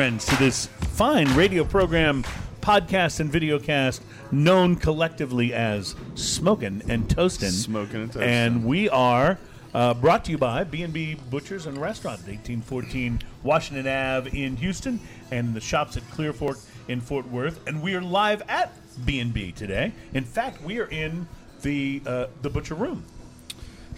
friends, 0.00 0.24
to 0.24 0.34
this 0.36 0.64
fine 0.94 1.28
radio 1.34 1.62
program, 1.62 2.24
podcast, 2.62 3.20
and 3.20 3.30
videocast 3.30 4.00
known 4.32 4.74
collectively 4.74 5.52
as 5.52 5.94
Smokin' 6.14 6.82
and 6.88 7.06
Toastin'. 7.06 7.50
Smokin' 7.50 8.00
and 8.00 8.10
Toastin'. 8.10 8.22
And 8.22 8.64
we 8.64 8.88
are 8.88 9.38
uh, 9.74 9.92
brought 9.92 10.24
to 10.24 10.30
you 10.30 10.38
by 10.38 10.64
B&B 10.64 11.16
Butchers 11.28 11.66
and 11.66 11.76
Restaurant 11.76 12.20
at 12.20 12.28
1814 12.28 13.20
Washington 13.42 13.86
Ave 13.86 14.30
in 14.30 14.56
Houston 14.56 15.00
and 15.30 15.52
the 15.52 15.60
shops 15.60 15.98
at 15.98 16.10
Clear 16.12 16.32
Fork 16.32 16.56
in 16.88 17.02
Fort 17.02 17.28
Worth. 17.28 17.60
And 17.66 17.82
we 17.82 17.94
are 17.94 18.00
live 18.00 18.42
at 18.48 18.72
B&B 19.04 19.52
today. 19.52 19.92
In 20.14 20.24
fact, 20.24 20.62
we 20.62 20.78
are 20.78 20.88
in 20.88 21.28
the 21.60 22.00
uh, 22.06 22.26
the 22.40 22.48
butcher 22.48 22.74
room. 22.74 23.04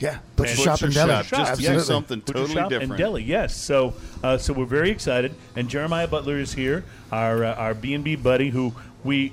Yeah, 0.03 0.19
butcher 0.37 0.51
And- 0.51 0.59
shop 0.61 0.81
and 0.83 0.93
Butcher 0.95 1.07
deli. 1.07 1.23
shop, 1.25 1.47
just 1.49 1.61
to 1.63 1.69
do 1.75 1.81
something 1.81 2.19
Butcher 2.21 2.33
totally 2.33 2.55
shop 2.55 2.69
different. 2.71 2.93
and 2.93 2.99
deli. 2.99 3.23
Yes, 3.23 3.57
so 3.57 3.95
uh, 4.25 4.37
so 4.39 4.53
we're 4.53 4.65
very 4.67 4.91
excited, 4.91 5.35
and 5.57 5.69
Jeremiah 5.69 6.09
Butler 6.09 6.39
is 6.39 6.53
here, 6.55 6.85
our 7.13 7.45
uh, 7.45 7.55
our 7.55 7.75
B 7.75 7.95
and 7.95 8.03
B 8.05 8.17
buddy, 8.17 8.51
who 8.51 8.75
we 9.05 9.33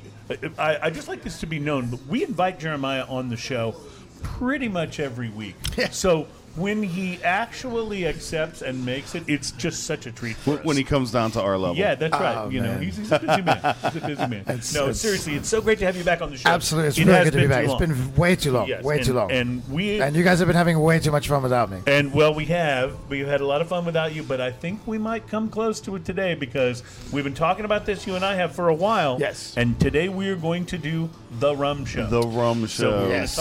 I, 0.60 0.77
I 0.84 0.90
just 0.91 1.08
like 1.08 1.24
this 1.24 1.40
to 1.40 1.48
be 1.48 1.58
known. 1.60 1.88
But 1.88 2.05
we 2.08 2.24
invite 2.24 2.60
Jeremiah 2.60 3.04
on 3.10 3.30
the 3.30 3.38
show 3.38 3.76
pretty 4.22 4.68
much 4.68 5.00
every 5.00 5.30
week. 5.30 5.55
Yeah. 5.77 5.90
So 5.90 6.27
when 6.59 6.84
he 6.84 7.18
actually 7.23 8.05
accepts 8.05 8.62
and 8.62 8.86
makes 8.86 9.16
it, 9.16 9.23
it's 9.27 9.52
just 9.52 9.84
such 9.84 10.05
a 10.05 10.12
treat 10.12 10.36
for 10.36 10.52
When, 10.52 10.59
us. 10.59 10.66
when 10.66 10.77
he 10.77 10.84
comes 10.84 11.12
down 11.12 11.32
to 11.32 11.41
our 11.41 11.58
level. 11.58 11.77
yeah, 11.77 11.95
that's 11.95 12.12
right. 12.13 12.35
Oh, 12.38 12.49
you 12.49 12.62
know, 12.62 12.77
he's, 12.77 12.98
he's 12.98 13.12
a 13.12 13.20
busy 13.20 13.41
man. 13.41 13.76
He's 13.94 13.95
a 14.04 14.08
busy 14.08 14.27
man. 14.27 14.41
It's- 14.41 14.73
no, 14.73 14.82
it's- 14.84 14.99
seriously, 14.99 15.35
it's 15.35 15.48
so 15.49 15.62
great 15.62 15.80
to 15.80 15.85
have 15.85 15.95
you 15.95 16.04
back 16.04 16.22
on 16.22 16.30
the 16.32 16.38
show. 16.38 16.49
Absolutely, 16.49 16.90
it's 16.90 16.98
It 16.98 17.05
really 17.05 17.13
has 17.18 17.26
good 17.26 17.32
to 17.32 17.38
be 17.38 17.44
been 17.44 17.49
back. 17.49 17.60
too 17.65 17.71
It's 17.71 17.82
long. 17.82 17.90
been 18.07 18.15
way 18.15 18.35
too 18.35 18.52
long, 18.52 18.68
Yes, 18.68 18.84
way 18.84 18.98
and- 18.98 19.05
too 19.05 19.13
long. 19.13 19.32
And 19.32 19.70
we 19.71 20.02
And 20.02 20.15
you 20.15 20.24
guys 20.24 20.40
have 20.40 20.48
been 20.48 20.55
having 20.57 20.80
way 20.80 20.99
too 20.99 21.12
much 21.12 21.27
fun 21.27 21.41
without 21.43 21.71
me. 21.71 21.80
and 21.87 22.13
well, 22.13 22.34
we 22.34 22.46
have. 22.46 22.93
We've 23.10 23.27
had 23.27 23.41
a 23.41 23.46
lot 23.46 23.62
of 23.62 23.68
fun 23.70 23.85
without 23.85 24.13
you, 24.13 24.24
but 24.24 24.41
I 24.41 24.52
think 24.52 24.82
we 24.85 24.98
might 24.98 25.27
come 25.27 25.49
close 25.49 25.80
to 25.82 25.96
it 25.96 26.04
today 26.05 26.35
because 26.35 26.84
we've 27.12 27.24
been 27.24 27.34
talking 27.34 27.65
about 27.65 27.85
this. 27.85 28.05
You 28.05 28.15
and 28.15 28.26
I 28.26 28.35
have 28.35 28.54
for 28.54 28.68
a 28.70 28.74
while. 28.74 29.18
Yes. 29.20 29.54
And 29.57 29.80
today 29.80 30.10
we 30.10 30.27
are 30.30 30.35
going 30.35 30.65
to 30.68 30.77
do 30.77 31.10
the 31.40 31.55
rum 31.55 31.85
show. 31.85 32.05
The 32.07 32.21
rum 32.21 32.68
So 32.68 32.84
show. 32.84 32.99
we're 33.04 33.10
Yes. 33.10 33.37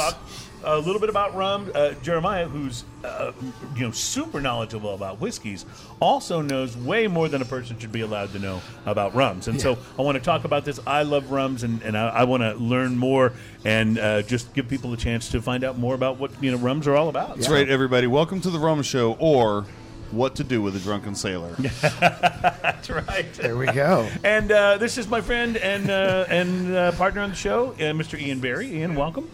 Going 0.69 0.83
to 0.83 0.85
talk 0.85 0.85
a 0.85 0.87
little 0.87 1.01
bit 1.01 1.11
about 1.11 1.35
rum. 1.35 1.71
Uh, 1.75 1.93
Jeremiah, 2.03 2.47
who's 2.47 2.85
uh, 3.05 3.33
you 3.77 3.83
know 3.83 3.91
super 3.91 4.41
knowledgeable 4.41 4.95
about 4.95 5.21
whiskeys, 5.21 5.65
also 6.01 6.41
knows 6.41 6.77
way 6.77 7.07
more 7.07 7.29
than 7.29 7.43
a 7.43 7.45
person 7.45 7.79
should 7.79 7.93
be 7.93 8.01
allowed 8.01 8.33
to 8.33 8.39
know 8.39 8.61
about 8.87 9.15
rums. 9.15 9.49
And 9.49 9.61
so 9.61 9.79
I 9.99 10.03
want 10.03 10.17
to 10.17 10.23
talk 10.23 10.45
about 10.45 10.65
this. 10.65 10.81
I 10.87 11.03
love 11.03 11.31
rums, 11.31 11.63
and, 11.63 11.83
and 11.83 11.97
I, 11.97 12.09
I 12.09 12.25
want 12.25 12.43
to 12.43 12.55
learn 12.55 12.97
more 12.97 13.33
and 13.65 13.99
uh, 13.99 14.23
just 14.23 14.53
give 14.55 14.69
people 14.69 14.93
a 14.93 14.97
chance 14.97 15.31
to 15.31 15.43
find 15.43 15.65
out 15.65 15.79
more 15.79 15.95
about 15.95 16.19
what 16.19 16.31
you 16.43 16.51
know 16.51 16.59
rums 16.59 16.87
are 16.87 16.97
all 16.97 17.09
about. 17.09 17.37
That's 17.37 17.49
right, 17.49 17.69
everybody. 17.69 18.07
Welcome 18.07 18.41
to 18.43 18.51
the 18.51 18.59
rum 18.59 18.83
show, 18.83 19.15
or 19.19 19.67
what 20.11 20.37
to 20.37 20.45
do 20.45 20.63
with 20.63 20.75
a 20.75 20.79
drunken 20.79 21.15
sailor. 21.15 21.51
That's 22.01 22.89
right. 22.89 23.31
There 23.35 23.57
we 23.57 23.67
go. 23.67 24.09
And 24.25 24.51
uh, 24.51 24.79
this 24.79 24.97
is 24.97 25.09
my 25.09 25.21
friend 25.21 25.57
and 25.59 25.91
uh, 25.91 26.27
and 26.29 26.75
uh, 26.75 26.93
partner 26.93 27.21
on 27.21 27.31
the 27.31 27.37
show, 27.37 27.73
uh, 27.73 27.93
Mr. 27.93 28.19
Ian 28.19 28.41
Barry. 28.41 28.75
Ian, 28.75 28.95
welcome. 28.95 29.31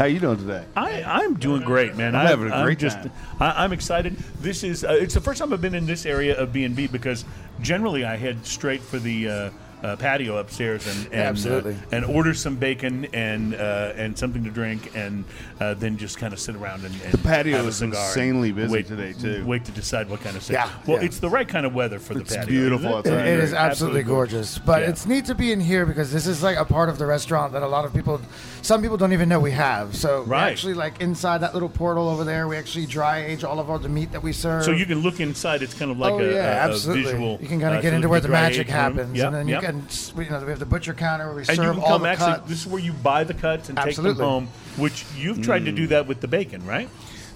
How 0.00 0.06
you 0.06 0.18
doing 0.18 0.38
today? 0.38 0.64
I, 0.74 1.02
I'm 1.02 1.34
doing 1.34 1.60
great, 1.60 1.94
man. 1.94 2.14
I'm 2.14 2.26
I- 2.26 2.30
having 2.30 2.50
a 2.50 2.64
great 2.64 2.78
just, 2.78 2.96
time. 2.96 3.12
I, 3.38 3.64
I'm 3.64 3.74
excited. 3.74 4.16
This 4.40 4.64
is 4.64 4.82
uh, 4.82 4.96
it's 4.98 5.12
the 5.12 5.20
first 5.20 5.40
time 5.40 5.52
I've 5.52 5.60
been 5.60 5.74
in 5.74 5.84
this 5.84 6.06
area 6.06 6.34
of 6.38 6.54
B 6.54 6.64
and 6.64 6.74
B 6.74 6.86
because 6.86 7.26
generally 7.60 8.02
I 8.02 8.16
head 8.16 8.46
straight 8.46 8.80
for 8.80 8.98
the. 8.98 9.28
Uh, 9.28 9.50
uh, 9.82 9.96
patio 9.96 10.36
upstairs 10.38 10.86
and, 10.86 11.06
and 11.06 11.14
Absolutely. 11.22 11.74
uh, 11.74 11.76
and 11.92 12.04
order 12.04 12.34
some 12.34 12.56
bacon 12.56 13.06
and 13.14 13.54
uh, 13.54 13.92
and 13.96 14.16
something 14.18 14.44
to 14.44 14.50
drink 14.50 14.94
and 14.94 15.24
uh, 15.60 15.74
then 15.74 15.96
just 15.96 16.18
kind 16.18 16.32
of 16.32 16.38
sit 16.40 16.54
around 16.56 16.84
and, 16.84 16.94
and 17.02 17.12
the 17.12 17.18
patio 17.18 17.58
is 17.66 17.80
insanely 17.82 18.52
busy 18.52 18.72
wait, 18.72 18.86
today, 18.86 19.12
too. 19.12 19.44
Wait 19.46 19.64
to 19.64 19.72
decide 19.72 20.08
what 20.10 20.20
kind 20.20 20.36
of 20.36 20.48
Yeah, 20.50 20.68
Well, 20.86 20.98
yeah. 20.98 21.04
it's 21.06 21.18
the 21.18 21.28
right 21.30 21.48
kind 21.48 21.64
of 21.66 21.74
weather 21.74 21.98
for 21.98 22.14
the 22.14 22.20
It's 22.20 22.34
patio. 22.36 22.50
beautiful 22.50 22.86
isn't 22.98 22.98
outside. 23.12 23.26
It- 23.26 23.30
it 23.30 23.38
is 23.44 23.52
Absolutely 23.52 24.00
absolutely 24.00 24.02
gorgeous, 24.02 24.58
but 24.58 24.82
Yeah. 24.82 24.88
it's 24.88 25.06
neat 25.06 25.24
to 25.26 25.34
be 25.34 25.52
in 25.52 25.60
here 25.60 25.86
because 25.86 26.12
this 26.12 26.26
is 26.26 26.42
like 26.42 26.56
a 26.58 26.64
part 26.64 26.88
of 26.88 26.98
the 26.98 27.06
restaurant 27.06 27.52
that 27.54 27.62
a 27.62 27.66
lot 27.68 27.84
of 27.84 27.94
people, 27.94 28.20
some 28.62 28.82
people 28.82 28.96
don't 28.96 29.12
even 29.12 29.28
know 29.28 29.40
we 29.40 29.52
have. 29.52 29.96
So 29.96 30.22
we 30.22 30.30
Right. 30.30 30.50
actually 30.50 30.74
like 30.74 31.00
inside 31.00 31.38
that 31.38 31.54
little 31.54 31.68
portal 31.68 32.08
over 32.08 32.24
there, 32.24 32.46
we 32.48 32.56
actually 32.56 32.86
dry 32.86 33.24
age 33.24 33.44
all 33.44 33.58
of 33.60 33.70
our 33.70 33.78
the 33.78 33.88
meat 33.88 34.12
that 34.12 34.22
we 34.22 34.32
serve. 34.32 34.64
So 34.64 34.72
you 34.72 34.84
can 34.86 34.98
look 35.00 35.20
inside. 35.20 35.62
It's 35.62 35.72
kind 35.74 35.90
of 35.90 35.98
like 35.98 36.12
oh 36.12 36.18
a, 36.20 36.24
yeah, 36.32 36.66
a- 36.66 36.68
a 36.68 36.70
absolutely. 36.70 37.04
visual. 37.04 37.38
you 37.40 37.48
can 37.48 37.60
kind 37.60 37.74
uh, 37.74 37.76
of 37.78 37.82
get 37.82 37.90
so 37.90 37.96
into 37.96 38.08
where 38.08 38.20
the 38.20 38.28
magic 38.28 38.68
happens, 38.68 39.16
Yep, 39.16 39.26
and 39.26 39.34
then 39.36 39.48
yep. 39.48 39.62
you 39.62 39.66
can, 39.68 39.69
s- 39.88 40.12
you 40.16 40.24
know, 40.30 40.40
we 40.40 40.50
have 40.50 40.58
the 40.58 40.66
butcher 40.66 40.94
counter 40.94 41.26
where 41.26 41.34
we 41.36 41.40
And 41.42 41.48
serve 41.56 41.58
you 41.58 41.72
can 41.72 41.80
all 41.82 41.88
come 41.88 42.02
the 42.02 42.08
actually. 42.08 42.32
cuts. 42.32 42.48
This 42.48 42.60
is 42.60 42.66
where 42.66 42.80
you 42.80 42.92
buy 42.92 43.24
the 43.24 43.34
cuts 43.34 43.68
and 43.68 43.78
take 43.78 43.96
them 43.96 44.16
home. 44.16 44.48
Which 44.76 45.04
you've 45.16 45.42
tried 45.42 45.64
to 45.66 45.72
do 45.72 45.86
that 45.88 46.06
with 46.06 46.20
the 46.20 46.28
bacon, 46.28 46.64
right? 46.66 46.88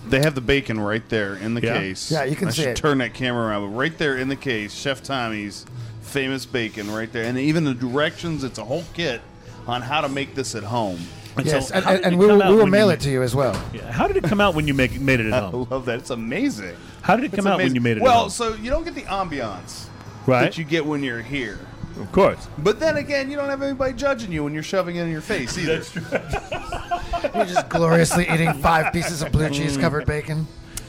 They 0.09 0.21
have 0.21 0.35
the 0.35 0.41
bacon 0.43 0.79
right 0.81 1.07
there 1.09 1.35
in 1.37 1.55
the 1.55 1.63
Yeah? 1.63 1.79
case. 1.79 2.11
Yeah, 2.11 2.25
you 2.25 2.37
can 2.37 2.49
I 2.49 2.51
see 2.51 2.63
should 2.63 2.71
it. 2.73 2.77
turn 2.77 2.99
that 2.99 3.15
camera 3.15 3.49
around, 3.49 3.71
but 3.71 3.77
right 3.79 3.97
there 3.97 4.17
in 4.19 4.29
the 4.29 4.37
case, 4.37 4.75
Chef 4.75 5.03
Tommy's 5.03 5.65
famous 6.03 6.45
bacon 6.47 6.91
right 6.93 7.11
there, 7.13 7.25
and 7.25 7.39
even 7.39 7.65
the 7.65 7.75
directions. 7.75 8.45
It's 8.45 8.59
a 8.59 8.65
whole 8.65 8.85
kit 8.93 9.21
on 9.67 9.81
how 9.83 10.03
to 10.03 10.09
make 10.09 10.35
this 10.35 10.55
at 10.55 10.63
home. 10.63 10.99
And 11.37 11.47
yes, 11.47 11.69
so 11.69 11.75
and, 11.75 11.85
how 11.85 11.91
and, 11.93 11.99
did 11.99 12.05
and 12.07 12.15
it 12.15 12.19
we 12.19 12.27
will, 12.27 12.43
out 12.43 12.51
we 12.51 12.55
will 12.57 12.63
when 12.65 12.71
mail 12.71 12.87
you 12.89 12.93
it 12.93 13.01
to 13.01 13.11
you 13.11 13.23
as 13.23 13.35
well. 13.35 13.61
Yeah. 13.73 13.91
How 13.91 14.07
did 14.07 14.17
it 14.19 14.25
come 14.25 14.41
out 14.41 14.55
when 14.55 14.69
you 14.69 14.75
make, 14.75 15.01
made 15.01 15.19
it 15.21 15.27
at 15.27 15.33
I 15.43 15.49
home? 15.51 15.67
love 15.71 15.87
that. 15.87 15.99
It's 15.99 16.11
amazing. 16.11 16.77
How 17.03 17.17
did 17.17 17.25
it 17.25 17.31
come 17.33 17.39
It's 17.41 17.47
out 17.47 17.57
when 17.57 17.61
amazing. 17.63 17.75
you 17.75 17.81
made 17.81 17.97
it 17.97 18.03
Well, 18.03 18.13
at 18.13 18.19
home? 18.21 18.31
so 18.31 18.55
you 18.55 18.71
don't 18.71 18.85
get 18.85 18.95
the 18.95 19.03
ambiance 19.03 19.87
Right. 20.27 20.43
that 20.43 20.59
you 20.59 20.65
get 20.65 20.87
when 20.87 21.03
you're 21.03 21.23
here. 21.23 21.59
Of 22.01 22.11
course. 22.13 22.49
But 22.59 22.81
then 22.81 22.97
again, 22.97 23.31
you 23.31 23.37
don't 23.37 23.49
have 23.49 23.63
anybody 23.63 23.95
judging 23.95 24.33
you 24.33 24.45
when 24.45 24.53
you're 24.55 24.63
shoving 24.63 24.97
it 24.97 25.03
in 25.03 25.11
your 25.11 25.21
face 25.21 25.57
either. 25.59 25.79
That's 25.79 25.91
true. 25.93 26.03
You're 27.35 27.47
just 27.47 27.69
gloriously 27.69 28.29
eating 28.29 28.53
five 28.55 28.93
pieces 28.93 29.23
of 29.23 29.33
blue 29.33 29.49
cheese 29.51 29.77
covered 29.77 30.07
bacon. 30.07 30.47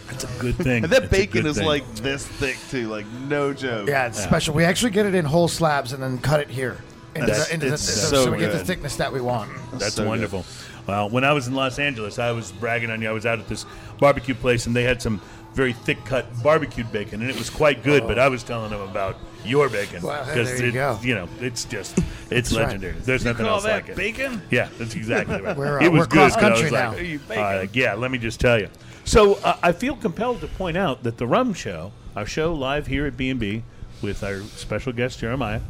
That's 0.07 0.23
a 0.23 0.39
good 0.39 0.55
thing. 0.55 0.83
And 0.83 0.93
that 0.93 1.01
That's 1.03 1.05
a 1.05 1.09
bacon 1.17 1.41
good 1.43 1.45
is 1.49 1.57
thing. 1.57 1.66
like 1.66 1.95
this 1.95 2.25
thick 2.27 2.57
too, 2.69 2.88
like 2.89 3.05
no 3.27 3.53
joke. 3.53 3.88
Yeah, 3.88 4.07
it's 4.07 4.21
special. 4.21 4.53
We 4.53 4.63
actually 4.63 4.91
get 4.91 5.05
it 5.05 5.16
in 5.16 5.25
whole 5.25 5.47
slabs 5.47 5.93
and 5.93 6.01
then 6.03 6.17
cut 6.19 6.39
it 6.41 6.49
here. 6.49 6.77
Into 7.16 7.27
That's- 7.27 7.47
the, 7.47 7.53
into 7.53 7.66
the, 7.67 7.73
it's 7.73 7.83
so, 7.83 8.07
so 8.09 8.23
so 8.25 8.31
we 8.31 8.37
get 8.39 8.51
the 8.51 8.57
good. 8.59 8.67
thickness 8.67 8.95
that 8.97 9.11
we 9.11 9.22
want. 9.22 9.49
That's 9.73 9.93
so 9.95 10.03
good. 10.03 10.09
wonderful. 10.09 10.45
Well, 10.87 11.09
when 11.09 11.23
I 11.23 11.33
was 11.33 11.47
in 11.47 11.55
Los 11.55 11.79
Angeles, 11.79 12.19
I 12.19 12.31
was 12.31 12.51
bragging 12.51 12.91
on 12.91 13.01
you. 13.01 13.09
I 13.09 13.13
was 13.13 13.25
out 13.25 13.39
at 13.39 13.47
this 13.47 13.66
barbecue 13.99 14.35
place, 14.35 14.67
and 14.67 14.75
they 14.75 14.83
had 14.83 15.01
some 15.01 15.19
very 15.53 15.73
thick 15.73 16.03
cut 16.05 16.27
barbecued 16.43 16.91
bacon, 16.91 17.22
and 17.22 17.29
it 17.31 17.37
was 17.37 17.49
quite 17.49 17.81
good. 17.83 18.05
But 18.05 18.19
I 18.19 18.27
was 18.27 18.43
telling 18.43 18.69
them 18.69 18.81
about 18.81 19.16
your 19.45 19.69
bacon 19.69 20.01
Well, 20.01 20.25
there 20.25 20.57
you 20.57 20.69
it, 20.69 20.73
go. 20.73 21.00
you 21.01 21.16
know 21.16 21.28
it's 21.39 21.66
just 21.66 21.97
it's 22.31 22.51
right. 22.53 22.66
legendary. 22.67 22.95
There's 23.00 23.23
nothing 23.25 23.45
call 23.45 23.56
else 23.56 23.63
that 23.63 23.73
like 23.83 23.89
it. 23.89 23.95
bacon? 23.95 24.41
Yeah, 24.51 24.69
that's 24.78 24.95
exactly 24.95 25.41
right. 25.41 25.56
We're, 25.57 25.79
uh, 25.79 25.83
it 25.85 25.91
was 25.91 26.00
we're 26.01 26.06
good. 26.07 26.11
cross-country 26.31 26.63
was 26.63 26.72
like, 26.72 26.91
now. 26.91 26.95
Are 26.97 27.01
you 27.01 27.19
uh, 27.29 27.66
yeah, 27.73 27.94
let 27.94 28.11
me 28.11 28.17
just 28.17 28.39
tell 28.39 28.59
you. 28.59 28.69
So 29.03 29.35
uh, 29.35 29.57
I 29.61 29.72
feel 29.72 29.95
compelled 29.95 30.41
to 30.41 30.47
point 30.47 30.78
out 30.78 31.03
that 31.03 31.17
the 31.17 31.28
Rum 31.28 31.53
Show, 31.53 31.91
our 32.16 32.25
show 32.25 32.53
live 32.53 32.88
here 32.88 33.05
at 33.05 33.16
B&B 33.16 33.63
with 34.01 34.23
our 34.23 34.41
special 34.41 34.91
guest 34.94 35.19
Jeremiah, 35.19 35.61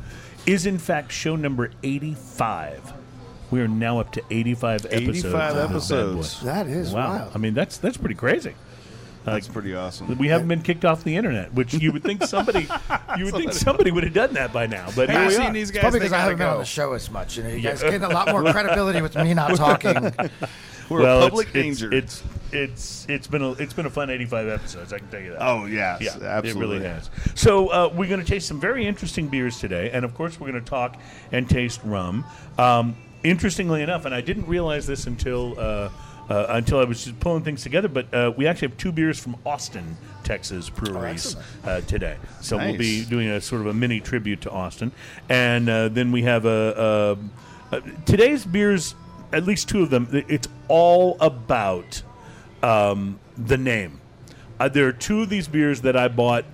is 0.45 0.65
in 0.65 0.77
fact 0.77 1.11
show 1.11 1.35
number 1.35 1.71
85. 1.83 2.93
We 3.51 3.61
are 3.61 3.67
now 3.67 3.99
up 3.99 4.11
to 4.13 4.23
85 4.31 4.85
episodes. 4.85 5.25
85 5.25 5.55
of 5.55 5.55
this 5.73 5.91
episodes. 5.91 6.41
That 6.41 6.67
is 6.67 6.91
Wow. 6.93 7.09
wild. 7.09 7.31
I 7.35 7.37
mean, 7.37 7.53
that's 7.53 7.77
that's 7.77 7.97
pretty 7.97 8.15
crazy. 8.15 8.53
That's 9.25 9.47
pretty 9.47 9.75
awesome. 9.75 10.17
We 10.17 10.27
haven't 10.27 10.47
been 10.47 10.61
kicked 10.61 10.85
off 10.85 11.03
the 11.03 11.15
internet, 11.15 11.53
which 11.53 11.73
you 11.73 11.91
would 11.91 12.03
think 12.03 12.23
somebody 12.23 12.67
you 13.17 13.25
would 13.25 13.33
think 13.33 13.53
somebody 13.53 13.91
would 13.91 14.03
have 14.03 14.13
done 14.13 14.33
that 14.35 14.53
by 14.53 14.67
now. 14.67 14.87
But 14.95 15.09
here 15.09 15.19
Have 15.19 15.27
we 15.31 15.37
you 15.37 15.41
are. 15.41 15.53
these 15.53 15.71
guys? 15.71 15.81
probably 15.81 15.99
because 15.99 16.13
I 16.13 16.19
haven't 16.19 16.37
been 16.37 16.47
on 16.47 16.59
the 16.59 16.65
show 16.65 16.93
as 16.93 17.09
much. 17.09 17.37
You 17.37 17.43
know, 17.43 17.49
you 17.49 17.61
guys 17.61 17.81
getting 17.81 18.03
a 18.03 18.09
lot 18.09 18.29
more 18.29 18.43
credibility 18.51 19.01
with 19.01 19.15
me 19.15 19.33
not 19.33 19.55
talking. 19.55 20.13
We're 20.89 21.01
well, 21.01 21.15
a 21.23 21.25
it's- 21.25 21.29
public 21.31 21.47
it's, 21.47 21.53
danger. 21.53 21.91
It's, 21.91 22.23
it's 22.51 23.07
it's 23.09 23.25
been 23.27 23.41
a 23.41 23.53
it's 23.53 23.73
been 23.73 23.87
a 23.87 23.89
fun 23.89 24.11
85 24.11 24.47
episodes. 24.47 24.93
I 24.93 24.99
can 24.99 25.07
tell 25.09 25.19
you 25.19 25.31
that. 25.31 25.41
oh 25.41 25.65
yes, 25.65 26.01
Yeah, 26.01 26.17
absolutely. 26.21 26.49
it 26.77 26.79
really 26.79 26.85
has. 26.87 27.09
So 27.33 27.69
uh, 27.69 27.91
we're 27.93 28.07
going 28.07 28.19
to 28.19 28.25
taste 28.25 28.47
some 28.47 28.59
very 28.59 28.85
interesting 28.85 29.27
beers 29.27 29.59
today, 29.59 29.89
and 29.91 30.05
of 30.05 30.13
course 30.13 30.39
we're 30.39 30.51
going 30.51 30.63
to 30.63 30.69
talk 30.69 30.97
and 31.31 31.49
taste 31.49 31.81
rum. 31.83 32.23
Um, 32.59 32.95
interestingly 33.23 33.81
enough, 33.81 34.05
and 34.05 34.13
I 34.13 34.21
didn't 34.21 34.45
realize 34.45 34.85
this 34.85 35.07
until 35.07 35.59
uh, 35.59 35.89
uh, 36.29 36.47
until 36.49 36.79
I 36.79 36.83
was 36.83 37.03
just 37.03 37.19
pulling 37.19 37.43
things 37.43 37.63
together, 37.63 37.87
but 37.87 38.13
uh, 38.13 38.33
we 38.35 38.47
actually 38.47 38.69
have 38.69 38.77
two 38.77 38.91
beers 38.91 39.19
from 39.19 39.35
Austin, 39.45 39.97
Texas 40.23 40.69
breweries 40.69 41.35
uh, 41.63 41.81
today. 41.81 42.17
So 42.41 42.57
we'll 42.57 42.77
be 42.77 43.05
doing 43.05 43.29
a 43.29 43.41
sort 43.41 43.61
of 43.61 43.67
a 43.67 43.73
mini 43.73 43.99
tribute 43.99 44.41
to 44.41 44.51
Austin, 44.51 44.91
and 45.29 45.69
uh, 45.69 45.89
then 45.89 46.11
we 46.11 46.23
have 46.23 46.45
a, 46.45 47.17
a, 47.71 47.77
a 47.77 47.81
today's 48.05 48.45
beers. 48.45 48.95
At 49.33 49.43
least 49.43 49.67
two 49.67 49.81
of 49.81 49.89
them. 49.89 50.07
It's 50.29 50.47
all 50.69 51.17
about 51.19 52.01
um, 52.63 53.19
the 53.37 53.57
name. 53.57 53.99
Uh, 54.59 54.69
there 54.69 54.87
are 54.87 54.93
two 54.93 55.23
of 55.23 55.29
these 55.29 55.47
beers 55.47 55.81
that 55.81 55.97
I 55.97 56.07
bought 56.07 56.45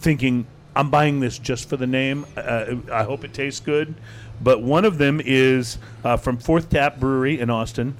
thinking 0.00 0.46
I'm 0.74 0.90
buying 0.90 1.20
this 1.20 1.38
just 1.38 1.70
for 1.70 1.78
the 1.78 1.86
name. 1.86 2.26
Uh, 2.36 2.74
I 2.92 3.04
hope 3.04 3.24
it 3.24 3.32
tastes 3.32 3.60
good. 3.60 3.94
But 4.42 4.60
one 4.60 4.84
of 4.84 4.98
them 4.98 5.22
is 5.24 5.78
uh, 6.04 6.18
from 6.18 6.36
Fourth 6.36 6.68
Tap 6.68 7.00
Brewery 7.00 7.40
in 7.40 7.48
Austin. 7.48 7.96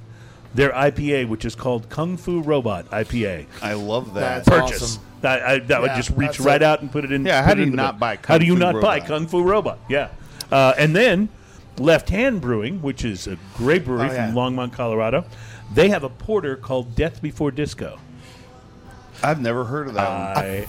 Their 0.57 0.71
IPA, 0.71 1.29
which 1.29 1.45
is 1.45 1.53
called 1.53 1.87
Kung 1.87 2.17
Fu 2.17 2.41
Robot 2.41 2.89
IPA. 2.89 3.45
I 3.61 3.73
love 3.73 4.15
that. 4.15 4.43
That's 4.43 4.49
Purchase. 4.49 4.81
awesome. 4.81 5.03
That, 5.21 5.43
I, 5.43 5.59
that 5.59 5.81
would 5.81 5.91
Yeah, 5.91 5.95
just 5.97 6.09
reach 6.11 6.29
that's 6.29 6.39
right 6.39 6.55
it. 6.63 6.63
out 6.63 6.81
and 6.81 6.91
put 6.91 7.05
it 7.05 7.11
in. 7.11 7.23
Yeah, 7.23 7.41
put 7.41 7.45
how 7.45 7.51
it 7.51 7.55
do 7.55 7.61
you 7.61 7.65
in 7.67 7.71
the 7.71 7.75
not 7.77 7.93
book. 7.93 7.99
buy 7.99 8.15
How 8.15 8.21
Kung 8.23 8.39
do 8.39 8.45
you 8.47 8.53
Fu 8.55 8.59
not 8.59 8.73
buy 8.81 8.95
Robot? 8.95 9.07
Kung 9.07 9.27
Fu 9.27 9.43
Robot? 9.43 9.77
Yeah. 9.87 10.09
Uh, 10.51 10.73
and 10.79 10.95
then 10.95 11.29
Left 11.77 12.09
Hand 12.09 12.41
Brewing, 12.41 12.81
which 12.81 13.05
is 13.05 13.27
a 13.27 13.37
great 13.53 13.85
brewery 13.85 14.09
Oh, 14.09 14.13
yeah. 14.13 14.25
from 14.25 14.35
Longmont, 14.35 14.73
Colorado. 14.73 15.25
They 15.75 15.89
have 15.89 16.03
a 16.03 16.09
porter 16.09 16.55
called 16.55 16.95
Death 16.95 17.21
Before 17.21 17.51
Disco. 17.51 17.99
I've 19.21 19.39
never 19.39 19.63
heard 19.63 19.87
of 19.89 19.93
that 19.93 20.09
one. 20.37 20.43
I 20.43 20.67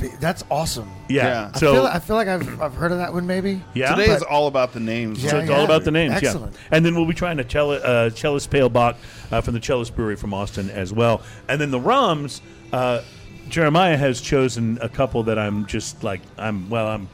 fe- 0.00 0.16
that's 0.20 0.42
awesome. 0.50 0.90
Yeah. 1.08 1.24
Yeah. 1.26 1.50
I 1.54 1.58
So 1.58 1.72
feel, 1.74 1.86
I 1.86 1.98
feel 1.98 2.16
like 2.16 2.28
I've, 2.28 2.60
I've 2.62 2.74
heard 2.74 2.92
of 2.92 2.98
that 2.98 3.12
one 3.12 3.26
maybe. 3.26 3.62
yeah. 3.74 3.94
Today 3.94 4.10
is 4.12 4.22
all 4.22 4.46
about 4.46 4.72
the 4.72 4.80
names. 4.80 5.22
Yeah, 5.22 5.30
So 5.30 5.38
it's 5.40 5.50
all 5.50 5.64
about 5.64 5.84
the 5.84 5.90
names, 5.90 6.14
Excellent. 6.14 6.52
yeah. 6.54 6.58
And 6.72 6.84
then 6.84 6.94
we'll 6.94 7.06
be 7.06 7.14
trying 7.14 7.38
a 7.38 7.44
cello, 7.44 7.74
uh, 7.76 8.10
Celis 8.10 8.46
pale 8.46 8.68
bock 8.68 8.96
uh, 9.30 9.40
from 9.40 9.54
the 9.54 9.60
Celis 9.60 9.90
brewery 9.90 10.16
from 10.16 10.32
Austin 10.34 10.70
as 10.70 10.92
well. 10.92 11.22
And 11.48 11.60
then 11.60 11.70
the 11.70 11.80
rums, 11.80 12.40
uh, 12.72 13.02
Jeremiah 13.48 13.96
has 13.96 14.20
chosen 14.20 14.78
a 14.80 14.88
couple 14.88 15.24
that 15.24 15.38
I'm 15.38 15.66
just 15.66 16.04
like 16.04 16.20
I'm 16.38 16.70
well 16.70 16.86
I'm 16.86 17.08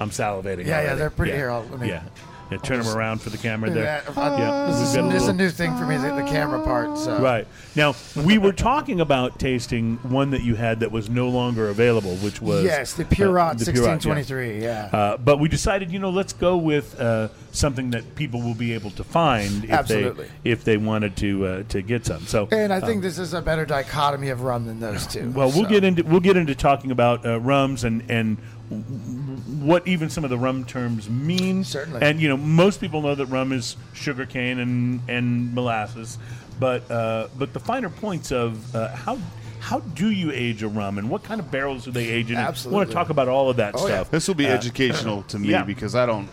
I'm 0.00 0.10
salivating. 0.10 0.66
Yeah, 0.66 0.66
yeah, 0.66 0.76
already. 0.80 0.98
they're 0.98 1.10
pretty- 1.10 1.30
Yeah. 1.32 1.36
here, 1.38 1.50
I'll- 1.50 1.66
let 1.70 1.80
me- 1.80 1.88
yeah. 1.88 2.02
Yeah, 2.50 2.58
turn 2.58 2.80
them 2.80 2.96
around 2.96 3.20
for 3.20 3.30
the 3.30 3.38
camera 3.38 3.70
there. 3.70 3.84
Yeah, 3.84 4.38
Yeah, 4.38 4.66
this, 4.66 4.80
is, 4.80 4.96
a 4.96 5.02
this 5.02 5.22
is 5.22 5.28
a 5.28 5.32
new 5.32 5.50
thing 5.50 5.76
for 5.76 5.84
me, 5.84 5.96
the, 5.96 6.14
the 6.14 6.22
camera 6.22 6.62
part. 6.62 6.96
So. 6.96 7.18
Right 7.18 7.46
now, 7.74 7.94
we 8.14 8.38
were 8.38 8.52
talking 8.52 9.00
about 9.00 9.38
tasting 9.38 9.96
one 10.02 10.30
that 10.30 10.42
you 10.42 10.54
had 10.54 10.80
that 10.80 10.92
was 10.92 11.10
no 11.10 11.28
longer 11.28 11.68
available, 11.68 12.16
which 12.16 12.40
was 12.40 12.64
Yes, 12.64 12.92
the 12.92 13.04
Purot 13.04 13.50
uh, 13.50 13.54
the 13.54 13.64
Purot, 13.72 13.76
yeah. 13.76 14.12
1623. 14.12 14.62
Yeah. 14.62 14.90
Uh, 14.92 15.16
but 15.16 15.38
we 15.38 15.48
decided, 15.48 15.90
you 15.90 15.98
know, 15.98 16.10
let's 16.10 16.32
go 16.32 16.56
with 16.56 16.98
uh, 17.00 17.28
something 17.50 17.90
that 17.90 18.14
people 18.14 18.42
will 18.42 18.54
be 18.54 18.72
able 18.72 18.90
to 18.92 19.04
find 19.04 19.64
if 19.64 19.70
Absolutely. 19.70 20.26
they 20.44 20.50
if 20.50 20.64
they 20.64 20.76
wanted 20.76 21.16
to 21.16 21.46
uh, 21.46 21.62
to 21.64 21.82
get 21.82 22.06
some. 22.06 22.26
So, 22.26 22.48
and 22.52 22.72
I 22.72 22.80
think 22.80 23.02
this 23.02 23.18
is 23.18 23.34
a 23.34 23.42
better 23.42 23.66
dichotomy 23.66 24.28
of 24.28 24.42
rum 24.42 24.66
than 24.66 24.80
those 24.80 25.06
two. 25.06 25.30
well, 25.30 25.50
we'll 25.50 25.68
get 25.68 25.82
into 25.84 26.04
we'll 26.04 26.20
get 26.20 26.36
into 26.36 26.54
talking 26.54 26.90
about 26.90 27.26
uh, 27.26 27.40
rums 27.40 27.84
and 27.84 28.08
and 28.08 28.38
what 28.68 29.86
even 29.86 30.10
some 30.10 30.24
of 30.24 30.30
the 30.30 30.38
rum 30.38 30.64
terms 30.64 31.08
mean. 31.08 31.64
Certainly. 31.64 32.02
And 32.02 32.20
you 32.20 32.28
know, 32.28 32.36
most 32.36 32.80
people 32.80 33.02
know 33.02 33.14
that 33.14 33.26
rum 33.26 33.52
is 33.52 33.76
sugar 33.94 34.26
cane 34.26 34.58
and 34.58 35.00
and 35.08 35.54
molasses, 35.54 36.18
but 36.58 36.88
uh, 36.90 37.28
but 37.38 37.52
the 37.52 37.60
finer 37.60 37.90
points 37.90 38.32
of 38.32 38.74
uh, 38.74 38.94
how. 38.94 39.18
How 39.58 39.80
do 39.80 40.10
you 40.10 40.30
age 40.30 40.62
a 40.62 40.68
rum, 40.68 40.96
and 40.96 41.10
what 41.10 41.24
kind 41.24 41.40
of 41.40 41.50
barrels 41.50 41.86
do 41.86 41.90
they 41.90 42.06
age 42.08 42.30
in? 42.30 42.36
I 42.36 42.54
want 42.66 42.88
to 42.88 42.94
talk 42.94 43.10
about 43.10 43.26
all 43.26 43.50
of 43.50 43.56
that 43.56 43.74
Oh, 43.74 43.88
yeah. 43.88 43.94
stuff. 43.96 44.10
This 44.12 44.28
will 44.28 44.36
be 44.36 44.46
Uh, 44.46 44.50
educational 44.50 45.24
to 45.24 45.40
me 45.40 45.48
yeah. 45.48 45.64
because 45.64 45.96
I 45.96 46.06
don't 46.06 46.28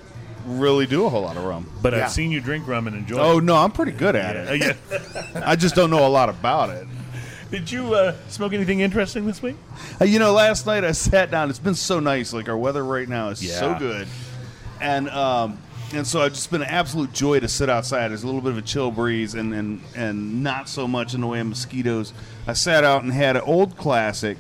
really 0.46 0.86
do 0.86 1.06
a 1.06 1.10
whole 1.10 1.24
lot 1.24 1.36
of 1.36 1.44
rum. 1.44 1.68
But 1.82 1.94
Yeah. 1.94 2.04
I've 2.04 2.12
seen 2.12 2.30
you 2.32 2.42
drink 2.42 2.68
rum 2.68 2.86
and 2.86 2.96
enjoy 2.96 3.18
Oh 3.18 3.40
it. 3.40 3.44
no, 3.44 3.56
I'm 3.56 3.72
pretty 3.72 3.94
good 3.94 4.16
at 4.16 4.36
Yeah, 4.36 4.68
it. 4.68 4.78
yeah. 4.92 5.42
I 5.44 5.56
just 5.56 5.74
don't 5.74 5.90
know 5.90 6.06
a 6.06 6.10
lot 6.10 6.30
about 6.30 6.70
it. 6.70 6.86
Did 7.54 7.70
you 7.70 7.94
uh, 7.94 8.16
smoke 8.30 8.52
anything 8.54 8.80
interesting 8.80 9.28
this 9.28 9.44
week? 9.44 9.56
Uh, 10.02 10.06
You 10.06 10.18
know, 10.18 10.34
last 10.34 10.66
night 10.66 10.84
I 10.84 10.92
sat 10.92 11.30
down. 11.30 11.52
It's 11.52 11.60
been 11.60 11.76
so 11.76 12.00
nice. 12.00 12.34
Like 12.34 12.50
our 12.50 12.58
weather 12.58 12.84
right 12.84 13.08
now 13.08 13.30
is 13.30 13.48
so 13.60 13.78
good, 13.78 14.08
and 14.82 15.08
um, 15.12 15.60
and 15.94 16.08
so 16.08 16.24
it's 16.24 16.38
just 16.38 16.50
been 16.50 16.64
an 16.64 16.68
absolute 16.68 17.14
joy 17.14 17.40
to 17.42 17.48
sit 17.48 17.70
outside. 17.70 18.08
There's 18.08 18.24
a 18.24 18.26
little 18.26 18.42
bit 18.42 18.54
of 18.54 18.58
a 18.58 18.64
chill 18.64 18.90
breeze, 18.90 19.36
and 19.36 19.54
and 19.54 19.82
and 19.96 20.42
not 20.42 20.68
so 20.68 20.88
much 20.88 21.14
in 21.14 21.22
the 21.22 21.28
way 21.28 21.42
of 21.42 21.46
mosquitoes. 21.46 22.12
I 22.48 22.54
sat 22.54 22.84
out 22.84 23.04
and 23.04 23.14
had 23.14 23.36
an 23.36 23.44
old 23.44 23.78
classic, 23.78 24.40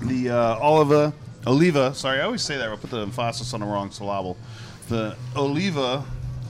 the 0.00 0.30
uh, 0.30 0.64
Oliva 0.64 1.12
Oliva. 1.44 1.92
Sorry, 1.92 2.20
I 2.20 2.22
always 2.22 2.42
say 2.42 2.56
that. 2.56 2.68
I 2.68 2.76
put 2.76 2.90
the 2.90 3.00
emphasis 3.00 3.52
on 3.52 3.58
the 3.58 3.66
wrong 3.66 3.90
syllable. 3.90 4.36
The 4.88 5.16
Oliva 5.34 6.04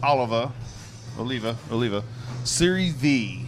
Oliva 0.05 0.53
Oliva 1.19 1.57
Oliva 1.73 2.05
Series 2.45 2.93
V 2.93 3.47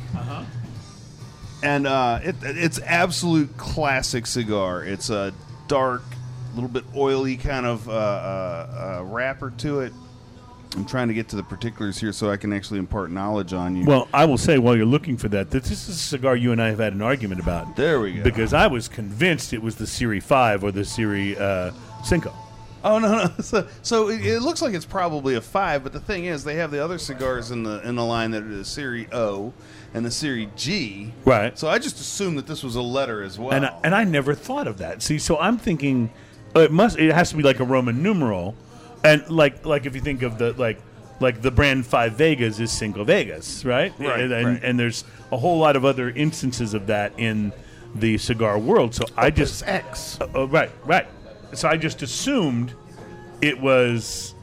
and 1.62 1.86
uh, 1.86 2.20
it, 2.22 2.36
it's 2.42 2.80
absolute 2.80 3.56
classic 3.56 4.26
cigar. 4.26 4.84
It's 4.84 5.10
a 5.10 5.32
dark, 5.68 6.02
little 6.54 6.68
bit 6.68 6.84
oily 6.96 7.36
kind 7.36 7.66
of 7.66 7.88
uh, 7.88 7.92
uh, 7.92 8.98
uh, 9.00 9.04
wrapper 9.04 9.50
to 9.58 9.80
it. 9.80 9.92
I'm 10.76 10.84
trying 10.84 11.08
to 11.08 11.14
get 11.14 11.28
to 11.30 11.36
the 11.36 11.42
particulars 11.42 11.98
here 11.98 12.12
so 12.12 12.30
I 12.30 12.36
can 12.36 12.52
actually 12.52 12.78
impart 12.78 13.10
knowledge 13.10 13.52
on 13.52 13.74
you. 13.74 13.84
Well, 13.84 14.08
I 14.14 14.24
will 14.24 14.38
say 14.38 14.58
while 14.58 14.76
you're 14.76 14.86
looking 14.86 15.16
for 15.16 15.28
that, 15.30 15.50
that 15.50 15.64
this 15.64 15.88
is 15.88 15.96
a 15.96 15.98
cigar 15.98 16.36
you 16.36 16.52
and 16.52 16.62
I 16.62 16.68
have 16.68 16.78
had 16.78 16.92
an 16.92 17.02
argument 17.02 17.40
about. 17.40 17.74
there 17.74 18.00
we 18.00 18.14
go. 18.14 18.22
Because 18.22 18.54
I 18.54 18.68
was 18.68 18.86
convinced 18.86 19.52
it 19.52 19.62
was 19.62 19.76
the 19.76 19.86
Serie 19.86 20.20
5 20.20 20.62
or 20.62 20.70
the 20.70 20.84
Serie 20.84 21.36
uh, 21.36 21.72
Cinco. 22.04 22.32
oh 22.84 22.98
no, 23.00 23.24
no. 23.24 23.32
So, 23.42 23.66
so 23.82 24.10
it, 24.10 24.24
it 24.24 24.40
looks 24.42 24.62
like 24.62 24.74
it's 24.74 24.86
probably 24.86 25.34
a 25.34 25.40
five, 25.40 25.82
but 25.82 25.92
the 25.92 26.00
thing 26.00 26.26
is, 26.26 26.44
they 26.44 26.54
have 26.56 26.70
the 26.70 26.82
other 26.82 26.98
cigars 26.98 27.50
in 27.50 27.64
the 27.64 27.86
in 27.86 27.96
the 27.96 28.04
line 28.04 28.30
that 28.30 28.42
are 28.44 28.48
the 28.48 28.64
Series 28.64 29.08
O 29.12 29.52
and 29.94 30.04
the 30.04 30.10
Series 30.10 30.48
G. 30.56 31.12
Right. 31.24 31.58
So 31.58 31.68
I 31.68 31.78
just 31.78 32.00
assumed 32.00 32.38
that 32.38 32.46
this 32.46 32.62
was 32.62 32.76
a 32.76 32.82
letter 32.82 33.22
as 33.22 33.38
well. 33.38 33.52
And, 33.52 33.66
I, 33.66 33.78
and 33.84 33.94
I 33.94 34.04
never 34.04 34.34
thought 34.34 34.66
of 34.66 34.78
that. 34.78 35.02
See, 35.02 35.18
so 35.18 35.38
I'm 35.38 35.58
thinking 35.58 36.12
uh, 36.54 36.60
it 36.60 36.72
must 36.72 36.98
it 36.98 37.12
has 37.12 37.30
to 37.30 37.36
be 37.36 37.42
like 37.42 37.60
a 37.60 37.64
Roman 37.64 38.02
numeral. 38.02 38.54
And 39.02 39.28
like 39.30 39.64
like 39.64 39.86
if 39.86 39.94
you 39.94 40.00
think 40.00 40.22
of 40.22 40.38
the 40.38 40.52
like 40.52 40.80
like 41.20 41.42
the 41.42 41.50
brand 41.50 41.86
Five 41.86 42.14
Vegas 42.14 42.60
is 42.60 42.70
Cinco 42.70 43.04
Vegas, 43.04 43.64
right? 43.64 43.92
Right, 43.98 44.20
And, 44.20 44.32
and, 44.32 44.46
right. 44.46 44.60
and 44.62 44.78
there's 44.78 45.04
a 45.32 45.36
whole 45.36 45.58
lot 45.58 45.76
of 45.76 45.84
other 45.84 46.10
instances 46.10 46.72
of 46.74 46.86
that 46.86 47.12
in 47.18 47.52
the 47.94 48.16
cigar 48.18 48.58
world. 48.58 48.94
So 48.94 49.04
I 49.16 49.30
just 49.30 49.66
X. 49.66 50.20
Uh, 50.20 50.28
oh, 50.34 50.46
right, 50.46 50.70
right. 50.84 51.06
So 51.52 51.68
I 51.68 51.76
just 51.76 52.02
assumed 52.02 52.72
it 53.42 53.60
was 53.60 54.34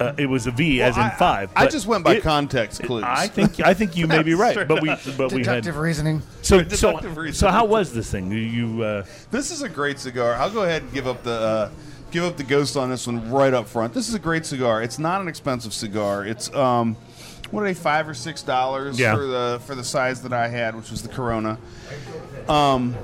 uh, 0.00 0.12
it 0.18 0.26
was 0.26 0.46
a 0.46 0.50
V 0.50 0.82
as 0.82 0.96
in 0.96 1.10
five. 1.18 1.50
I 1.56 1.64
but 1.64 1.72
just 1.72 1.86
went 1.86 2.04
by 2.04 2.16
it- 2.16 2.22
context 2.22 2.82
clues. 2.82 3.04
I 3.06 3.26
think 3.28 3.60
I 3.60 3.74
think 3.74 3.96
you 3.96 4.06
may 4.06 4.22
be 4.22 4.34
right, 4.46 4.66
but 4.68 4.82
we 4.82 4.88
but 5.16 5.32
we 5.32 5.38
had 5.38 5.62
Deductive 5.62 5.76
reasoning. 5.78 6.22
so 6.42 6.62
so, 6.68 6.98
reasoning. 7.00 7.32
so 7.32 7.48
how 7.48 7.64
was 7.64 7.92
this 7.92 8.10
thing? 8.10 8.30
You, 8.30 8.38
you 8.38 8.82
uh, 8.82 9.06
This 9.30 9.50
is 9.50 9.62
a 9.62 9.68
great 9.68 9.98
cigar. 9.98 10.34
I'll 10.34 10.50
go 10.50 10.62
ahead 10.64 10.82
and 10.82 10.92
give 10.92 11.06
up 11.06 11.22
the 11.22 11.30
uh, 11.32 11.70
give 12.10 12.24
up 12.24 12.36
the 12.36 12.44
ghost 12.44 12.76
on 12.76 12.90
this 12.90 13.06
one 13.06 13.30
right 13.30 13.52
up 13.54 13.66
front. 13.68 13.94
This 13.94 14.08
is 14.08 14.14
a 14.14 14.18
great 14.18 14.44
cigar. 14.46 14.82
It's 14.82 14.98
not 14.98 15.20
an 15.20 15.28
expensive 15.28 15.72
cigar. 15.72 16.26
It's 16.26 16.52
um, 16.54 16.94
what 17.50 17.62
are 17.62 17.66
they 17.66 17.74
five 17.74 18.08
or 18.08 18.14
six 18.14 18.42
dollars 18.42 18.98
Yeah. 18.98 19.14
for 19.14 19.26
the 19.26 19.60
for 19.64 19.74
the 19.74 19.84
size 19.84 20.22
that 20.22 20.32
I 20.32 20.48
had, 20.48 20.74
which 20.76 20.90
was 20.90 21.02
the 21.02 21.08
Corona. 21.08 21.58
Um, 22.48 22.94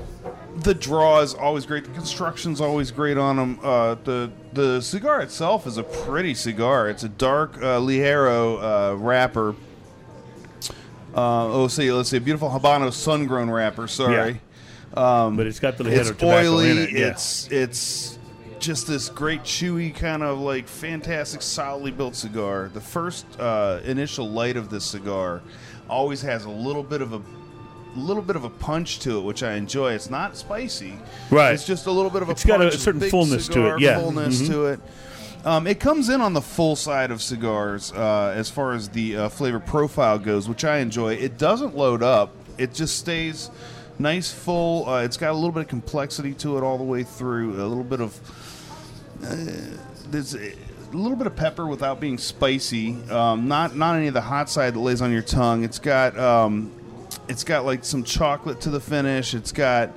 the 0.57 0.73
draw 0.73 1.19
is 1.21 1.33
always 1.33 1.65
great. 1.65 1.83
The 1.85 1.91
construction's 1.91 2.61
always 2.61 2.91
great 2.91 3.17
on 3.17 3.37
them. 3.37 3.59
Uh, 3.63 3.95
the 4.03 4.31
the 4.53 4.81
cigar 4.81 5.21
itself 5.21 5.65
is 5.65 5.77
a 5.77 5.83
pretty 5.83 6.33
cigar. 6.35 6.89
It's 6.89 7.03
a 7.03 7.09
dark 7.09 7.57
uh, 7.57 7.79
Ligero 7.79 8.91
uh, 8.93 8.95
wrapper. 8.97 9.55
Uh, 11.15 11.47
oh, 11.53 11.67
see, 11.67 11.91
let's 11.91 12.09
see, 12.09 12.17
a 12.17 12.21
beautiful 12.21 12.49
Habano 12.49 12.91
sun-grown 12.91 13.49
wrapper. 13.49 13.87
Sorry. 13.87 14.41
um 14.95 15.37
but 15.37 15.45
it's 15.47 15.59
got 15.59 15.77
the 15.77 15.83
head 15.83 15.99
It's 16.01 16.09
tobacco 16.09 16.53
oily. 16.55 16.71
in 16.71 16.77
it. 16.79 16.91
yeah. 16.91 17.07
It's 17.09 17.47
it's 17.51 18.19
just 18.59 18.87
this 18.87 19.09
great 19.09 19.41
chewy 19.43 19.93
kind 19.93 20.23
of 20.23 20.39
like 20.39 20.67
fantastic 20.67 21.41
solidly 21.41 21.91
built 21.91 22.15
cigar. 22.15 22.69
The 22.73 22.81
first 22.81 23.25
uh, 23.39 23.81
initial 23.83 24.29
light 24.29 24.55
of 24.57 24.69
this 24.69 24.85
cigar 24.85 25.41
always 25.89 26.21
has 26.21 26.45
a 26.45 26.49
little 26.49 26.83
bit 26.83 27.01
of 27.01 27.13
a 27.13 27.21
little 27.95 28.23
bit 28.23 28.35
of 28.35 28.43
a 28.43 28.49
punch 28.49 28.99
to 28.99 29.17
it, 29.19 29.21
which 29.21 29.43
I 29.43 29.53
enjoy. 29.53 29.93
It's 29.93 30.09
not 30.09 30.35
spicy, 30.37 30.93
Right. 31.29 31.53
It's 31.53 31.65
just 31.65 31.85
a 31.85 31.91
little 31.91 32.09
bit 32.11 32.21
of 32.21 32.29
a. 32.29 32.31
It's 32.31 32.45
got 32.45 32.61
a 32.61 32.69
punch, 32.69 32.77
certain 32.81 33.01
fullness 33.09 33.47
to 33.49 33.75
it, 33.75 33.81
yeah. 33.81 33.99
fullness 33.99 34.41
Mhm. 34.41 34.47
to 34.47 34.65
it. 34.67 34.79
Um, 35.45 35.67
it 35.67 35.79
comes 35.79 36.07
in 36.09 36.21
on 36.21 36.33
the 36.33 36.41
full 36.41 36.75
side 36.77 37.11
of 37.11 37.21
cigars 37.21 37.91
uh, 37.91 38.33
as 38.35 38.49
far 38.49 38.71
as 38.73 38.89
the 38.89 39.17
uh, 39.17 39.29
flavor 39.29 39.59
profile 39.59 40.17
goes, 40.17 40.47
which 40.47 40.63
I 40.63 40.77
enjoy. 40.77 41.15
It 41.15 41.37
doesn't 41.37 41.75
load 41.75 42.01
up; 42.01 42.31
it 42.57 42.73
just 42.73 42.97
stays 42.97 43.49
nice, 43.99 44.31
full. 44.31 44.87
Uh, 44.89 45.01
it's 45.03 45.17
got 45.17 45.31
a 45.31 45.33
little 45.33 45.51
bit 45.51 45.61
of 45.63 45.67
complexity 45.67 46.33
to 46.35 46.57
it 46.57 46.63
all 46.63 46.77
the 46.77 46.83
way 46.85 47.03
through. 47.03 47.61
A 47.61 47.67
little 47.67 47.83
bit 47.83 47.99
of 47.99 48.17
uh, 49.23 49.35
there's 50.09 50.33
a 50.35 50.53
little 50.93 51.17
bit 51.17 51.27
of 51.27 51.35
pepper 51.35 51.65
without 51.67 51.99
being 51.99 52.17
spicy. 52.17 52.95
Um, 53.09 53.47
not 53.47 53.75
not 53.75 53.95
any 53.97 54.07
of 54.07 54.13
the 54.13 54.21
hot 54.21 54.49
side 54.49 54.73
that 54.75 54.79
lays 54.79 55.01
on 55.01 55.11
your 55.11 55.21
tongue. 55.21 55.63
It's 55.63 55.79
got 55.79 56.17
um, 56.17 56.71
it's 57.27 57.43
got 57.43 57.65
like 57.65 57.83
some 57.83 58.03
chocolate 58.03 58.61
to 58.61 58.69
the 58.69 58.79
finish. 58.79 59.33
It's 59.33 59.51
got 59.51 59.91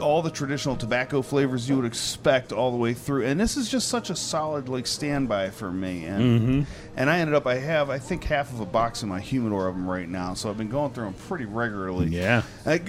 all 0.00 0.22
the 0.22 0.30
traditional 0.30 0.76
tobacco 0.76 1.22
flavors 1.22 1.68
you 1.68 1.76
would 1.76 1.84
expect 1.84 2.52
all 2.52 2.70
the 2.70 2.76
way 2.76 2.94
through. 2.94 3.24
And 3.24 3.40
this 3.40 3.56
is 3.56 3.68
just 3.68 3.88
such 3.88 4.10
a 4.10 4.16
solid 4.16 4.68
like 4.68 4.86
standby 4.86 5.50
for 5.50 5.70
me. 5.70 6.04
And 6.04 6.40
mm-hmm. 6.40 6.62
and 6.96 7.10
I 7.10 7.18
ended 7.18 7.34
up 7.34 7.46
I 7.46 7.56
have 7.56 7.90
I 7.90 7.98
think 7.98 8.24
half 8.24 8.52
of 8.52 8.60
a 8.60 8.66
box 8.66 9.02
in 9.02 9.08
my 9.08 9.20
humidor 9.20 9.68
of 9.68 9.74
them 9.74 9.88
right 9.88 10.08
now. 10.08 10.34
So 10.34 10.50
I've 10.50 10.58
been 10.58 10.68
going 10.68 10.92
through 10.92 11.04
them 11.04 11.14
pretty 11.14 11.46
regularly. 11.46 12.08
Yeah. 12.08 12.42
Like, 12.64 12.88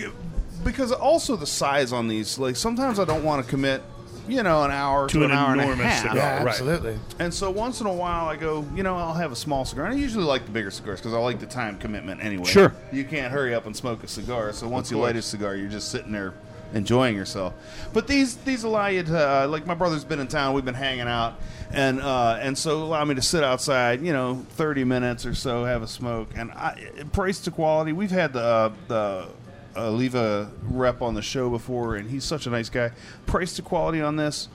because 0.63 0.91
also 0.91 1.35
the 1.35 1.47
size 1.47 1.93
on 1.93 2.07
these, 2.07 2.37
like 2.39 2.55
sometimes 2.55 2.99
I 2.99 3.05
don't 3.05 3.23
want 3.23 3.43
to 3.43 3.49
commit, 3.49 3.81
you 4.27 4.43
know, 4.43 4.63
an 4.63 4.71
hour 4.71 5.07
to, 5.07 5.19
To 5.19 5.25
an, 5.25 5.31
an 5.31 5.37
hour 5.37 5.51
and 5.71 5.81
a 5.81 5.83
half. 5.83 6.01
cigar. 6.01 6.15
Yeah, 6.15 6.37
right. 6.37 6.47
absolutely. 6.47 6.99
And 7.19 7.33
so 7.33 7.49
once 7.49 7.81
in 7.81 7.87
a 7.87 7.93
while 7.93 8.27
I 8.27 8.35
go, 8.35 8.65
you 8.75 8.83
know, 8.83 8.95
I'll 8.95 9.13
have 9.13 9.31
a 9.31 9.35
small 9.35 9.65
cigar. 9.65 9.85
And 9.85 9.95
I 9.95 9.97
usually 9.97 10.25
like 10.25 10.45
the 10.45 10.51
bigger 10.51 10.71
cigars 10.71 10.99
because 10.99 11.13
I 11.13 11.19
like 11.19 11.39
the 11.39 11.45
time 11.45 11.77
commitment 11.77 12.23
anyway. 12.23 12.45
Sure. 12.45 12.73
You 12.91 13.05
can't 13.05 13.31
hurry 13.31 13.53
up 13.53 13.65
and 13.65 13.75
smoke 13.75 14.03
a 14.03 14.07
cigar. 14.07 14.51
So 14.53 14.67
once 14.67 14.91
you 14.91 14.97
light 14.99 15.15
a 15.15 15.21
cigar, 15.21 15.55
you're 15.55 15.69
just 15.69 15.89
sitting 15.91 16.11
there 16.11 16.33
enjoying 16.73 17.15
yourself. 17.15 17.53
But 17.93 18.07
these 18.07 18.35
these 18.37 18.63
allow 18.63 18.87
you 18.87 19.03
to, 19.03 19.17
uh, 19.43 19.47
like 19.47 19.65
my 19.65 19.73
brother's 19.73 20.03
been 20.03 20.19
in 20.19 20.27
town. 20.27 20.53
We've 20.53 20.65
been 20.65 20.73
hanging 20.73 21.07
out. 21.07 21.39
And 21.69 21.99
uh, 21.99 22.37
and 22.41 22.57
so 22.57 22.81
allow 22.83 23.03
me 23.03 23.15
to 23.15 23.21
sit 23.21 23.43
outside, 23.43 24.01
you 24.01 24.13
know, 24.13 24.45
thirty 24.51 24.85
minutes 24.85 25.25
or 25.25 25.35
so, 25.35 25.65
have 25.65 25.81
a 25.83 25.87
smoke, 25.87 26.29
and 26.35 26.49
I, 26.51 26.81
price 27.11 27.41
to 27.41 27.51
quality. 27.51 27.91
We've 27.91 28.09
had 28.11 28.31
the 28.31 28.41
uh, 28.41 28.73
the 28.87 29.27
uh, 29.77 29.89
Oliva 29.89 30.49
rep 30.63 31.01
on 31.01 31.13
the 31.13 31.21
show 31.21 31.49
before, 31.49 31.95
and 31.95 32.09
he's 32.09 32.23
such 32.23 32.47
a 32.47 32.49
nice 32.49 32.69
guy. 32.69 32.91
Price 33.25 33.55
to 33.57 33.61
quality 33.61 34.01
on 34.01 34.15
this, 34.15 34.49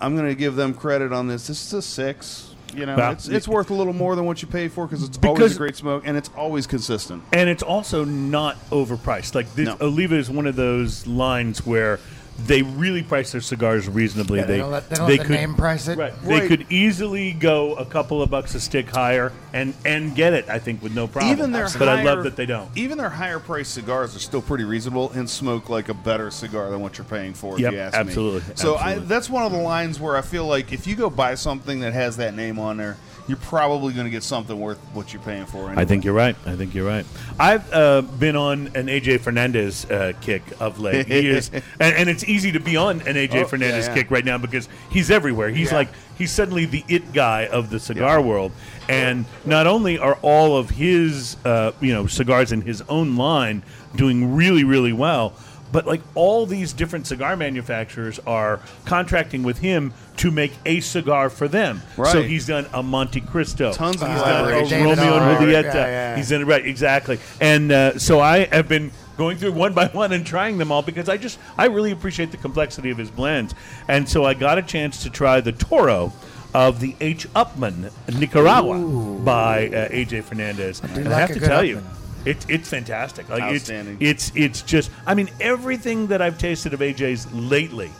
I'm 0.00 0.16
going 0.16 0.28
to 0.28 0.34
give 0.34 0.56
them 0.56 0.74
credit 0.74 1.12
on 1.12 1.28
this. 1.28 1.46
This 1.46 1.64
is 1.66 1.72
a 1.74 1.82
six. 1.82 2.50
You 2.74 2.86
know, 2.86 2.96
Well, 2.96 3.12
it's, 3.12 3.28
it's 3.28 3.46
worth 3.46 3.70
a 3.70 3.74
little 3.74 3.92
more 3.92 4.16
than 4.16 4.24
what 4.24 4.42
you 4.42 4.48
pay 4.48 4.66
for 4.66 4.84
because 4.86 5.04
it's 5.04 5.16
Because- 5.16 5.38
always 5.38 5.54
a 5.54 5.58
great 5.58 5.76
smoke 5.76 6.02
and 6.06 6.16
it's 6.16 6.28
always 6.36 6.66
consistent. 6.66 7.22
and 7.32 7.48
it's 7.48 7.62
also 7.62 8.04
not 8.04 8.56
overpriced. 8.70 9.36
Like 9.36 9.54
this, 9.54 9.66
No. 9.68 9.76
Oliva 9.80 10.16
is 10.16 10.28
one 10.28 10.48
of 10.48 10.56
those 10.56 11.06
lines 11.06 11.64
where 11.64 12.00
they 12.46 12.62
really 12.62 13.02
price 13.02 13.32
their 13.32 13.40
cigars 13.40 13.88
reasonably. 13.88 14.40
Yeah, 14.40 14.46
they 14.46 14.52
they 14.54 14.58
don't 14.58 14.70
let- 14.72 14.88
they 14.90 14.96
don't 14.96 15.08
let 15.08 15.22
the 15.26 15.28
name 15.28 15.54
price 15.54 15.88
it. 15.88 15.96
Right. 15.96 16.12
They 16.22 16.48
could 16.48 16.66
easily 16.70 17.32
go 17.32 17.74
a 17.76 17.84
couple 17.84 18.22
of 18.22 18.30
bucks 18.30 18.54
a 18.54 18.60
stick 18.60 18.90
higher 18.90 19.32
and 19.52 19.72
and 19.84 20.14
get 20.14 20.32
it. 20.32 20.48
I 20.48 20.58
think 20.58 20.82
with 20.82 20.94
no 20.94 21.06
problem. 21.06 21.32
Even 21.32 21.52
their 21.52 21.68
but 21.78 21.88
I 21.88 21.96
higher- 21.96 22.04
love 22.16 22.24
that 22.24 22.36
they 22.36 22.46
don't. 22.46 22.68
Even 22.76 22.98
their 22.98 23.08
higher 23.08 23.38
priced 23.38 23.72
cigars 23.72 24.16
are 24.16 24.20
still 24.20 24.42
pretty 24.42 24.64
reasonable 24.64 25.10
and 25.12 25.30
smoke 25.30 25.68
like 25.68 25.88
a 25.88 25.94
better 25.94 26.30
cigar 26.30 26.70
than 26.70 26.80
what 26.80 26.98
you're 26.98 27.04
paying 27.04 27.34
for. 27.34 27.58
Yep, 27.58 27.68
if 27.68 27.74
you 27.74 27.80
ask 27.80 27.96
absolutely, 27.96 28.40
me. 28.40 28.54
So 28.56 28.76
I, 28.76 28.96
that's 28.98 29.30
one 29.30 29.44
of 29.44 29.52
the 29.52 29.58
lines 29.58 30.00
where 30.00 30.16
I 30.16 30.20
feel 30.22 30.46
like 30.46 30.72
if 30.72 30.86
you 30.86 30.96
go 30.96 31.08
buy 31.10 31.36
something 31.36 31.80
that 31.80 31.92
has 31.92 32.16
that 32.16 32.34
name 32.34 32.58
on 32.58 32.76
there, 32.78 32.96
you're 33.26 33.38
probably 33.38 33.92
going 33.94 34.04
to 34.04 34.10
get 34.10 34.22
something 34.22 34.58
worth 34.60 34.78
what 34.92 35.12
you're 35.12 35.22
paying 35.22 35.46
for. 35.46 35.66
Anyway. 35.66 35.80
I 35.80 35.84
think 35.84 36.04
you're 36.04 36.14
right. 36.14 36.36
I 36.44 36.56
think 36.56 36.74
you're 36.74 36.86
right. 36.86 37.06
I've 37.38 37.72
uh, 37.72 38.02
been 38.02 38.36
on 38.36 38.66
an 38.74 38.86
AJ 38.88 39.20
Fernandez 39.20 39.84
uh, 39.86 40.12
kick 40.20 40.42
of 40.60 40.78
late. 40.78 41.06
He 41.06 41.28
is, 41.30 41.50
and, 41.50 41.62
and 41.80 42.08
it's 42.10 42.24
easy 42.24 42.52
to 42.52 42.60
be 42.60 42.76
on 42.76 43.00
an 43.02 43.16
AJ 43.16 43.44
Oh, 43.44 43.46
Fernandez 43.46 43.86
yeah, 43.86 43.94
yeah. 43.94 44.02
kick 44.02 44.10
right 44.10 44.24
now 44.24 44.36
because 44.38 44.68
he's 44.90 45.10
everywhere. 45.10 45.48
He's 45.48 45.70
Yeah. 45.70 45.78
like 45.78 45.88
he's 46.18 46.30
suddenly 46.32 46.66
the 46.66 46.84
it 46.88 47.12
guy 47.12 47.46
of 47.46 47.70
the 47.70 47.80
cigar 47.80 48.20
world. 48.20 48.52
And 48.88 49.24
not 49.46 49.66
only 49.66 49.98
are 49.98 50.18
all 50.20 50.58
of 50.58 50.68
his 50.70 51.38
uh, 51.46 51.72
you 51.80 51.92
know 51.94 52.06
cigars 52.06 52.52
in 52.52 52.60
his 52.60 52.82
own 52.82 53.16
line 53.16 53.62
doing 53.96 54.34
really 54.34 54.64
really 54.64 54.92
well. 54.92 55.32
But 55.74 55.88
like 55.88 56.02
all 56.14 56.46
these 56.46 56.72
different 56.72 57.08
cigar 57.08 57.34
manufacturers 57.34 58.20
are 58.20 58.60
contracting 58.84 59.42
with 59.42 59.58
him 59.58 59.92
to 60.18 60.30
make 60.30 60.52
a 60.64 60.78
cigar 60.78 61.28
for 61.28 61.48
them. 61.48 61.82
Right. 61.96 62.12
So 62.12 62.22
he's 62.22 62.46
done 62.46 62.66
a 62.72 62.80
Montecristo. 62.80 63.74
Tons 63.74 64.00
of 64.00 64.08
He's 64.08 64.20
done 64.20 64.54
a. 64.54 64.68
David 64.68 64.84
Romeo 64.84 65.14
and 65.16 65.24
R. 65.24 65.36
Julieta. 65.40 65.74
Yeah, 65.74 65.86
yeah. 65.86 66.16
He's 66.16 66.30
in 66.30 66.42
it 66.42 66.44
right 66.44 66.64
exactly. 66.64 67.18
And 67.40 67.72
uh, 67.72 67.98
so 67.98 68.20
I 68.20 68.44
have 68.44 68.68
been 68.68 68.92
going 69.16 69.36
through 69.36 69.50
one 69.50 69.74
by 69.74 69.88
one 69.92 70.12
and 70.12 70.24
trying 70.24 70.58
them 70.58 70.70
all 70.70 70.82
because 70.82 71.08
I 71.08 71.16
just 71.16 71.40
I 71.58 71.66
really 71.66 71.90
appreciate 71.90 72.30
the 72.30 72.36
complexity 72.36 72.90
of 72.90 72.98
his 72.98 73.10
blends. 73.10 73.52
And 73.88 74.08
so 74.08 74.24
I 74.24 74.34
got 74.34 74.58
a 74.58 74.62
chance 74.62 75.02
to 75.02 75.10
try 75.10 75.40
the 75.40 75.50
Toro 75.50 76.12
of 76.54 76.78
the 76.78 76.94
H. 77.00 77.26
Upmann 77.34 77.90
Nicaragua 78.16 78.78
by 79.24 79.66
uh, 79.70 79.88
AJ 79.88 80.22
Fernandez. 80.22 80.80
and 80.84 81.08
I 81.08 81.10
like 81.10 81.30
have 81.30 81.32
to 81.32 81.40
tell 81.40 81.64
you. 81.64 81.82
It's 82.24 82.46
it's 82.48 82.68
fantastic. 82.68 83.28
Like 83.28 83.42
it's 83.54 83.64
Outstanding. 83.64 83.98
it's 84.00 84.32
it's 84.34 84.62
just 84.62 84.90
I 85.06 85.14
mean 85.14 85.30
everything 85.40 86.06
that 86.08 86.22
I've 86.22 86.38
tasted 86.38 86.72
of 86.72 86.80
AJ's 86.80 87.30
lately 87.32 87.90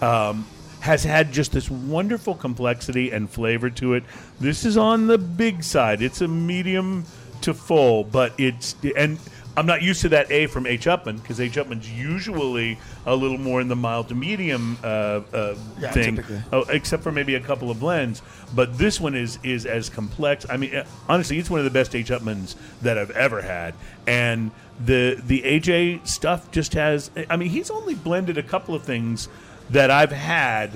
um, 0.00 0.46
has 0.80 1.04
had 1.04 1.32
just 1.32 1.52
this 1.52 1.70
wonderful 1.70 2.34
complexity 2.34 3.10
and 3.10 3.28
flavor 3.28 3.70
to 3.70 3.94
it. 3.94 4.04
This 4.40 4.64
is 4.64 4.76
on 4.76 5.06
the 5.06 5.18
big 5.18 5.62
side. 5.62 6.02
It's 6.02 6.20
a 6.20 6.28
medium 6.28 7.04
to 7.42 7.54
full, 7.54 8.04
but 8.04 8.32
it's 8.38 8.76
and 8.96 9.18
I'm 9.54 9.66
not 9.66 9.82
used 9.82 10.00
to 10.02 10.08
that 10.10 10.30
A 10.30 10.46
from 10.46 10.66
H 10.66 10.86
Upmann 10.86 11.20
because 11.20 11.38
H 11.38 11.56
Upmann's 11.56 11.90
usually 11.90 12.78
a 13.04 13.14
little 13.14 13.36
more 13.36 13.60
in 13.60 13.68
the 13.68 13.76
mild 13.76 14.08
to 14.08 14.14
medium 14.14 14.78
uh, 14.82 14.86
uh, 15.32 15.54
Yeah, 15.78 15.90
thing, 15.92 16.16
typically. 16.16 16.40
oh, 16.52 16.62
except 16.70 17.02
for 17.02 17.12
maybe 17.12 17.34
a 17.34 17.40
couple 17.40 17.70
of 17.70 17.78
blends. 17.78 18.22
But 18.54 18.78
this 18.78 18.98
one 19.00 19.14
is 19.14 19.38
is 19.42 19.66
as 19.66 19.90
complex. 19.90 20.46
I 20.48 20.56
mean, 20.56 20.74
uh, 20.74 20.86
honestly, 21.08 21.38
it's 21.38 21.50
one 21.50 21.60
of 21.60 21.64
the 21.64 21.70
best 21.70 21.94
H 21.94 22.08
Upmanns 22.08 22.54
that 22.80 22.96
I've 22.96 23.10
ever 23.10 23.42
had, 23.42 23.74
and 24.06 24.52
the 24.82 25.20
the 25.26 25.42
AJ 25.42 26.06
stuff 26.08 26.50
just 26.50 26.72
has. 26.72 27.10
I 27.28 27.36
mean, 27.36 27.50
he's 27.50 27.70
only 27.70 27.94
blended 27.94 28.38
a 28.38 28.42
couple 28.42 28.74
of 28.74 28.84
things 28.84 29.28
that 29.68 29.90
I've 29.90 30.12
had 30.12 30.70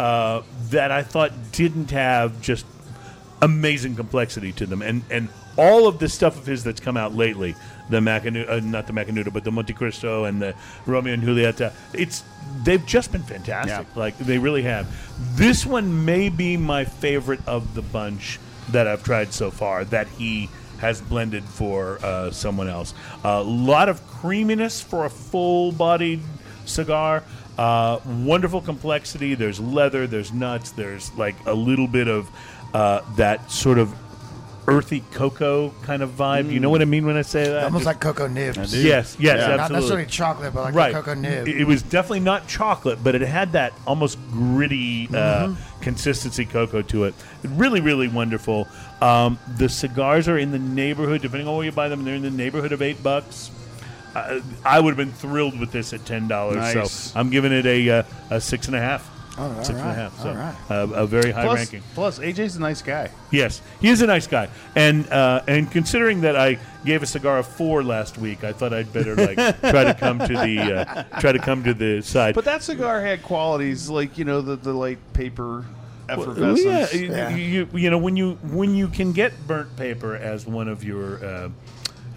uh, 0.00 0.42
that 0.70 0.90
I 0.90 1.04
thought 1.04 1.30
didn't 1.52 1.92
have 1.92 2.40
just 2.40 2.66
amazing 3.40 3.94
complexity 3.94 4.52
to 4.52 4.66
them, 4.66 4.82
and 4.82 5.02
and 5.10 5.28
all 5.56 5.86
of 5.86 5.98
the 5.98 6.08
stuff 6.08 6.36
of 6.36 6.44
his 6.46 6.64
that's 6.64 6.80
come 6.80 6.96
out 6.98 7.14
lately, 7.14 7.54
the 7.88 8.00
Macanudo, 8.00 8.48
uh, 8.48 8.60
not 8.60 8.86
the 8.86 8.92
Macanudo, 8.92 9.32
but 9.32 9.44
the 9.44 9.50
Montecristo 9.50 10.28
and 10.28 10.40
the 10.40 10.54
Romeo 10.86 11.14
and 11.14 11.22
Julieta, 11.22 11.72
it's 11.92 12.24
they've 12.62 12.84
just 12.84 13.12
been 13.12 13.22
fantastic. 13.22 13.86
Yeah. 13.94 13.98
Like 13.98 14.18
they 14.18 14.38
really 14.38 14.62
have. 14.62 14.86
This 15.36 15.64
one 15.64 16.04
may 16.04 16.28
be 16.28 16.56
my 16.56 16.84
favorite 16.84 17.40
of 17.46 17.74
the 17.74 17.82
bunch 17.82 18.38
that 18.70 18.86
I've 18.86 19.04
tried 19.04 19.32
so 19.32 19.50
far. 19.50 19.84
That 19.84 20.08
he 20.08 20.48
has 20.78 21.00
blended 21.00 21.44
for 21.44 21.98
uh, 22.04 22.30
someone 22.30 22.68
else. 22.68 22.92
A 23.24 23.42
lot 23.42 23.88
of 23.88 24.06
creaminess 24.06 24.82
for 24.82 25.06
a 25.06 25.10
full-bodied 25.10 26.20
cigar. 26.66 27.22
Uh, 27.56 27.98
wonderful 28.04 28.60
complexity. 28.60 29.34
There's 29.34 29.58
leather. 29.58 30.06
There's 30.06 30.32
nuts. 30.32 30.72
There's 30.72 31.14
like 31.14 31.34
a 31.46 31.54
little 31.54 31.86
bit 31.86 32.08
of 32.08 32.28
uh, 32.74 33.00
that 33.16 33.50
sort 33.50 33.78
of 33.78 33.94
earthy 34.68 35.02
cocoa 35.12 35.72
kind 35.82 36.02
of 36.02 36.10
vibe. 36.10 36.50
You 36.52 36.60
know 36.60 36.70
what 36.70 36.82
I 36.82 36.86
mean 36.86 37.06
when 37.06 37.16
I 37.16 37.22
say 37.22 37.44
that? 37.44 37.64
Almost 37.64 37.84
Just- 37.84 37.86
like 37.86 38.00
cocoa 38.00 38.26
nibs. 38.26 38.56
yes, 38.74 39.16
yes, 39.18 39.40
Yeah. 39.48 39.56
Not 39.56 39.70
necessarily 39.70 40.06
chocolate, 40.06 40.52
but 40.54 40.64
like 40.64 40.74
right. 40.74 40.90
a 40.92 40.94
cocoa 40.94 41.14
nib. 41.14 41.46
It, 41.48 41.60
it 41.60 41.64
was 41.66 41.82
definitely 41.82 42.20
not 42.20 42.48
chocolate, 42.48 42.98
but 43.04 43.14
it 43.14 43.22
had 43.22 43.52
that 43.52 43.72
almost 43.86 44.18
gritty 44.32 45.06
uh, 45.08 45.12
Mm-hmm. 45.48 45.80
consistency 45.82 46.44
cocoa 46.44 46.82
to 46.82 47.04
it. 47.04 47.14
Really, 47.44 47.80
really 47.80 48.08
wonderful. 48.08 48.66
Um, 49.00 49.38
the 49.56 49.68
cigars 49.68 50.26
are 50.28 50.38
in 50.38 50.50
the 50.50 50.58
neighborhood, 50.58 51.22
depending 51.22 51.46
on 51.48 51.56
where 51.56 51.64
you 51.64 51.72
buy 51.72 51.88
them, 51.88 52.04
they're 52.04 52.14
in 52.14 52.22
the 52.22 52.30
neighborhood 52.30 52.72
of 52.72 52.82
eight 52.82 53.02
bucks. 53.02 53.50
Uh, 54.14 54.40
I 54.64 54.80
would 54.80 54.90
have 54.90 54.96
been 54.96 55.12
thrilled 55.12 55.60
with 55.60 55.72
this 55.72 55.92
at 55.92 56.04
ten 56.06 56.26
dollars. 56.26 56.56
Nice. 56.56 56.90
So 56.90 57.20
I'm 57.20 57.28
giving 57.30 57.52
it 57.52 57.66
a, 57.66 57.90
uh, 57.90 58.02
a 58.30 58.40
six 58.40 58.66
and 58.66 58.74
a 58.74 58.80
half. 58.80 59.08
All 59.38 59.50
right, 59.50 59.66
Six 59.66 59.78
and 59.78 59.78
a 59.78 59.82
all 59.82 59.86
right, 59.88 59.94
half. 59.96 60.18
So 60.20 60.28
all 60.30 60.34
right. 60.34 60.56
uh, 60.70 61.02
a 61.02 61.06
very 61.06 61.30
high 61.30 61.44
Plus, 61.44 61.58
ranking. 61.58 61.82
plus, 61.94 62.18
AJ's 62.18 62.56
a 62.56 62.60
nice 62.60 62.80
guy. 62.80 63.10
Yes, 63.30 63.60
he 63.80 63.88
is 63.88 64.00
a 64.00 64.06
nice 64.06 64.26
guy, 64.26 64.48
and 64.74 65.06
uh, 65.10 65.42
and 65.46 65.70
considering 65.70 66.22
that 66.22 66.36
I 66.36 66.58
gave 66.84 67.02
a 67.02 67.06
cigar 67.06 67.38
a 67.38 67.42
four 67.44 67.82
last 67.82 68.16
week, 68.18 68.44
I 68.44 68.52
thought 68.52 68.72
I'd 68.72 68.92
better 68.92 69.14
like 69.14 69.36
try 69.60 69.84
to 69.84 69.94
come 69.94 70.18
to 70.20 70.26
the 70.28 70.60
uh, 70.88 71.20
try 71.20 71.32
to 71.32 71.38
come 71.38 71.62
to 71.64 71.74
the 71.74 72.00
side. 72.02 72.34
But 72.34 72.44
that 72.46 72.62
cigar 72.62 73.00
had 73.02 73.22
qualities 73.22 73.90
like 73.90 74.16
you 74.16 74.24
know 74.24 74.40
the 74.40 74.56
the 74.56 74.72
light 74.72 74.98
paper 75.12 75.64
Well, 76.08 76.20
effervescence. 76.22 76.94
yeah, 76.94 76.98
you- 77.00 77.10
Yeah. 77.10 77.36
You, 77.36 77.68
you 77.74 77.90
know 77.90 77.98
when 77.98 78.16
you 78.16 78.34
when 78.52 78.74
you 78.74 78.88
can 78.88 79.12
get 79.12 79.32
burnt 79.46 79.76
paper 79.76 80.16
as 80.16 80.46
one 80.46 80.68
of 80.68 80.82
your 80.82 81.22
uh, 81.24 81.48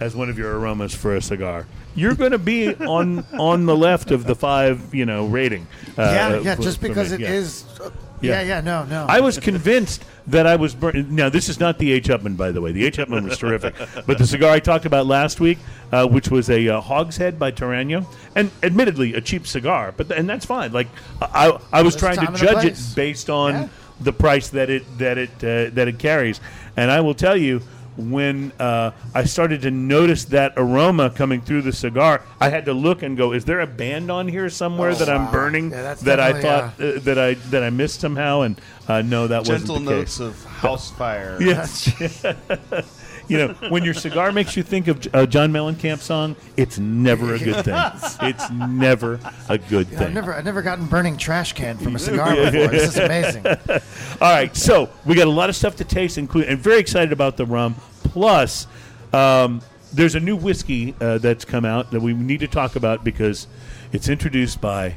as 0.00 0.16
one 0.16 0.28
of 0.30 0.38
your 0.38 0.58
aromas 0.58 0.94
for 0.94 1.14
a 1.16 1.22
cigar, 1.22 1.66
you're 1.94 2.14
going 2.14 2.32
to 2.32 2.38
be 2.38 2.74
on 2.74 3.24
on 3.38 3.66
the 3.66 3.76
left 3.76 4.10
of 4.10 4.24
the 4.24 4.34
five 4.34 4.94
you 4.94 5.06
know 5.06 5.26
rating. 5.26 5.66
Uh, 5.96 6.02
yeah, 6.02 6.40
yeah, 6.40 6.54
for- 6.56 6.62
just 6.62 6.80
because 6.80 7.12
it 7.12 7.20
yeah. 7.20 7.30
is. 7.30 7.64
uh, 7.80 7.90
Yeah. 8.22 8.42
yeah, 8.42 8.48
yeah, 8.48 8.60
no, 8.60 8.84
no. 8.84 9.06
I 9.08 9.20
was 9.20 9.38
convinced 9.38 10.04
that 10.26 10.46
I 10.46 10.56
was 10.56 10.74
burnt. 10.74 11.08
Now, 11.10 11.30
this 11.30 11.48
is 11.48 11.58
not 11.58 11.78
the 11.78 11.90
H. 11.92 12.08
Upmann, 12.08 12.36
by 12.36 12.52
the 12.52 12.60
way. 12.60 12.70
The 12.70 12.84
H. 12.84 12.98
Upmann 12.98 13.24
was 13.24 13.38
terrific. 13.38 13.74
But 14.06 14.18
the 14.18 14.26
cigar 14.26 14.50
I 14.52 14.60
talked 14.60 14.84
about 14.84 15.06
last 15.06 15.40
week, 15.40 15.58
uh, 15.90 16.06
which 16.06 16.28
was 16.30 16.50
a 16.50 16.68
uh, 16.68 16.80
Hogshead 16.82 17.38
by 17.38 17.50
Torano, 17.50 18.04
and 18.36 18.50
admittedly 18.62 19.14
a 19.14 19.22
cheap 19.22 19.46
cigar, 19.46 19.94
but 19.96 20.10
and 20.12 20.28
that's 20.28 20.44
fine. 20.44 20.70
Like 20.70 20.88
I, 21.22 21.58
I 21.72 21.80
was 21.82 21.94
There's 21.94 22.02
trying 22.02 22.18
to 22.20 22.26
time 22.26 22.34
and 22.34 22.42
a 22.42 22.46
judge 22.46 22.64
it 22.66 22.94
based 22.94 23.30
on 23.30 23.52
Yeah. 23.54 23.68
the 24.02 24.12
price 24.12 24.50
that 24.50 24.68
it 24.68 24.84
that 24.98 25.16
it 25.16 25.30
uh, 25.42 25.70
that 25.74 25.88
it 25.88 25.98
carries, 25.98 26.40
and 26.76 26.90
I 26.90 27.00
will 27.00 27.14
tell 27.14 27.36
you. 27.36 27.62
When 27.96 28.52
uh, 28.58 28.92
I 29.14 29.24
started 29.24 29.62
to 29.62 29.70
notice 29.70 30.24
that 30.26 30.54
aroma 30.56 31.10
coming 31.10 31.40
through 31.42 31.62
the 31.62 31.72
cigar, 31.72 32.22
I 32.40 32.48
had 32.48 32.64
to 32.66 32.72
look 32.72 33.02
and 33.02 33.16
go, 33.16 33.32
"Is 33.32 33.44
there 33.44 33.60
a 33.60 33.66
band 33.66 34.10
on 34.10 34.26
here 34.28 34.48
somewhere 34.48 34.90
Oh, 34.90 34.94
that 34.94 35.08
I'm 35.08 35.26
wow. 35.26 35.32
burning 35.32 35.70
Yeah, 35.70 35.94
that 35.94 36.20
I 36.20 36.32
definitely, 36.32 36.42
thought 36.42 36.96
uh, 36.96 37.00
that 37.04 37.18
I 37.18 37.34
that 37.50 37.62
I 37.62 37.70
missed 37.70 38.00
somehow?" 38.00 38.42
And 38.42 38.60
uh, 38.88 39.02
no, 39.02 39.26
that 39.26 39.44
Gentle 39.44 39.74
wasn't 39.74 39.86
the 39.88 39.94
notes 39.96 40.18
case. 40.18 40.20
of 40.20 40.44
house 40.44 40.90
fire. 40.92 41.36
Yes. 41.42 41.90
you 43.30 43.38
know, 43.38 43.54
when 43.68 43.84
your 43.84 43.94
cigar 43.94 44.32
makes 44.32 44.56
you 44.56 44.64
think 44.64 44.88
of 44.88 45.06
a 45.14 45.24
John 45.24 45.52
Mellencamp 45.52 46.00
song, 46.00 46.34
it's 46.56 46.78
never 46.78 47.34
a 47.34 47.38
good 47.38 47.64
thing. 47.64 47.74
It's 48.30 48.50
never 48.50 49.20
a 49.48 49.56
good 49.56 49.88
thing. 49.88 49.98
I've 50.08 50.12
never, 50.12 50.34
I've 50.34 50.44
never 50.44 50.62
gotten 50.62 50.86
burning 50.86 51.16
trash 51.16 51.52
can 51.52 51.78
from 51.78 51.94
a 51.94 51.98
cigar 52.10 52.34
before. 52.34 52.68
This 52.68 52.88
is 52.88 52.98
amazing. 52.98 53.46
All 54.20 54.32
right, 54.32 54.54
so 54.56 54.90
we 55.06 55.14
got 55.14 55.26
a 55.26 55.30
lot 55.30 55.48
of 55.48 55.56
stuff 55.56 55.76
to 55.76 55.84
taste, 55.84 56.18
including, 56.18 56.50
and 56.50 56.58
very 56.58 56.78
excited 56.80 57.12
about 57.12 57.36
the 57.36 57.46
rum. 57.46 57.76
Plus, 58.02 58.66
um, 59.12 59.62
there's 59.92 60.16
a 60.16 60.20
new 60.20 60.36
whiskey 60.36 60.94
uh, 61.00 61.18
that's 61.18 61.44
come 61.44 61.64
out 61.64 61.92
that 61.92 62.00
we 62.00 62.12
need 62.14 62.40
to 62.40 62.48
talk 62.48 62.74
about 62.76 63.04
because 63.04 63.46
it's 63.92 64.08
introduced 64.08 64.60
by 64.60 64.96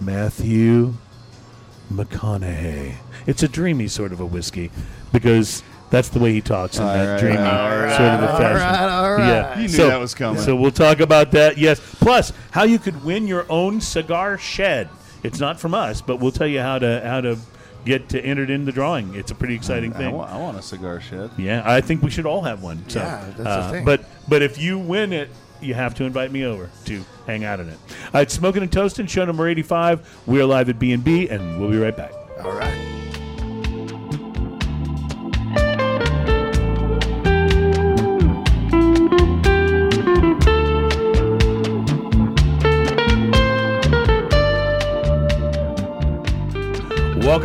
Matthew 0.00 0.94
McConaughey. 1.92 2.94
It's 3.26 3.42
a 3.42 3.48
dreamy 3.48 3.88
sort 3.88 4.12
of 4.12 4.20
a 4.20 4.26
whiskey 4.26 4.70
because 5.12 5.62
that's 5.92 6.08
the 6.08 6.18
way 6.18 6.32
he 6.32 6.40
talks 6.40 6.78
in 6.78 6.82
All 6.82 6.92
that 6.92 7.12
right, 7.12 7.20
dreamy 7.20 7.36
all 7.36 7.44
right, 7.44 7.96
sort 7.96 8.08
of 8.08 8.22
a 8.22 8.26
fashion. 8.38 8.56
right, 8.56 8.88
all 8.88 9.18
Yeah, 9.18 9.48
right. 9.50 9.56
You 9.58 9.62
knew 9.64 9.68
so, 9.68 9.86
that 9.88 10.00
was 10.00 10.14
coming. 10.14 10.42
So 10.42 10.56
we'll 10.56 10.70
talk 10.72 10.98
about 11.00 11.30
that. 11.32 11.58
Yes. 11.58 11.78
Plus, 12.00 12.32
how 12.50 12.64
you 12.64 12.78
could 12.80 13.04
win 13.04 13.28
your 13.28 13.46
own 13.50 13.80
cigar 13.80 14.38
shed. 14.38 14.88
It's 15.22 15.38
not 15.38 15.60
from 15.60 15.74
us, 15.74 16.00
but 16.00 16.16
we'll 16.16 16.32
tell 16.32 16.48
you 16.48 16.60
how 16.60 16.78
to 16.80 17.00
how 17.04 17.20
to 17.20 17.38
get 17.84 18.08
to 18.08 18.20
entered 18.20 18.48
in 18.50 18.64
the 18.64 18.72
drawing. 18.72 19.14
It's 19.14 19.30
a 19.30 19.34
pretty 19.34 19.54
exciting 19.54 19.92
I 19.92 19.98
thing. 19.98 20.12
want, 20.14 20.30
I 20.32 20.38
want 20.38 20.56
a 20.58 20.62
cigar 20.62 21.00
shed. 21.00 21.30
Yeah, 21.36 21.62
I 21.64 21.80
think 21.80 22.02
we 22.02 22.10
should 22.10 22.26
all 22.26 22.42
have 22.42 22.62
one. 22.62 22.82
So, 22.88 22.98
Yeah, 23.00 23.24
that's 23.26 23.36
the 23.36 23.48
uh, 23.48 23.70
thing. 23.70 23.84
But 23.84 24.04
but 24.28 24.42
if 24.42 24.58
you 24.58 24.78
win 24.78 25.12
it, 25.12 25.28
you 25.60 25.74
have 25.74 25.94
to 25.96 26.04
invite 26.04 26.32
me 26.32 26.44
over 26.44 26.70
to 26.86 27.04
hang 27.26 27.44
out 27.44 27.60
in 27.60 27.68
it. 27.68 27.78
Uh, 28.14 28.18
it's 28.20 28.34
smoking 28.34 28.62
and 28.62 28.72
toasting, 28.72 29.06
show 29.06 29.24
number 29.24 29.46
eighty-five. 29.46 30.22
We're 30.26 30.46
live 30.46 30.68
at 30.70 30.78
B 30.78 30.92
and 30.92 31.04
B, 31.04 31.28
and 31.28 31.60
we'll 31.60 31.70
be 31.70 31.78
right 31.78 31.96
back. 31.96 32.12
All 32.42 32.52
right. 32.52 33.01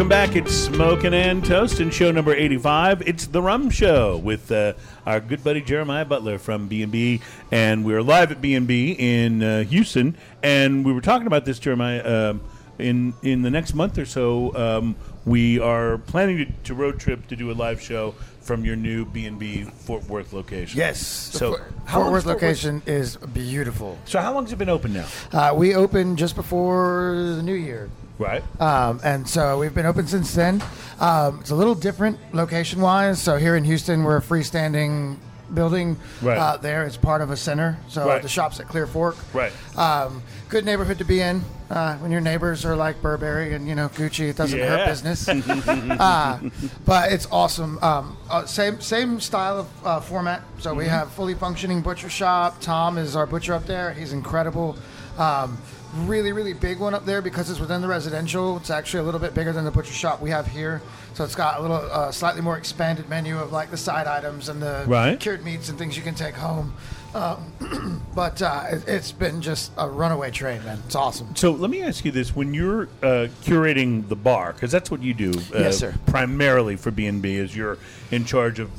Welcome 0.07 0.29
back. 0.29 0.37
It's 0.37 0.53
Smoking 0.53 1.13
and 1.13 1.43
Toasting, 1.43 1.91
show 1.91 2.11
number 2.11 2.33
85. 2.33 3.01
It's 3.05 3.27
The 3.27 3.41
Rum 3.41 3.69
Show 3.69 4.15
with 4.15 4.49
uh, 4.53 4.71
our 5.05 5.19
good 5.19 5.43
buddy 5.43 5.59
Jeremiah 5.59 6.05
Butler 6.05 6.39
from 6.39 6.69
B&B. 6.69 7.19
And 7.51 7.83
we're 7.83 8.01
live 8.01 8.31
at 8.31 8.39
B&B 8.39 8.95
in 8.97 9.43
uh, 9.43 9.63
Houston. 9.65 10.15
And 10.41 10.85
we 10.85 10.93
were 10.93 11.01
talking 11.01 11.27
about 11.27 11.43
this, 11.43 11.59
Jeremiah, 11.59 12.29
um, 12.29 12.41
in, 12.79 13.15
in 13.21 13.41
the 13.41 13.49
next 13.49 13.73
month 13.73 13.97
or 13.97 14.05
so. 14.05 14.55
Um, 14.55 14.95
we 15.25 15.59
are 15.59 15.97
planning 15.97 16.37
to, 16.37 16.45
to 16.63 16.73
road 16.73 17.01
trip 17.01 17.27
to 17.27 17.35
do 17.35 17.51
a 17.51 17.55
live 17.55 17.81
show 17.81 18.15
from 18.47 18.63
your 18.63 18.77
new 18.77 19.03
B&B 19.05 19.65
Fort 19.65 20.07
Worth 20.07 20.31
location. 20.31 20.77
Yes. 20.77 20.99
So, 20.99 21.51
the 21.51 21.57
Fort, 21.57 21.73
how 21.85 21.93
Fort 21.99 22.03
long's 22.05 22.13
Worth 22.13 22.23
Fort 22.23 22.35
Worth- 22.35 22.43
location 22.43 22.81
is 22.85 23.17
beautiful. 23.17 23.97
So 24.05 24.19
how 24.21 24.33
long 24.33 24.45
has 24.45 24.53
it 24.53 24.57
been 24.57 24.69
open 24.69 24.93
now? 24.93 25.05
Uh, 25.33 25.53
we 25.53 25.75
opened 25.75 26.17
just 26.17 26.35
before 26.35 27.13
the 27.35 27.43
new 27.43 27.53
year. 27.53 27.89
Right. 28.17 28.43
Um, 28.59 28.99
and 29.03 29.27
so 29.29 29.59
we've 29.59 29.75
been 29.75 29.85
open 29.85 30.07
since 30.07 30.33
then. 30.33 30.63
Um, 30.99 31.39
it's 31.41 31.51
a 31.51 31.55
little 31.55 31.75
different 31.75 32.17
location 32.33 32.81
wise. 32.81 33.21
So 33.21 33.35
here 33.35 33.55
in 33.55 33.63
Houston, 33.65 34.03
we're 34.03 34.17
a 34.17 34.21
freestanding 34.21 35.17
building. 35.53 35.97
Right. 36.21 36.37
Uh, 36.37 36.57
there, 36.57 36.83
it's 36.85 36.97
part 36.97 37.21
of 37.21 37.29
a 37.31 37.37
center. 37.37 37.77
So 37.87 38.07
Right. 38.07 38.21
the 38.21 38.27
shop's 38.29 38.59
at 38.59 38.67
Clear 38.67 38.87
Fork. 38.87 39.15
Right. 39.33 39.51
Um, 39.77 40.21
good 40.49 40.65
neighborhood 40.65 40.97
to 40.99 41.05
be 41.05 41.21
in 41.21 41.43
uh, 41.69 41.95
when 41.97 42.11
your 42.11 42.21
neighbors 42.21 42.65
are 42.65 42.75
like 42.75 43.01
Burberry 43.01 43.53
and 43.53 43.67
you 43.67 43.75
know 43.75 43.89
Gucci. 43.89 44.29
It 44.29 44.35
doesn't 44.37 44.57
Yeah. 44.59 44.77
hurt 44.77 44.85
business. 44.87 45.27
uh, 45.67 46.39
but 46.85 47.11
it's 47.11 47.27
awesome. 47.31 47.79
Um, 47.81 48.17
uh, 48.29 48.45
same 48.45 48.79
same 48.81 49.19
style 49.19 49.59
of 49.61 49.67
uh, 49.85 49.99
format. 50.01 50.41
So 50.59 50.73
we 50.73 50.85
have 50.85 51.11
fully 51.11 51.33
functioning 51.35 51.81
butcher 51.81 52.09
shop. 52.09 52.61
Tom 52.61 52.97
is 52.97 53.15
our 53.15 53.25
butcher 53.25 53.53
up 53.53 53.65
there. 53.65 53.93
He's 53.93 54.13
incredible. 54.13 54.77
Um, 55.17 55.57
really 55.95 56.31
really 56.31 56.53
big 56.53 56.79
one 56.79 56.93
up 56.93 57.05
there 57.05 57.21
because 57.21 57.49
it's 57.49 57.59
within 57.59 57.81
the 57.81 57.87
residential. 57.87 58.57
It's 58.57 58.69
actually 58.69 59.01
a 59.01 59.03
little 59.03 59.19
bit 59.19 59.33
bigger 59.33 59.51
than 59.53 59.65
the 59.65 59.71
butcher 59.71 59.93
shop 59.93 60.21
we 60.21 60.29
have 60.29 60.47
here. 60.47 60.81
So 61.13 61.23
it's 61.23 61.35
got 61.35 61.59
a 61.59 61.61
little 61.61 61.77
uh, 61.77 62.11
slightly 62.11 62.41
more 62.41 62.57
expanded 62.57 63.09
menu 63.09 63.37
of 63.39 63.51
like 63.51 63.71
the 63.71 63.77
side 63.77 64.05
items 64.07 64.49
and 64.49 64.61
the 64.61 64.83
Right. 64.87 65.19
cured 65.19 65.43
meats 65.43 65.69
and 65.69 65.77
things 65.77 65.97
you 65.97 66.03
can 66.03 66.13
take 66.15 66.35
home. 66.35 66.73
Um, 67.15 68.03
but 68.15 68.41
uh, 68.41 68.65
it, 68.69 68.83
it's 68.87 69.11
been 69.11 69.41
just 69.41 69.71
a 69.77 69.87
runaway 69.89 70.29
train, 70.29 70.63
man. 70.63 70.79
It's 70.85 70.95
awesome. 70.95 71.35
So 71.35 71.51
let 71.51 71.71
me 71.71 71.81
ask 71.81 72.05
you 72.05 72.11
this: 72.11 72.35
When 72.35 72.53
you're 72.53 72.83
uh, 73.01 73.27
curating 73.43 74.07
the 74.09 74.15
bar, 74.15 74.53
because 74.53 74.71
that's 74.71 74.91
what 74.91 75.01
you 75.01 75.13
do, 75.13 75.31
uh, 75.55 75.59
Yes, 75.59 75.77
sir. 75.77 75.95
primarily 76.05 76.75
for 76.75 76.91
B 76.91 77.07
and 77.07 77.21
B, 77.21 77.35
is 77.37 77.55
you're 77.55 77.77
in 78.11 78.25
charge 78.25 78.59
of, 78.59 78.69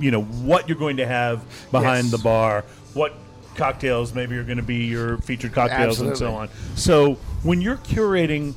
you 0.00 0.10
know, 0.10 0.22
what 0.22 0.68
you're 0.68 0.78
going 0.78 0.96
to 0.96 1.06
have 1.06 1.44
behind 1.70 2.04
Yes. 2.06 2.12
the 2.12 2.18
bar, 2.18 2.64
what 2.94 3.12
cocktails 3.54 4.14
maybe 4.14 4.36
are 4.36 4.44
going 4.44 4.56
to 4.58 4.62
be 4.62 4.84
your 4.84 5.18
featured 5.18 5.52
cocktails, 5.52 6.00
and 6.00 6.16
so 6.16 6.34
on. 6.34 6.48
So 6.74 7.14
when 7.42 7.60
you're 7.60 7.76
curating, 7.78 8.54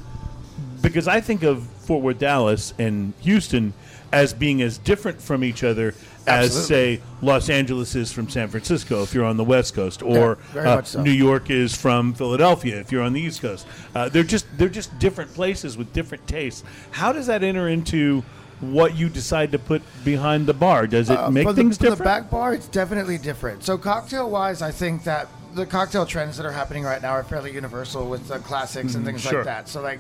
because 0.82 1.08
I 1.08 1.22
think 1.22 1.44
of 1.44 1.63
Fort 1.63 2.04
Worth, 2.04 2.20
Dallas, 2.20 2.74
and 2.77 3.13
Houston 3.22 3.74
as 4.12 4.34
being 4.34 4.62
as 4.62 4.77
different 4.77 5.22
from 5.22 5.44
each 5.44 5.63
other 5.63 5.94
as, 6.25 6.58
Absolutely. 6.58 6.98
say, 6.98 7.01
Los 7.22 7.50
Angeles 7.50 7.96
is 7.96 8.12
from 8.12 8.30
San 8.30 8.50
Francisco 8.50 9.01
if 9.04 9.13
you're 9.13 9.25
on 9.25 9.38
the 9.38 9.44
West 9.44 9.74
Coast, 9.74 10.04
or 10.04 10.36
very 10.51 10.68
uh, 10.68 10.82
so. 10.82 11.01
New 11.01 11.12
York 11.12 11.50
is 11.50 11.75
from 11.75 12.13
Philadelphia 12.13 12.80
if 12.80 12.92
you're 12.92 13.01
on 13.01 13.13
the 13.13 13.22
East 13.22 13.42
Coast. 13.42 13.66
Uh, 13.96 14.10
they're 14.10 14.24
just 14.24 14.46
they're 14.58 14.68
just 14.68 14.98
different 15.00 15.34
places 15.34 15.77
with 15.77 15.92
different 15.94 16.27
tastes. 16.27 16.63
How 16.92 17.13
does 17.13 17.27
that 17.27 17.44
enter 17.44 17.70
into 17.70 18.24
what 18.61 18.95
you 18.95 19.09
decide 19.09 19.51
to 19.51 19.59
put 19.59 19.81
behind 20.03 20.47
the 20.47 20.53
bar? 20.53 20.87
Does 20.87 21.09
it 21.09 21.17
Uh, 21.17 21.29
make 21.29 21.45
for 21.45 21.53
the, 21.53 21.61
things 21.61 21.77
for 21.77 21.89
the 21.91 21.95
back 22.03 22.29
bar, 22.29 22.53
it's 22.53 22.67
definitely 22.67 23.17
different. 23.17 23.63
So 23.63 23.77
cocktail 23.77 24.29
wise, 24.29 24.61
I 24.61 24.72
think 24.72 25.03
that 25.03 25.27
the 25.53 25.65
cocktail 25.65 26.05
trends 26.05 26.37
that 26.37 26.46
are 26.46 26.51
happening 26.51 26.83
right 26.83 27.01
now 27.01 27.11
are 27.11 27.24
fairly 27.24 27.51
universal 27.53 28.07
with 28.07 28.27
the 28.27 28.39
classics 28.39 28.96
and 28.96 29.05
things 29.05 29.22
Mm, 29.25 29.29
sure. 29.29 29.39
like 29.39 29.46
that. 29.46 29.70
So 29.70 29.81
like, 29.81 30.00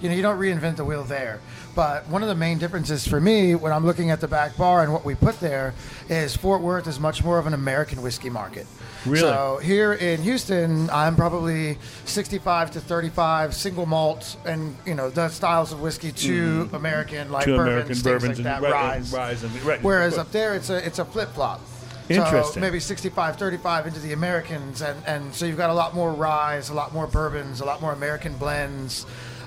you 0.00 0.08
know, 0.08 0.14
you 0.14 0.22
don't 0.22 0.38
reinvent 0.38 0.76
the 0.76 0.84
wheel 0.84 1.02
there. 1.04 1.40
But 1.74 2.06
one 2.08 2.22
of 2.22 2.28
the 2.28 2.34
main 2.34 2.58
differences 2.58 3.06
for 3.06 3.20
me 3.20 3.54
when 3.54 3.72
I'm 3.72 3.86
looking 3.86 4.10
at 4.10 4.20
the 4.20 4.28
back 4.28 4.56
bar 4.56 4.82
and 4.82 4.92
what 4.92 5.04
we 5.04 5.14
put 5.14 5.40
there 5.40 5.74
is 6.08 6.36
Fort 6.36 6.60
Worth 6.62 6.86
is 6.86 6.98
much 7.00 7.24
more 7.24 7.38
of 7.38 7.46
an 7.46 7.54
American 7.54 8.02
whiskey 8.02 8.30
market. 8.30 8.66
Really? 9.06 9.20
So 9.20 9.60
here 9.62 9.92
in 9.92 10.22
Houston, 10.22 10.90
I'm 10.90 11.16
probably 11.16 11.78
65 12.04 12.72
to 12.72 12.80
35 12.80 13.54
single 13.54 13.86
malt 13.86 14.36
and 14.44 14.76
you 14.84 14.94
know 14.94 15.10
the 15.10 15.28
styles 15.28 15.72
of 15.72 15.80
whiskey 15.80 16.12
to 16.12 16.68
American 16.72 17.30
like 17.30 17.46
bourbons, 17.46 17.68
American 17.68 17.88
things 17.88 18.02
bourbons 18.02 18.38
like 18.38 18.44
that, 18.44 18.64
and, 18.64 18.72
rise. 18.72 19.12
and 19.12 19.12
rise 19.12 19.44
and 19.44 19.62
right. 19.62 19.82
Whereas 19.82 20.18
up 20.18 20.32
there, 20.32 20.54
it's 20.54 20.70
a 20.70 20.84
it's 20.84 20.98
a 20.98 21.04
flip 21.04 21.30
flop. 21.30 21.60
Interesting. 22.08 22.54
So 22.54 22.60
maybe 22.60 22.80
65, 22.80 23.36
35 23.36 23.86
into 23.86 24.00
the 24.00 24.14
Americans, 24.14 24.80
and, 24.80 24.98
and 25.06 25.34
so 25.34 25.44
you've 25.44 25.58
got 25.58 25.70
a 25.70 25.74
lot 25.74 25.94
more 25.94 26.12
rye, 26.12 26.54
a 26.56 26.72
lot 26.72 26.94
more 26.94 27.06
bourbons, 27.06 27.60
a 27.60 27.66
lot 27.66 27.82
more 27.82 27.92
American 27.92 28.34
blends, 28.38 29.04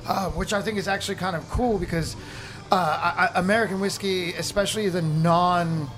uh, 0.08 0.30
which 0.30 0.54
I 0.54 0.62
think 0.62 0.78
is 0.78 0.88
actually 0.88 1.16
kind 1.16 1.36
of 1.36 1.50
cool 1.50 1.80
because 1.80 2.16
uh, 2.72 2.76
I, 2.76 3.26
I, 3.26 3.40
American 3.40 3.80
whiskey, 3.80 4.34
especially 4.34 4.90
the 4.90 5.02
non 5.02 5.90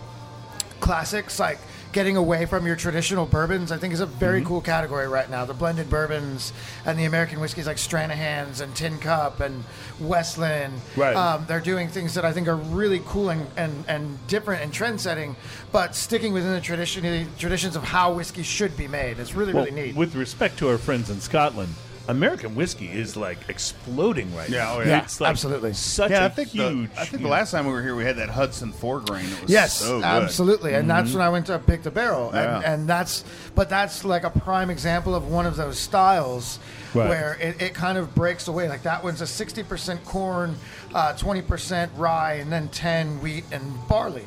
classics, 0.79 1.39
like 1.39 1.59
getting 1.93 2.17
away 2.17 2.45
from 2.45 2.65
your 2.67 2.75
traditional 2.75 3.25
bourbons, 3.25 3.71
I 3.71 3.77
think 3.77 3.93
is 3.93 3.99
a 4.01 4.05
very 4.05 4.39
Mm-hmm. 4.39 4.47
cool 4.47 4.61
category 4.61 5.07
right 5.07 5.29
now. 5.29 5.45
The 5.45 5.53
blended 5.53 5.89
bourbons 5.89 6.51
and 6.85 6.97
the 6.99 7.05
American 7.05 7.39
whiskeys 7.39 7.67
like 7.67 7.77
Stranahan's 7.77 8.59
and 8.61 8.75
Tin 8.75 8.97
Cup 8.97 9.39
and 9.39 9.63
Westland. 9.99 10.73
Right. 10.97 11.15
Um, 11.15 11.45
they're 11.47 11.59
doing 11.61 11.87
things 11.87 12.15
that 12.15 12.25
I 12.25 12.33
think 12.33 12.47
are 12.47 12.55
really 12.55 13.01
cool 13.05 13.29
and, 13.29 13.45
and, 13.55 13.85
and 13.87 14.27
different 14.27 14.63
and 14.63 14.73
trend 14.73 14.99
setting, 14.99 15.35
but 15.71 15.95
sticking 15.95 16.33
within 16.33 16.51
the 16.51 16.61
tradition 16.61 17.03
traditions 17.37 17.75
of 17.75 17.83
how 17.83 18.11
whiskey 18.13 18.43
should 18.43 18.75
be 18.75 18.87
made. 18.87 19.19
It's 19.19 19.35
really, 19.35 19.53
well, 19.53 19.65
really 19.65 19.87
neat. 19.89 19.95
with 19.95 20.15
respect 20.15 20.57
to 20.59 20.69
our 20.69 20.77
friends 20.79 21.09
in 21.11 21.21
Scotland, 21.21 21.73
American 22.07 22.53
whiskey 22.55 22.87
is 22.91 23.15
like 23.15 23.37
exploding 23.47 24.35
right 24.35 24.49
Yeah, 24.49 24.63
now. 24.65 24.75
oh, 24.75 24.81
yeah. 24.81 25.03
It's 25.03 25.21
like 25.21 25.29
absolutely. 25.29 25.71
such 25.73 26.11
yeah, 26.11 26.23
a 26.23 26.25
I 26.25 26.29
think 26.29 26.49
huge. 26.49 26.93
the, 26.93 26.99
I 27.01 27.05
think 27.05 27.23
the 27.23 27.29
last 27.29 27.51
time 27.51 27.65
we 27.65 27.71
were 27.71 27.81
here, 27.81 27.95
we 27.95 28.03
had 28.03 28.17
that 28.17 28.29
Hudson 28.29 28.73
four 28.73 28.99
grain. 28.99 29.25
It 29.25 29.41
was 29.43 29.51
Yes, 29.51 29.77
so 29.77 29.99
good. 29.99 30.05
absolutely, 30.05 30.73
and 30.73 30.89
that's 30.89 31.13
when 31.13 31.21
I 31.21 31.29
went 31.29 31.45
to 31.45 31.57
pick 31.59 31.83
the 31.83 31.91
barrel, 31.91 32.31
and, 32.31 32.61
Yeah. 32.63 32.73
and 32.73 32.87
that's 32.89 33.23
but 33.55 33.69
that's 33.69 34.03
like 34.03 34.23
a 34.25 34.29
prime 34.29 34.69
example 34.69 35.15
of 35.15 35.27
one 35.29 35.45
of 35.45 35.55
those 35.55 35.79
styles 35.79 36.59
Right. 36.93 37.09
where 37.09 37.33
it, 37.41 37.61
it 37.61 37.73
kind 37.73 37.97
of 37.97 38.13
breaks 38.13 38.47
away. 38.47 38.67
Like 38.69 38.83
that 38.83 39.03
one's 39.03 39.21
a 39.21 39.27
sixty 39.27 39.63
percent 39.63 40.03
corn, 40.05 40.55
uh, 40.93 41.13
twenty 41.13 41.41
percent 41.41 41.91
rye, 41.95 42.33
and 42.33 42.51
then 42.51 42.67
ten 42.67 43.21
wheat 43.21 43.45
and 43.51 43.63
barley, 43.87 44.25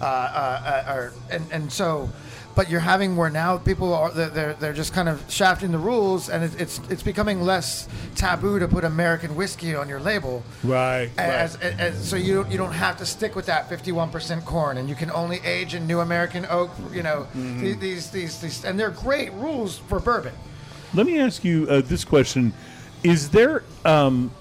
uh, 0.00 0.04
uh, 0.04 0.84
uh, 0.88 0.92
or, 0.94 1.12
and 1.30 1.44
and 1.52 1.70
so. 1.72 2.08
But 2.58 2.68
you're 2.68 2.80
having 2.80 3.14
where 3.16 3.30
now 3.30 3.56
people 3.56 3.94
are 3.94 4.10
they're 4.10 4.54
they're, 4.54 4.72
just 4.72 4.92
kind 4.92 5.08
of 5.08 5.22
shafting 5.28 5.70
the 5.70 5.78
rules, 5.78 6.28
and 6.28 6.42
it, 6.42 6.60
it's 6.60 6.80
it's 6.90 7.04
becoming 7.04 7.40
less 7.40 7.86
taboo 8.16 8.58
to 8.58 8.66
put 8.66 8.82
American 8.82 9.36
whiskey 9.36 9.76
on 9.76 9.88
your 9.88 10.00
label. 10.00 10.42
right, 10.64 11.08
As, 11.16 11.56
right. 11.62 11.78
as, 11.78 12.08
so 12.08 12.16
you 12.16 12.34
don't, 12.34 12.50
you 12.50 12.58
don't 12.58 12.72
have 12.72 12.96
to 12.96 13.06
stick 13.06 13.36
with 13.36 13.46
that 13.46 13.70
51% 13.70 14.44
corn, 14.44 14.76
and 14.78 14.88
you 14.88 14.96
can 14.96 15.08
only 15.12 15.38
age 15.44 15.74
in 15.76 15.86
New 15.86 16.00
American 16.00 16.46
oak. 16.50 16.72
You 16.92 17.04
know 17.04 17.28
Mm-hmm. 17.28 17.60
these, 17.60 17.78
these 17.78 18.10
these 18.10 18.40
these, 18.40 18.64
and 18.64 18.76
they're 18.76 18.90
great 18.90 19.32
rules 19.34 19.78
for 19.78 20.00
bourbon. 20.00 20.34
Let 20.94 21.06
me 21.06 21.20
ask 21.20 21.44
you 21.44 21.64
uh, 21.70 21.80
this 21.82 22.04
question: 22.04 22.52
Is 23.04 23.30
there, 23.30 23.62
um, 23.84 24.32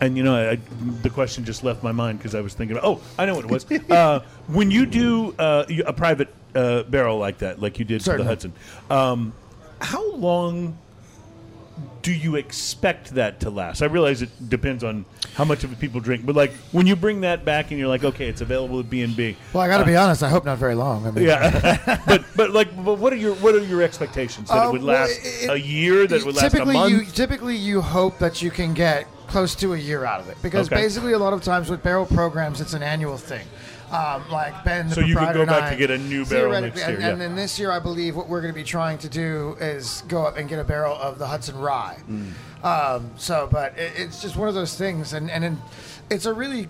and 0.00 0.16
you 0.16 0.24
know, 0.24 0.34
I, 0.34 0.50
I- 0.54 0.58
the 1.02 1.10
question 1.10 1.44
just 1.44 1.62
left 1.62 1.84
my 1.84 1.92
mind 1.92 2.18
because 2.18 2.34
I 2.34 2.40
was 2.40 2.54
thinking, 2.54 2.76
oh, 2.82 3.00
I 3.16 3.24
know 3.24 3.36
what 3.36 3.44
it 3.44 3.50
was. 3.52 3.64
uh, 3.88 4.24
when 4.48 4.72
you 4.72 4.84
do 4.84 5.32
uh, 5.38 5.64
a 5.86 5.92
private 5.92 6.34
uh, 6.54 6.82
barrel 6.84 7.18
like 7.18 7.38
that, 7.38 7.60
like 7.60 7.78
you 7.78 7.84
did 7.84 8.02
for 8.04 8.16
the 8.16 8.24
Hudson, 8.24 8.52
um, 8.90 9.32
how 9.80 10.12
long 10.14 10.76
do 12.02 12.12
you 12.12 12.36
expect 12.36 13.14
that 13.14 13.40
to 13.40 13.50
last? 13.50 13.82
I 13.82 13.86
realize 13.86 14.22
it 14.22 14.30
depends 14.48 14.82
on 14.82 15.04
how 15.34 15.44
much 15.44 15.62
of 15.62 15.72
it 15.72 15.78
people 15.78 16.00
drink, 16.00 16.24
but 16.26 16.34
like 16.34 16.52
when 16.72 16.86
you 16.86 16.96
bring 16.96 17.20
that 17.20 17.44
back 17.44 17.70
and 17.70 17.78
you're 17.78 17.88
like, 17.88 18.02
okay, 18.02 18.28
it's 18.28 18.40
available 18.40 18.80
at 18.80 18.88
B 18.90 19.02
and 19.02 19.14
B. 19.16 19.36
Well, 19.52 19.62
I 19.62 19.68
got 19.68 19.78
to 19.78 19.84
be 19.84 19.94
honest. 19.94 20.22
I 20.22 20.28
hope 20.28 20.44
not 20.44 20.58
very 20.58 20.74
long. 20.74 21.06
I 21.06 21.10
mean, 21.10 21.24
Yeah, 21.24 22.00
but 22.06 22.24
but 22.34 22.50
like, 22.50 22.74
but 22.84 22.94
what 22.98 23.12
are 23.12 23.16
your 23.16 23.34
what 23.36 23.54
are 23.54 23.62
your 23.64 23.82
expectations 23.82 24.48
that 24.48 24.64
Uh, 24.64 24.68
it 24.68 24.72
would 24.72 24.82
well, 24.82 25.00
last 25.02 25.20
it- 25.22 25.50
a 25.50 25.56
year? 25.60 26.06
That 26.06 26.20
it 26.20 26.24
would 26.26 26.34
last 26.36 26.46
a 26.46 26.50
typically 26.50 26.74
month? 26.74 26.92
you 26.92 27.04
typically 27.04 27.56
you 27.56 27.80
hope 27.82 28.18
that 28.18 28.42
you 28.42 28.50
can 28.50 28.74
get 28.74 29.06
close 29.28 29.54
to 29.56 29.74
a 29.74 29.78
year 29.78 30.04
out 30.06 30.20
of 30.20 30.28
it 30.30 30.38
because 30.42 30.66
Okay. 30.68 30.76
basically 30.76 31.12
a 31.12 31.18
lot 31.18 31.34
of 31.34 31.42
times 31.42 31.68
with 31.68 31.82
barrel 31.82 32.06
programs 32.06 32.60
it's 32.62 32.72
an 32.72 32.82
annual 32.82 33.18
thing. 33.18 33.46
Um, 33.90 34.28
like 34.30 34.64
Ben, 34.64 34.88
the 34.88 34.94
So 34.96 35.00
you 35.00 35.14
could 35.14 35.24
proprietor 35.28 35.34
go 35.34 35.40
and 35.42 35.48
back 35.50 35.62
I- 35.64 35.70
to 35.70 35.76
get 35.76 35.90
a 35.90 35.98
new 35.98 36.26
barrel 36.26 36.60
next 36.60 36.76
year, 36.76 36.88
And, 36.90 37.00
yeah. 37.00 37.08
and 37.08 37.20
then 37.20 37.34
this 37.36 37.58
year, 37.58 37.70
I 37.70 37.78
believe 37.78 38.16
what 38.16 38.28
we're 38.28 38.42
going 38.42 38.52
to 38.52 38.58
be 38.58 38.64
trying 38.64 38.98
to 38.98 39.08
do 39.08 39.56
is 39.60 40.02
go 40.08 40.26
up 40.26 40.36
and 40.36 40.46
get 40.48 40.58
a 40.58 40.64
barrel 40.64 40.94
of 40.96 41.18
the 41.18 41.26
Hudson 41.26 41.56
Rye. 41.58 41.96
Mm. 42.10 42.32
Um, 42.64 43.10
so, 43.16 43.48
but 43.50 43.78
it, 43.78 43.92
it's 43.96 44.20
just 44.20 44.36
one 44.36 44.46
of 44.48 44.54
those 44.54 44.76
things, 44.76 45.12
and 45.14 45.30
and 45.30 45.56
it's 46.10 46.26
a 46.26 46.32
really 46.34 46.68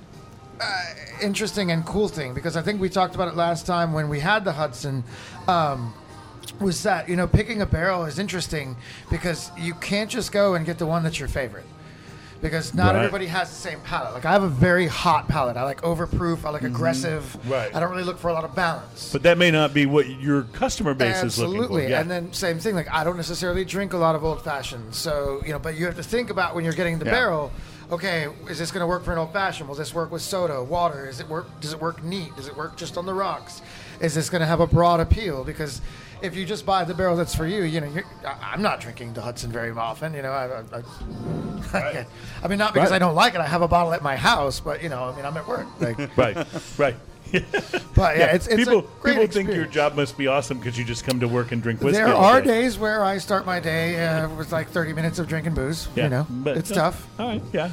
uh, 0.60 0.84
interesting 1.22 1.70
and 1.72 1.84
cool 1.86 2.08
thing 2.08 2.34
because 2.34 2.56
I 2.56 2.62
think 2.62 2.80
we 2.80 2.88
talked 2.88 3.14
about 3.14 3.28
it 3.28 3.34
last 3.36 3.66
time 3.66 3.92
when 3.92 4.08
we 4.08 4.20
had 4.20 4.44
the 4.44 4.52
Hudson. 4.52 5.02
Um, 5.48 5.94
was 6.60 6.82
that 6.82 7.08
you 7.08 7.14
know 7.16 7.26
picking 7.26 7.62
a 7.62 7.66
barrel 7.66 8.04
is 8.04 8.18
interesting 8.18 8.74
because 9.10 9.50
you 9.58 9.74
can't 9.74 10.10
just 10.10 10.32
go 10.32 10.54
and 10.54 10.64
get 10.66 10.78
the 10.78 10.86
one 10.86 11.02
that's 11.02 11.18
your 11.18 11.28
favorite 11.28 11.66
because 12.40 12.74
not 12.74 12.94
Right. 12.94 13.04
everybody 13.04 13.26
has 13.26 13.48
the 13.50 13.56
same 13.56 13.80
palate. 13.80 14.14
Like 14.14 14.24
I 14.24 14.32
have 14.32 14.42
a 14.42 14.48
very 14.48 14.86
hot 14.86 15.28
palate. 15.28 15.56
I 15.56 15.64
like 15.64 15.82
overproof. 15.82 16.44
I 16.44 16.50
like 16.50 16.62
aggressive. 16.62 17.22
Mm-hmm. 17.40 17.52
Right. 17.52 17.74
I 17.74 17.80
don't 17.80 17.90
really 17.90 18.04
look 18.04 18.18
for 18.18 18.28
a 18.28 18.32
lot 18.32 18.44
of 18.44 18.54
balance. 18.54 19.10
but 19.12 19.22
that 19.24 19.38
may 19.38 19.50
not 19.50 19.74
be 19.74 19.86
what 19.86 20.08
your 20.08 20.42
customer 20.44 20.94
base 20.94 21.22
is 21.22 21.38
looking 21.38 21.54
for. 21.56 21.62
Absolutely. 21.64 21.90
Yeah. 21.90 22.00
And 22.00 22.10
then 22.10 22.32
same 22.32 22.58
thing. 22.58 22.74
Like 22.74 22.90
I 22.92 23.04
don't 23.04 23.16
necessarily 23.16 23.64
drink 23.64 23.92
a 23.92 23.96
lot 23.98 24.14
of 24.14 24.24
old 24.24 24.42
fashioned. 24.42 24.94
So 24.94 25.42
you 25.44 25.52
know, 25.52 25.58
but 25.58 25.76
you 25.76 25.86
have 25.86 25.96
to 25.96 26.02
think 26.02 26.30
about 26.30 26.54
when 26.54 26.64
you're 26.64 26.74
getting 26.74 26.98
the 26.98 27.04
Yeah. 27.06 27.12
barrel. 27.12 27.52
okay, 27.90 28.26
is 28.50 28.58
this 28.58 28.70
going 28.70 28.82
to 28.82 28.86
work 28.86 29.02
for 29.02 29.12
an 29.12 29.18
old 29.18 29.32
fashioned? 29.32 29.66
Will 29.66 29.74
this 29.74 29.94
work 29.94 30.10
with 30.12 30.20
soda, 30.20 30.62
water? 30.62 31.08
Is 31.08 31.20
it 31.20 31.28
work? 31.28 31.46
Does 31.62 31.72
it 31.72 31.80
work 31.80 32.02
neat? 32.04 32.36
Does 32.36 32.46
it 32.46 32.54
work 32.54 32.76
just 32.76 32.98
on 32.98 33.06
the 33.06 33.14
rocks? 33.14 33.62
Is 34.00 34.14
this 34.14 34.28
going 34.28 34.40
to 34.42 34.46
have 34.46 34.60
a 34.60 34.66
broad 34.66 35.00
appeal? 35.00 35.42
Because 35.42 35.80
if 36.22 36.34
you 36.36 36.44
just 36.44 36.64
buy 36.66 36.84
the 36.84 36.94
barrel 36.94 37.16
that's 37.16 37.34
for 37.34 37.46
you, 37.46 37.62
you 37.62 37.80
know, 37.80 37.88
you're, 37.88 38.04
I, 38.26 38.52
I'm 38.52 38.62
not 38.62 38.80
drinking 38.80 39.12
the 39.14 39.20
Hudson 39.22 39.50
very 39.52 39.70
often. 39.70 40.14
You 40.14 40.22
know, 40.22 40.30
I, 40.32 40.62
I, 40.76 40.82
I, 41.72 42.06
I 42.42 42.48
mean, 42.48 42.58
not 42.58 42.74
because 42.74 42.90
Right. 42.90 42.96
I 42.96 42.98
don't 42.98 43.14
like 43.14 43.34
it. 43.34 43.40
I 43.40 43.46
have 43.46 43.62
a 43.62 43.68
bottle 43.68 43.92
at 43.92 44.02
my 44.02 44.16
house, 44.16 44.60
but 44.60 44.82
you 44.82 44.88
know, 44.88 45.04
I 45.04 45.16
mean, 45.16 45.24
I'm 45.24 45.36
at 45.36 45.46
work. 45.46 45.66
Like, 45.80 45.98
right, 46.16 46.46
right. 46.78 46.96
but 47.94 48.16
yeah, 48.16 48.34
it's, 48.34 48.46
it's 48.46 48.56
people 48.56 48.78
a 48.78 49.00
great 49.02 49.12
people 49.18 49.26
think 49.26 49.50
your 49.54 49.66
job 49.66 49.94
must 49.94 50.16
be 50.16 50.26
awesome 50.28 50.56
because 50.58 50.78
you 50.78 50.84
just 50.84 51.04
come 51.04 51.20
to 51.20 51.28
work 51.28 51.52
and 51.52 51.62
drink 51.62 51.80
whiskey. 51.82 52.02
There 52.02 52.14
are 52.14 52.40
day. 52.40 52.62
days 52.62 52.78
where 52.78 53.04
I 53.04 53.18
start 53.18 53.44
my 53.44 53.60
day 53.60 54.02
uh, 54.06 54.30
with 54.34 54.50
like 54.50 54.68
30 54.70 54.94
minutes 54.94 55.18
of 55.18 55.28
drinking 55.28 55.52
booze. 55.52 55.88
Yeah, 55.94 56.04
You 56.04 56.08
know, 56.10 56.26
but- 56.30 56.56
it's 56.56 56.70
no. 56.70 56.76
tough, 56.76 57.06
All 57.18 57.28
right, 57.28 57.42
yeah. 57.52 57.70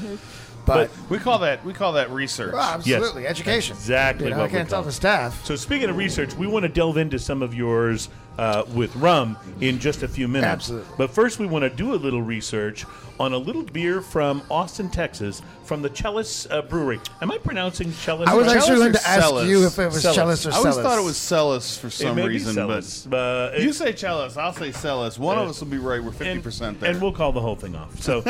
but, 0.65 0.91
We 1.09 1.19
call 1.19 1.39
that 1.39 1.63
we 1.63 1.71
call 1.71 1.93
that 1.93 2.11
research. 2.11 2.51
well, 2.51 2.63
absolutely 2.69 3.27
education. 3.27 3.77
exactly 3.77 4.25
You 4.25 4.31
know, 4.31 4.39
what 4.39 4.49
I 4.49 4.51
can't 4.51 4.67
tell 4.67 4.79
call 4.79 4.83
the 4.83 4.89
it. 4.89 4.93
staff. 4.93 5.45
So 5.45 5.55
speaking 5.55 5.89
of 5.89 5.95
research, 5.95 6.33
we 6.33 6.47
want 6.47 6.63
to 6.63 6.69
delve 6.69 6.97
into 6.97 7.17
some 7.17 7.41
of 7.41 7.53
yours 7.53 8.09
uh, 8.37 8.63
with 8.73 8.95
rum 8.95 9.37
in 9.61 9.79
just 9.79 10.03
a 10.03 10.07
few 10.07 10.27
minutes. 10.27 10.51
Absolutely. 10.69 10.95
But 10.97 11.11
first, 11.11 11.39
we 11.39 11.45
want 11.45 11.63
to 11.63 11.69
do 11.69 11.93
a 11.93 11.95
little 11.95 12.21
research 12.21 12.85
on 13.19 13.31
a 13.31 13.37
little 13.37 13.63
beer 13.63 14.01
from 14.01 14.41
Austin, 14.51 14.89
Texas, 14.89 15.41
from 15.63 15.81
the 15.81 15.89
Chalice 15.89 16.47
uh, 16.51 16.61
Brewery. 16.63 16.99
Am 17.21 17.31
I 17.31 17.37
pronouncing 17.37 17.93
Chalice? 17.93 18.27
I 18.27 18.33
was 18.33 18.47
right? 18.47 18.57
actually 18.57 18.75
Chalice 18.75 18.79
going 18.79 18.93
to 18.93 19.07
ask 19.07 19.21
Celis? 19.21 19.47
you 19.47 19.65
if 19.65 19.79
it 19.79 19.85
was 19.85 20.01
Celis. 20.01 20.15
Chalice 20.15 20.45
or 20.45 20.49
I 20.49 20.51
Celis. 20.51 20.65
always 20.65 20.85
thought 20.85 20.99
it 20.99 21.05
was 21.05 21.17
Celis 21.17 21.77
for 21.77 21.89
some 21.89 22.17
reason, 22.17 22.55
Celis, 22.55 23.07
but 23.09 23.17
uh, 23.17 23.55
it- 23.55 23.63
you 23.63 23.71
say 23.71 23.95
Celis, 23.95 24.35
I'll 24.37 24.53
say 24.53 24.71
Celis. 24.71 25.17
One 25.17 25.37
of 25.37 25.47
us 25.49 25.61
will 25.61 25.67
be 25.67 25.77
right. 25.77 26.03
We're 26.03 26.11
fifty 26.11 26.29
and, 26.31 26.43
percent 26.43 26.79
there. 26.79 26.91
and 26.91 27.01
we'll 27.01 27.13
call 27.13 27.31
the 27.31 27.41
whole 27.41 27.55
thing 27.55 27.75
off. 27.75 28.01
So, 28.01 28.19
uh, 28.25 28.29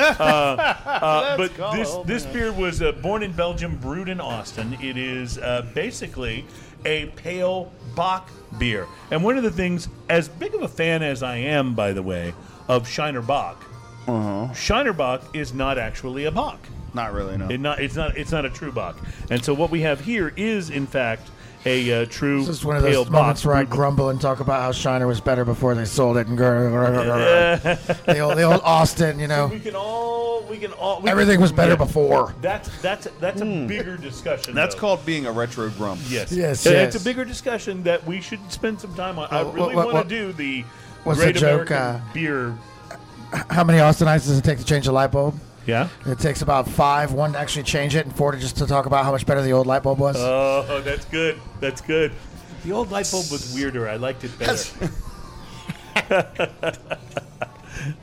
uh, 0.85 1.37
but 1.37 1.55
this 1.73 1.95
this 2.05 2.25
beer 2.27 2.53
was 2.53 2.81
uh, 2.81 2.91
born 2.93 3.23
in 3.23 3.31
Belgium, 3.31 3.77
brewed 3.77 4.09
in 4.09 4.19
Austin. 4.21 4.77
It 4.81 4.97
is 4.97 5.39
uh, 5.39 5.65
basically 5.73 6.45
a 6.85 7.07
pale 7.15 7.71
Bock 7.95 8.29
beer. 8.57 8.87
And 9.11 9.23
one 9.23 9.37
of 9.37 9.43
the 9.43 9.51
things, 9.51 9.87
as 10.09 10.27
big 10.27 10.53
of 10.53 10.61
a 10.61 10.67
fan 10.67 11.01
as 11.03 11.23
I 11.23 11.37
am, 11.37 11.73
by 11.73 11.93
the 11.93 12.03
way, 12.03 12.33
of 12.67 12.87
Shiner 12.87 13.21
Bock, 13.21 13.63
uh-huh. 14.07 14.53
Shiner 14.53 14.93
Bock 14.93 15.23
is 15.33 15.53
not 15.53 15.77
actually 15.77 16.25
a 16.25 16.31
Bock. 16.31 16.59
Not 16.93 17.13
really. 17.13 17.37
No. 17.37 17.49
It 17.49 17.59
not 17.59 17.79
it's 17.79 17.95
not 17.95 18.17
it's 18.17 18.31
not 18.31 18.45
a 18.45 18.49
true 18.49 18.71
Bock. 18.71 18.97
And 19.29 19.43
so 19.43 19.53
what 19.53 19.69
we 19.69 19.81
have 19.81 20.01
here 20.01 20.33
is 20.37 20.69
in 20.69 20.87
fact 20.87 21.29
a 21.65 22.03
uh, 22.03 22.05
true 22.05 22.39
This 22.39 22.49
is 22.49 22.65
one 22.65 22.77
of 22.77 22.83
pale 22.83 23.03
those 23.03 23.11
moments 23.11 23.41
Bock 23.43 23.47
where 23.49 23.57
I 23.57 23.63
grumble 23.63 24.09
and 24.09 24.21
talk 24.21 24.39
about 24.39 24.61
how 24.61 24.71
Shiner 24.71 25.07
was 25.07 25.19
better 25.19 25.43
before 25.45 25.73
they 25.75 25.85
sold 25.85 26.17
it. 26.17 26.27
And 26.27 26.37
grr, 26.37 26.71
grr, 26.71 27.05
grr, 27.05 27.59
grr. 27.59 28.05
the, 28.05 28.19
old, 28.19 28.37
the 28.37 28.43
old 28.43 28.61
Austin, 28.63 29.19
you 29.19 29.27
know, 29.27 29.47
we 29.47 29.59
can 29.59 29.75
all 29.75 30.43
we 30.43 30.57
can 30.57 30.71
all 30.73 31.01
we 31.01 31.09
everything 31.09 31.35
can- 31.35 31.41
was 31.41 31.51
better 31.51 31.71
yeah. 31.71 31.77
before. 31.77 32.35
That's 32.41 32.69
that's 32.81 33.07
that's 33.19 33.41
a 33.41 33.45
bigger 33.45 33.97
discussion. 33.97 34.53
That's 34.53 34.75
though. 34.75 34.81
called 34.81 35.05
being 35.05 35.25
a 35.25 35.31
retro 35.31 35.69
grump. 35.71 35.99
Yes. 36.07 36.31
Yes, 36.31 36.65
yes. 36.65 36.95
It's 36.95 37.01
a 37.01 37.03
bigger 37.05 37.25
discussion 37.25 37.83
that 37.83 38.05
we 38.05 38.21
should 38.21 38.51
spend 38.51 38.79
some 38.79 38.93
time 38.95 39.17
on. 39.19 39.27
I 39.31 39.41
really 39.41 39.75
what- 39.75 39.93
want 39.93 40.09
to 40.09 40.15
do 40.15 40.33
the 40.33 40.63
what's 41.03 41.19
the 41.19 41.25
Great 41.25 41.35
joke, 41.35 41.69
American 41.69 41.77
uh, 41.77 42.01
beer. 42.13 42.57
How 43.49 43.63
many 43.63 43.79
Austinites 43.79 44.27
does 44.27 44.37
it 44.37 44.43
take 44.43 44.59
to 44.59 44.65
change 44.65 44.87
a 44.87 44.91
light 44.91 45.11
bulb? 45.11 45.35
Yeah. 45.65 45.89
It 46.05 46.19
takes 46.19 46.41
about 46.41 46.67
five, 46.69 47.11
one 47.11 47.33
to 47.33 47.39
actually 47.39 47.63
change 47.63 47.95
it, 47.95 48.05
and 48.05 48.15
four 48.15 48.31
to 48.31 48.37
just 48.37 48.57
to 48.57 48.67
talk 48.67 48.85
about 48.85 49.03
how 49.03 49.11
much 49.11 49.25
better 49.25 49.41
the 49.41 49.51
old 49.51 49.67
light 49.67 49.83
bulb 49.83 49.99
was. 49.99 50.15
Oh, 50.17 50.81
that's 50.83 51.05
good. 51.05 51.39
That's 51.59 51.81
good. 51.81 52.11
The 52.63 52.71
old 52.71 52.91
light 52.91 53.09
bulb 53.11 53.31
was 53.31 53.53
weirder. 53.53 53.89
I 53.89 53.95
liked 53.97 54.23
it 54.23 54.37
better. 54.39 54.91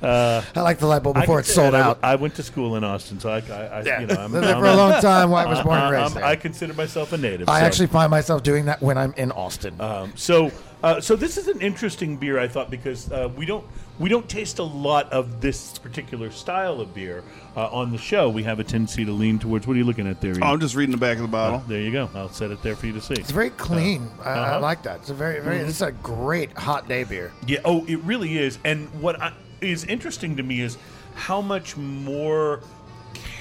I 0.03 0.43
like 0.57 0.79
the 0.79 0.87
light 0.87 1.03
bulb 1.03 1.17
before 1.17 1.43
say 1.43 1.53
sold 1.53 1.75
that. 1.75 1.81
I- 1.81 1.89
out. 1.91 1.99
I, 2.03 2.15
went 2.17 2.35
to 2.37 2.43
school 2.43 2.77
in 2.77 2.85
Austin, 2.85 3.21
so 3.21 3.31
I, 3.31 3.39
I, 3.39 3.65
I 3.81 4.01
you 4.01 4.07
know, 4.07 4.15
I'm, 4.15 4.33
Lived 4.33 4.47
there 4.47 4.55
for 4.57 4.67
a 4.67 4.75
a- 4.75 4.77
long 4.77 5.01
time. 5.01 5.31
Why 5.31 5.45
I 5.45 5.47
was 5.47 5.61
born 5.63 5.79
and 5.79 5.93
raised 5.93 6.15
there. 6.15 6.25
I 6.25 6.37
consider 6.37 6.75
myself 6.75 7.13
a 7.13 7.19
native. 7.19 7.49
I 7.49 7.61
so. 7.61 7.67
actually 7.67 7.87
find 7.89 8.11
myself 8.11 8.43
doing 8.43 8.67
that 8.67 8.81
when 8.83 8.99
I'm 8.99 9.13
in 9.17 9.33
Austin. 9.33 9.81
Um, 9.81 10.13
so, 10.17 10.51
uh, 10.83 11.01
so 11.01 11.17
this 11.17 11.37
is 11.37 11.49
an 11.49 11.61
interesting 11.61 12.17
beer, 12.17 12.39
I 12.39 12.49
thought, 12.49 12.71
because 12.71 13.11
uh, 13.11 13.31
we 13.37 13.47
don't 13.47 13.65
we 13.99 14.09
don't 14.09 14.29
taste 14.29 14.59
a 14.59 14.63
lot 14.63 15.13
of 15.13 15.41
this 15.41 15.79
particular 15.79 16.31
style 16.31 16.81
of 16.81 16.95
beer 16.95 17.23
uh, 17.57 17.69
on 17.69 17.93
the 17.93 17.99
show. 17.99 18.29
We 18.29 18.43
have 18.45 18.59
a 18.59 18.65
tendency 18.65 19.05
to 19.05 19.13
lean 19.13 19.39
towards. 19.39 19.67
What 19.67 19.75
are 19.75 19.79
you 19.79 19.85
looking 19.85 20.07
at 20.07 20.21
there? 20.21 20.33
Ian? 20.33 20.43
Oh, 20.43 20.47
I'm 20.49 20.61
just 20.61 20.75
reading 20.75 20.93
the 20.93 21.01
back 21.01 21.17
of 21.17 21.23
the 21.23 21.29
bottle. 21.29 21.63
there 21.69 21.81
you 21.81 21.93
go. 21.93 22.11
I'll 22.15 22.31
set 22.31 22.51
it 22.51 22.63
there 22.63 22.75
for 22.75 22.87
you 22.87 22.93
to 22.95 23.01
see. 23.01 23.15
it's 23.15 23.31
very 23.31 23.51
clean. 23.51 24.09
I, 24.21 24.31
I 24.31 24.33
uh-huh. 24.33 24.61
like 24.61 24.83
that. 24.85 25.01
It's 25.01 25.11
a 25.11 25.15
very, 25.15 25.41
very. 25.41 25.59
It's 25.59 25.83
a 25.83 25.93
great 25.93 26.53
hot 26.57 26.89
day 26.89 27.05
beer. 27.05 27.33
Yeah. 27.47 27.61
Oh, 27.65 27.85
it 27.87 28.01
really 28.01 28.39
is. 28.39 28.59
And 28.65 28.89
what 29.01 29.21
I, 29.21 29.33
is 29.61 29.85
interesting 29.85 30.37
to 30.37 30.43
me 30.43 30.61
is 30.63 30.79
how 31.15 31.41
much 31.41 31.77
more 31.77 32.61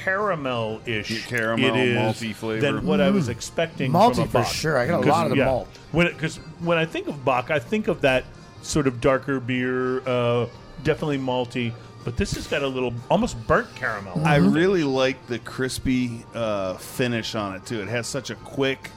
caramel-ish 0.03 1.11
Yeah, 1.11 1.19
caramel, 1.27 1.75
it 1.75 1.79
is 1.79 1.97
malty 1.97 2.33
flavor. 2.33 2.61
than 2.61 2.85
what 2.85 2.99
I 2.99 3.09
was 3.09 3.29
expecting. 3.29 3.91
Malty 3.91 4.15
from 4.15 4.23
a 4.23 4.27
for 4.27 4.43
sure. 4.43 4.77
I 4.77 4.87
got 4.87 5.05
a 5.05 5.07
lot 5.07 5.25
of 5.25 5.31
the 5.31 5.37
yeah, 5.37 5.45
malt. 5.45 5.67
When 5.91 6.07
because 6.07 6.37
when 6.59 6.77
I 6.77 6.85
think 6.85 7.07
of 7.07 7.23
Bock, 7.23 7.51
I 7.51 7.59
think 7.59 7.87
of 7.87 8.01
that 8.01 8.25
sort 8.61 8.87
of 8.87 9.01
darker 9.01 9.39
beer, 9.39 10.01
uh, 10.07 10.47
definitely 10.83 11.17
malty. 11.17 11.73
But 12.03 12.17
this 12.17 12.31
has 12.33 12.47
got 12.47 12.63
a 12.63 12.67
little 12.67 12.93
almost 13.11 13.37
burnt 13.45 13.73
caramel. 13.75 14.21
I 14.25 14.37
really 14.37 14.83
like 14.83 15.27
the 15.27 15.37
crispy 15.39 16.25
uh, 16.33 16.73
finish 16.75 17.35
on 17.35 17.55
it 17.55 17.65
too. 17.65 17.79
It 17.81 17.87
has 17.89 18.07
such 18.07 18.31
a 18.31 18.35
quick, 18.35 18.89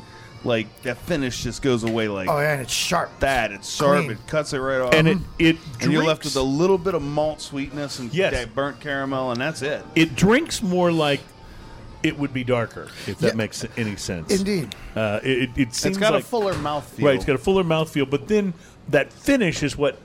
like 0.43 0.83
that 0.85 0.97
finish 0.97 1.43
just 1.43 1.61
goes 1.61 1.85
away 1.85 2.09
like 2.09 2.29
Oh 2.31 2.41
yeah, 2.41 2.53
and 2.55 2.63
it's 2.63 2.73
sharp. 2.73 3.11
that. 3.21 3.53
It's 3.53 3.69
sharp. 3.71 3.99
Clean. 4.07 4.11
It 4.13 4.27
cuts 4.27 4.55
it 4.55 4.59
right 4.59 4.81
off. 4.81 4.95
and 4.95 5.07
it 5.07 5.19
it 5.39 5.57
and 5.83 5.93
you're 5.93 6.03
left 6.05 6.25
with 6.25 6.37
a 6.37 6.43
little 6.43 6.79
bit 6.79 6.95
of 6.95 7.03
malt 7.03 7.43
sweetness 7.43 7.99
and 7.99 8.13
Yes. 8.15 8.33
that 8.33 8.55
burnt 8.55 8.81
caramel, 8.81 9.33
and 9.33 9.41
that's 9.41 9.61
it. 9.61 9.85
it 9.95 10.17
drinks 10.17 10.63
more 10.63 10.91
like 10.91 11.21
it 12.03 12.19
would 12.19 12.33
be 12.35 12.43
darker, 12.45 12.89
if 13.07 13.19
that 13.19 13.29
Yeah. 13.29 13.35
makes 13.35 13.65
any 13.77 13.97
sense. 13.97 14.31
Indeed. 14.39 14.75
Uh, 14.97 15.21
it, 15.23 15.51
it 15.57 15.75
seems 15.75 15.97
It's 15.97 15.99
got 15.99 16.13
like, 16.15 16.23
a 16.23 16.27
fuller 16.27 16.53
mouthfeel. 16.55 17.03
Right, 17.05 17.17
it's 17.17 17.25
got 17.27 17.35
a 17.35 17.39
fuller 17.39 17.65
mouthfeel, 17.65 18.09
but 18.09 18.29
then 18.29 18.53
that 18.89 19.13
finish 19.13 19.63
is 19.63 19.77
what 19.77 19.99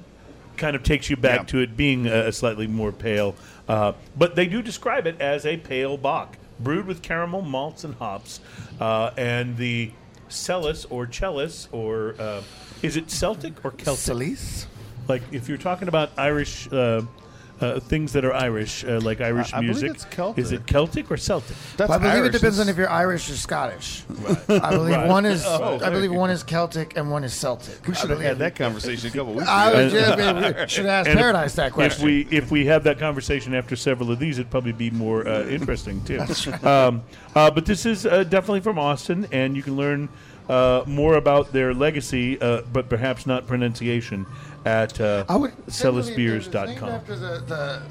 kind 0.58 0.76
of 0.76 0.84
takes 0.84 1.10
you 1.10 1.16
back 1.16 1.40
Yeah. 1.42 1.46
to 1.46 1.58
it 1.60 1.78
being 1.78 2.08
a, 2.08 2.28
a 2.28 2.32
slightly 2.32 2.68
more 2.68 2.92
pale. 2.92 3.36
Uh, 3.68 3.94
but 4.18 4.36
they 4.36 4.46
do 4.46 4.62
describe 4.62 5.08
it 5.08 5.20
as 5.22 5.46
a 5.46 5.58
pale 5.58 5.96
Bock, 5.98 6.38
brewed 6.60 6.86
with 6.86 7.02
caramel, 7.02 7.42
malts, 7.42 7.84
and 7.84 7.96
hops. 7.96 8.40
Uh, 8.80 9.12
and 9.18 9.56
the 9.58 9.92
Celis 10.28 10.86
or 10.86 11.06
Chalice, 11.06 11.68
or 11.72 12.16
uh, 12.20 12.42
is 12.82 12.98
it 12.98 13.10
Celtic 13.10 13.64
or 13.66 13.72
Celtic? 13.72 14.00
Celis. 14.04 14.68
Like 15.08 15.22
if 15.32 15.48
you're 15.50 15.58
talking 15.58 15.88
about 15.88 16.12
Irish. 16.18 16.68
Uh, 17.62 17.78
things 17.78 18.14
that 18.14 18.24
are 18.24 18.34
Irish, 18.34 18.86
uh, 18.86 19.02
like 19.02 19.20
Irish 19.20 19.54
I 19.54 19.58
believe 19.58 19.70
music. 19.82 19.92
it's 19.92 20.06
Celtic. 20.06 20.42
Is 20.42 20.52
it 20.54 20.66
Celtic 20.66 21.12
or 21.12 21.18
Celtic? 21.18 21.58
That's 21.76 21.92
I 21.92 21.98
believe 21.98 22.14
Irish. 22.14 22.30
it 22.30 22.32
depends 22.32 22.60
on 22.62 22.70
if 22.70 22.78
you're 22.78 22.90
Irish 22.90 23.30
or 23.30 23.36
Scottish. 23.36 24.04
I 24.48 24.70
believe 24.72 24.96
Right. 24.96 25.08
one 25.10 25.26
is. 25.26 25.44
Oh, 25.46 25.78
I 25.84 25.90
believe 25.90 26.10
okay. 26.12 26.18
one 26.18 26.30
is 26.30 26.42
Celtic 26.44 26.96
and 26.96 27.12
one 27.12 27.26
is 27.26 27.34
Celtic. 27.34 27.86
We 27.86 27.94
should 27.96 28.12
have 28.12 28.22
had 28.22 28.38
that 28.40 28.56
conversation 28.56 29.10
a 29.10 29.12
couple 29.12 29.34
weeks 29.34 29.50
I 29.50 29.72
ago. 29.72 29.84
was 29.84 29.92
just, 29.94 30.18
we 30.18 30.24
should 30.70 30.86
have 30.86 30.94
asked 30.94 31.10
And 31.10 31.20
if- 31.20 31.22
Paradise 31.22 31.56
that 31.56 31.74
question. 31.74 32.00
If 32.00 32.06
we 32.06 32.28
if 32.38 32.50
we 32.50 32.66
have 32.68 32.86
that 32.86 32.98
conversation 32.98 33.54
after 33.54 33.76
several 33.76 34.10
of 34.10 34.20
these, 34.20 34.40
it'd 34.40 34.50
probably 34.52 34.72
be 34.72 34.90
more 34.92 35.28
uh, 35.28 35.44
interesting 35.48 36.02
too. 36.06 36.20
um, 36.64 37.04
uh, 37.36 37.52
but 37.52 37.66
this 37.66 37.86
is 37.86 38.06
uh, 38.06 38.24
definitely 38.24 38.62
from 38.62 38.80
Austin, 38.80 39.28
and 39.34 39.58
you 39.58 39.64
can 39.64 39.76
learn 39.76 40.08
uh, 40.48 40.84
more 40.88 41.16
about 41.16 41.52
their 41.52 41.74
legacy, 41.76 42.40
uh, 42.42 42.62
but 42.74 42.90
perhaps 42.90 43.28
not 43.28 43.46
pronunciation, 43.46 44.26
at 44.66 45.00
uh, 45.00 45.26
I 45.30 45.36
would 45.36 45.54
It's 45.68 45.84
after 45.84 47.16
the, 47.16 47.44
the 47.48 47.82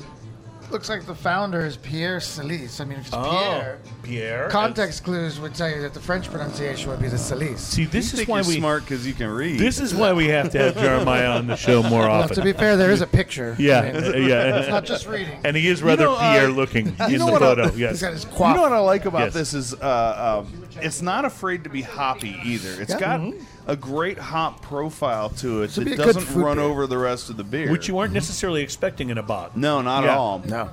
looks 0.70 0.90
like 0.90 1.06
the 1.06 1.14
founder 1.14 1.64
is 1.64 1.78
Pierre 1.78 2.20
Celis. 2.20 2.78
I 2.80 2.84
mean, 2.84 2.98
if 2.98 3.06
it's 3.06 3.14
Oh, 3.14 3.22
Pierre, 3.30 3.78
Pierre. 4.02 4.48
context 4.50 5.02
clues 5.02 5.40
would 5.40 5.54
tell 5.54 5.70
you 5.70 5.80
that 5.80 5.94
the 5.94 6.00
French 6.00 6.30
pronunciation 6.30 6.90
would 6.90 7.00
be 7.00 7.08
the 7.08 7.16
Celis. 7.16 7.58
See, 7.60 7.86
this 7.86 7.94
you 7.94 7.98
is 8.00 8.12
think 8.12 8.28
why 8.28 8.40
you're 8.40 8.48
we 8.48 8.56
smart 8.58 8.82
because 8.82 9.06
you 9.06 9.14
can 9.14 9.28
read. 9.30 9.58
this 9.58 9.80
is 9.80 9.94
why 9.94 10.12
we 10.12 10.28
have 10.28 10.50
to 10.50 10.58
have 10.58 10.74
Jeremiah 10.76 11.30
on 11.30 11.46
the 11.46 11.56
show 11.56 11.82
more 11.82 12.02
Well, 12.02 12.10
often. 12.22 12.36
to 12.36 12.42
be 12.42 12.52
fair, 12.52 12.76
there 12.76 12.90
is 12.90 13.00
a 13.00 13.06
picture. 13.06 13.56
yeah, 13.58 13.80
I 13.80 13.92
mean, 13.92 14.04
uh, 14.04 14.16
yeah. 14.18 14.58
it's 14.58 14.68
not 14.68 14.84
just 14.84 15.06
reading. 15.06 15.38
and 15.42 15.56
he 15.56 15.68
is 15.68 15.82
rather 15.82 16.04
know, 16.04 16.16
uh, 16.16 16.32
Pierre 16.32 16.48
looking 16.50 16.88
in 16.88 17.18
the 17.18 17.24
what 17.24 17.36
I- 17.42 17.46
photo. 17.46 17.68
He's 17.70 17.78
Yes. 17.78 18.00
got 18.02 18.12
his 18.12 18.24
You 18.24 18.30
know 18.56 18.60
what 18.62 18.72
I 18.72 18.78
like 18.78 19.06
about 19.06 19.20
Yes. 19.20 19.32
this 19.34 19.54
is 19.54 19.72
uh, 19.72 20.42
um, 20.44 20.64
it's 20.82 21.00
not 21.00 21.24
afraid 21.24 21.64
to 21.64 21.70
be 21.70 21.80
hoppy 21.80 22.36
either. 22.44 22.78
It's 22.82 22.92
Yeah. 22.92 23.00
got 23.00 23.20
Mm-hmm. 23.20 23.44
A 23.68 23.76
great 23.76 24.18
hop 24.18 24.62
profile 24.62 25.28
to 25.30 25.62
it 25.62 25.76
would 25.76 25.88
that 25.88 25.96
doesn't 25.98 26.34
run 26.34 26.56
beer. 26.56 26.64
over 26.64 26.86
the 26.86 26.98
rest 26.98 27.28
of 27.30 27.36
the 27.36 27.44
beer. 27.44 27.70
Which 27.70 27.86
you 27.86 27.98
aren't 27.98 28.14
necessarily 28.14 28.62
expecting 28.62 29.10
in 29.10 29.18
a 29.18 29.22
Bock. 29.22 29.56
no, 29.56 29.82
not 29.82 30.04
Yeah. 30.04 30.12
at 30.12 30.16
all. 30.18 30.42
no. 30.46 30.70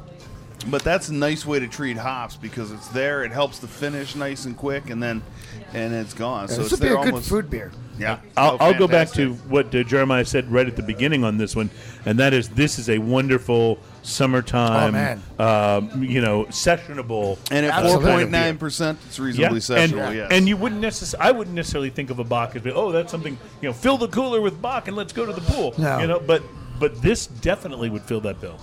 But 0.68 0.84
that's 0.84 1.10
a 1.10 1.14
nice 1.14 1.46
way 1.46 1.60
to 1.60 1.68
treat 1.68 1.98
hops 1.98 2.38
because 2.38 2.72
it's 2.72 2.88
there. 2.88 3.24
It 3.24 3.32
helps 3.32 3.60
the 3.60 3.68
finish 3.68 4.16
nice 4.16 4.46
and 4.46 4.56
quick, 4.58 4.90
and 4.90 5.04
then 5.04 5.22
and 5.74 5.94
it's 5.94 6.14
gone. 6.14 6.48
so 6.48 6.64
this 6.64 6.72
it's 6.72 6.72
would 6.72 6.80
be 6.80 6.88
there 6.88 6.98
a 6.98 7.04
good 7.04 7.14
almost. 7.14 7.30
food 7.30 7.50
beer. 7.52 7.72
Yeah, 8.00 8.18
I'll, 8.36 8.54
Oh, 8.54 8.58
I'll 8.68 8.74
go 8.80 8.88
back 8.88 9.10
to 9.12 9.34
what 9.50 9.76
uh, 9.76 9.84
Jeremiah 9.84 10.26
said 10.26 10.50
right 10.52 10.66
at 10.66 10.76
the 10.76 10.82
beginning 10.82 11.24
on 11.24 11.38
this 11.38 11.56
one, 11.56 11.70
and 12.06 12.18
that 12.20 12.34
is 12.34 12.50
this 12.50 12.80
is 12.80 12.90
a 12.90 12.98
wonderful 12.98 13.78
summertime, 14.06 14.90
Oh, 14.90 14.92
man. 14.92 15.22
um, 15.40 16.04
you 16.04 16.22
know, 16.22 16.46
sessionable. 16.46 17.38
And 17.52 17.66
at 17.66 17.74
four 17.74 17.84
Absolutely. 17.96 18.12
point 18.12 18.32
nine 18.32 18.58
percent, 18.58 19.00
it's 19.08 19.20
reasonably 19.20 19.56
and, 19.58 19.64
sessionable. 19.64 20.16
yes. 20.16 20.30
and 20.32 20.48
you 20.48 20.58
wouldn't 20.58 20.82
necessarily, 20.82 21.28
I 21.30 21.32
wouldn't 21.32 21.56
necessarily 21.56 21.90
think 21.90 22.10
of 22.10 22.20
a 22.20 22.24
Bock 22.24 22.56
as, 22.56 22.62
being, 22.62 22.76
oh, 22.76 22.92
that's 22.92 23.12
something, 23.12 23.38
you 23.62 23.70
know, 23.70 23.74
fill 23.74 23.98
the 23.98 24.08
cooler 24.08 24.42
with 24.42 24.62
Bock 24.62 24.88
and 24.88 24.96
let's 24.96 25.14
go 25.14 25.26
to 25.26 25.34
the 25.34 25.42
pool. 25.42 25.74
No. 25.78 26.00
You 26.00 26.08
know, 26.08 26.20
but 26.20 26.44
but 26.80 27.02
this 27.02 27.28
definitely 27.28 27.90
would 27.90 28.02
fill 28.04 28.22
that 28.22 28.42
bill. 28.42 28.60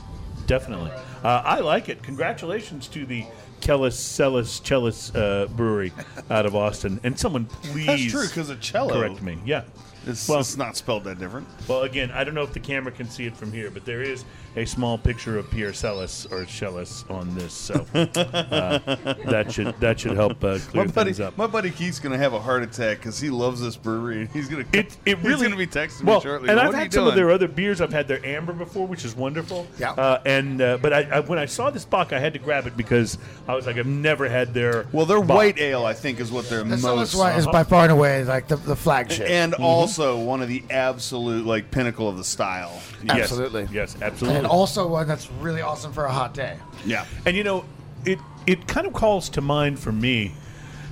Definitely. 0.46 0.90
Uh, 1.24 1.42
I 1.44 1.60
like 1.60 1.88
it. 1.88 2.02
Congratulations 2.02 2.88
to 2.88 3.06
the 3.06 3.24
Kellis 3.60 3.92
Celis 3.94 4.60
Cellis 4.60 5.14
uh, 5.14 5.46
Brewery 5.56 5.92
out 6.30 6.44
of 6.46 6.54
Austin. 6.54 7.00
And 7.04 7.18
someone 7.18 7.46
please 7.46 7.86
That's 7.86 8.10
true 8.10 8.26
because 8.26 8.50
a 8.50 8.56
cello. 8.56 8.92
correct 8.94 9.22
me. 9.22 9.38
Yeah. 9.46 9.62
It's, 10.04 10.28
Well- 10.28 10.40
it's 10.40 10.56
not 10.56 10.76
spelled 10.76 11.04
that 11.04 11.20
different. 11.20 11.46
Well, 11.68 11.82
again, 11.82 12.10
I 12.10 12.24
don't 12.24 12.34
know 12.34 12.42
if 12.42 12.52
the 12.52 12.60
camera 12.60 12.90
can 12.92 13.08
see 13.08 13.24
it 13.24 13.36
from 13.36 13.52
here, 13.52 13.70
but 13.70 13.84
there 13.84 14.02
is 14.02 14.24
a 14.56 14.64
small 14.66 14.98
picture 14.98 15.38
of 15.38 15.50
Pierre 15.50 15.72
Celis 15.72 16.26
or 16.30 16.46
Cellis 16.46 17.04
on 17.08 17.34
this, 17.34 17.52
so 17.54 17.74
uh, 17.94 18.78
that 19.26 19.46
should 19.50 19.74
that 19.80 20.00
should 20.00 20.12
help 20.16 20.42
uh, 20.44 20.58
clear 20.70 20.84
My 20.84 20.90
buddy, 20.90 21.08
things 21.12 21.20
up. 21.20 21.36
my 21.38 21.46
buddy 21.46 21.70
Keith's 21.70 21.98
gonna 21.98 22.18
have 22.18 22.32
a 22.34 22.40
heart 22.40 22.62
attack 22.62 22.98
because 22.98 23.18
he 23.18 23.30
loves 23.30 23.60
this 23.60 23.76
brewery 23.76 24.20
and 24.22 24.28
he's 24.30 24.48
gonna. 24.48 24.64
It, 24.72 24.96
it 25.06 25.18
he's 25.18 25.26
really 25.26 25.44
gonna 25.44 25.56
be 25.56 25.66
texting 25.66 26.04
well, 26.04 26.18
me 26.18 26.22
shortly. 26.22 26.48
And 26.50 26.56
what 26.58 26.66
I've 26.66 26.74
had 26.74 26.92
you 26.92 26.98
some 27.00 27.08
of 27.08 27.14
their 27.14 27.30
other 27.30 27.48
beers. 27.48 27.80
I've 27.80 27.92
had 27.92 28.08
their 28.08 28.24
amber 28.24 28.52
before, 28.52 28.86
which 28.86 29.04
is 29.04 29.16
wonderful. 29.16 29.66
Yeah. 29.78 29.92
Uh, 29.92 30.20
and 30.26 30.60
uh, 30.60 30.78
but 30.80 30.92
I, 30.92 31.02
I, 31.04 31.20
when 31.20 31.38
I 31.38 31.46
saw 31.46 31.70
this 31.70 31.84
Bock, 31.84 32.12
I 32.12 32.18
had 32.18 32.32
to 32.34 32.38
grab 32.38 32.66
it 32.66 32.76
because 32.76 33.18
I 33.48 33.54
was 33.54 33.66
like, 33.66 33.76
I've 33.76 33.86
never 33.86 34.28
had 34.28 34.52
their 34.54 34.86
Well, 34.92 35.06
their 35.06 35.20
Bock. 35.20 35.36
white 35.36 35.58
ale, 35.58 35.84
I 35.84 35.94
think, 35.94 36.20
is 36.20 36.30
what 36.30 36.48
they're 36.48 36.62
That's 36.64 36.82
most. 36.82 37.14
why 37.14 37.36
is 37.36 37.46
by 37.46 37.64
far 37.64 37.84
and 37.84 37.92
away 37.92 38.24
like 38.24 38.48
the, 38.48 38.56
the 38.56 38.76
flagship. 38.76 39.28
and 39.30 39.52
Mm-hmm. 39.52 39.62
also 39.64 40.18
one 40.18 40.40
of 40.42 40.48
the 40.48 40.62
absolute 40.70 41.44
like 41.46 41.70
pinnacle 41.70 42.08
of 42.08 42.16
the 42.16 42.24
style. 42.24 42.80
Yes, 43.04 43.22
Absolutely. 43.32 43.68
yes, 43.72 43.96
absolutely. 44.00 44.41
And 44.42 44.52
also 44.52 44.86
one 44.86 45.06
that's 45.06 45.30
really 45.40 45.62
awesome 45.62 45.92
for 45.92 46.04
a 46.04 46.12
hot 46.12 46.34
day. 46.34 46.56
Yeah. 46.84 47.06
And 47.26 47.36
you 47.36 47.44
know, 47.44 47.64
it 48.04 48.18
it 48.46 48.66
kind 48.66 48.86
of 48.86 48.92
calls 48.92 49.28
to 49.30 49.40
mind 49.40 49.78
for 49.78 49.92
me 49.92 50.34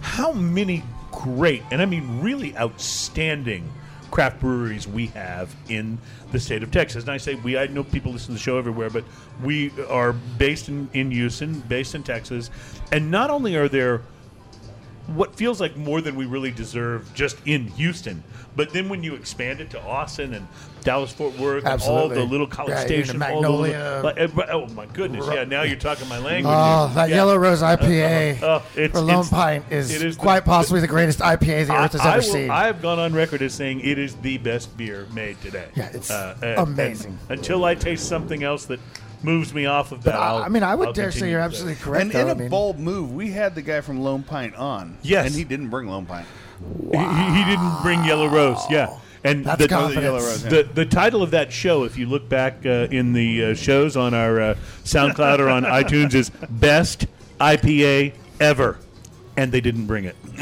how 0.03 0.33
many 0.33 0.83
great 1.11 1.63
and 1.71 1.83
I 1.83 1.87
mean 1.87 2.21
really 2.21 2.57
outstanding 2.57 3.71
craft 4.11 4.41
breweries 4.41 4.89
we 4.89 5.07
have 5.07 5.55
in 5.69 5.99
the 6.33 6.41
state 6.41 6.63
of 6.63 6.71
Texas. 6.71 7.05
And 7.05 7.13
I 7.13 7.17
say 7.17 7.37
we, 7.37 7.57
I 7.57 7.67
know 7.69 7.85
people 7.85 8.13
listen 8.13 8.29
to 8.29 8.33
the 8.33 8.39
show 8.39 8.59
everywhere, 8.59 8.91
but 8.91 9.05
we 9.43 9.71
are 9.89 10.13
based 10.13 10.69
in, 10.69 10.89
in 10.93 11.11
Houston, 11.13 11.61
based 11.61 11.95
in 11.95 12.03
Texas. 12.03 12.51
And 12.91 13.11
not 13.11 13.31
only 13.31 13.57
are 13.57 13.69
there 13.69 14.03
what 15.15 15.35
feels 15.35 15.61
like 15.61 15.77
more 15.77 16.01
than 16.01 16.15
we 16.17 16.27
really 16.27 16.51
deserve 16.51 17.13
just 17.15 17.37
in 17.47 17.67
Houston. 17.69 18.23
But 18.57 18.73
then 18.73 18.89
when 18.89 19.03
you 19.03 19.15
expand 19.15 19.61
it 19.61 19.71
to 19.71 19.83
Austin 19.83 20.35
and 20.35 20.47
Dallas 20.83 21.13
Fort 21.13 21.39
Worth 21.39 21.65
and 21.67 21.81
all 21.83 22.09
the 22.09 22.25
little 22.25 22.47
college 22.47 22.71
Yeah, 22.71 22.85
even 22.85 23.05
stations, 23.05 23.23
all 23.23 23.43
the 23.43 23.49
little- 23.51 23.63
Magnolia. 23.67 24.01
like, 24.03 24.19
eh, 24.19 24.51
oh 24.53 24.67
my 24.69 24.87
goodness, 24.87 25.27
yeah, 25.33 25.45
now 25.45 25.63
you're 25.63 25.77
talking 25.77 26.09
my 26.09 26.19
language. 26.19 26.53
Oh, 26.57 26.91
that 26.95 27.11
Yeah. 27.11 27.17
Yellow 27.17 27.37
Rose 27.37 27.63
uh, 27.63 27.67
uh, 27.67 27.77
IPA 27.77 28.43
uh, 28.43 28.47
uh, 28.47 28.63
it's- 28.75 28.91
for 28.91 29.01
Lone 29.01 29.11
it's- 29.11 29.29
Pine 29.31 29.63
is, 29.71 29.95
it 29.95 30.03
is 30.03 30.17
the- 30.17 30.21
quite 30.23 30.45
possibly 30.45 30.81
the 30.81 30.87
greatest 30.89 31.21
IPA 31.21 31.65
the 31.65 31.75
earth 31.77 31.93
has 31.93 32.01
I, 32.01 32.09
ever 32.17 32.27
will- 32.27 32.33
seen. 32.33 32.51
I 32.51 32.67
have 32.67 32.81
gone 32.83 32.99
on 32.99 33.13
record 33.13 33.43
as 33.43 33.55
saying 33.55 33.81
it 33.81 33.99
is 33.99 34.15
the 34.17 34.39
best 34.39 34.75
beer 34.77 35.07
made 35.15 35.41
today. 35.43 35.67
Yeah, 35.75 35.91
it's 35.93 36.11
and- 36.11 36.43
amazing. 36.59 37.19
and 37.29 37.39
until 37.39 37.65
I 37.65 37.75
taste 37.75 38.09
something 38.09 38.43
else 38.43 38.65
that 38.65 38.81
moves 39.23 39.53
me 39.53 39.67
off 39.67 39.93
of 39.93 40.03
that, 40.05 40.15
I, 40.15 40.19
I'll- 40.19 40.49
mean, 40.51 40.63
I 40.63 40.75
would 40.75 40.89
I'll 40.89 40.93
dare 40.95 41.13
say 41.13 41.31
you're 41.31 41.41
absolutely 41.41 41.77
correct. 41.77 42.03
And 42.05 42.11
though. 42.13 42.21
in 42.21 42.29
a 42.29 42.31
I 42.31 42.35
mean, 42.35 42.49
bold 42.49 42.79
move, 42.81 43.13
we 43.13 43.31
had 43.33 43.55
the 43.55 43.63
guy 43.63 43.83
from 43.83 44.01
Lone 44.01 44.23
Pint 44.23 44.57
on. 44.57 44.97
Yes. 45.03 45.27
And 45.27 45.35
he 45.35 45.45
didn't 45.45 45.69
bring 45.69 45.89
Lone 45.89 46.07
Pint. 46.07 46.27
He, 46.93 46.99
he- 46.99 47.33
he 47.39 47.45
didn't 47.45 47.83
bring 47.83 48.05
Yellow 48.05 48.29
Rose. 48.29 48.63
Yeah, 48.71 48.99
and 49.25 49.45
That's 49.45 49.63
the, 49.63 49.69
confidence. 49.69 50.05
Rose, 50.25 50.43
yeah. 50.45 50.51
the 50.51 50.63
the 50.65 50.87
title 50.87 51.23
of 51.23 51.31
that 51.33 51.53
show, 51.53 51.85
if 51.85 51.97
you 51.97 52.07
look 52.07 52.29
back 52.29 52.65
uh, 52.67 52.89
in 52.91 53.13
the 53.13 53.45
uh, 53.47 53.55
shows 53.55 53.97
on 53.97 54.15
our 54.15 54.41
uh, 54.41 54.55
SoundCloud 54.85 55.39
or 55.39 55.49
on 55.49 55.63
iTunes, 55.81 56.15
is 56.15 56.31
Best 56.51 57.07
IPA 57.41 58.15
Ever, 58.41 58.79
and 59.37 59.53
they 59.53 59.61
didn't 59.61 59.87
bring 59.87 60.05
it. 60.05 60.17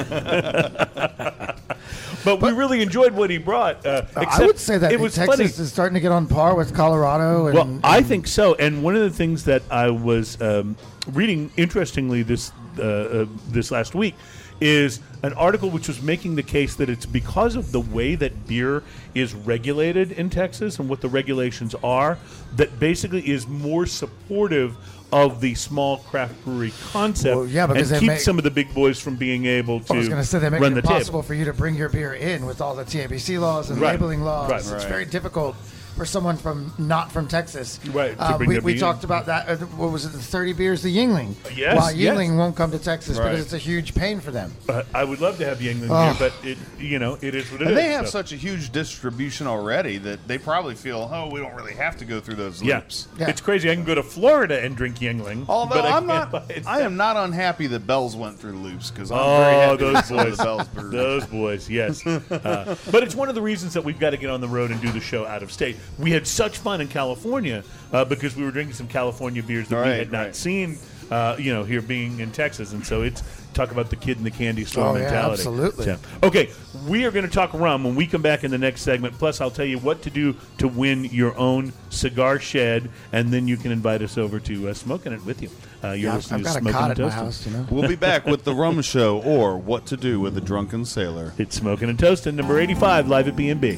but 2.25 2.41
we 2.41 2.51
really 2.53 2.83
enjoyed 2.83 3.13
what 3.13 3.31
he 3.31 3.39
brought. 3.39 3.85
Uh, 3.85 4.03
I 4.17 4.45
would 4.47 4.59
say 4.59 4.79
that 4.79 4.93
it 4.93 5.01
was 5.01 5.15
Texas 5.15 5.37
funny. 5.37 5.45
is 5.65 5.73
starting 5.73 5.95
to 5.95 6.01
get 6.01 6.13
on 6.13 6.27
par 6.27 6.55
with 6.55 6.75
Colorado. 6.75 7.47
And, 7.47 7.55
Well, 7.55 7.81
I 7.83 8.03
think 8.03 8.27
so. 8.27 8.55
And 8.55 8.83
one 8.83 8.95
of 8.97 9.03
the 9.03 9.11
things 9.11 9.45
that 9.45 9.63
I 9.71 9.91
was 9.91 10.41
um, 10.41 10.77
reading, 11.13 11.51
interestingly, 11.57 12.23
this 12.23 12.53
uh, 12.79 12.83
uh, 12.83 13.27
this 13.49 13.71
last 13.71 13.95
week, 13.95 14.15
is 14.61 15.01
an 15.23 15.33
article 15.35 15.69
which 15.71 15.89
was 15.89 16.01
making 16.01 16.37
the 16.37 16.43
case 16.43 16.77
that 16.77 16.89
it's 16.89 17.07
because 17.07 17.57
of 17.57 17.73
the 17.73 17.81
way 17.81 18.15
that 18.15 18.47
beer 18.47 18.83
is 19.15 19.35
regulated 19.35 20.13
in 20.13 20.31
Texas 20.31 20.79
and 20.79 20.89
what 20.89 21.01
the 21.01 21.09
regulations 21.09 21.75
are 21.83 22.19
that 22.57 22.79
basically 22.79 23.29
is 23.29 23.47
more 23.49 23.85
supportive 23.87 24.77
of 25.11 25.41
the 25.41 25.55
small 25.55 25.97
craft 25.99 26.45
brewery 26.45 26.73
concept 26.93 27.35
Well, 27.35 27.47
yeah, 27.47 27.67
because 27.67 27.91
and 27.91 27.97
they 27.97 28.01
keeps 28.01 28.09
make- 28.09 28.21
some 28.21 28.39
of 28.39 28.45
the 28.45 28.51
big 28.51 28.73
boys 28.75 29.01
from 29.01 29.17
being 29.17 29.47
able 29.47 29.81
to 29.81 29.95
I 29.95 29.97
was 29.97 30.09
going 30.09 30.21
to 30.21 30.27
say 30.27 30.39
they 30.39 30.51
make 30.51 30.61
run 30.61 30.73
it 30.73 30.75
the 30.75 30.81
impossible 30.81 31.21
table. 31.21 31.23
for 31.23 31.35
you 31.35 31.47
to 31.47 31.53
bring 31.55 31.75
your 31.75 31.89
beer 31.89 32.13
in 32.15 32.45
with 32.47 32.61
all 32.61 32.75
the 32.77 32.85
TABC 32.85 33.41
laws 33.41 33.71
and 33.71 33.81
Right. 33.81 33.93
labeling 33.93 34.21
laws. 34.23 34.51
Right. 34.51 34.61
It's 34.61 34.71
Right. 34.71 34.83
very 34.85 35.05
difficult 35.07 35.57
for 35.99 36.07
someone 36.07 36.37
from 36.37 36.73
not 36.79 37.11
from 37.13 37.27
Texas. 37.27 37.81
Right, 37.93 38.15
Uh, 38.19 38.39
we 38.39 38.59
we 38.61 38.79
talked 38.79 39.03
about 39.05 39.27
that. 39.27 39.49
Uh, 39.49 39.57
what 39.77 39.91
was 39.91 40.05
it? 40.07 40.13
The 40.13 40.19
thirty 40.19 40.53
beers, 40.53 40.81
the 40.81 40.97
Yuengling. 40.97 41.35
Yes, 41.57 41.77
Why 41.77 41.91
yes. 41.91 42.15
Yuengling 42.17 42.37
won't 42.39 42.55
come 42.57 42.71
to 42.71 42.79
Texas 42.79 43.19
Right. 43.19 43.31
because 43.33 43.45
it's 43.45 43.53
a 43.53 43.59
huge 43.59 43.95
pain 43.97 44.21
for 44.21 44.31
them. 44.31 44.55
Uh, 44.69 44.85
I 44.95 45.03
would 45.03 45.21
love 45.21 45.39
to 45.39 45.45
have 45.45 45.59
Yuengling 45.59 45.89
Oh. 45.91 46.13
here, 46.13 46.17
but 46.31 46.33
it 46.49 46.57
you 46.79 47.01
know 47.01 47.19
it 47.21 47.35
is 47.35 47.51
what 47.51 47.61
it 47.61 47.65
is. 47.65 47.69
And 47.71 47.77
they 47.77 47.89
have 47.89 48.07
so. 48.07 48.13
such 48.13 48.33
a 48.33 48.37
huge 48.37 48.71
distribution 48.71 49.49
already 49.49 49.99
that 49.99 50.27
they 50.29 50.39
probably 50.39 50.77
feel, 50.77 51.11
oh, 51.13 51.29
we 51.31 51.41
don't 51.41 51.55
really 51.57 51.75
have 51.75 51.97
to 51.99 52.05
go 52.05 52.21
through 52.21 52.37
those 52.37 52.63
Yeah. 52.63 52.77
loops. 52.77 53.09
Yeah. 53.19 53.29
It's 53.29 53.41
crazy. 53.41 53.69
I 53.69 53.75
can 53.75 53.85
go 53.85 53.97
to 53.97 54.03
Florida 54.05 54.63
and 54.63 54.77
drink 54.77 54.99
Yuengling. 55.01 55.47
Although 55.49 55.75
but 55.83 55.85
I 55.85 55.97
I'm 55.97 56.07
can't 56.07 56.33
not, 56.33 56.49
buy 56.49 56.55
it. 56.55 56.65
I 56.67 56.83
am 56.83 56.97
not 56.97 57.17
unhappy 57.17 57.67
that 57.67 57.87
Bells 57.89 58.15
went 58.15 58.39
through 58.39 58.53
loops 58.53 58.93
because 58.93 59.11
I'm 59.11 59.19
very 59.19 59.55
Oh, 59.57 59.61
happy 59.71 59.77
those 59.79 59.95
with 59.95 60.05
some 60.07 60.19
of 60.19 60.27
boys. 60.27 60.37
the 60.39 60.45
Bells 60.45 60.69
breweries. 60.69 60.93
Those 60.93 61.27
boys, 61.27 61.69
yes. 61.69 62.07
Uh, 62.07 62.77
but 62.93 63.03
it's 63.03 63.17
one 63.17 63.29
of 63.29 63.35
the 63.35 63.43
reasons 63.43 63.75
that 63.75 63.83
we've 63.83 63.99
got 63.99 64.11
to 64.11 64.17
get 64.17 64.31
on 64.31 64.41
the 64.41 64.47
road 64.49 64.71
and 64.71 64.81
do 64.81 64.93
the 64.93 65.01
show 65.01 65.27
out 65.27 65.43
of 65.43 65.51
state. 65.51 65.77
We 65.99 66.11
had 66.11 66.27
such 66.27 66.59
fun 66.59 66.81
in 66.81 66.89
California 66.89 67.65
uh, 67.93 68.05
because 68.05 68.37
we 68.37 68.45
were 68.45 68.51
drinking 68.51 68.75
some 68.75 68.89
California 68.89 69.43
beers 69.43 69.69
that 69.69 69.85
we 69.85 69.91
had 69.93 70.13
not 70.13 70.19
right. 70.27 70.37
seen, 70.37 70.79
uh, 71.11 71.37
you 71.39 71.53
know, 71.53 71.65
here 71.65 71.83
being 71.83 72.21
in 72.21 72.31
Texas. 72.33 72.73
And 72.73 72.85
so 72.87 73.03
it's 73.03 73.23
talk 73.55 73.73
about 73.73 73.91
the 73.91 73.97
kid 73.97 74.19
in 74.19 74.23
the 74.25 74.31
candy 74.31 74.65
store 74.65 74.85
Oh, 74.89 74.95
yeah, 74.95 75.03
mentality. 75.03 75.41
absolutely. 75.41 75.85
So, 75.87 75.99
okay, 76.23 76.51
we 76.87 77.05
are 77.05 77.11
going 77.11 77.25
to 77.27 77.31
talk 77.33 77.53
rum 77.55 77.83
when 77.83 77.97
we 77.97 78.07
come 78.07 78.23
back 78.23 78.45
in 78.45 78.51
the 78.53 78.59
next 78.59 78.83
segment. 78.83 79.15
Plus, 79.19 79.41
I'll 79.41 79.51
tell 79.51 79.65
you 79.65 79.79
what 79.79 80.03
to 80.03 80.11
do 80.11 80.37
to 80.59 80.69
win 80.69 81.07
your 81.07 81.37
own 81.37 81.73
cigar 81.91 82.39
shed, 82.39 82.89
and 83.13 83.33
then 83.33 83.49
you 83.49 83.57
can 83.57 83.73
invite 83.73 84.03
us 84.03 84.17
over 84.17 84.39
to 84.41 84.69
uh, 84.69 84.75
smoking 84.75 85.13
it 85.13 85.25
with 85.25 85.43
you. 85.43 85.51
Uh, 85.83 85.89
you're 85.89 85.97
Yeah, 85.97 86.11
I've, 86.11 86.17
listening 86.17 86.47
I've 86.47 86.55
to 86.57 86.61
got 86.61 86.61
a 86.61 86.61
Smoking 86.61 86.73
cot 86.73 86.91
and 86.91 87.01
at 87.01 87.05
my 87.05 87.11
Toasting. 87.11 87.25
house. 87.25 87.47
You 87.47 87.53
know. 87.53 87.67
We'll 87.71 87.89
be 87.89 87.97
back 87.97 88.27
with 88.27 88.45
the 88.45 88.55
Rum 88.55 88.81
Show 88.83 89.21
or 89.23 89.57
What 89.59 89.87
to 89.87 89.97
Do 89.97 90.21
with 90.21 90.37
a 90.37 90.41
Drunken 90.41 90.85
Sailor. 90.85 91.33
It's 91.39 91.57
Smoking 91.57 91.89
and 91.89 91.99
Toasting, 91.99 92.37
number 92.37 92.61
85, 92.61 93.09
live 93.09 93.27
at 93.27 93.35
B&B. 93.35 93.77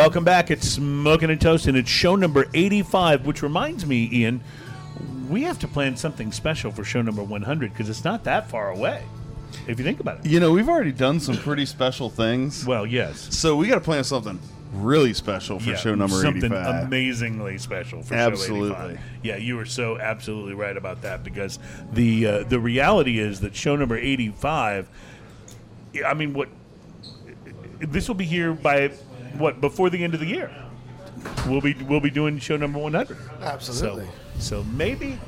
Welcome 0.00 0.24
back. 0.24 0.50
It's 0.50 0.66
Smoking 0.66 1.28
and 1.28 1.38
Toasting. 1.38 1.76
It's 1.76 1.90
show 1.90 2.16
number 2.16 2.46
85, 2.54 3.26
which 3.26 3.42
reminds 3.42 3.84
me, 3.84 4.08
Ian, 4.10 4.40
we 5.28 5.42
have 5.42 5.58
to 5.58 5.68
plan 5.68 5.94
something 5.94 6.32
special 6.32 6.70
for 6.70 6.84
show 6.84 7.02
number 7.02 7.22
100 7.22 7.70
because 7.70 7.90
it's 7.90 8.02
not 8.02 8.24
that 8.24 8.48
far 8.48 8.70
away, 8.70 9.04
if 9.66 9.78
you 9.78 9.84
think 9.84 10.00
about 10.00 10.20
it. 10.20 10.26
You 10.26 10.40
know, 10.40 10.52
we've 10.52 10.70
already 10.70 10.92
done 10.92 11.20
some 11.20 11.36
pretty 11.36 11.66
special 11.66 12.08
things. 12.08 12.64
Well, 12.64 12.86
yes. 12.86 13.36
So 13.36 13.56
we 13.56 13.68
got 13.68 13.74
to 13.74 13.82
plan 13.82 14.02
something 14.02 14.40
really 14.72 15.12
special 15.12 15.60
for 15.60 15.68
Yeah, 15.68 15.76
show 15.76 15.94
number 15.94 16.16
something 16.16 16.50
85. 16.50 16.86
amazingly 16.86 17.58
special 17.58 18.02
for 18.02 18.14
show 18.14 18.20
Absolutely. 18.20 18.92
85. 18.94 19.00
Yeah, 19.22 19.36
you 19.36 19.56
were 19.56 19.66
so 19.66 19.98
absolutely 19.98 20.54
right 20.54 20.78
about 20.78 21.02
that 21.02 21.22
because 21.22 21.58
the 21.92 22.26
uh, 22.26 22.42
the 22.44 22.58
reality 22.58 23.18
is 23.18 23.40
that 23.40 23.54
show 23.54 23.76
number 23.76 23.98
85 23.98 24.88
I 26.06 26.14
mean 26.14 26.32
what 26.32 26.48
this 27.80 28.08
will 28.08 28.14
be 28.14 28.24
here 28.24 28.52
by 28.54 28.92
what 29.38 29.60
before 29.60 29.90
the 29.90 30.02
end 30.02 30.14
of 30.14 30.20
the 30.20 30.26
year. 30.26 30.50
We'll 31.46 31.60
be 31.60 31.74
we'll 31.74 32.00
be 32.00 32.10
doing 32.10 32.38
show 32.38 32.56
number 32.56 32.78
100. 32.78 33.16
Absolutely. 33.42 34.06
So 34.38 34.62
so 34.62 34.64
maybe 34.64 35.18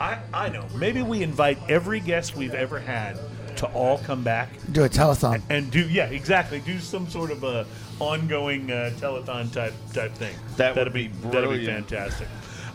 I 0.00 0.18
I 0.34 0.48
know, 0.48 0.66
maybe 0.76 1.02
we 1.02 1.22
invite 1.22 1.58
every 1.68 2.00
guest 2.00 2.36
we've 2.36 2.54
ever 2.54 2.80
had 2.80 3.18
to 3.56 3.66
all 3.68 3.98
come 3.98 4.22
back 4.22 4.50
Do 4.72 4.84
a 4.84 4.88
telethon. 4.88 5.40
and 5.48 5.70
do 5.70 5.88
yeah 5.88 6.06
exactly 6.06 6.60
do 6.60 6.78
some 6.78 7.08
sort 7.08 7.30
of 7.30 7.42
a 7.44 7.64
ongoing 8.00 8.70
uh, 8.70 8.90
telethon 8.98 9.50
type 9.50 9.72
type 9.94 10.12
thing 10.12 10.34
That 10.58 10.70
would 10.74 10.76
that'd 10.78 10.92
be 10.92 11.08
that'd 11.30 11.48
be 11.48 11.64
fantastic 11.64 12.28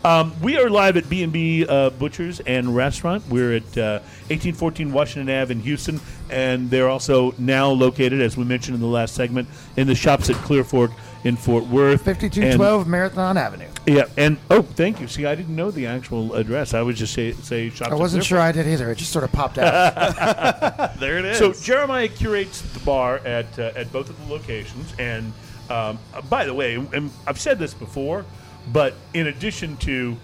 um, 0.04 0.32
we 0.40 0.58
are 0.58 0.68
live 0.68 0.96
at 0.96 1.08
B&B 1.08 1.66
uh, 1.66 1.90
Butchers 1.90 2.40
and 2.40 2.74
Restaurant. 2.74 3.26
We're 3.28 3.56
at 3.56 3.78
uh, 3.78 4.00
1814 4.28 4.92
Washington 4.92 5.34
Ave 5.34 5.52
in 5.52 5.60
Houston, 5.60 6.00
and 6.30 6.70
they're 6.70 6.88
also 6.88 7.34
now 7.38 7.70
located, 7.70 8.20
as 8.20 8.36
we 8.36 8.44
mentioned 8.44 8.74
in 8.74 8.80
the 8.80 8.86
last 8.86 9.14
segment, 9.14 9.48
in 9.76 9.86
the 9.86 9.94
shops 9.94 10.30
at 10.30 10.36
Clear 10.36 10.64
Fork 10.64 10.90
in 11.24 11.36
Fort 11.36 11.64
Worth. 11.66 12.02
5212 12.02 12.86
Marathon 12.86 13.36
Avenue. 13.36 13.68
And, 13.86 13.96
yeah, 13.96 14.04
and 14.16 14.38
oh, 14.50 14.62
thank 14.62 15.00
you. 15.00 15.08
See, 15.08 15.26
I 15.26 15.34
didn't 15.34 15.54
know 15.54 15.70
the 15.70 15.86
actual 15.86 16.34
address. 16.34 16.74
I 16.74 16.82
would 16.82 16.96
just 16.96 17.14
say 17.14 17.32
say 17.32 17.70
shops. 17.70 17.92
I 17.92 17.94
wasn't 17.94 18.22
Clear 18.22 18.28
sure 18.28 18.40
I 18.40 18.52
did 18.52 18.66
either. 18.66 18.90
It 18.90 18.98
just 18.98 19.12
sort 19.12 19.24
of 19.24 19.32
popped 19.32 19.58
out. 19.58 20.94
there 20.98 21.18
it 21.18 21.24
is. 21.24 21.38
So 21.38 21.52
Jeremiah 21.52 22.08
curates 22.08 22.60
the 22.60 22.80
bar 22.80 23.18
at 23.18 23.58
uh, 23.58 23.72
at 23.76 23.92
both 23.92 24.10
of 24.10 24.18
the 24.26 24.32
locations, 24.32 24.94
and 24.98 25.32
um, 25.70 25.98
uh, 26.12 26.22
by 26.22 26.44
the 26.44 26.54
way, 26.54 26.74
and 26.74 27.10
I've 27.26 27.40
said 27.40 27.58
this 27.58 27.74
before, 27.74 28.24
but 28.68 28.94
in 29.14 29.26
addition 29.28 29.76
to 29.78 30.16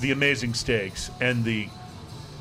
the 0.00 0.12
amazing 0.12 0.54
steaks 0.54 1.10
and 1.20 1.44
the 1.44 1.68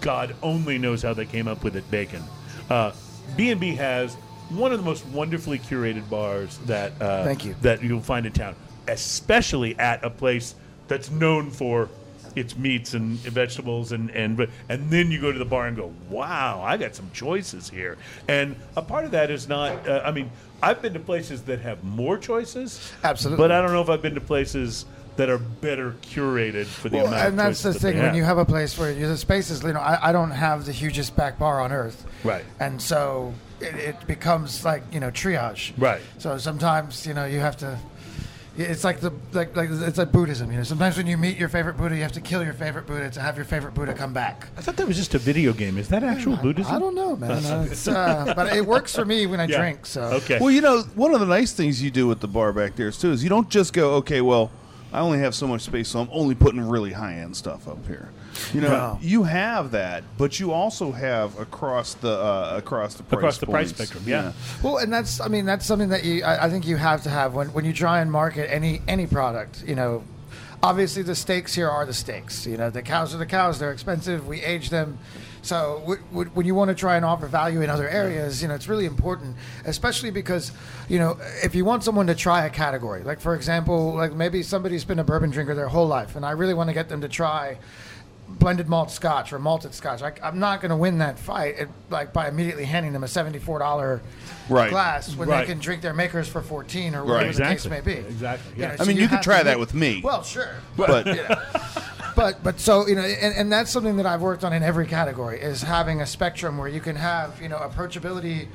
God 0.01 0.35
only 0.41 0.77
knows 0.77 1.01
how 1.01 1.13
they 1.13 1.25
came 1.25 1.47
up 1.47 1.63
with 1.63 1.75
it, 1.75 1.89
bacon. 1.91 2.23
Uh, 2.69 2.91
B&B 3.35 3.75
has 3.75 4.15
one 4.49 4.71
of 4.71 4.79
the 4.79 4.85
most 4.85 5.05
wonderfully 5.07 5.59
curated 5.59 6.09
bars 6.09 6.57
that 6.65 6.93
uh, 7.01 7.23
Thank 7.23 7.45
you. 7.45 7.55
that 7.61 7.83
you'll 7.83 8.01
find 8.01 8.25
in 8.25 8.33
town, 8.33 8.55
especially 8.87 9.77
at 9.77 10.03
a 10.03 10.09
place 10.09 10.55
that's 10.87 11.11
known 11.11 11.51
for 11.51 11.89
its 12.35 12.55
meats 12.55 12.93
and 12.93 13.17
vegetables 13.19 13.91
and 13.91 14.11
and 14.11 14.37
but 14.37 14.49
and 14.69 14.89
then 14.89 15.11
you 15.11 15.19
go 15.19 15.31
to 15.31 15.39
the 15.39 15.45
bar 15.45 15.67
and 15.67 15.75
go, 15.75 15.91
wow, 16.09 16.61
I 16.63 16.77
got 16.77 16.95
some 16.95 17.09
choices 17.13 17.69
here. 17.69 17.97
And 18.27 18.55
a 18.75 18.81
part 18.81 19.05
of 19.05 19.11
that 19.11 19.29
is 19.31 19.47
not. 19.47 19.87
Uh, 19.87 20.01
I 20.03 20.11
mean, 20.11 20.31
I've 20.61 20.81
been 20.81 20.93
to 20.93 20.99
places 20.99 21.43
that 21.43 21.59
have 21.61 21.83
more 21.83 22.17
choices, 22.17 22.91
Absolutely. 23.03 23.43
but 23.43 23.51
I 23.51 23.61
don't 23.61 23.71
know 23.71 23.81
if 23.81 23.89
I've 23.89 24.01
been 24.01 24.15
to 24.15 24.21
places 24.21 24.85
that 25.19 25.29
are 25.29 25.37
better 25.37 25.95
curated 26.01 26.65
for 26.65 26.87
the 26.87 26.95
Well, 26.95 27.07
amount. 27.07 27.21
and 27.21 27.31
of 27.33 27.35
that's 27.35 27.61
the 27.61 27.71
that 27.71 27.79
thing 27.79 27.97
when 27.99 28.15
you 28.15 28.23
have 28.23 28.37
a 28.37 28.45
place 28.45 28.77
where 28.79 28.93
the 28.93 29.17
space 29.17 29.49
is, 29.49 29.61
you 29.61 29.73
know, 29.73 29.81
I, 29.81 30.09
I 30.09 30.11
don't 30.13 30.31
have 30.31 30.65
the 30.65 30.71
hugest 30.71 31.13
back 31.17 31.37
bar 31.37 31.59
on 31.59 31.73
earth, 31.73 32.05
Right. 32.23 32.45
And 32.61 32.81
so 32.81 33.33
it, 33.59 33.75
it 33.75 34.07
becomes 34.07 34.63
like 34.63 34.83
you 34.93 35.01
know 35.01 35.11
triage, 35.11 35.73
Right. 35.77 36.01
So 36.19 36.37
sometimes 36.37 37.05
you 37.05 37.13
know 37.13 37.25
you 37.25 37.39
have 37.41 37.57
to. 37.57 37.77
It's 38.57 38.83
like 38.85 38.99
the 39.01 39.11
like, 39.33 39.55
like 39.57 39.69
it's 39.71 39.97
like 39.97 40.11
Buddhism, 40.13 40.51
you 40.51 40.57
know. 40.57 40.63
Sometimes 40.63 40.95
when 40.97 41.05
you 41.07 41.17
meet 41.17 41.37
your 41.37 41.49
favorite 41.49 41.75
Buddha, 41.77 41.95
you 41.95 42.01
have 42.01 42.13
to 42.13 42.21
kill 42.21 42.41
your 42.43 42.53
favorite 42.53 42.87
Buddha 42.87 43.09
to 43.11 43.19
have 43.21 43.35
your 43.35 43.45
favorite 43.45 43.73
Buddha 43.73 43.93
come 43.93 44.13
back. 44.13 44.47
I 44.57 44.61
thought 44.61 44.77
that 44.77 44.87
was 44.87 44.95
just 44.97 45.15
a 45.15 45.19
video 45.19 45.51
game. 45.53 45.77
Is 45.77 45.89
that 45.89 46.03
actual 46.03 46.35
Buddhism? 46.37 46.73
I 46.73 46.79
don't 46.79 46.95
know, 46.95 47.15
man. 47.17 47.45
Uh, 47.45 47.67
it's, 47.69 47.87
uh, 47.87 48.33
but 48.37 48.53
it 48.53 48.65
works 48.65 48.95
for 48.95 49.05
me 49.05 49.27
when 49.27 49.39
I 49.41 49.45
Yeah. 49.47 49.57
drink. 49.59 49.85
So 49.85 50.01
Okay. 50.23 50.39
Well, 50.39 50.51
you 50.51 50.61
know, 50.61 50.81
one 50.95 51.13
of 51.13 51.19
the 51.19 51.25
nice 51.25 51.51
things 51.53 51.81
you 51.83 51.91
do 51.91 52.07
with 52.07 52.19
the 52.21 52.27
bar 52.27 52.51
back 52.53 52.75
there 52.77 52.91
too 52.91 53.11
is 53.11 53.21
you 53.23 53.29
don't 53.29 53.49
just 53.49 53.71
go, 53.73 53.91
okay, 53.95 54.21
well, 54.21 54.49
I 54.91 54.99
only 55.01 55.19
have 55.19 55.35
so 55.35 55.45
much 55.47 55.61
space, 55.61 55.87
so 55.89 55.99
I'm 55.99 56.09
only 56.11 56.33
putting 56.35 56.67
really 56.67 56.91
high 56.93 57.13
end 57.15 57.35
stuff 57.37 57.67
up 57.67 57.85
here. 57.85 58.09
You 58.53 58.61
know, 58.61 58.69
No. 58.69 58.99
you 59.01 59.23
have 59.23 59.71
that, 59.71 60.03
but 60.17 60.39
you 60.39 60.51
also 60.51 60.91
have 60.91 61.37
across 61.39 61.93
the 61.95 62.11
uh, 62.11 62.53
across 62.57 62.95
the 62.95 63.03
price 63.03 63.17
Across 63.19 63.37
the 63.39 63.45
price 63.47 63.71
points. 63.73 63.91
spectrum, 63.91 64.03
yeah. 64.07 64.31
Well, 64.63 64.77
and 64.77 64.91
that's 64.91 65.19
I 65.19 65.27
mean 65.27 65.45
that's 65.45 65.65
something 65.65 65.89
that 65.89 66.03
you 66.03 66.23
I, 66.23 66.45
I 66.45 66.49
think 66.49 66.65
you 66.65 66.77
have 66.77 67.03
to 67.03 67.09
have 67.09 67.33
when 67.35 67.49
when 67.53 67.65
you 67.65 67.73
try 67.73 67.99
and 68.01 68.11
market 68.11 68.51
any 68.51 68.81
any 68.87 69.05
product. 69.07 69.63
You 69.67 69.75
know, 69.75 70.03
obviously 70.63 71.03
the 71.03 71.15
stakes 71.15 71.53
here 71.53 71.69
are 71.69 71.85
the 71.85 71.93
stakes. 71.93 72.45
You 72.47 72.57
know, 72.57 72.69
the 72.69 72.81
cows 72.81 73.13
are 73.13 73.17
the 73.19 73.25
cows. 73.25 73.59
They're 73.59 73.71
expensive. 73.73 74.25
We 74.27 74.41
age 74.41 74.69
them. 74.69 74.97
So 75.41 75.79
w- 75.81 76.01
w- 76.11 76.29
when 76.33 76.45
you 76.45 76.53
want 76.55 76.69
to 76.69 76.75
try 76.75 76.95
and 76.97 77.05
offer 77.05 77.27
value 77.27 77.61
in 77.61 77.69
other 77.69 77.87
areas, 77.87 78.41
you 78.41 78.47
know, 78.47 78.55
it's 78.55 78.67
really 78.67 78.85
important, 78.85 79.35
especially 79.65 80.11
because, 80.11 80.51
you 80.89 80.99
know, 80.99 81.17
if 81.43 81.55
you 81.55 81.63
want 81.65 81.83
someone 81.83 82.07
to 82.07 82.15
try 82.15 82.45
a 82.45 82.49
category, 82.49 83.03
like 83.03 83.19
for 83.19 83.35
example, 83.35 83.93
like 83.95 84.13
maybe 84.13 84.43
somebody's 84.43 84.83
been 84.83 84.99
a 84.99 85.03
bourbon 85.03 85.29
drinker 85.29 85.55
their 85.55 85.69
whole 85.69 85.87
life, 85.87 86.15
and 86.15 86.25
I 86.25 86.31
really 86.31 86.53
want 86.53 86.69
to 86.69 86.73
get 86.73 86.89
them 86.89 87.01
to 87.01 87.07
try 87.07 87.57
blended 88.27 88.69
malt 88.69 88.91
scotch 88.91 89.33
or 89.33 89.39
malted 89.39 89.73
scotch. 89.73 90.03
I, 90.03 90.11
I'm 90.21 90.37
not 90.37 90.61
going 90.61 90.69
to 90.69 90.75
win 90.77 90.99
that 90.99 91.17
fight 91.17 91.55
it, 91.57 91.69
like 91.89 92.13
by 92.13 92.27
immediately 92.27 92.63
handing 92.65 92.93
them 92.93 93.03
a 93.03 93.07
seventy-four 93.07 93.57
dollar 93.59 94.01
Right. 94.49 94.69
glass 94.71 95.15
when 95.15 95.29
Right. 95.29 95.41
they 95.41 95.45
can 95.53 95.59
drink 95.59 95.81
their 95.81 95.93
makers 95.93 96.27
for 96.27 96.41
fourteen 96.41 96.93
or 96.95 97.03
whatever 97.05 97.25
Right. 97.27 97.35
the 97.35 97.43
case 97.43 97.65
may 97.67 97.81
be. 97.81 97.93
Exactly, 97.93 98.53
You 98.55 98.67
know, 98.67 98.73
I 98.73 98.75
so 98.77 98.85
mean, 98.85 98.97
you, 98.97 99.07
could 99.07 99.21
try 99.21 99.37
that 99.41 99.51
make- 99.53 99.57
with 99.59 99.73
me, 99.73 100.01
Well, 100.03 100.21
sure, 100.23 100.55
but 100.75 101.05
but 101.05 101.83
but 102.19 102.43
but 102.43 102.59
so 102.59 102.85
you 102.87 102.95
know, 102.95 103.01
and, 103.01 103.33
and 103.35 103.51
that's 103.51 103.71
something 103.71 103.95
that 103.97 104.05
I've 104.05 104.21
worked 104.21 104.43
on 104.43 104.51
in 104.53 104.61
every 104.61 104.85
category 104.85 105.39
is 105.39 105.61
having 105.61 106.01
a 106.01 106.05
spectrum 106.05 106.57
where 106.57 106.67
you 106.67 106.81
can 106.81 106.95
have 106.95 107.41
you 107.41 107.49
know 107.49 107.57
approachability 107.57 108.47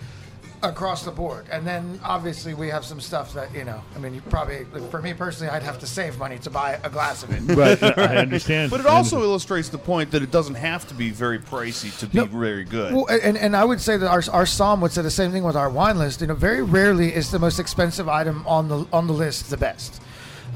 across 0.62 1.04
the 1.04 1.10
board, 1.10 1.46
and 1.50 1.66
then 1.66 2.00
obviously 2.02 2.54
we 2.54 2.68
have 2.68 2.84
some 2.84 3.00
stuff 3.00 3.32
that 3.34 3.54
you 3.54 3.64
know. 3.64 3.82
I 3.94 3.98
mean, 3.98 4.14
you 4.14 4.20
probably 4.22 4.64
for 4.90 5.00
me 5.00 5.14
personally, 5.14 5.50
I'd 5.50 5.62
have 5.62 5.78
to 5.80 5.86
save 5.86 6.18
money 6.18 6.38
to 6.40 6.50
buy 6.50 6.78
a 6.84 6.90
glass 6.90 7.22
of 7.22 7.30
it. 7.30 7.42
Right. 7.56 7.82
I 7.98 8.16
understand. 8.16 8.70
but 8.70 8.80
it 8.80 8.86
also 8.86 9.22
illustrates 9.22 9.68
the 9.68 9.78
point 9.78 10.10
that 10.10 10.22
it 10.22 10.30
doesn't 10.30 10.56
have 10.56 10.86
to 10.88 10.94
be 10.94 11.10
very 11.10 11.38
pricey 11.38 11.96
to 12.00 12.06
be 12.06 12.18
No. 12.18 12.24
very 12.26 12.64
good. 12.64 12.92
Well, 12.94 13.06
and, 13.06 13.36
and 13.36 13.56
I 13.56 13.64
would 13.64 13.80
say 13.80 13.96
that 13.96 14.08
our, 14.08 14.22
our 14.32 14.44
somm 14.44 14.80
would 14.80 14.92
say 14.92 15.02
the 15.02 15.10
same 15.10 15.32
thing 15.32 15.44
with 15.44 15.56
our 15.56 15.70
wine 15.70 15.98
list. 15.98 16.20
You 16.20 16.26
know, 16.28 16.34
very 16.34 16.62
rarely 16.62 17.14
is 17.14 17.30
the 17.30 17.38
most 17.38 17.58
expensive 17.58 18.08
item 18.08 18.44
on 18.46 18.68
the 18.68 18.86
on 18.92 19.06
the 19.06 19.12
list 19.14 19.50
the 19.50 19.56
best. 19.56 20.00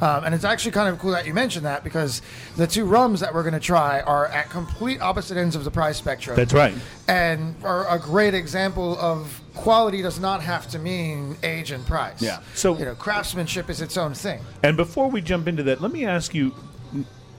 Um, 0.01 0.25
and 0.25 0.35
it's 0.35 0.45
actually 0.45 0.73
kind 0.73 0.89
of 0.89 0.99
cool 1.01 1.11
that 1.11 1.27
you 1.27 1.35
mentioned 1.35 1.67
that 1.67 1.83
because 1.85 2.23
the 2.57 2.67
two 2.67 2.85
rums 2.85 3.21
that 3.21 3.35
we're 3.35 3.43
going 3.43 3.55
to 3.55 3.61
try 3.61 4.01
are 4.01 4.27
at 4.27 4.49
complete 4.51 5.01
opposite 5.01 5.37
ends 5.37 5.57
of 5.57 5.65
the 5.65 5.71
price 5.71 5.97
spectrum. 5.97 6.37
That's 6.37 6.53
right. 6.53 6.75
And 7.09 7.55
are 7.65 7.89
a 7.89 7.99
great 7.99 8.35
example 8.35 8.97
of 8.99 9.41
quality 9.55 10.03
does 10.03 10.21
not 10.21 10.43
have 10.43 10.69
to 10.69 10.79
mean 10.79 11.37
age 11.43 11.73
and 11.73 11.85
price. 11.87 12.23
Yeah. 12.23 12.41
So- 12.55 12.79
you 12.79 12.85
know, 12.85 12.95
craftsmanship 12.95 13.69
is 13.71 13.81
its 13.81 13.97
own 13.97 14.15
thing. 14.15 14.41
And 14.63 14.77
before 14.77 15.09
we 15.11 15.21
jump 15.21 15.49
into 15.49 15.63
that, 15.65 15.81
let 15.81 15.93
me 15.93 16.05
ask 16.07 16.35
you. 16.35 16.55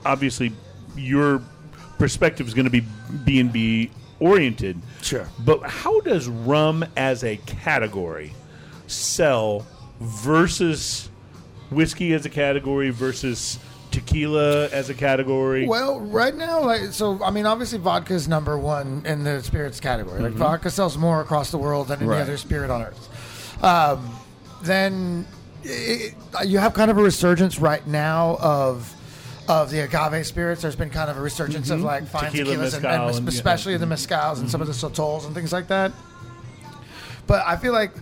Obviously, 0.05 0.53
your 0.95 1.41
perspective 1.97 2.47
is 2.47 2.53
going 2.53 2.65
to 2.65 2.71
be 2.71 2.83
B 3.25 3.39
and 3.39 3.51
B 3.51 3.91
oriented. 4.19 4.81
Sure. 5.01 5.27
But 5.39 5.61
how 5.63 5.99
does 6.01 6.27
rum 6.27 6.85
as 6.95 7.23
a 7.23 7.37
category 7.37 8.33
sell 8.87 9.65
versus 9.99 11.08
whiskey 11.69 12.13
as 12.13 12.25
a 12.25 12.29
category 12.29 12.89
versus 12.89 13.59
tequila 13.91 14.67
as 14.69 14.89
a 14.89 14.93
category? 14.93 15.67
Well, 15.67 15.99
right 15.99 16.35
now, 16.35 16.61
like 16.61 16.93
so, 16.93 17.23
I 17.23 17.31
mean, 17.31 17.45
obviously, 17.45 17.79
vodka 17.79 18.13
is 18.13 18.27
number 18.27 18.57
one 18.57 19.03
in 19.05 19.23
the 19.23 19.41
spirits 19.43 19.79
category. 19.79 20.21
Like 20.21 20.31
mm-hmm. 20.31 20.39
vodka 20.39 20.69
sells 20.69 20.97
more 20.97 21.21
across 21.21 21.51
the 21.51 21.57
world 21.57 21.87
than 21.87 21.99
any 21.99 22.09
Right. 22.09 22.21
other 22.21 22.37
spirit 22.37 22.69
on 22.69 22.81
earth. 22.83 23.63
Um, 23.63 24.15
then 24.61 25.25
it, 25.63 26.15
you 26.45 26.59
have 26.59 26.73
kind 26.73 26.91
of 26.91 26.97
a 26.97 27.03
resurgence 27.03 27.59
right 27.59 27.85
now 27.85 28.37
of 28.41 28.95
of 29.47 29.71
the 29.71 29.79
agave 29.79 30.25
spirits. 30.27 30.61
There's 30.61 30.75
been 30.75 30.91
kind 30.91 31.09
of 31.09 31.17
a 31.17 31.21
resurgence 31.21 31.69
of 31.69 31.79
mm-hmm. 31.79 31.87
like 31.87 32.07
fine 32.07 32.31
Tequila, 32.31 32.55
tequilas 32.55 32.73
and, 32.75 32.83
mezcal, 32.83 33.07
and 33.07 33.17
and- 33.17 33.27
especially 33.27 33.77
the 33.77 33.85
mm-hmm. 33.85 33.93
mezcals 33.93 34.39
and 34.39 34.49
some 34.49 34.61
of 34.61 34.67
the 34.67 34.73
sotols 34.73 35.25
and 35.25 35.33
things 35.33 35.51
like 35.51 35.67
that. 35.67 35.91
But 37.25 37.43
I 37.45 37.57
feel 37.57 37.73
like 37.73 37.95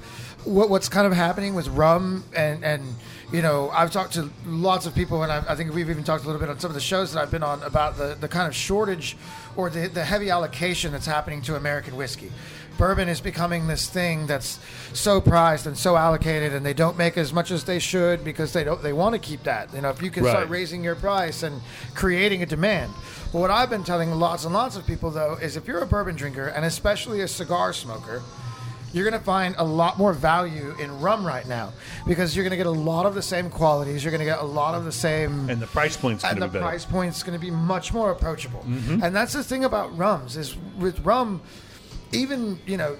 what, 0.43 0.69
what's 0.69 0.89
kind 0.89 1.07
of 1.07 1.13
happening 1.13 1.55
with 1.55 1.67
rum 1.69 2.23
and 2.35 2.63
and 2.63 2.95
you 3.31 3.41
know 3.41 3.69
I've 3.69 3.91
talked 3.91 4.13
to 4.13 4.29
lots 4.45 4.85
of 4.85 4.95
people 4.95 5.23
and 5.23 5.31
I, 5.31 5.43
I 5.49 5.55
think 5.55 5.73
we've 5.73 5.89
even 5.89 6.03
talked 6.03 6.23
a 6.23 6.27
little 6.27 6.39
bit 6.39 6.49
on 6.49 6.59
some 6.59 6.71
of 6.71 6.75
the 6.75 6.81
shows 6.81 7.13
that 7.13 7.21
I've 7.21 7.31
been 7.31 7.43
on 7.43 7.61
about 7.63 7.97
the, 7.97 8.15
the 8.19 8.27
kind 8.27 8.47
of 8.47 8.55
shortage 8.55 9.17
or 9.55 9.69
the, 9.69 9.87
the 9.87 10.03
heavy 10.03 10.29
allocation 10.29 10.91
that's 10.91 11.05
happening 11.05 11.41
to 11.43 11.55
American 11.55 11.95
whiskey. 11.95 12.31
Bourbon 12.77 13.09
is 13.09 13.19
becoming 13.19 13.67
this 13.67 13.89
thing 13.89 14.27
that's 14.27 14.59
so 14.93 15.19
prized 15.19 15.65
and 15.65 15.75
so 15.75 15.95
allocated, 15.95 16.53
and 16.53 16.63
they 16.63 16.75
don't 16.75 16.95
make 16.95 17.17
as 17.17 17.33
much 17.33 17.49
as 17.49 17.63
they 17.63 17.79
should 17.79 18.23
because 18.23 18.53
they 18.53 18.63
don't. 18.63 18.83
They 18.83 18.93
want 18.93 19.13
to 19.13 19.19
keep 19.19 19.43
that. 19.43 19.73
You 19.73 19.81
know, 19.81 19.89
if 19.89 20.01
you 20.01 20.11
can 20.11 20.23
start 20.25 20.49
raising 20.49 20.83
your 20.83 20.95
price 20.95 21.41
and 21.41 21.59
creating 21.95 22.43
a 22.43 22.45
demand. 22.45 22.93
But 23.33 23.39
what 23.39 23.49
I've 23.49 23.71
been 23.71 23.83
telling 23.83 24.11
lots 24.11 24.45
and 24.45 24.53
lots 24.53 24.75
of 24.77 24.85
people 24.85 25.09
though 25.09 25.39
is 25.41 25.57
if 25.57 25.67
you're 25.67 25.81
a 25.81 25.87
bourbon 25.87 26.15
drinker 26.15 26.47
and 26.49 26.63
especially 26.65 27.21
a 27.21 27.27
cigar 27.27 27.73
smoker, 27.73 28.21
you're 28.93 29.09
going 29.09 29.19
to 29.19 29.25
find 29.25 29.55
a 29.57 29.63
lot 29.63 29.97
more 29.97 30.13
value 30.13 30.75
in 30.79 30.99
rum 31.01 31.25
right 31.25 31.47
now 31.47 31.73
because 32.07 32.35
you're 32.35 32.43
going 32.43 32.51
to 32.51 32.57
get 32.57 32.65
a 32.65 32.71
lot 32.71 33.05
of 33.05 33.15
the 33.15 33.21
same 33.21 33.49
qualities. 33.49 34.03
You're 34.03 34.11
going 34.11 34.19
to 34.19 34.25
get 34.25 34.39
a 34.39 34.45
lot 34.45 34.75
of 34.75 34.85
the 34.85 34.91
same. 34.91 35.49
and 35.49 35.61
the 35.61 35.67
price 35.67 35.97
point's 35.97 36.23
going 36.23 36.31
and 36.31 36.41
to 36.41 36.41
the 36.41 36.47
be 36.47 36.53
better. 36.53 36.65
price 36.65 36.85
point's 36.85 37.23
going 37.23 37.37
to 37.37 37.43
be 37.43 37.51
much 37.51 37.93
more 37.93 38.11
approachable. 38.11 38.61
Mm-hmm. 38.61 39.03
And 39.03 39.15
that's 39.15 39.33
the 39.33 39.43
thing 39.43 39.65
about 39.65 39.95
rums 39.97 40.37
is 40.37 40.55
with 40.77 40.99
rum, 41.01 41.41
even 42.11 42.59
you 42.65 42.77
know, 42.77 42.97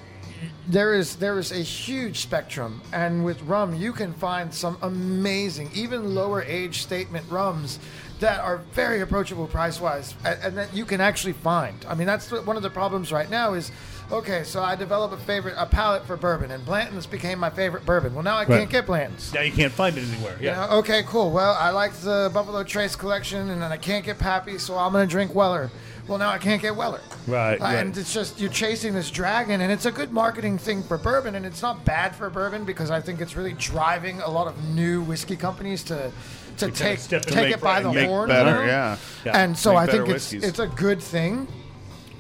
there 0.68 0.94
is 0.94 1.16
there 1.16 1.40
is 1.40 1.52
a 1.52 1.60
huge 1.60 2.20
spectrum, 2.20 2.82
and 2.94 3.26
with 3.26 3.42
rum 3.44 3.74
you 3.74 3.94
can 3.94 4.14
find 4.14 4.54
some 4.54 4.78
amazing, 4.82 5.72
even 5.74 6.14
lower 6.14 6.44
age 6.44 6.82
statement 6.82 7.26
rums 7.32 7.80
that 8.20 8.40
are 8.40 8.58
very 8.74 9.02
approachable 9.02 9.48
price 9.48 9.80
wise, 9.80 10.16
and, 10.26 10.40
and 10.44 10.58
that 10.58 10.76
you 10.76 10.86
can 10.86 11.02
actually 11.02 11.34
find. 11.34 11.86
I 11.88 11.96
mean, 11.96 12.08
that's 12.08 12.30
one 12.32 12.58
of 12.58 12.64
the 12.64 12.70
problems 12.70 13.12
right 13.12 13.30
now 13.30 13.54
is. 13.54 13.72
Okay, 14.10 14.44
so 14.46 14.64
I 14.64 14.76
develop 14.76 15.12
a 15.12 15.18
favorite, 15.18 15.56
a 15.58 15.66
palate 15.66 16.06
for 16.06 16.16
bourbon, 16.16 16.52
and 16.52 16.64
Blanton's 16.64 17.06
became 17.06 17.40
my 17.40 17.50
favorite 17.50 17.86
bourbon. 17.86 18.14
Well, 18.14 18.24
now 18.24 18.36
I 18.36 18.46
Right. 18.46 18.60
can't 18.60 18.70
get 18.70 18.86
Blanton's. 18.86 19.34
Now 19.34 19.42
you 19.42 19.52
can't 19.52 19.74
find 19.74 19.98
it 19.98 20.06
anywhere. 20.10 20.38
Yeah. 20.40 20.64
You 20.64 20.70
know, 20.70 20.78
okay, 20.78 21.04
cool. 21.06 21.32
Well, 21.32 21.54
I 21.60 21.72
like 21.72 21.94
the 21.94 22.32
Buffalo 22.34 22.64
Trace 22.64 22.96
collection, 22.96 23.50
and 23.50 23.62
then 23.62 23.70
I 23.70 23.76
can't 23.76 24.06
get 24.06 24.18
Pappy, 24.18 24.60
so 24.60 24.78
I'm 24.78 24.94
going 24.94 25.06
to 25.06 25.12
drink 25.12 25.36
Weller. 25.36 25.70
Well, 26.08 26.18
now 26.18 26.30
I 26.30 26.38
can't 26.38 26.62
get 26.62 26.74
Weller. 26.78 27.02
Right, 27.28 27.60
Uh, 27.60 27.66
right. 27.66 27.76
And 27.76 27.98
it's 27.98 28.14
just, 28.14 28.40
you're 28.40 28.50
chasing 28.50 28.94
this 28.94 29.12
dragon, 29.12 29.60
and 29.60 29.70
it's 29.74 29.86
a 29.86 29.92
good 29.92 30.14
marketing 30.14 30.58
thing 30.58 30.84
for 30.84 30.98
bourbon, 30.98 31.36
and 31.36 31.46
it's 31.46 31.62
not 31.62 31.84
bad 31.84 32.16
for 32.16 32.30
bourbon 32.30 32.64
because 32.64 32.90
I 32.90 33.02
think 33.02 33.20
it's 33.20 33.36
really 33.36 33.54
driving 33.60 34.22
a 34.22 34.30
lot 34.30 34.48
of 34.48 34.64
new 34.70 35.02
whiskey 35.02 35.36
companies 35.36 35.84
to. 35.84 36.12
To 36.60 36.66
kinda 36.72 36.80
take 36.80 37.00
step 37.00 37.24
and 37.26 37.34
take 37.36 37.44
make 37.50 37.54
it 37.56 37.62
by 37.62 37.74
right- 37.76 37.84
the 37.84 37.92
make 37.94 38.08
horn, 38.08 38.30
better, 38.30 38.50
you 38.50 38.56
know? 38.56 38.64
yeah. 38.66 38.96
Yeah. 39.26 39.38
And 39.38 39.56
so 39.56 39.74
Make 39.74 39.80
I 39.80 39.86
think 39.92 40.04
it's 40.06 40.32
whiskeys. 40.32 40.44
it's 40.44 40.58
a 40.58 40.66
good 40.66 41.00
thing. 41.04 41.48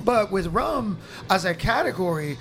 But 0.07 0.31
with 0.31 0.47
rum 0.47 0.97
as 1.29 1.43
a 1.43 1.53
category, 1.53 2.37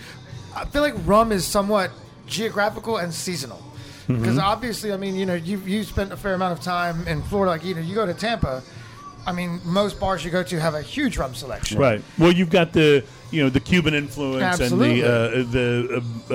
I 0.55 0.67
feel 0.67 0.83
like 0.83 0.95
rum 1.05 1.33
is 1.33 1.45
somewhat 1.45 1.91
geographical 2.29 2.99
and 2.99 3.12
seasonal. 3.12 3.57
Mm-hmm. 3.57 4.21
Because 4.21 4.39
obviously, 4.39 4.93
I 4.93 4.97
mean, 4.97 5.17
you 5.17 5.27
know, 5.27 5.35
you 5.35 5.59
you 5.67 5.83
spent 5.83 6.12
a 6.12 6.17
fair 6.17 6.35
amount 6.35 6.57
of 6.57 6.64
time 6.64 7.09
in 7.09 7.23
Florida. 7.23 7.51
Like, 7.51 7.64
you 7.64 7.75
know, 7.75 7.81
you 7.81 7.97
go 7.97 8.07
to 8.07 8.14
Tampa. 8.14 8.62
I 9.27 9.33
mean, 9.33 9.61
most 9.64 9.99
bars 9.99 10.25
you 10.25 10.31
go 10.31 10.45
to 10.45 10.61
have 10.61 10.75
a 10.75 10.81
huge 10.81 11.19
rum 11.19 11.35
selection. 11.35 11.81
Right. 11.81 12.01
Well, 12.17 12.31
you've 12.31 12.51
got 12.51 12.73
the 12.73 13.03
you 13.37 13.43
know 13.45 13.51
the 13.51 13.61
Cuban 13.61 13.93
influence 13.95 14.43
Absolutely. 14.43 15.03
and 15.03 15.53
the 15.53 15.99
uh, 15.99 16.28
the 16.28 16.34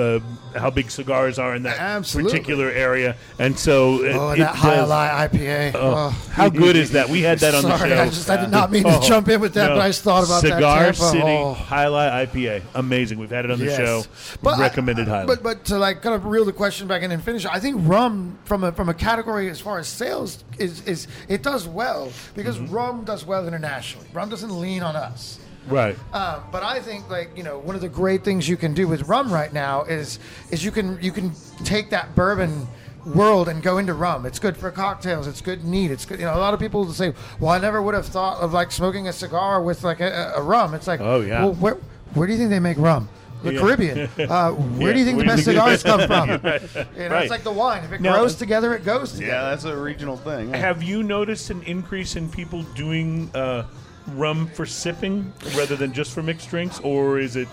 uh, 0.56 0.58
how 0.58 0.70
big 0.70 0.90
cigars 0.90 1.38
are 1.38 1.54
in 1.56 1.62
that 1.64 1.78
Absolutely. 1.78 2.30
particular 2.30 2.70
area, 2.70 3.16
and 3.38 3.58
so 3.58 4.02
it, 4.04 4.14
Oh, 4.14 4.30
and 4.30 4.40
that 4.42 4.54
high 4.54 4.76
does- 4.76 4.90
IPA. 4.90 5.72
Oh. 5.74 6.08
How 6.32 6.48
good 6.48 6.76
is 6.76 6.92
that? 6.92 7.08
We 7.08 7.22
had 7.22 7.38
that 7.40 7.54
on 7.54 7.62
Sorry, 7.62 7.88
the 7.90 7.96
show. 7.96 8.02
I 8.02 8.08
just 8.08 8.30
I 8.30 8.36
did 8.40 8.50
not 8.50 8.70
mean 8.74 8.84
to 8.84 8.98
Oh, 8.98 9.00
jump 9.02 9.28
in 9.28 9.40
with 9.40 9.54
that, 9.54 9.68
no. 9.68 9.76
but 9.76 9.80
I 9.82 9.88
just 9.88 10.02
thought 10.02 10.24
about 10.24 10.42
Cigar 10.42 10.60
that. 10.60 10.94
Tampa. 10.94 11.10
City 11.10 11.22
Oh. 11.24 11.54
Jai 11.68 11.84
Alai 11.86 12.26
IPA, 12.26 12.62
amazing. 12.74 13.18
We've 13.18 13.30
had 13.30 13.44
it 13.46 13.50
on 13.50 13.58
the 13.58 13.64
Yes. 13.66 13.76
show. 13.76 14.04
But 14.42 14.58
Recommended 14.60 15.08
highly. 15.08 15.26
But 15.26 15.42
but 15.42 15.64
to 15.66 15.78
like 15.78 16.02
kind 16.02 16.14
of 16.14 16.24
reel 16.26 16.44
the 16.44 16.52
question 16.52 16.86
back 16.86 17.02
in 17.02 17.10
and 17.10 17.22
finish, 17.24 17.44
I 17.46 17.58
think 17.58 17.76
rum 17.80 18.38
from 18.44 18.62
a 18.64 18.72
from 18.72 18.88
a 18.88 18.94
category 18.94 19.48
as 19.50 19.58
far 19.60 19.78
as 19.78 19.88
sales 19.88 20.44
is 20.58 20.82
is 20.86 21.08
it 21.28 21.42
does 21.42 21.66
well 21.66 22.12
because 22.34 22.56
Mm-hmm. 22.58 22.74
rum 22.74 23.04
does 23.04 23.24
well 23.24 23.48
internationally. 23.48 24.06
Rum 24.12 24.28
doesn't 24.28 24.60
lean 24.60 24.82
on 24.82 24.94
us. 24.94 25.38
Right. 25.68 25.96
Um, 26.12 26.42
but 26.50 26.62
I 26.62 26.80
think 26.80 27.08
like 27.10 27.36
you 27.36 27.42
know 27.42 27.58
one 27.58 27.74
of 27.74 27.80
the 27.82 27.88
great 27.88 28.24
things 28.24 28.48
you 28.48 28.56
can 28.56 28.74
do 28.74 28.86
with 28.88 29.08
rum 29.08 29.32
right 29.32 29.52
now 29.52 29.82
is 29.84 30.18
is 30.50 30.64
you 30.64 30.70
can 30.70 30.98
you 31.02 31.12
can 31.12 31.32
take 31.64 31.90
that 31.90 32.14
bourbon 32.14 32.66
world 33.04 33.48
and 33.48 33.62
go 33.62 33.78
into 33.78 33.94
rum. 33.94 34.26
It's 34.26 34.38
good 34.38 34.56
for 34.56 34.70
cocktails. 34.70 35.26
It's 35.26 35.40
good 35.40 35.64
neat. 35.64 35.90
It's 35.90 36.04
good. 36.04 36.20
You 36.20 36.26
know, 36.26 36.34
a 36.36 36.38
lot 36.38 36.54
of 36.54 36.60
people 36.60 36.90
say, 36.92 37.12
"Well, 37.40 37.50
I 37.50 37.58
never 37.58 37.82
would 37.82 37.94
have 37.94 38.06
thought 38.06 38.38
of 38.40 38.52
like 38.52 38.70
smoking 38.70 39.08
a 39.08 39.12
cigar 39.12 39.60
with 39.62 39.82
like 39.84 40.00
a, 40.00 40.34
a 40.36 40.42
rum." 40.42 40.74
It's 40.74 40.86
like, 40.86 41.00
Oh, 41.00 41.20
yeah. 41.20 41.42
Well, 41.44 41.54
where 41.54 41.78
where 42.14 42.26
do 42.26 42.32
you 42.32 42.38
think 42.38 42.50
they 42.50 42.60
make 42.60 42.78
rum? 42.78 43.08
The 43.42 43.54
Yeah. 43.54 43.60
Caribbean. 43.60 44.08
Uh, 44.30 44.52
where 44.52 44.88
Yeah, 44.88 44.92
do 44.92 44.98
you 45.00 45.04
think 45.04 45.16
where 45.16 45.26
the 45.26 45.32
best 45.32 45.44
cigars 45.44 45.82
come 45.82 46.06
from? 46.06 46.28
You 46.96 47.08
know, 47.08 47.14
Right. 47.16 47.22
it's 47.22 47.30
like 47.30 47.42
the 47.42 47.50
wine. 47.50 47.82
If 47.82 47.90
it 47.90 48.00
Now- 48.00 48.12
grows 48.12 48.36
together, 48.36 48.72
it 48.72 48.84
goes 48.84 49.14
together. 49.14 49.32
Yeah, 49.32 49.42
that's 49.50 49.64
a 49.64 49.76
regional 49.76 50.16
thing. 50.16 50.50
yeah. 50.50 50.58
Have 50.58 50.80
you 50.84 51.02
noticed 51.02 51.50
an 51.50 51.60
increase 51.64 52.14
in 52.14 52.28
people 52.28 52.62
doing 52.76 53.32
uh, 53.34 53.64
rum 54.08 54.46
for 54.48 54.66
sipping 54.66 55.32
rather 55.56 55.76
than 55.76 55.92
just 55.92 56.12
for 56.12 56.22
mixed 56.22 56.50
drinks, 56.50 56.80
or 56.80 57.18
is 57.18 57.36
it 57.36 57.48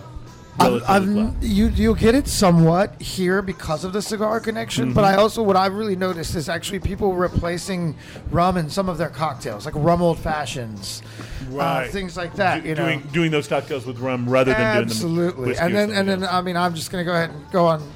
I've, 0.62 0.84
I've, 0.90 1.08
you 1.42 1.68
you'll 1.70 1.96
get 1.96 2.16
it 2.16 2.28
somewhat 2.28 3.02
here 3.02 3.42
because 3.42 3.86
of 3.86 3.94
the 3.94 4.02
cigar 4.02 4.42
connection, 4.42 4.92
but 4.94 5.06
I 5.06 5.12
Mm-hmm. 5.12 5.20
also 5.22 5.42
what 5.42 5.56
I've 5.56 5.74
really 5.74 5.96
noticed 5.96 6.36
is 6.36 6.50
actually 6.50 6.80
people 6.80 7.14
replacing 7.14 7.96
rum 8.30 8.58
in 8.58 8.70
some 8.70 8.90
of 8.90 8.98
their 8.98 9.08
cocktails, 9.10 9.66
like 9.66 9.74
rum 9.78 10.02
old 10.02 10.20
fashions, 10.20 11.02
uh, 11.58 11.88
things 11.88 12.18
like 12.18 12.34
that. 12.36 12.64
Do- 12.64 12.70
you 12.70 12.76
know, 12.76 12.84
doing 12.86 13.00
doing 13.14 13.32
those 13.32 13.48
cocktails 13.48 13.86
with 13.86 14.00
rum 14.00 14.28
rather 14.28 14.52
than 14.52 14.60
doing 14.60 14.74
them 14.76 14.84
absolutely. 14.84 15.56
And 15.58 15.74
then 15.74 15.92
and 15.92 16.10
then. 16.10 16.24
I 16.26 16.42
mean 16.42 16.58
I'm 16.58 16.76
just 16.76 16.92
gonna 16.92 17.06
go 17.06 17.14
ahead 17.14 17.30
and 17.30 17.52
go 17.52 17.66
on 17.66 17.90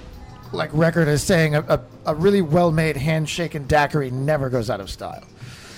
like 0.54 0.70
record 0.72 1.10
as 1.10 1.22
saying 1.22 1.56
a, 1.56 1.62
a, 1.68 1.82
a 2.06 2.16
really 2.16 2.42
well 2.42 2.72
made 2.72 2.96
handshaken 2.96 3.68
daiquiri 3.68 4.10
never 4.12 4.50
goes 4.50 4.70
out 4.70 4.80
of 4.80 4.90
style. 4.90 5.24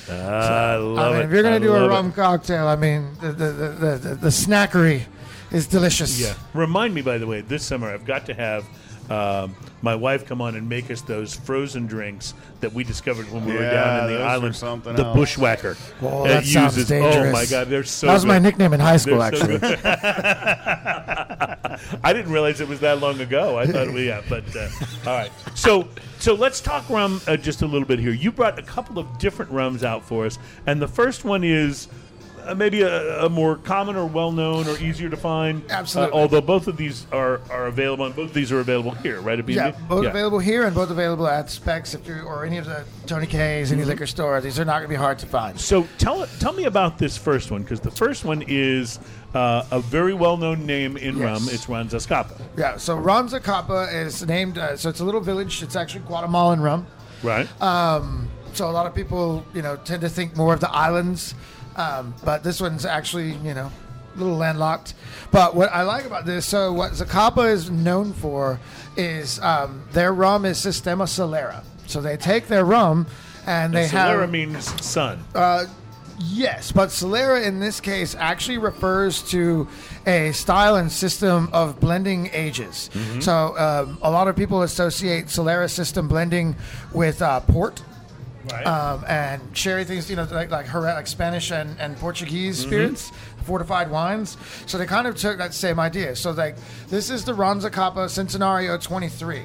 I 0.10 0.76
love 0.76 0.98
I 0.98 1.12
mean, 1.12 1.22
it. 1.22 1.26
if 1.26 1.32
you're 1.32 1.44
gonna 1.44 1.60
do 1.60 1.74
a 1.74 1.88
rum 1.88 2.12
cocktail, 2.12 2.68
I 2.68 2.76
mean 2.76 3.10
the, 3.22 3.32
the, 3.32 3.98
the, 4.02 4.16
the 4.16 4.28
snackery 4.30 5.04
is 5.52 5.68
delicious. 5.68 6.20
Yeah. 6.20 6.34
Remind 6.54 6.94
me, 6.94 7.02
by 7.02 7.18
the 7.18 7.28
way, 7.28 7.42
this 7.42 7.64
summer 7.64 7.90
I've 7.90 8.06
got 8.06 8.26
to 8.28 8.34
have 8.34 8.66
um, 9.10 9.56
my 9.82 9.96
wife 9.96 10.26
come 10.26 10.42
on 10.42 10.56
and 10.56 10.68
make 10.68 10.90
us 10.90 11.02
those 11.02 11.36
frozen 11.36 11.86
drinks 11.86 12.34
that 12.62 12.74
we 12.74 12.84
discovered 12.84 13.32
when 13.32 13.46
we 13.46 13.54
were 13.54 13.60
down 13.70 14.00
in 14.02 14.06
the 14.08 14.14
those 14.14 14.22
are 14.22 14.28
island. 14.30 14.56
something 14.56 14.96
the 14.96 15.06
else. 15.06 15.16
bushwhacker. 15.18 15.78
Oh, 16.02 16.26
It 16.26 16.30
that 16.30 16.46
sounds 16.46 16.76
uses- 16.78 16.90
dangerous. 16.90 17.28
Oh 17.28 17.32
my 17.32 17.46
god, 17.46 17.68
they're 17.70 17.84
so. 17.84 18.08
that 18.08 18.14
was 18.14 18.26
my 18.26 18.36
good. 18.38 18.44
nickname 18.44 18.74
in 18.74 18.80
high 18.80 18.98
school, 18.98 19.20
They're 19.20 19.36
so 19.36 19.44
actually. 19.46 19.60
good. 19.60 19.80
I 22.04 22.14
didn't 22.14 22.32
realize 22.32 22.62
it 22.62 22.68
was 22.68 22.80
that 22.80 23.00
long 23.00 23.20
ago. 23.22 23.58
I 23.58 23.68
thought 23.68 23.92
we, 23.92 24.08
yeah, 24.08 24.22
but 24.30 24.44
uh, 24.56 24.70
all 25.06 25.18
right. 25.18 25.32
So, 25.56 25.88
so 26.20 26.34
let's 26.34 26.62
talk 26.62 26.90
rum 26.90 27.22
uh, 27.28 27.38
just 27.38 27.62
a 27.62 27.66
little 27.68 27.88
bit 27.88 28.00
here. 28.00 28.12
You 28.12 28.32
brought 28.32 28.58
a 28.58 28.62
couple 28.64 28.98
of 28.98 29.18
different 29.20 29.52
rums 29.52 29.84
out 29.84 30.04
for 30.04 30.26
us, 30.26 30.40
and 30.68 30.82
the 30.82 30.88
first 30.88 31.26
one 31.26 31.44
is. 31.44 31.88
Uh, 32.46 32.54
maybe 32.54 32.82
a, 32.84 33.26
a 33.26 33.30
more 33.30 33.56
common 33.58 33.96
or 33.96 34.06
well-known 34.06 34.68
or 34.68 34.78
easier 34.78 35.10
to 35.10 35.18
find. 35.18 35.64
Absolutely. 35.72 36.14
Uh, 36.14 36.22
although 36.22 36.42
both 36.42 36.68
of 36.68 36.78
these 36.78 37.08
are, 37.12 37.42
are 37.50 37.68
available, 37.68 38.06
and 38.06 38.16
both 38.16 38.28
of 38.30 38.34
these 38.34 38.52
are 38.52 38.60
available 38.60 38.92
here, 38.92 39.20
right? 39.22 39.40
At 39.40 39.50
Yeah, 39.50 39.72
B&B? 39.72 39.86
both 39.90 40.06
available 40.06 40.40
here 40.40 40.66
and 40.66 40.76
both 40.76 40.92
available 40.92 41.28
at 41.28 41.50
Specs 41.50 41.94
if 41.96 42.08
you 42.08 42.22
or 42.22 42.46
any 42.46 42.58
of 42.58 42.66
the 42.66 42.84
Tony 43.08 43.26
K's, 43.26 43.70
Mm-hmm. 43.72 43.80
any 43.80 43.86
liquor 43.86 44.06
store. 44.06 44.40
These 44.42 44.60
are 44.60 44.66
not 44.66 44.74
going 44.80 44.84
to 44.84 44.90
be 44.90 44.96
hard 44.96 45.18
to 45.20 45.26
find. 45.26 45.60
So 45.60 45.88
tell 45.98 46.26
tell 46.40 46.54
me 46.54 46.66
about 46.66 46.98
this 47.00 47.18
first 47.18 47.50
one 47.52 47.64
because 47.64 47.80
the 47.80 47.92
first 47.92 48.26
one 48.26 48.44
is 48.48 49.00
uh, 49.34 49.66
a 49.72 49.80
very 49.80 50.14
well-known 50.14 50.66
name 50.66 50.98
in 50.98 51.18
Yes. 51.18 51.24
rum. 51.42 51.50
It's 51.52 51.68
Ron 51.68 51.90
Zacapa, 51.90 52.40
Yeah, 52.58 52.78
so 52.78 52.96
Ron 52.96 53.28
Zacapa 53.28 53.92
is 53.94 54.26
named. 54.26 54.58
Uh, 54.58 54.78
so 54.78 54.90
it's 54.90 55.00
a 55.00 55.06
little 55.06 55.22
village. 55.22 55.64
It's 55.64 55.76
actually 55.76 56.02
Guatemalan 56.02 56.62
rum. 56.62 56.86
right? 57.24 57.48
So 58.54 58.70
a 58.70 58.72
lot 58.72 58.86
of 58.86 58.96
people, 58.96 59.46
you 59.54 59.62
know, 59.62 59.76
tend 59.76 60.00
to 60.02 60.08
think 60.10 60.38
more 60.38 60.54
of 60.54 60.62
the 60.62 60.72
islands, 60.72 61.36
um, 61.76 62.14
but 62.24 62.44
this 62.44 62.60
one's 62.62 62.86
actually, 62.86 63.34
you 63.34 63.54
know, 63.54 63.72
a 64.16 64.18
little 64.18 64.38
landlocked. 64.38 64.94
But 65.32 65.56
what 65.56 65.72
I 65.72 65.84
like 65.84 66.06
about 66.06 66.26
this, 66.26 66.46
so 66.46 66.72
what 66.74 66.94
Zacapa 66.94 67.52
is 67.52 67.70
known 67.70 68.14
for 68.14 68.60
is 68.96 69.40
um, 69.42 69.84
their 69.92 70.14
rum 70.14 70.46
is 70.46 70.58
Sistema 70.58 71.04
Solera. 71.04 71.64
So 71.88 72.02
they 72.02 72.18
take 72.18 72.48
their 72.48 72.66
rum 72.66 73.08
and 73.46 73.74
they 73.74 73.88
Solera 73.88 74.22
have 74.22 74.32
means 74.32 74.66
sun. 74.86 75.24
Yes, 76.18 76.72
but 76.72 76.90
Solera 76.90 77.44
in 77.46 77.60
this 77.60 77.82
case 77.82 78.16
actually 78.18 78.58
refers 78.58 79.22
to 79.32 79.68
a 80.08 80.32
style 80.32 80.78
and 80.78 80.90
system 80.90 81.50
of 81.52 81.82
blending 81.82 82.30
ages. 82.32 82.90
So 83.20 83.58
um, 83.58 83.98
a 84.02 84.10
lot 84.10 84.30
of 84.30 84.38
people 84.38 84.62
associate 84.62 85.26
Solera 85.26 85.70
system 85.70 86.08
blending 86.08 86.56
with 86.94 87.22
uh, 87.22 87.42
port. 87.42 87.84
Right. 88.52 88.66
Um, 88.66 89.04
and 89.08 89.42
sherry 89.58 89.86
things, 89.86 90.10
you 90.10 90.16
know, 90.16 90.28
like 90.32 90.52
like, 90.52 90.66
Jerez- 90.68 90.96
like 90.96 91.08
Spanish 91.08 91.52
and, 91.52 91.76
and 91.80 91.98
Portuguese 91.98 92.58
spirits, 92.60 93.12
fortified 93.44 93.90
wines. 93.90 94.38
So 94.66 94.78
they 94.78 94.86
kind 94.86 95.08
of 95.08 95.16
took 95.16 95.38
that 95.38 95.54
same 95.54 95.80
idea. 95.80 96.16
So 96.16 96.32
like 96.32 96.56
this 96.90 97.10
is 97.10 97.26
the 97.26 97.34
Ron 97.34 97.60
Zacapa 97.60 98.06
Centenario 98.06 98.82
23. 98.82 99.44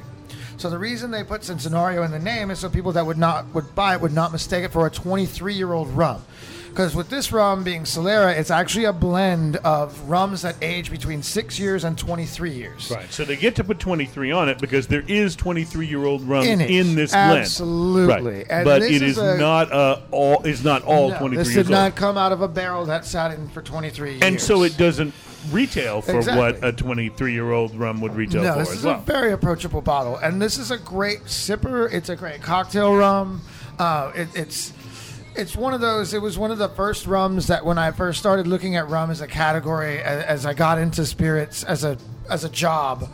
So 0.57 0.69
the 0.69 0.79
reason 0.79 1.11
they 1.11 1.25
put 1.25 1.41
Centenario 1.41 2.05
in 2.05 2.11
the 2.11 2.19
name 2.19 2.51
is 2.51 2.59
so 2.59 2.69
people 2.69 2.93
that 2.93 3.07
would 3.07 3.17
not 3.19 3.47
would 3.55 3.75
buy 3.75 3.95
it 3.95 4.01
would 4.03 4.13
not 4.13 4.33
mistake 4.33 4.65
it 4.65 4.73
for 4.73 4.87
a 4.87 4.91
23 4.91 5.55
year 5.55 5.73
old 5.73 5.89
rum. 5.89 6.23
Because 6.71 6.95
with 6.95 7.09
this 7.11 7.33
rum 7.33 7.62
being 7.64 7.83
Solera, 7.83 8.37
it's 8.39 8.51
actually 8.51 8.85
a 8.87 8.93
blend 8.93 9.57
of 9.57 10.01
rums 10.09 10.43
that 10.43 10.57
age 10.62 10.91
between 10.91 11.23
six 11.23 11.59
years 11.59 11.85
and 11.85 11.99
23 11.99 12.53
years. 12.53 12.91
Right. 12.91 13.12
So 13.12 13.25
they 13.25 13.37
get 13.37 13.57
to 13.57 13.64
put 13.64 13.79
23 13.81 14.31
on 14.31 14.49
it 14.49 14.59
because 14.59 14.87
there 14.87 15.05
is 15.07 15.37
23 15.37 15.87
year 15.87 16.05
old 16.05 16.23
rum 16.23 16.45
In 16.47 16.61
in, 16.61 16.95
this 16.95 17.11
blend. 17.12 17.41
Absolutely. 17.41 18.33
Right. 18.39 18.47
And 18.49 18.64
but 18.64 18.83
it 18.83 18.93
is 18.93 19.03
is 19.03 19.18
a- 19.18 19.37
not 19.37 19.71
uh, 19.73 20.01
all 20.11 20.43
is 20.47 20.64
not 20.64 20.83
all 20.85 21.11
No, 21.11 21.18
23 21.18 21.45
this 21.45 21.55
did 21.55 21.68
not 21.68 21.85
old. 21.87 21.97
come 21.97 22.16
out 22.16 22.33
of 22.33 22.41
a 22.41 22.49
barrel 22.49 22.87
that 22.87 23.05
sat 23.05 23.33
in 23.33 23.49
for 23.49 23.62
23 23.62 24.11
years. 24.12 24.23
And 24.23 24.41
so 24.41 24.62
it 24.62 24.77
doesn't 24.79 25.12
retail 25.51 26.03
for 26.03 26.18
Exactly. 26.18 26.39
what 26.61 26.64
a 26.64 26.73
23 26.73 27.33
year 27.33 27.51
old 27.51 27.75
rum 27.75 28.01
would 28.01 28.14
retail 28.14 28.43
No, 28.43 28.53
for 28.55 28.59
this 28.61 28.71
as 28.71 28.77
is 28.79 28.85
well. 28.85 28.99
a 29.01 29.03
very 29.03 29.33
approachable 29.33 29.81
bottle, 29.81 30.16
and 30.18 30.41
this 30.41 30.57
is 30.59 30.71
a 30.71 30.79
great 30.79 31.25
sipper. 31.25 31.93
It's 31.93 32.09
a 32.09 32.16
great 32.16 32.43
cocktail 32.43 32.95
rum. 32.95 33.41
Uh, 33.79 34.12
it, 34.14 34.29
it's 34.35 34.73
it's 35.41 35.57
one 35.57 35.72
of 35.72 35.80
those. 35.80 36.12
It 36.12 36.20
was 36.20 36.38
one 36.38 36.51
of 36.51 36.59
the 36.59 36.68
first 36.68 37.07
rums 37.07 37.47
that 37.47 37.64
when 37.64 37.78
I 37.78 37.91
first 37.93 38.18
started 38.18 38.47
looking 38.47 38.76
at 38.76 38.88
rum 38.88 39.11
as 39.11 39.22
a 39.22 39.26
category, 39.26 39.99
as, 40.03 40.24
as 40.24 40.47
I 40.47 40.53
got 40.53 40.78
into 40.78 41.07
spirits 41.07 41.64
as 41.64 41.82
a 41.82 41.97
as 42.28 42.45
a 42.45 42.49
job, 42.51 43.09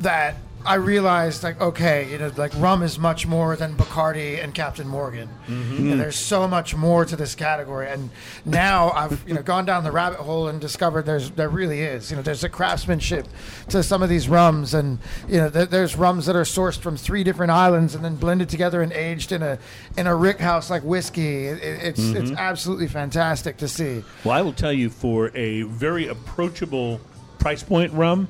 that 0.00 0.36
I 0.66 0.74
realized 0.74 1.42
like 1.42 1.60
okay, 1.60 2.10
you 2.10 2.18
know, 2.18 2.30
like 2.36 2.52
rum 2.56 2.82
is 2.82 2.98
much 2.98 3.26
more 3.26 3.56
than 3.56 3.76
Bacardi 3.76 4.42
and 4.42 4.54
Captain 4.54 4.86
Morgan. 4.86 5.28
Mm-hmm. 5.46 5.92
And 5.92 6.00
there's 6.00 6.16
so 6.16 6.46
much 6.48 6.74
more 6.74 7.04
to 7.04 7.16
this 7.16 7.34
category. 7.34 7.88
And 7.88 8.10
now 8.44 8.90
I've 8.90 9.26
you 9.26 9.34
know 9.34 9.42
gone 9.42 9.64
down 9.64 9.84
the 9.84 9.92
rabbit 9.92 10.18
hole 10.18 10.48
and 10.48 10.60
discovered 10.60 11.02
there's 11.06 11.30
there 11.30 11.48
really 11.48 11.80
is. 11.82 12.10
You 12.10 12.16
know, 12.16 12.22
there's 12.22 12.44
a 12.44 12.48
craftsmanship 12.48 13.26
to 13.68 13.82
some 13.82 14.02
of 14.02 14.08
these 14.08 14.28
rums, 14.28 14.74
and 14.74 14.98
you 15.28 15.38
know, 15.38 15.48
there, 15.48 15.66
there's 15.66 15.96
rums 15.96 16.26
that 16.26 16.36
are 16.36 16.42
sourced 16.42 16.78
from 16.78 16.96
three 16.96 17.24
different 17.24 17.52
islands 17.52 17.94
and 17.94 18.04
then 18.04 18.16
blended 18.16 18.48
together 18.48 18.82
and 18.82 18.92
aged 18.92 19.32
in 19.32 19.42
a 19.42 19.58
in 19.96 20.06
a 20.06 20.14
rick 20.14 20.38
house 20.40 20.68
like 20.68 20.82
whiskey. 20.82 21.46
It, 21.46 21.62
it- 21.62 21.76
it's 21.86 22.00
mm-hmm. 22.00 22.16
it's 22.16 22.30
absolutely 22.32 22.88
fantastic 22.88 23.56
to 23.58 23.68
see. 23.68 24.02
Well, 24.24 24.36
I 24.36 24.42
will 24.42 24.52
tell 24.52 24.72
you 24.72 24.90
for 24.90 25.30
a 25.36 25.62
very 25.62 26.08
approachable 26.08 27.00
price 27.38 27.62
point 27.62 27.92
rum, 27.92 28.28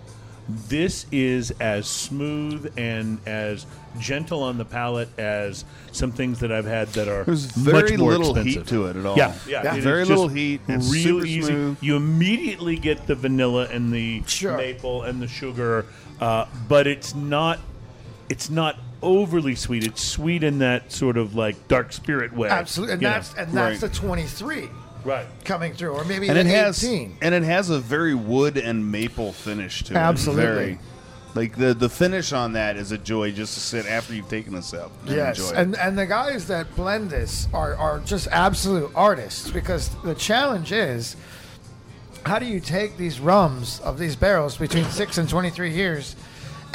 this 0.48 1.06
is 1.10 1.50
as 1.60 1.86
smooth 1.88 2.72
and 2.76 3.18
as 3.26 3.66
gentle 3.98 4.42
on 4.42 4.58
the 4.58 4.64
palate 4.64 5.08
as 5.18 5.64
some 5.92 6.12
things 6.12 6.40
that 6.40 6.52
I've 6.52 6.66
had 6.66 6.88
that 6.88 7.08
are 7.08 7.24
There's 7.24 7.46
very 7.46 7.90
much 7.92 7.98
more 7.98 8.10
little 8.12 8.36
expensive. 8.36 8.62
heat 8.62 8.66
to 8.68 8.86
it 8.86 8.96
at 8.96 9.06
all. 9.06 9.16
Yeah, 9.16 9.34
yeah, 9.48 9.62
Yeah. 9.64 9.74
it 9.74 9.78
is 9.78 9.84
Very 9.84 10.00
just 10.02 10.10
little 10.10 10.28
heat. 10.28 10.60
It's 10.68 10.92
real 10.92 11.02
super 11.20 11.26
easy. 11.26 11.42
smooth. 11.42 11.78
You 11.80 11.96
immediately 11.96 12.76
get 12.76 13.06
the 13.06 13.14
vanilla 13.14 13.68
and 13.72 13.92
the 13.92 14.22
Sure. 14.26 14.56
maple 14.56 15.02
and 15.02 15.20
the 15.20 15.28
sugar, 15.28 15.86
uh, 16.20 16.46
but 16.68 16.86
it's 16.86 17.14
not. 17.14 17.58
It's 18.28 18.50
not 18.50 18.76
overly 19.02 19.54
sweet. 19.54 19.84
It's 19.84 20.02
sweet 20.02 20.42
in 20.42 20.58
that 20.58 20.90
sort 20.92 21.16
of 21.16 21.34
like 21.34 21.68
dark 21.68 21.92
spirit 21.92 22.32
way. 22.32 22.48
Absolutely, 22.48 22.94
and 22.94 23.02
you 23.02 23.08
know. 23.08 23.14
that's 23.14 23.34
and 23.34 23.52
that's 23.52 23.82
Right. 23.82 23.90
the 23.92 23.96
23 23.96 24.68
right. 25.06 25.26
coming 25.44 25.72
through, 25.72 25.90
or 25.90 26.04
maybe 26.04 26.28
and 26.28 26.36
the 26.36 26.40
it 26.40 26.46
has 26.46 26.82
18. 26.84 27.18
and 27.22 27.34
it 27.34 27.42
has 27.42 27.70
a 27.70 27.78
very 27.78 28.14
wood 28.14 28.56
and 28.58 28.90
maple 28.92 29.32
finish 29.32 29.82
to 29.84 29.94
it. 29.94 29.96
Absolutely. 29.96 30.44
Very, 30.44 30.78
like 31.34 31.56
the 31.56 31.74
the 31.74 31.88
finish 31.88 32.32
on 32.32 32.52
that 32.54 32.76
is 32.76 32.92
a 32.92 32.98
joy 32.98 33.30
just 33.30 33.54
to 33.54 33.60
sit 33.60 33.86
after 33.86 34.14
you've 34.14 34.28
taken 34.28 34.54
a 34.54 34.62
sip. 34.62 34.90
and 35.06 35.16
Yes, 35.16 35.38
enjoy 35.38 35.50
it. 35.50 35.56
and 35.62 35.76
and 35.78 35.98
the 35.98 36.06
guys 36.06 36.46
that 36.48 36.74
blend 36.76 37.10
this 37.10 37.46
are 37.52 37.74
are 37.76 37.98
just 38.00 38.26
absolute 38.28 38.90
artists 38.94 39.50
because 39.50 39.90
the 40.02 40.14
challenge 40.14 40.72
is 40.72 41.14
how 42.24 42.38
do 42.38 42.46
you 42.46 42.58
take 42.58 42.96
these 42.96 43.20
rums 43.20 43.80
of 43.80 43.98
these 43.98 44.16
barrels 44.16 44.56
between 44.56 44.84
six 44.86 45.18
and 45.18 45.28
twenty 45.28 45.50
three 45.50 45.72
years 45.72 46.16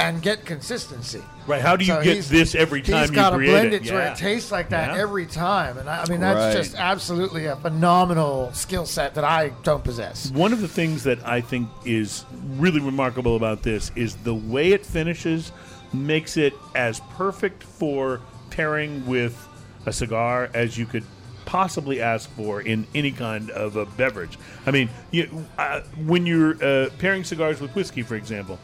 and 0.00 0.20
get 0.22 0.44
consistency? 0.44 1.22
Right. 1.46 1.60
How 1.60 1.76
do 1.76 1.84
you 1.84 1.92
So 1.94 2.02
get 2.02 2.24
this 2.24 2.54
every 2.54 2.82
time 2.82 3.00
He's 3.00 3.10
you 3.10 3.14
got 3.16 3.30
to 3.30 3.36
create 3.36 3.50
blend 3.50 3.66
it? 3.68 3.82
it, 3.82 3.84
to 3.88 3.94
where 3.94 4.12
it 4.12 4.16
tastes 4.16 4.50
like 4.52 4.68
that 4.70 4.94
Yeah. 4.94 5.02
every 5.02 5.26
time, 5.26 5.78
and 5.78 5.88
I, 5.88 6.02
I 6.02 6.08
mean 6.08 6.20
that's 6.20 6.38
Right. 6.38 6.56
just 6.56 6.76
absolutely 6.76 7.46
a 7.46 7.56
phenomenal 7.56 8.52
skill 8.52 8.86
set 8.86 9.14
that 9.14 9.24
I 9.24 9.50
don't 9.62 9.82
possess. 9.84 10.30
One 10.30 10.52
of 10.52 10.60
the 10.60 10.68
things 10.68 11.02
that 11.04 11.26
I 11.26 11.40
think 11.40 11.68
is 11.84 12.24
really 12.56 12.80
remarkable 12.80 13.36
about 13.36 13.62
this 13.62 13.90
is 13.96 14.14
the 14.16 14.34
way 14.34 14.72
it 14.72 14.84
finishes 14.86 15.52
makes 15.92 16.36
it 16.36 16.54
as 16.74 17.00
perfect 17.16 17.62
for 17.62 18.20
pairing 18.50 19.04
with 19.06 19.48
a 19.86 19.92
cigar 19.92 20.48
as 20.54 20.78
you 20.78 20.86
could 20.86 21.04
possibly 21.44 22.00
ask 22.00 22.30
for 22.30 22.62
in 22.62 22.86
any 22.94 23.10
kind 23.10 23.50
of 23.50 23.74
a 23.76 23.84
beverage. 23.84 24.38
I 24.64 24.70
mean, 24.70 24.88
you, 25.10 25.44
uh, 25.58 25.80
when 26.06 26.24
you're 26.24 26.54
uh, 26.64 26.88
pairing 26.98 27.24
cigars 27.24 27.60
with 27.60 27.74
whiskey, 27.74 28.02
for 28.02 28.14
example, 28.14 28.58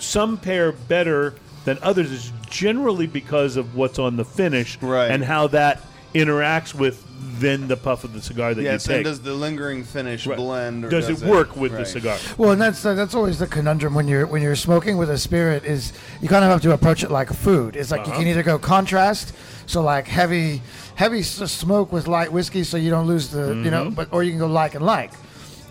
some 0.00 0.36
pair 0.36 0.72
better 0.72 1.34
than 1.64 1.78
others 1.82 2.10
is 2.10 2.32
generally 2.48 3.06
because 3.06 3.56
of 3.56 3.74
what's 3.76 3.98
on 3.98 4.16
the 4.16 4.24
finish 4.24 4.78
Right. 4.80 5.10
and 5.10 5.22
how 5.24 5.46
that 5.48 5.80
interacts 6.14 6.74
with 6.74 7.04
then 7.38 7.68
the 7.68 7.76
puff 7.76 8.02
of 8.02 8.12
the 8.12 8.20
cigar 8.20 8.54
that 8.54 8.62
Yes, 8.62 8.84
you 8.86 8.88
take. 8.88 8.96
and 8.96 9.04
does 9.04 9.20
the 9.20 9.32
lingering 9.34 9.84
finish 9.84 10.26
Right. 10.26 10.36
blend? 10.36 10.84
Or 10.84 10.88
does, 10.90 11.08
it 11.08 11.20
work 11.28 11.54
with 11.56 11.72
the 11.76 11.84
cigar? 11.84 12.16
Well, 12.38 12.50
and 12.50 12.60
that's 12.60 12.82
that's 12.82 13.14
always 13.14 13.38
the 13.38 13.46
conundrum 13.46 13.94
when 13.94 14.08
you're 14.08 14.26
when 14.26 14.42
you're 14.42 14.56
smoking 14.56 14.96
with 14.96 15.08
a 15.10 15.18
spirit 15.18 15.64
is 15.64 15.92
you 16.20 16.28
kind 16.28 16.44
of 16.44 16.50
have 16.50 16.60
to 16.62 16.72
approach 16.72 17.02
it 17.04 17.10
like 17.10 17.28
food. 17.32 17.76
It's 17.76 17.90
like 17.90 18.00
you 18.06 18.12
Uh-huh. 18.12 18.18
can 18.20 18.28
either 18.28 18.42
go 18.42 18.58
contrast, 18.58 19.32
so 19.66 19.82
like 19.82 20.08
heavy 20.08 20.60
heavy 20.96 21.22
smoke 21.22 21.92
with 21.92 22.08
light 22.08 22.32
whiskey, 22.32 22.64
so 22.64 22.76
you 22.76 22.90
don't 22.90 23.06
lose 23.06 23.28
the 23.28 23.38
you 23.48 23.54
Mm-hmm. 23.54 23.70
know, 23.70 23.90
but 23.90 24.08
or 24.12 24.22
you 24.22 24.30
can 24.32 24.40
go 24.40 24.46
like 24.46 24.74
and 24.74 24.84
like, 24.84 25.12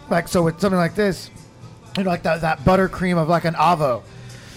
like 0.10 0.28
so 0.28 0.42
with 0.44 0.60
something 0.62 0.80
like 0.80 0.96
this, 0.96 1.30
you 1.98 2.04
know, 2.04 2.10
like 2.10 2.24
that 2.24 2.42
that 2.42 2.60
buttercream 2.64 3.18
of 3.18 3.28
like 3.28 3.46
an 3.46 3.56
avo. 3.56 4.02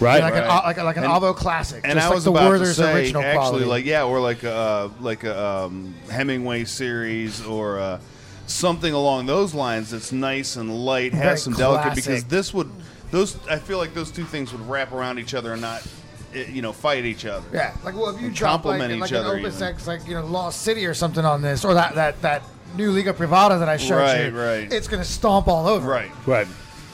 Right. 0.03 0.23
like 0.23 0.35
an 0.35 0.47
like, 0.49 0.77
like 0.79 0.97
an 0.97 1.05
And- 1.05 1.13
avo 1.13 1.35
classic, 1.35 1.83
And 1.85 1.95
just 1.95 2.05
I 2.05 2.09
like 2.09 2.15
was 2.17 2.25
the 2.25 2.31
about 2.33 2.59
to 2.59 2.67
say, 2.75 2.95
original 2.95 3.23
actually, 3.23 3.37
quality. 3.39 3.65
like 3.67 3.85
yeah, 3.85 4.05
or 4.05 4.21
like 4.21 4.43
a 4.43 4.53
uh, 4.55 4.89
like 5.01 5.25
a 5.25 5.41
um, 5.47 5.95
Hemingway 6.11 6.65
series 6.65 7.45
or 7.45 7.79
uh, 7.79 7.99
something 8.47 8.93
along 8.93 9.27
those 9.27 9.55
lines. 9.55 9.91
That's 9.91 10.13
nice 10.13 10.57
and 10.57 10.85
light, 10.85 11.13
Very 11.13 11.25
has 11.25 11.43
some 11.43 11.55
delicate. 11.55 11.95
Because 11.95 12.25
this 12.25 12.53
would 12.53 12.71
those 13.11 13.37
I 13.49 13.59
feel 13.59 13.79
like 13.79 13.95
those 13.95 14.11
two 14.11 14.25
things 14.25 14.53
would 14.53 14.67
wrap 14.69 14.93
around 14.93 15.19
each 15.19 15.35
other 15.35 15.53
and 15.53 15.61
not 15.63 15.87
eh, 16.35 16.47
you 16.51 16.63
know 16.63 16.73
fight 16.73 17.05
each 17.05 17.25
other. 17.27 17.47
Yeah, 17.53 17.75
like 17.85 17.95
well, 17.95 18.09
if 18.15 18.21
you 18.21 18.29
And 18.29 18.37
drop 18.37 18.65
like, 18.65 18.79
complement 18.79 19.01
like 19.01 19.11
each 19.11 19.17
an 19.17 19.25
other 19.25 19.37
Opus 19.39 19.57
even. 19.57 19.69
X, 19.69 19.87
like 19.87 20.07
you 20.07 20.15
know, 20.15 20.25
Lost 20.27 20.63
City 20.63 20.85
or 20.87 20.95
something 20.95 21.25
on 21.25 21.43
this, 21.43 21.65
or 21.65 21.75
that 21.75 21.95
that 21.95 22.21
that 22.23 22.43
new 22.77 22.91
Liga 22.91 23.13
Privada 23.13 23.59
that 23.59 23.69
I 23.69 23.77
showed 23.77 23.97
Right, 23.99 24.27
you, 24.33 24.39
right. 24.41 24.73
it's 24.73 24.89
gonna 24.89 25.05
stomp 25.05 25.47
all 25.47 25.67
over. 25.67 25.89
Right. 25.89 26.11
Right, 26.27 26.47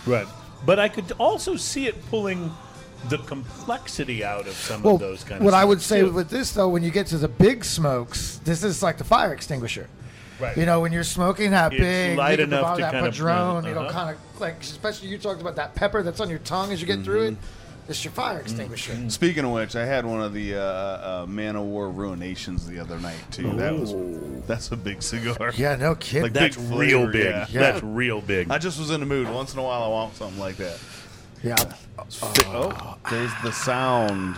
right. 0.07 0.27
But 0.67 0.81
I 0.81 0.89
could 0.89 1.13
also 1.19 1.55
see 1.55 1.87
it 1.87 2.05
pulling 2.11 2.51
the 3.09 3.19
complexity 3.19 4.25
out 4.25 4.47
of 4.47 4.55
some 4.55 4.83
Well, 4.83 4.95
of 4.95 5.01
those 5.01 5.25
kind 5.25 5.41
of. 5.41 5.45
what 5.45 5.55
I 5.55 5.65
would 5.65 5.81
say 5.81 6.01
too. 6.01 6.13
with 6.13 6.29
this 6.31 6.53
though, 6.53 6.69
when 6.69 6.83
you 6.83 6.91
get 6.91 7.07
to 7.09 7.19
the 7.19 7.29
big 7.29 7.65
smokes, 7.65 8.41
this 8.45 8.63
is 8.65 8.83
like 8.83 8.99
the 8.99 9.05
fire 9.05 9.33
extinguisher. 9.33 9.89
Right. 10.41 10.57
You 10.57 10.67
know, 10.67 10.81
when 10.81 10.93
you're 10.93 11.05
smoking 11.05 11.51
that 11.51 11.73
It's 11.73 11.81
big 11.81 12.17
light 12.19 12.39
Liga 12.39 12.43
enough 12.45 12.77
to 12.77 12.83
that 12.83 12.93
kind 12.93 13.07
of- 13.07 13.13
Padron, 13.13 13.65
you 13.65 13.75
know, 13.75 13.81
uh-huh. 13.83 13.93
kind 13.93 14.17
of 14.17 14.41
like 14.41 14.61
especially 14.61 15.09
you 15.09 15.19
talked 15.19 15.41
about 15.41 15.57
that 15.57 15.75
pepper 15.75 16.03
that's 16.03 16.21
on 16.21 16.31
your 16.31 16.39
tongue 16.41 16.73
as 16.73 16.81
you 16.81 16.87
get 16.87 17.03
through 17.03 17.23
it. 17.29 17.31
Mm-hmm. 17.35 17.91
It's 17.91 18.05
your 18.05 18.13
fire 18.13 18.39
extinguisher. 18.41 19.09
Speaking 19.09 19.47
of 19.47 19.53
which, 19.53 19.75
I 19.75 19.87
had 19.87 20.05
one 20.05 20.21
of 20.21 20.35
the 20.35 20.57
uh, 20.57 20.61
uh, 20.61 21.27
Man 21.27 21.57
of 21.57 21.63
War 21.65 21.89
Ruinations 21.89 22.67
the 22.67 22.79
other 22.79 23.01
night 23.01 23.17
too. 23.31 23.51
That 23.53 23.75
was 23.79 23.95
that's 24.47 24.71
a 24.73 24.77
big 24.77 25.03
cigar. 25.03 25.53
Yeah, 25.57 25.75
no 25.77 25.95
kidding. 25.95 26.25
Like 26.25 26.33
that's 26.35 26.57
big 26.59 26.71
real 26.71 27.07
flavor, 27.07 27.13
big. 27.13 27.25
yeah. 27.25 27.61
That's 27.61 27.83
real 27.83 28.21
big. 28.21 28.51
I 28.51 28.59
just 28.59 28.79
was 28.79 28.91
in 28.91 29.01
the 29.01 29.07
mood. 29.07 29.31
Once 29.31 29.55
in 29.55 29.59
a 29.59 29.63
while, 29.63 29.83
I 29.83 29.89
want 29.89 30.15
something 30.17 30.39
like 30.39 30.57
that. 30.59 30.79
Yeah. 31.43 31.57
Oh, 32.23 32.97
there's 33.11 33.33
the 33.43 33.53
sound. 33.53 34.37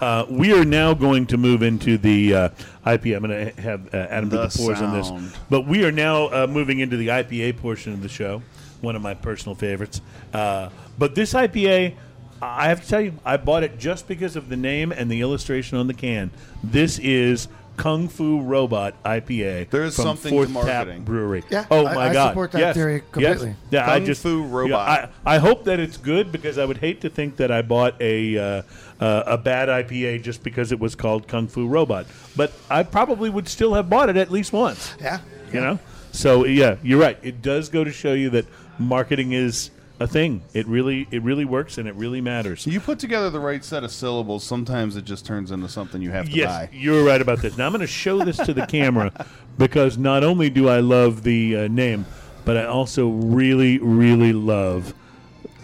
Uh, 0.00 0.26
we 0.28 0.52
are 0.52 0.64
now 0.64 0.92
going 0.94 1.26
to 1.26 1.36
move 1.36 1.62
into 1.62 1.96
the 1.96 2.34
uh, 2.34 2.48
IPA. 2.84 3.16
I'm 3.16 3.22
going 3.22 3.54
to 3.54 3.60
have 3.62 3.94
uh, 3.94 3.98
Adam 3.98 4.28
do 4.28 4.36
The 4.36 4.48
the 4.48 4.58
pours 4.58 4.82
on 4.82 4.92
this. 4.92 5.38
But 5.48 5.66
we 5.66 5.84
are 5.84 5.92
now 5.92 6.26
uh, 6.26 6.46
moving 6.48 6.80
into 6.80 6.96
the 6.96 7.08
IPA 7.08 7.58
portion 7.58 7.92
of 7.92 8.02
the 8.02 8.08
show, 8.08 8.42
one 8.80 8.96
of 8.96 9.02
my 9.02 9.14
personal 9.14 9.54
favorites. 9.54 10.00
Uh, 10.32 10.70
but 10.98 11.14
this 11.14 11.34
IPA, 11.34 11.94
I 12.40 12.68
have 12.68 12.82
to 12.82 12.88
tell 12.88 13.00
you, 13.00 13.14
I 13.24 13.36
bought 13.36 13.62
it 13.62 13.78
just 13.78 14.08
because 14.08 14.34
of 14.34 14.48
the 14.48 14.56
name 14.56 14.90
and 14.90 15.08
the 15.08 15.20
illustration 15.20 15.78
on 15.78 15.86
the 15.86 15.94
can. 15.94 16.32
This 16.64 16.98
is 16.98 17.46
Kung 17.76 18.08
Fu 18.08 18.40
Robot 18.42 19.02
IPA. 19.02 19.70
There's 19.70 19.96
from 19.96 20.04
something 20.04 20.30
to 20.32 20.48
marketing. 20.48 20.98
Tap 20.98 21.04
Brewery. 21.04 21.42
Yeah, 21.50 21.66
oh 21.70 21.86
I- 21.86 21.94
my 21.94 22.08
I 22.08 22.12
God! 22.12 22.28
support 22.30 22.52
that 22.52 22.58
Yes, 22.60 22.76
theory 22.76 22.94
yes. 22.94 23.02
completely. 23.12 23.56
Yeah, 23.70 23.90
I 23.90 23.98
Kung 23.98 24.06
just 24.06 24.22
Fu 24.22 24.42
yeah, 24.42 24.48
Robot. 24.54 25.10
I, 25.24 25.34
I 25.36 25.38
hope 25.38 25.64
that 25.64 25.80
it's 25.80 25.96
good 25.96 26.30
because 26.32 26.58
I 26.58 26.64
would 26.64 26.78
hate 26.78 27.00
to 27.02 27.10
think 27.10 27.36
that 27.36 27.50
I 27.50 27.62
bought 27.62 28.00
a 28.00 28.38
uh, 28.38 28.62
uh, 29.00 29.22
a 29.26 29.38
bad 29.38 29.68
IPA 29.68 30.22
just 30.22 30.42
because 30.42 30.72
it 30.72 30.78
was 30.78 30.94
called 30.94 31.26
Kung 31.28 31.48
Fu 31.48 31.66
Robot. 31.66 32.06
But 32.36 32.52
I 32.70 32.82
probably 32.82 33.30
would 33.30 33.48
still 33.48 33.74
have 33.74 33.88
bought 33.90 34.08
it 34.08 34.16
at 34.16 34.30
least 34.30 34.52
once. 34.52 34.94
Yeah. 35.00 35.20
You 35.52 35.60
know. 35.60 35.78
So 36.12 36.44
yeah, 36.44 36.76
you're 36.82 37.00
right. 37.00 37.18
It 37.22 37.40
does 37.42 37.68
go 37.68 37.84
to 37.84 37.90
show 37.90 38.12
you 38.12 38.30
that 38.30 38.46
marketing 38.78 39.32
is 39.32 39.70
a 40.00 40.06
thing. 40.06 40.42
It 40.54 40.66
really 40.66 41.06
it 41.10 41.22
really 41.22 41.44
works 41.44 41.78
and 41.78 41.86
it 41.88 41.94
really 41.94 42.20
matters. 42.20 42.66
You 42.66 42.80
put 42.80 42.98
together 42.98 43.30
the 43.30 43.40
right 43.40 43.64
set 43.64 43.84
of 43.84 43.90
syllables. 43.92 44.44
Sometimes 44.44 44.96
it 44.96 45.04
just 45.04 45.24
turns 45.24 45.50
into 45.50 45.68
something 45.68 46.02
you 46.02 46.10
have 46.10 46.26
to 46.26 46.32
Yes, 46.32 46.50
buy. 46.50 46.68
you're 46.72 47.04
right 47.04 47.20
about 47.20 47.40
this. 47.40 47.56
Now 47.56 47.66
I'm 47.66 47.72
going 47.72 47.80
to 47.80 47.86
show 47.86 48.24
this 48.24 48.36
to 48.38 48.52
the 48.52 48.66
camera 48.66 49.12
because 49.58 49.98
not 49.98 50.24
only 50.24 50.50
do 50.50 50.68
I 50.68 50.80
love 50.80 51.22
the 51.22 51.56
uh, 51.56 51.68
name, 51.68 52.06
but 52.44 52.56
I 52.56 52.64
also 52.64 53.08
really, 53.08 53.78
really 53.78 54.32
love 54.32 54.94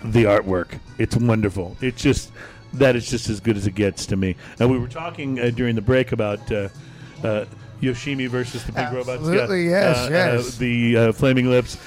the 0.05 0.25
artwork. 0.25 0.79
It's 0.99 1.17
wonderful. 1.17 1.77
It's 1.81 2.01
just 2.01 2.31
that 2.75 2.95
is 2.97 3.09
just 3.09 3.29
as 3.29 3.41
good 3.41 3.57
as 3.57 3.67
it 3.67 3.75
gets 3.75 4.07
to 4.07 4.17
me. 4.17 4.37
And 4.61 4.71
we 4.71 4.79
were 4.79 4.89
talking 4.89 5.41
uh, 5.41 5.51
during 5.51 5.75
the 5.75 5.83
break 5.83 6.13
about. 6.13 6.51
Uh, 6.51 6.69
uh, 7.25 7.45
Yoshimi 7.81 8.29
versus 8.29 8.65
the 8.65 8.73
big 8.73 8.93
robots. 8.93 9.21
Absolutely, 9.21 9.67
yes, 9.69 9.97
uh, 9.97 10.09
yes. 10.11 10.57
Uh, 10.57 10.59
the 10.59 10.97
uh, 10.97 11.13
flaming 11.13 11.49
lips. 11.49 11.79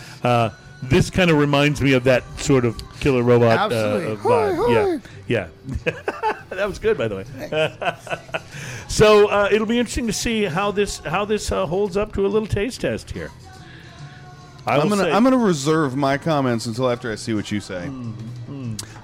This 0.83 1.09
kind 1.09 1.29
of 1.29 1.37
reminds 1.37 1.81
me 1.81 1.93
of 1.93 2.03
that 2.05 2.23
sort 2.39 2.65
of 2.65 2.81
killer 2.99 3.21
robot 3.23 3.71
uh, 3.71 3.75
Absolutely. 3.75 4.13
uh, 4.13 4.15
vibe. 4.17 4.55
Hoi, 4.55 4.65
hoi. 4.65 4.99
Yeah, 5.27 5.47
yeah. 5.85 5.91
that 6.49 6.67
was 6.67 6.79
good, 6.79 6.97
by 6.97 7.07
the 7.07 7.15
way. 7.17 7.97
So 8.87 9.29
uh, 9.29 9.47
it'll 9.49 9.67
be 9.67 9.79
interesting 9.79 10.07
to 10.07 10.13
see 10.13 10.43
how 10.43 10.71
this 10.71 10.99
how 10.99 11.23
this 11.23 11.49
uh, 11.49 11.65
holds 11.65 11.95
up 11.95 12.13
to 12.15 12.25
a 12.25 12.27
little 12.27 12.47
taste 12.47 12.81
test 12.81 13.11
here. 13.11 13.31
I 14.67 14.75
I'm 14.77 14.89
gonna 14.89 15.03
say- 15.03 15.11
I'm 15.13 15.23
gonna 15.23 15.37
reserve 15.37 15.95
my 15.95 16.17
comments 16.17 16.65
until 16.65 16.89
after 16.89 17.09
I 17.09 17.15
see 17.15 17.33
what 17.33 17.49
you 17.51 17.61
say. 17.61 17.89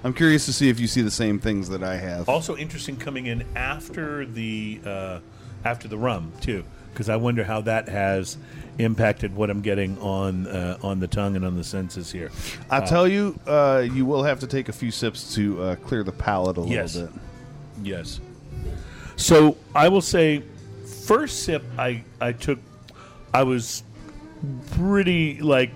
I'm 0.03 0.13
curious 0.13 0.45
to 0.45 0.53
see 0.53 0.67
if 0.69 0.77
you 0.79 0.87
see 0.87 1.01
the 1.01 1.09
same 1.11 1.39
things 1.39 1.69
that 1.69 1.83
I 1.83 1.95
have. 1.97 2.27
also 2.29 2.55
interesting 2.57 2.97
coming 2.97 3.25
in 3.27 3.45
after 3.55 4.25
the 4.25 4.79
uh, 4.85 5.19
after 5.63 5.87
the 5.87 5.97
rum 5.97 6.33
too, 6.41 6.65
because 6.91 7.07
I 7.07 7.15
wonder 7.15 7.45
how 7.45 7.61
that 7.61 7.87
has 7.87 8.37
impacted 8.79 9.35
what 9.35 9.49
I'm 9.49 9.61
getting 9.61 9.97
on 9.99 10.47
uh, 10.47 10.77
on 10.83 10.99
the 10.99 11.07
tongue 11.07 11.35
and 11.35 11.43
on 11.45 11.55
the 11.55 11.63
senses 11.63 12.11
here. 12.11 12.31
I'll 12.69 12.85
tell 12.85 13.07
you, 13.07 13.39
uh, 13.47 13.85
you 13.91 14.05
will 14.05 14.23
have 14.23 14.39
to 14.41 14.47
take 14.47 14.69
a 14.69 14.73
few 14.73 14.91
sips 14.91 15.33
to 15.35 15.61
uh, 15.61 15.75
clear 15.77 16.03
the 16.03 16.11
palate 16.11 16.57
a 16.57 16.61
little 16.61 16.73
Yes. 16.75 16.95
bit. 16.97 17.09
Yes. 17.83 18.19
So 19.15 19.57
I 19.73 19.87
will 19.87 20.01
say, 20.01 20.43
first 21.05 21.43
sip 21.43 21.63
I 21.77 22.03
I 22.21 22.31
took, 22.33 22.59
I 23.33 23.43
was 23.43 23.83
pretty 24.71 25.41
like 25.41 25.71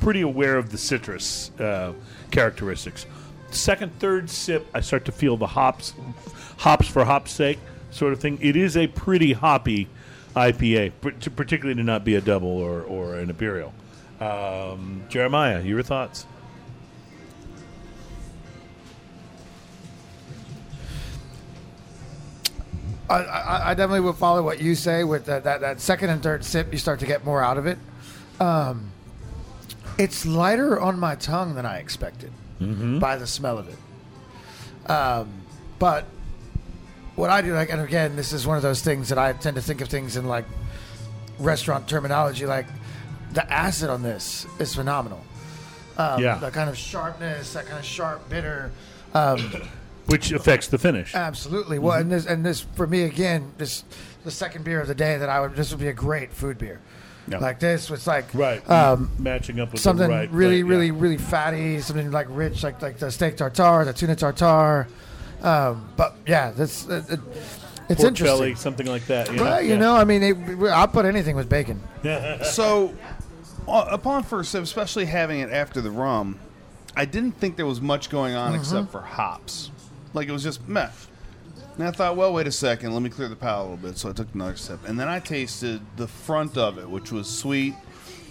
pretty 0.00 0.20
aware 0.20 0.56
of 0.56 0.70
the 0.70 0.78
citrus 0.78 1.50
uh, 1.58 1.92
characteristics. 2.30 3.06
Second, 3.50 3.98
third 3.98 4.28
sip, 4.30 4.66
I 4.74 4.80
start 4.80 5.04
to 5.06 5.12
feel 5.12 5.36
the 5.36 5.46
hops, 5.46 5.94
hops 6.58 6.86
for 6.86 7.04
hops' 7.04 7.32
sake 7.32 7.58
sort 7.90 8.12
of 8.12 8.20
thing. 8.20 8.38
It 8.40 8.56
is 8.56 8.76
a 8.76 8.86
pretty 8.88 9.32
hoppy 9.32 9.88
IPA, 10.36 10.92
particularly 11.36 11.74
to 11.74 11.84
not 11.84 12.04
be 12.04 12.14
a 12.14 12.20
double 12.20 12.48
or, 12.48 12.82
or 12.82 13.16
an 13.16 13.30
imperial. 13.30 13.72
Um, 14.20 15.02
Jeremiah, 15.08 15.62
your 15.62 15.82
thoughts? 15.82 16.26
I, 23.08 23.14
I, 23.14 23.70
I 23.70 23.74
definitely 23.74 24.00
would 24.00 24.16
follow 24.16 24.42
what 24.42 24.60
you 24.60 24.74
say 24.74 25.02
with 25.04 25.26
that, 25.26 25.44
that, 25.44 25.60
that 25.60 25.80
second 25.80 26.10
and 26.10 26.22
third 26.22 26.44
sip. 26.44 26.72
You 26.72 26.78
start 26.78 27.00
to 27.00 27.06
get 27.06 27.24
more 27.24 27.42
out 27.42 27.56
of 27.56 27.66
it. 27.66 27.78
Um, 28.38 28.92
it's 29.98 30.26
lighter 30.26 30.78
on 30.78 30.98
my 30.98 31.14
tongue 31.14 31.54
than 31.54 31.66
I 31.66 31.78
expected 31.78 32.32
by 33.00 33.16
the 33.16 33.26
smell 33.26 33.58
of 33.58 33.68
it. 33.68 34.90
Um, 34.90 35.28
but 35.78 36.06
what 37.18 37.30
I 37.30 37.42
do, 37.42 37.52
like, 37.54 37.70
and 37.70 37.80
again, 37.82 38.16
this 38.16 38.32
is 38.32 38.46
one 38.46 38.56
of 38.56 38.62
those 38.62 38.80
things 38.80 39.08
that 39.08 39.18
I 39.18 39.32
tend 39.32 39.56
to 39.56 39.62
think 39.62 39.80
of 39.80 39.88
things 39.88 40.16
in 40.16 40.26
like 40.26 40.44
restaurant 41.38 41.88
terminology. 41.88 42.46
Like 42.46 42.66
the 43.32 43.50
acid 43.52 43.90
on 43.90 44.02
this 44.02 44.46
is 44.58 44.74
phenomenal. 44.74 45.20
Um, 45.96 46.22
Yeah. 46.22 46.38
that 46.38 46.52
kind 46.52 46.70
of 46.70 46.76
sharpness, 46.78 47.52
that 47.54 47.66
kind 47.66 47.78
of 47.78 47.84
sharp, 47.84 48.28
bitter. 48.30 48.70
Um, 49.14 49.38
Which 50.06 50.32
affects 50.32 50.68
the 50.68 50.78
finish. 50.78 51.14
Absolutely. 51.14 51.78
Well, 51.78 51.98
and 51.98 52.10
this 52.10 52.24
and 52.24 52.46
this 52.46 52.60
for 52.76 52.86
me 52.86 53.02
again, 53.02 53.52
this 53.58 53.84
the 54.24 54.30
second 54.30 54.64
beer 54.64 54.80
of 54.80 54.86
the 54.88 54.94
day 54.94 55.18
that 55.18 55.28
I 55.28 55.40
would 55.40 55.54
this 55.54 55.70
would 55.70 55.80
be 55.80 55.88
a 55.88 55.92
great 55.92 56.32
food 56.32 56.56
beer. 56.56 56.80
Yeah. 57.30 57.38
like 57.40 57.60
this. 57.60 57.90
It's 57.90 58.06
like 58.06 58.24
Right. 58.32 58.68
um, 58.70 59.10
Matching 59.18 59.60
up 59.60 59.72
with 59.72 59.82
something 59.82 60.08
right, 60.08 60.30
really, 60.30 60.62
right, 60.62 60.70
really, 60.70 60.86
yeah. 60.86 60.92
really 60.96 61.18
fatty, 61.18 61.78
something 61.80 62.10
like 62.10 62.26
rich, 62.30 62.62
like 62.62 62.80
like 62.80 62.96
the 62.98 63.10
steak 63.10 63.36
tartare, 63.36 63.84
the 63.84 63.92
tuna 63.92 64.16
tartare. 64.16 64.86
Um, 65.42 65.88
but 65.96 66.14
yeah, 66.26 66.50
that's 66.50 66.86
it, 66.86 67.08
it, 67.10 67.20
it's 67.88 68.00
Pork 68.00 68.08
interesting. 68.08 68.24
belly, 68.24 68.54
something 68.56 68.86
like 68.86 69.06
that. 69.06 69.30
You 69.30 69.36
know? 69.36 69.42
Well, 69.44 69.62
you 69.62 69.68
Yeah. 69.70 69.78
know, 69.78 69.96
I 69.96 70.04
mean, 70.04 70.22
it, 70.22 70.36
I'll 70.70 70.88
put 70.88 71.04
anything 71.04 71.36
with 71.36 71.48
bacon. 71.48 71.80
So, 72.44 72.94
uh, 73.66 73.86
upon 73.90 74.22
first 74.24 74.50
sip, 74.50 74.62
especially 74.62 75.04
having 75.06 75.40
it 75.40 75.50
after 75.50 75.80
the 75.80 75.90
rum, 75.90 76.38
I 76.96 77.04
didn't 77.04 77.32
think 77.32 77.56
there 77.56 77.66
was 77.66 77.80
much 77.80 78.10
going 78.10 78.34
on 78.34 78.54
except 78.54 78.90
for 78.90 79.00
hops. 79.00 79.70
Like 80.14 80.28
it 80.28 80.32
was 80.32 80.42
just 80.42 80.66
meh. 80.68 80.88
And 81.76 81.86
I 81.86 81.92
thought, 81.92 82.16
well, 82.16 82.32
wait 82.32 82.48
a 82.48 82.52
second, 82.52 82.92
let 82.92 83.02
me 83.02 83.08
clear 83.10 83.28
the 83.28 83.36
palate 83.36 83.60
a 83.68 83.70
little 83.70 83.88
bit. 83.90 83.98
So 83.98 84.08
I 84.08 84.12
took 84.12 84.26
another 84.34 84.56
sip, 84.56 84.80
and 84.88 84.98
then 84.98 85.06
I 85.06 85.20
tasted 85.20 85.80
the 85.96 86.08
front 86.08 86.56
of 86.56 86.76
it, 86.78 86.90
which 86.90 87.12
was 87.12 87.28
sweet, 87.28 87.74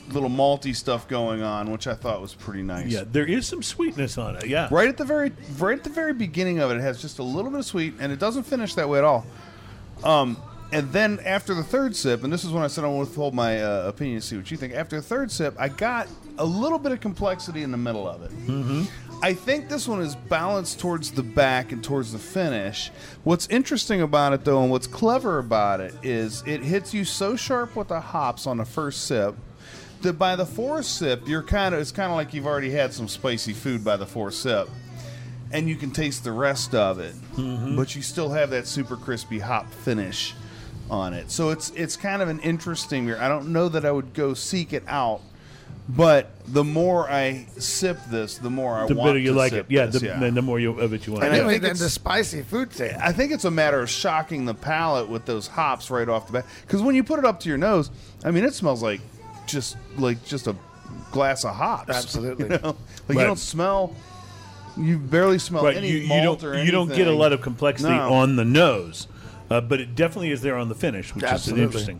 little 0.09 0.29
malty 0.29 0.75
stuff 0.75 1.07
going 1.07 1.41
on, 1.41 1.71
which 1.71 1.87
I 1.87 1.93
thought 1.93 2.21
was 2.21 2.33
pretty 2.33 2.63
nice. 2.63 2.87
Yeah, 2.87 3.03
there 3.09 3.25
is 3.25 3.47
some 3.47 3.63
sweetness 3.63 4.17
on 4.17 4.35
it. 4.35 4.47
Yeah. 4.47 4.67
Right 4.71 4.87
at 4.87 4.97
the 4.97 5.05
very, 5.05 5.31
right 5.57 5.77
at 5.77 5.83
the 5.83 5.89
very 5.89 6.13
beginning 6.13 6.59
of 6.59 6.71
it, 6.71 6.77
it 6.77 6.81
has 6.81 7.01
just 7.01 7.19
a 7.19 7.23
little 7.23 7.51
bit 7.51 7.59
of 7.59 7.65
sweet, 7.65 7.93
and 7.99 8.11
it 8.11 8.19
doesn't 8.19 8.43
finish 8.43 8.75
that 8.75 8.87
way 8.87 8.99
at 8.99 9.03
all. 9.03 9.25
Um, 10.03 10.37
and 10.71 10.91
then 10.91 11.19
after 11.23 11.53
the 11.53 11.63
third 11.63 11.95
sip, 11.95 12.23
and 12.23 12.33
this 12.33 12.43
is 12.43 12.51
when 12.51 12.61
I 12.61 12.67
said 12.67 12.83
I 12.83 12.87
want 12.87 13.05
to 13.05 13.09
withhold 13.09 13.33
my 13.33 13.61
uh, 13.61 13.87
opinion 13.87 14.19
to 14.19 14.25
see 14.25 14.35
what 14.35 14.51
you 14.51 14.57
think. 14.57 14.73
After 14.73 14.97
the 14.97 15.01
third 15.01 15.31
sip, 15.31 15.55
I 15.57 15.69
got 15.69 16.07
a 16.37 16.45
little 16.45 16.77
bit 16.77 16.91
of 16.91 16.99
complexity 16.99 17.63
in 17.63 17.71
the 17.71 17.77
middle 17.77 18.07
of 18.07 18.21
it. 18.21 18.31
Mm-hmm. 18.47 18.83
I 19.23 19.33
think 19.33 19.69
this 19.69 19.87
one 19.87 20.01
is 20.01 20.15
balanced 20.15 20.79
towards 20.79 21.11
the 21.11 21.23
back 21.23 21.71
and 21.71 21.83
towards 21.83 22.11
the 22.11 22.19
finish. 22.19 22.91
What's 23.23 23.47
interesting 23.47 24.01
about 24.01 24.33
it, 24.33 24.43
though, 24.43 24.61
and 24.61 24.69
what's 24.69 24.87
clever 24.87 25.39
about 25.39 25.79
it, 25.79 25.95
is 26.03 26.43
it 26.45 26.61
hits 26.61 26.93
you 26.93 27.05
so 27.05 27.35
sharp 27.35 27.75
with 27.75 27.87
the 27.87 28.01
hops 28.01 28.45
on 28.45 28.57
the 28.57 28.65
first 28.65 29.07
sip 29.07 29.35
that 30.01 30.19
by 30.19 30.35
the 30.35 30.45
fourth 30.45 30.85
sip, 30.85 31.27
you're 31.27 31.43
kind 31.43 31.75
of 31.75 31.81
it's 31.81 31.91
kind 31.91 32.11
of 32.11 32.15
like 32.15 32.33
you've 32.33 32.47
already 32.47 32.71
had 32.71 32.93
some 32.93 33.07
spicy 33.07 33.53
food 33.53 33.83
by 33.83 33.97
the 33.97 34.05
fourth 34.05 34.33
sip 34.33 34.69
and 35.51 35.69
you 35.69 35.75
can 35.75 35.91
taste 35.91 36.23
the 36.23 36.31
rest 36.31 36.75
of 36.75 36.99
it, 36.99 37.15
mm-hmm. 37.35 37.75
but 37.75 37.95
you 37.95 38.01
still 38.01 38.29
have 38.29 38.49
that 38.49 38.67
super 38.67 38.97
crispy 38.97 39.39
hop 39.39 39.71
finish 39.71 40.35
on 40.89 41.13
it. 41.13 41.31
So 41.31 41.49
it's 41.49 41.69
it's 41.71 41.95
kind 41.95 42.21
of 42.21 42.29
an 42.29 42.39
interesting 42.39 43.05
beer. 43.05 43.17
I 43.19 43.27
don't 43.27 43.51
know 43.51 43.69
that 43.69 43.85
I 43.85 43.91
would 43.91 44.13
go 44.13 44.33
seek 44.33 44.73
it 44.73 44.83
out, 44.87 45.21
but 45.87 46.31
the 46.47 46.63
more 46.63 47.09
I 47.09 47.47
sip 47.57 47.97
this, 48.09 48.37
the 48.37 48.49
more 48.49 48.75
I 48.75 48.79
want 48.79 48.87
to. 48.89 48.93
The 48.93 48.99
want 48.99 49.09
better 49.09 49.19
you 49.19 49.33
to 49.33 49.37
like 49.37 49.51
sip 49.51 49.65
it. 49.69 49.73
Yeah, 49.73 49.85
this, 49.85 50.01
the, 50.01 50.07
then 50.07 50.33
the 50.33 50.41
more 50.41 50.59
you, 50.59 50.79
of 50.79 50.93
it 50.93 51.07
you 51.07 51.13
want. 51.13 51.25
And 51.25 51.33
to 51.33 51.35
I 51.35 51.39
think 51.39 51.49
Anyway, 51.49 51.67
then 51.67 51.77
the 51.77 51.89
spicy 51.89 52.41
food 52.43 52.71
thing. 52.71 52.95
I 53.01 53.11
think 53.11 53.31
it's 53.31 53.45
a 53.45 53.51
matter 53.51 53.81
of 53.81 53.89
shocking 53.89 54.45
the 54.45 54.53
palate 54.53 55.09
with 55.09 55.25
those 55.25 55.47
hops 55.47 55.89
right 55.89 56.07
off 56.07 56.27
the 56.27 56.33
bat. 56.33 56.45
Because 56.61 56.81
when 56.81 56.95
you 56.95 57.03
put 57.03 57.19
it 57.19 57.25
up 57.25 57.39
to 57.41 57.49
your 57.49 57.57
nose, 57.57 57.89
I 58.23 58.31
mean, 58.31 58.43
it 58.43 58.53
smells 58.53 58.83
like 58.83 59.01
just 59.47 59.77
like 59.97 60.23
just 60.25 60.47
a 60.47 60.55
glass 61.11 61.43
of 61.45 61.55
hops. 61.55 61.89
Absolutely. 61.95 62.45
You 62.45 62.49
know? 62.49 62.57
Like 62.63 62.75
Right. 63.09 63.17
you 63.21 63.27
don't 63.27 63.39
smell. 63.39 63.95
You 64.77 64.99
barely 64.99 65.39
smell 65.39 65.63
Right, 65.63 65.75
any 65.77 65.89
you, 65.89 65.97
you 65.99 66.07
malt 66.07 66.41
don't 66.41 66.51
or 66.51 66.63
you 66.63 66.69
don't 66.69 66.93
get 66.93 67.07
a 67.07 67.11
lot 67.13 67.33
of 67.33 67.41
complexity 67.41 67.89
No. 67.95 68.13
on 68.13 68.35
the 68.35 68.45
nose, 68.45 69.07
uh, 69.49 69.59
but 69.59 69.79
it 69.81 69.95
definitely 69.95 70.29
is 70.29 70.41
there 70.43 70.55
on 70.55 70.69
the 70.69 70.75
finish, 70.75 71.15
which 71.15 71.23
Absolutely. 71.23 71.63
is 71.63 71.67
interesting. 71.67 71.99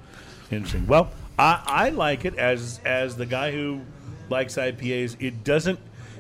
Interesting. 0.52 0.86
Well, 0.86 1.10
I, 1.40 1.64
I 1.66 1.90
like 1.90 2.24
it 2.26 2.36
as 2.36 2.80
as 2.86 3.16
the 3.18 3.26
guy 3.26 3.52
who 3.52 3.82
likes 4.30 4.56
IPAs. 4.58 5.16
It 5.20 5.44
doesn't 5.44 5.80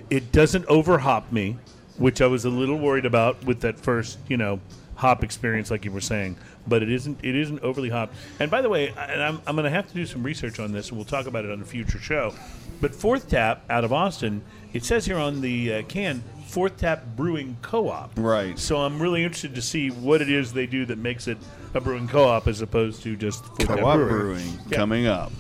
it 0.09 0.31
doesn't 0.31 0.65
overhop 0.65 1.31
me, 1.31 1.57
which 1.97 2.21
I 2.21 2.27
was 2.27 2.43
a 2.45 2.49
little 2.49 2.79
worried 2.79 3.05
about 3.05 3.43
with 3.45 3.59
that 3.61 3.79
first 3.79 4.17
you 4.27 4.37
know 4.37 4.59
hop 4.97 5.23
experience, 5.23 5.71
like 5.71 5.85
you 5.85 5.91
were 5.91 6.01
saying. 6.01 6.35
But 6.67 6.83
it 6.83 6.91
isn't 6.91 7.19
it 7.23 7.35
isn't 7.35 7.61
overly 7.63 7.89
hopped. 7.89 8.13
And 8.39 8.51
by 8.51 8.61
the 8.61 8.69
way, 8.69 8.91
I- 8.93 9.05
and 9.05 9.23
I'm 9.23 9.41
I'm 9.47 9.55
going 9.55 9.63
to 9.63 9.69
have 9.71 9.87
to 9.87 9.93
do 9.93 10.05
some 10.05 10.21
research 10.23 10.59
on 10.59 10.71
this, 10.73 10.89
and 10.89 10.97
we'll 10.97 11.05
talk 11.05 11.25
about 11.27 11.45
it 11.45 11.51
on 11.51 11.61
a 11.61 11.65
future 11.65 11.99
show. 11.99 12.33
But 12.81 12.93
Fourth 12.93 13.29
Tap 13.29 13.63
out 13.69 13.83
of 13.83 13.91
Austin, 13.93 14.43
it 14.73 14.83
says 14.83 15.05
here 15.05 15.17
on 15.17 15.41
the 15.41 15.73
uh, 15.75 15.81
can. 15.83 16.23
Fourth 16.47 16.77
Tap 16.77 17.03
Brewing 17.15 17.57
Co-op. 17.61 18.11
Right. 18.15 18.57
So 18.57 18.77
I'm 18.77 19.01
really 19.01 19.23
interested 19.23 19.55
to 19.55 19.61
see 19.61 19.89
what 19.89 20.21
it 20.21 20.29
is 20.29 20.53
they 20.53 20.65
do 20.67 20.85
that 20.85 20.97
makes 20.97 21.27
it 21.27 21.37
a 21.73 21.81
brewing 21.81 22.07
co-op 22.07 22.47
as 22.47 22.61
opposed 22.61 23.03
to 23.03 23.15
just 23.17 23.43
Fourth 23.45 23.67
Co-op 23.67 23.95
Brewing. 23.97 24.09
brewing 24.09 24.59
Yeah. 24.69 24.77
coming 24.77 25.07
up. 25.07 25.31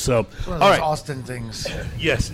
So, 0.00 0.22
One 0.22 0.24
of 0.24 0.46
those 0.46 0.60
right, 0.60 0.80
Austin 0.80 1.22
things. 1.22 1.66
yes, 1.98 2.32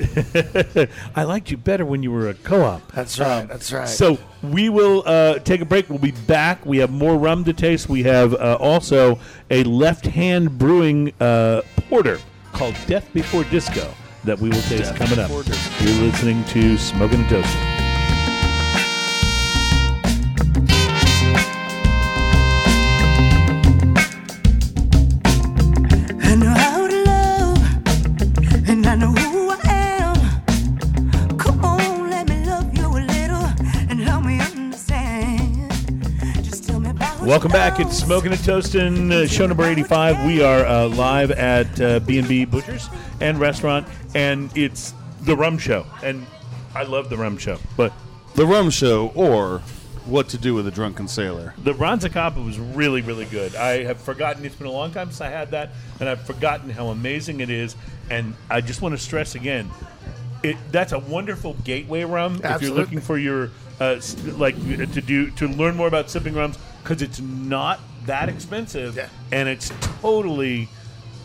I 1.17 1.25
liked 1.25 1.51
you 1.51 1.57
better 1.57 1.85
when 1.85 2.03
you 2.03 2.13
were 2.13 2.29
a 2.31 2.35
co-op. 2.35 2.93
That's 2.93 3.19
right. 3.19 3.47
That's 3.49 3.73
right. 3.73 3.89
So 3.89 4.19
we 4.43 4.69
will 4.69 5.03
uh, 5.07 5.39
take 5.41 5.61
a 5.61 5.65
break. 5.65 5.91
We'll 5.91 5.99
be 5.99 6.13
back. 6.13 6.65
We 6.65 6.79
have 6.79 6.91
more 6.91 7.17
rum 7.17 7.45
to 7.45 7.53
taste. 7.53 7.89
We 7.89 8.05
have 8.05 8.35
uh, 8.35 8.57
also 8.61 9.19
a 9.51 9.65
left-hand 9.65 10.59
brewing 10.59 11.13
uh, 11.21 11.63
porter 11.89 12.19
called 12.53 12.77
Death 12.87 13.13
Before 13.13 13.45
Disco 13.45 13.93
that 14.25 14.39
we 14.39 14.49
will 14.49 14.63
taste 14.63 14.95
Death 14.95 14.97
coming 14.97 15.19
up. 15.19 15.29
Before 15.29 15.43
Disco. 15.43 15.85
You're 15.85 16.03
listening 16.05 16.45
to 16.47 16.77
Smoking 16.79 17.21
and 17.21 17.29
Toasting. 17.29 17.76
Welcome 37.27 37.51
back. 37.51 37.81
It's 37.81 37.99
Smoking 37.99 38.31
and 38.31 38.41
Toasting, 38.45 39.11
uh, 39.11 39.27
show 39.27 39.47
number 39.49 39.65
85. 39.65 40.25
We 40.27 40.43
are 40.45 40.65
uh, 40.65 40.89
live 40.89 41.33
at 41.33 41.81
uh, 41.81 41.99
B&B 41.99 42.45
Butchers 42.45 42.89
and 43.21 43.41
Restaurant, 43.41 43.89
and 44.15 44.57
it's 44.57 44.95
the 45.23 45.37
Rum 45.37 45.59
Show. 45.59 45.87
And 46.05 46.25
I 46.73 46.85
love 46.85 47.11
the 47.11 47.17
Rum 47.17 47.37
Show. 47.37 47.59
But 47.77 47.93
The 48.37 48.47
Rum 48.47 48.71
Show, 48.71 49.09
or 49.17 49.59
What 50.05 50.29
to 50.29 50.39
Do 50.39 50.55
with 50.55 50.69
a 50.69 50.71
Drunken 50.71 51.09
Sailor. 51.09 51.53
the 51.65 51.75
Ron 51.75 51.99
Zacapa 51.99 52.45
was 52.45 52.61
really, 52.61 53.01
really 53.03 53.25
good. 53.25 53.57
I 53.57 53.83
have 53.83 54.01
forgotten, 54.01 54.45
it's 54.45 54.55
been 54.55 54.69
a 54.69 54.73
long 54.73 54.93
time 54.93 55.09
since 55.09 55.21
I 55.21 55.29
had 55.29 55.51
that, 55.51 55.71
and 55.99 56.09
I've 56.09 56.25
forgotten 56.25 56.71
how 56.71 56.89
amazing 56.89 57.41
it 57.41 57.51
is. 57.51 57.75
And 58.09 58.37
I 58.49 58.61
just 58.61 58.83
want 58.83 58.93
to 58.95 58.99
stress 58.99 59.35
again, 59.35 59.69
it 60.45 60.57
that's 60.71 60.93
a 60.93 61.01
wonderful 61.01 61.55
gateway 61.65 62.05
rum 62.05 62.37
if 62.37 62.43
you're 62.43 62.53
Absolutely. 62.53 62.81
looking 62.83 63.01
for 63.01 63.19
your 63.19 63.51
uh, 63.81 63.85
s- 63.97 64.17
like 64.37 64.55
to 64.93 65.01
do 65.01 65.31
to 65.33 65.49
learn 65.49 65.75
more 65.77 65.89
about 65.89 66.09
sipping 66.09 66.35
rums 66.35 66.57
because 66.87 67.03
it's 67.03 67.21
not 67.21 67.81
that 68.05 68.29
expensive 68.29 68.95
Yeah. 68.97 69.09
and 69.33 69.49
it's 69.49 69.73
totally 70.01 70.69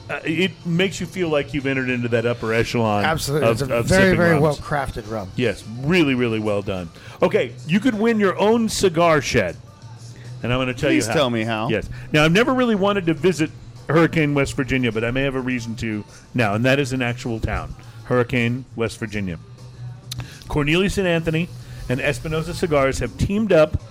uh, 0.09 0.20
it 0.24 0.51
makes 0.66 0.99
you 0.99 1.05
feel 1.05 1.30
like 1.30 1.53
you've 1.53 1.68
entered 1.68 1.89
into 1.89 2.07
that 2.09 2.26
upper 2.26 2.51
echelon 2.51 3.05
Absolutely. 3.05 3.47
of, 3.47 3.62
it's 3.62 3.70
a 3.70 3.76
of 3.78 3.86
very, 3.86 4.16
very 4.18 4.39
well 4.39 4.55
crafted 4.55 5.09
rum. 5.09 5.32
Yes, 5.36 5.64
really, 5.82 6.16
really 6.16 6.39
well 6.39 6.64
done. 6.64 6.89
Okay, 7.22 7.53
you 7.68 7.80
could 7.80 7.93
win 7.93 8.20
your 8.20 8.38
own 8.39 8.68
cigar 8.68 9.22
shed, 9.22 9.55
and 10.41 10.51
I'm 10.51 10.57
going 10.57 10.68
to 10.68 10.74
tell 10.74 10.89
Please 10.89 11.05
you 11.05 11.12
how. 11.12 11.14
Please 11.14 11.20
tell 11.20 11.30
me 11.30 11.43
how. 11.43 11.70
Yes. 11.70 11.88
Now, 12.12 12.26
I've 12.26 12.32
never 12.32 12.53
really 12.53 12.76
wanted 12.76 13.05
to 13.05 13.14
visit 13.14 13.51
Hurricane, 13.88 14.34
West 14.34 14.55
Virginia, 14.55 14.91
but 14.91 15.05
I 15.05 15.12
may 15.12 15.22
have 15.22 15.36
a 15.36 15.39
reason 15.39 15.76
to 15.78 16.03
now, 16.34 16.55
and 16.55 16.66
that 16.66 16.80
is 16.80 16.91
an 16.91 17.01
actual 17.03 17.39
town, 17.39 17.74
Hurricane, 18.05 18.66
West 18.76 18.97
Virginia. 18.97 19.38
Cornelius 20.49 20.97
and 20.97 21.07
Anthony 21.07 21.47
and 21.88 22.01
Espinosa 22.01 22.53
Cigars 22.53 22.99
have 22.99 23.16
teamed 23.18 23.53
up 23.53 23.82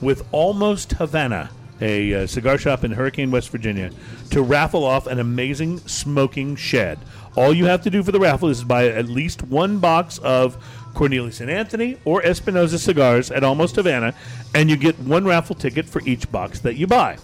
with 0.00 0.26
Almost 0.32 0.92
Havana, 0.92 1.50
a 1.80 2.14
uh, 2.14 2.26
cigar 2.26 2.58
shop 2.58 2.84
in 2.84 2.92
Hurricane, 2.92 3.30
West 3.30 3.50
Virginia, 3.50 3.90
to 4.30 4.42
raffle 4.42 4.84
off 4.84 5.06
an 5.06 5.18
amazing 5.18 5.78
smoking 5.80 6.56
shed. 6.56 6.98
All 7.36 7.54
you 7.54 7.66
have 7.66 7.82
to 7.82 7.90
do 7.90 8.02
for 8.02 8.12
the 8.12 8.20
raffle 8.20 8.48
is 8.48 8.64
buy 8.64 8.88
at 8.88 9.08
least 9.08 9.42
one 9.42 9.78
box 9.78 10.18
of 10.18 10.56
Cornelius 10.94 11.40
and 11.40 11.50
Anthony 11.50 11.98
or 12.04 12.24
Espinosa 12.24 12.78
cigars 12.78 13.30
at 13.30 13.44
Almost 13.44 13.76
Havana, 13.76 14.14
and 14.54 14.68
you 14.68 14.76
get 14.76 14.98
one 14.98 15.24
raffle 15.24 15.54
ticket 15.54 15.86
for 15.86 16.02
each 16.02 16.30
box 16.30 16.60
that 16.60 16.76
you 16.76 16.86
buy. 16.86 17.18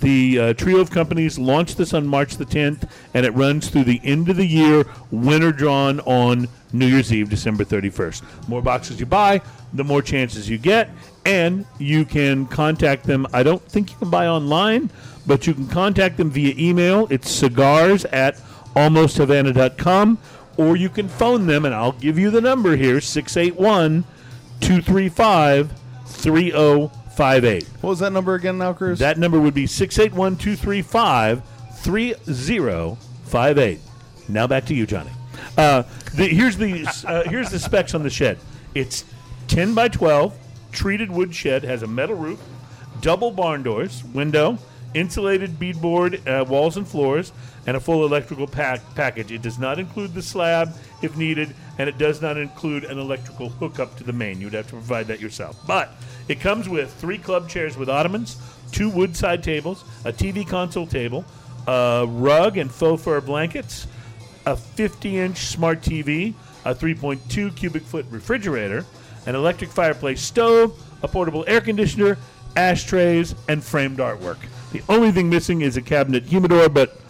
The 0.00 0.38
uh, 0.38 0.52
trio 0.52 0.80
of 0.80 0.90
companies 0.90 1.38
launched 1.38 1.78
this 1.78 1.94
on 1.94 2.06
March 2.06 2.36
the 2.36 2.44
10th, 2.44 2.90
and 3.14 3.24
it 3.24 3.30
runs 3.30 3.70
through 3.70 3.84
the 3.84 4.00
end 4.04 4.28
of 4.28 4.36
the 4.36 4.44
year. 4.44 4.84
Winner 5.10 5.52
drawn 5.52 6.00
on 6.00 6.48
New 6.72 6.86
Year's 6.86 7.12
Eve, 7.12 7.30
December 7.30 7.64
31st. 7.64 8.48
More 8.48 8.60
boxes 8.60 9.00
you 9.00 9.06
buy, 9.06 9.40
the 9.72 9.84
more 9.84 10.02
chances 10.02 10.50
you 10.50 10.58
get, 10.58 10.90
and 11.26 11.66
you 11.78 12.04
can 12.04 12.46
contact 12.46 13.04
them. 13.04 13.26
I 13.32 13.42
don't 13.42 13.62
think 13.62 13.90
you 13.90 13.98
can 13.98 14.10
buy 14.10 14.28
online, 14.28 14.90
but 15.26 15.46
you 15.46 15.54
can 15.54 15.66
contact 15.66 16.16
them 16.16 16.30
via 16.30 16.54
email. 16.56 17.08
It's 17.10 17.30
cigars 17.30 18.04
at 18.06 18.36
almosthavana.com, 18.76 20.18
or 20.56 20.76
you 20.76 20.88
can 20.88 21.08
phone 21.08 21.48
them, 21.48 21.64
and 21.64 21.74
I'll 21.74 21.92
give 21.92 22.16
you 22.16 22.30
the 22.30 22.40
number 22.40 22.76
here 22.76 23.00
681 23.00 24.04
235 24.60 25.72
3058. 26.06 27.64
What 27.80 27.90
was 27.90 27.98
that 27.98 28.12
number 28.12 28.34
again 28.34 28.58
now, 28.58 28.72
Chris? 28.72 29.00
That 29.00 29.18
number 29.18 29.40
would 29.40 29.54
be 29.54 29.66
681 29.66 30.36
235 30.36 31.42
3058. 31.80 33.80
Now 34.28 34.46
back 34.46 34.64
to 34.66 34.74
you, 34.74 34.86
Johnny. 34.86 35.10
Uh, 35.58 35.82
the, 36.14 36.28
here's, 36.28 36.56
the, 36.56 36.86
uh, 37.06 37.28
here's 37.28 37.50
the 37.50 37.58
specs 37.58 37.94
on 37.94 38.04
the 38.04 38.10
shed 38.10 38.38
it's 38.74 39.04
10 39.48 39.74
by 39.74 39.88
12, 39.88 40.36
treated 40.76 41.10
wood 41.10 41.34
shed, 41.34 41.64
has 41.64 41.82
a 41.82 41.86
metal 41.86 42.14
roof, 42.14 42.40
double 43.00 43.32
barn 43.32 43.62
doors, 43.62 44.04
window, 44.04 44.58
insulated 44.94 45.58
beadboard 45.58 46.24
uh, 46.26 46.44
walls 46.44 46.76
and 46.76 46.86
floors, 46.86 47.32
and 47.66 47.76
a 47.76 47.80
full 47.80 48.04
electrical 48.04 48.46
pack- 48.46 48.94
package. 48.94 49.32
It 49.32 49.42
does 49.42 49.58
not 49.58 49.78
include 49.78 50.14
the 50.14 50.22
slab 50.22 50.74
if 51.02 51.16
needed, 51.16 51.54
and 51.78 51.88
it 51.88 51.98
does 51.98 52.22
not 52.22 52.36
include 52.36 52.84
an 52.84 52.98
electrical 52.98 53.48
hookup 53.48 53.96
to 53.96 54.04
the 54.04 54.12
main. 54.12 54.40
You'd 54.40 54.52
have 54.52 54.66
to 54.66 54.74
provide 54.74 55.08
that 55.08 55.18
yourself. 55.20 55.58
But 55.66 55.90
it 56.28 56.40
comes 56.40 56.68
with 56.68 56.92
three 56.94 57.18
club 57.18 57.48
chairs 57.48 57.76
with 57.76 57.88
ottomans, 57.88 58.36
two 58.70 58.90
wood 58.90 59.16
side 59.16 59.42
tables, 59.42 59.84
a 60.04 60.12
TV 60.12 60.46
console 60.46 60.86
table, 60.86 61.24
a 61.66 62.06
rug 62.06 62.58
and 62.58 62.70
faux 62.70 63.02
fur 63.02 63.20
blankets, 63.20 63.86
a 64.44 64.56
50 64.56 65.18
inch 65.18 65.38
smart 65.38 65.80
TV, 65.80 66.34
a 66.64 66.74
3.2 66.74 67.56
cubic 67.56 67.82
foot 67.82 68.06
refrigerator, 68.10 68.84
an 69.26 69.34
electric 69.34 69.70
fireplace 69.70 70.20
stove, 70.22 70.78
a 71.02 71.08
portable 71.08 71.44
air 71.46 71.60
conditioner, 71.60 72.16
ashtrays, 72.56 73.34
and 73.48 73.62
framed 73.62 73.98
artwork. 73.98 74.38
The 74.72 74.82
only 74.88 75.12
thing 75.12 75.28
missing 75.28 75.60
is 75.60 75.76
a 75.76 75.82
cabinet 75.82 76.24
humidor, 76.24 76.68
but 76.68 77.00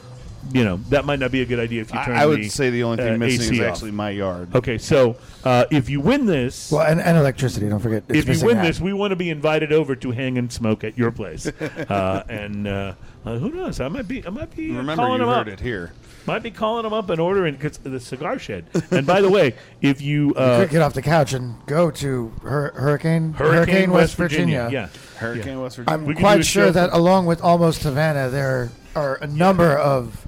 you 0.53 0.63
know 0.63 0.77
that 0.91 1.05
might 1.05 1.19
not 1.19 1.33
be 1.33 1.43
a 1.43 1.45
good 1.45 1.59
idea 1.59 1.81
if 1.81 1.93
you 1.93 1.99
turn 2.05 2.17
I, 2.17 2.23
I 2.23 2.27
would 2.27 2.39
the, 2.39 2.49
say 2.49 2.71
the 2.71 2.85
only 2.85 2.99
thing 2.99 3.15
uh, 3.15 3.19
missing 3.19 3.41
AC 3.41 3.55
is 3.55 3.61
off. 3.61 3.67
actually 3.67 3.91
my 3.91 4.11
yard. 4.11 4.55
Okay, 4.55 4.79
so 4.79 5.17
uh, 5.45 5.65
if 5.71 5.91
you 5.91 6.01
win 6.01 6.27
this, 6.27 6.71
Well, 6.71 6.87
and, 6.87 7.01
and 7.01 7.17
electricity. 7.17 7.69
Don't 7.69 7.81
forget. 7.81 8.05
If 8.09 8.29
you 8.29 8.47
win 8.47 8.59
that. 8.59 8.65
this, 8.67 8.81
we 8.81 8.93
want 8.93 9.11
to 9.11 9.17
be 9.17 9.31
invited 9.31 9.73
over 9.73 9.97
to 9.97 10.11
hang 10.13 10.39
and 10.39 10.53
smoke 10.53 10.85
at 10.85 10.97
your 10.97 11.11
place. 11.11 11.47
uh, 11.89 12.23
and 12.29 12.69
uh, 12.69 12.95
uh, 13.25 13.39
who 13.39 13.51
knows? 13.51 13.81
I 13.81 13.89
might 13.89 14.07
be. 14.07 14.25
I 14.25 14.31
might 14.31 14.55
be 14.55 14.69
Remember, 14.69 14.95
calling 14.95 15.21
you 15.21 15.27
them 15.27 15.35
heard 15.35 15.49
up. 15.49 15.55
it 15.55 15.61
here. 15.61 15.93
Might 16.27 16.43
be 16.43 16.51
calling 16.51 16.83
them 16.83 16.93
up 16.93 17.09
and 17.11 17.21
ordering 17.21 17.57
'cause 17.57 17.79
the 17.79 18.01
cigar 18.01 18.39
shed. 18.39 18.67
And 18.91 19.07
by 19.07 19.21
the 19.21 19.31
way, 19.31 19.55
if 19.81 20.01
you 20.03 20.35
uh, 20.35 20.59
Quick, 20.59 20.71
get 20.71 20.83
off 20.83 20.93
the 20.95 21.03
couch 21.03 21.33
and 21.33 21.55
go 21.67 21.91
to 21.93 22.33
Hur- 22.43 22.73
Hurricane 22.75 23.33
Hurricane, 23.35 23.91
West 23.91 24.17
Virginia, 24.17 24.69
yeah, 24.73 24.89
Hurricane 25.19 25.61
West 25.61 25.77
Virginia. 25.77 25.95
I'm 25.99 26.05
We 26.07 26.15
can 26.15 26.23
do 26.23 26.27
a 26.29 26.33
quite 26.33 26.45
sure 26.47 26.71
that 26.71 26.91
for- 26.91 26.97
along 26.97 27.27
with 27.27 27.41
Almost 27.43 27.83
Havana, 27.85 28.29
there 28.29 28.71
are 28.95 29.17
a 29.17 29.27
number 29.27 29.77
of 29.77 30.25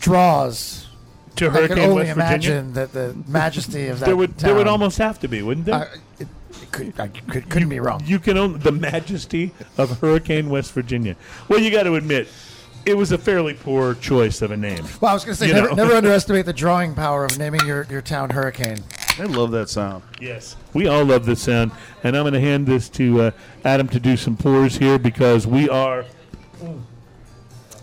draws. 0.00 0.86
to 1.36 1.46
I 1.46 1.48
can 1.48 1.54
Hurricane 1.56 1.78
only 1.90 1.94
West 2.04 2.14
Virginia, 2.16 2.26
imagine 2.58 2.72
that 2.74 2.92
the 2.92 3.16
majesty 3.26 3.88
of 3.88 3.98
that 4.00 4.06
there 4.06 4.16
would 4.16 4.38
there 4.38 4.54
would 4.54 4.68
almost 4.68 4.98
have 4.98 5.18
to 5.20 5.28
be, 5.28 5.42
wouldn't 5.42 5.66
there? 5.66 5.74
I, 5.74 5.82
it, 6.20 6.28
it 6.62 6.70
could, 6.70 7.00
I 7.00 7.08
could, 7.08 7.48
couldn't 7.50 7.68
be 7.70 7.80
wrong. 7.80 8.02
you 8.06 8.20
can 8.20 8.38
own 8.38 8.60
the 8.60 8.70
majesty 8.72 9.52
of 9.76 9.98
Hurricane 10.00 10.48
West 10.48 10.70
Virginia. 10.72 11.16
Well, 11.48 11.58
you 11.58 11.70
got 11.72 11.82
to 11.84 11.96
admit, 11.96 12.28
it 12.86 12.96
was 12.96 13.12
a 13.12 13.18
fairly 13.18 13.54
poor 13.54 13.94
choice 13.94 14.42
of 14.42 14.50
a 14.50 14.56
name. 14.56 14.84
Well, 15.00 15.10
I 15.10 15.14
was 15.14 15.24
going 15.24 15.34
to 15.34 15.38
say, 15.38 15.48
You 15.48 15.54
never, 15.54 15.68
know. 15.68 15.74
never 15.74 15.94
underestimate 15.94 16.46
the 16.46 16.52
drawing 16.52 16.94
power 16.94 17.24
of 17.24 17.38
naming 17.38 17.66
your, 17.66 17.86
your 17.90 18.02
town 18.02 18.30
Hurricane. 18.30 18.78
I 19.18 19.24
love 19.24 19.52
that 19.52 19.68
sound. 19.68 20.02
Yes, 20.20 20.56
we 20.72 20.86
all 20.86 21.04
love 21.04 21.24
this 21.24 21.42
sound, 21.42 21.72
and 22.02 22.16
I'm 22.16 22.24
going 22.24 22.34
to 22.34 22.40
hand 22.40 22.66
this 22.66 22.88
to 22.90 23.20
uh, 23.22 23.30
Adam 23.64 23.88
to 23.88 24.00
do 24.00 24.16
some 24.16 24.36
pours 24.36 24.76
here 24.76 24.98
because 24.98 25.46
we 25.46 25.68
are 25.68 26.04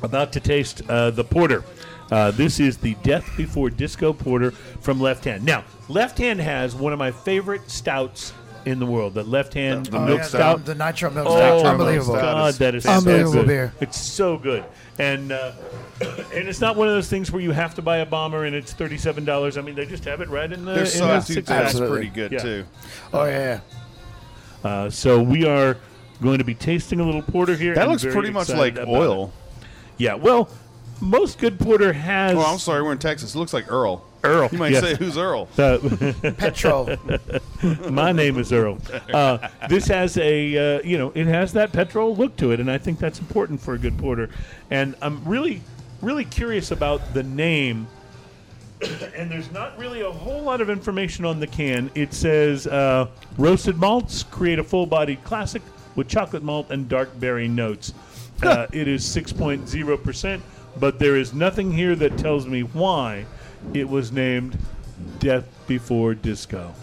about 0.04 0.34
to 0.34 0.40
taste 0.40 0.82
uh, 0.90 1.12
the 1.12 1.24
porter. 1.24 1.64
Uh, 2.12 2.32
this 2.32 2.60
is 2.60 2.78
the 2.78 2.96
Death 2.96 3.30
Before 3.38 3.70
Disco 3.70 4.12
Porter 4.12 4.52
from 4.52 5.00
Left 5.00 5.24
Hand. 5.24 5.46
Now, 5.46 5.64
Left 5.88 6.18
Hand 6.18 6.42
has 6.42 6.76
one 6.76 6.92
of 6.92 7.00
my 7.00 7.12
favorite 7.12 7.72
stouts 7.72 8.34
in 8.66 8.80
the 8.80 8.86
world. 8.86 9.14
The 9.14 9.24
Left 9.24 9.54
Hand 9.54 9.88
The 9.88 9.98
Oh, 9.98 10.06
milk 10.06 10.20
yeah, 10.20 10.26
stout? 10.26 10.66
The, 10.66 10.74
the 10.74 10.86
nitro 10.86 11.10
milk 11.12 11.28
Oh, 11.30 11.36
stout. 11.36 11.66
Unbelievable. 11.66 12.14
God, 12.16 12.54
that 12.56 12.76
is 12.76 12.86
Unbelievable 12.86 13.32
so 13.34 13.40
good. 13.40 13.48
beer. 13.48 13.74
It's 13.82 14.00
so 14.00 14.38
good, 14.38 14.64
and 15.00 15.32
uh, 15.32 15.52
and 16.02 16.48
it's 16.48 16.62
not 16.62 16.76
one 16.76 16.88
of 16.88 16.94
those 16.94 17.10
things 17.10 17.32
where 17.32 17.42
you 17.42 17.52
have 17.52 17.76
to 17.76 17.82
buy 17.82 17.98
a 17.98 18.06
bomber 18.06 18.46
and 18.46 18.56
it's 18.56 18.74
thirty 18.74 18.98
seven 18.98 19.26
dollars. 19.26 19.58
I 19.58 19.62
mean, 19.62 19.76
they 19.76 19.86
just 19.86 20.06
have 20.06 20.22
it 20.22 20.30
right 20.30 20.52
in 20.52 20.66
the. 20.66 20.74
Their 20.74 20.84
the 20.84 20.90
sawtooth 20.90 21.46
that's 21.46 21.80
pretty 21.80 22.10
good 22.10 22.32
Yeah. 22.32 22.40
too. 22.40 22.66
Oh, 23.14 23.26
yeah, 23.26 23.60
yeah. 24.64 24.70
Uh, 24.70 24.90
so 24.90 25.22
we 25.22 25.46
are 25.46 25.78
going 26.22 26.38
to 26.38 26.44
be 26.44 26.54
tasting 26.54 27.00
a 27.00 27.04
little 27.04 27.24
porter 27.24 27.56
here. 27.56 27.74
That 27.76 27.90
looks 27.90 28.04
pretty 28.04 28.30
much 28.30 28.50
like 28.50 28.78
oil. 28.78 29.34
it. 29.60 29.66
Yeah, 29.98 30.14
well, 30.16 30.50
most 31.00 31.40
good 31.40 31.60
porter 31.60 31.94
has 31.94 32.36
Oh, 32.36 32.42
I'm 32.42 32.60
sorry, 32.60 32.84
we're 32.84 32.92
in 32.92 33.00
Texas. 33.00 33.34
It 33.36 33.40
looks 33.40 33.54
like 33.54 33.72
Earl. 33.72 34.06
Earl. 34.24 34.50
You 34.52 34.58
might 34.58 34.72
yes. 34.72 34.84
say, 34.84 34.96
"Who's 34.96 35.18
Earl?" 35.18 35.48
Uh, 35.58 35.80
Petrol. 36.38 36.96
my 37.90 38.12
name 38.12 38.38
is 38.38 38.52
Earl. 38.52 38.78
Uh, 39.12 39.50
this 39.68 39.88
has 39.88 40.18
a 40.18 40.78
uh, 40.78 40.82
you 40.84 40.98
know 40.98 41.12
it 41.16 41.28
has 41.28 41.52
that 41.54 41.74
petrol 41.74 42.16
look 42.16 42.36
to 42.38 42.52
it, 42.52 42.60
and 42.60 42.72
I 42.72 42.78
think 42.78 42.98
that's 42.98 43.20
important 43.20 43.60
for 43.60 43.74
a 43.74 43.78
good 43.78 43.98
porter. 43.98 44.30
And 44.70 44.96
I'm 45.02 45.24
really 45.26 45.62
really 46.02 46.24
curious 46.24 46.72
about 46.72 47.14
the 47.14 47.24
name. 47.24 47.88
And 49.16 49.30
there's 49.30 49.52
not 49.52 49.78
really 49.78 50.02
a 50.02 50.10
whole 50.10 50.42
lot 50.42 50.62
of 50.62 50.70
information 50.70 51.26
on 51.26 51.40
the 51.40 51.46
can. 51.46 51.92
It 51.94 52.14
says 52.14 52.66
uh, 52.66 53.08
roasted 53.38 53.78
malts 53.78 54.24
create 54.24 54.58
a 54.58 54.64
full-bodied 54.64 55.24
classic 55.24 55.62
with 55.96 56.08
chocolate 56.08 56.42
malt 56.42 56.72
and 56.72 56.90
dark 56.90 57.20
berry 57.20 57.48
notes. 57.48 57.94
Uh, 58.42 58.66
it 58.72 58.88
is 58.88 59.04
6.0 59.04 60.04
percent, 60.04 60.42
but 60.80 60.98
there 60.98 61.16
is 61.16 61.34
nothing 61.34 61.72
here 61.72 61.96
that 61.96 62.18
tells 62.18 62.48
me 62.48 62.62
why 62.62 63.26
it 63.74 63.88
was 63.88 64.12
named 64.12 64.58
Death 65.20 65.46
Before 65.68 66.14
Disco. 66.14 66.74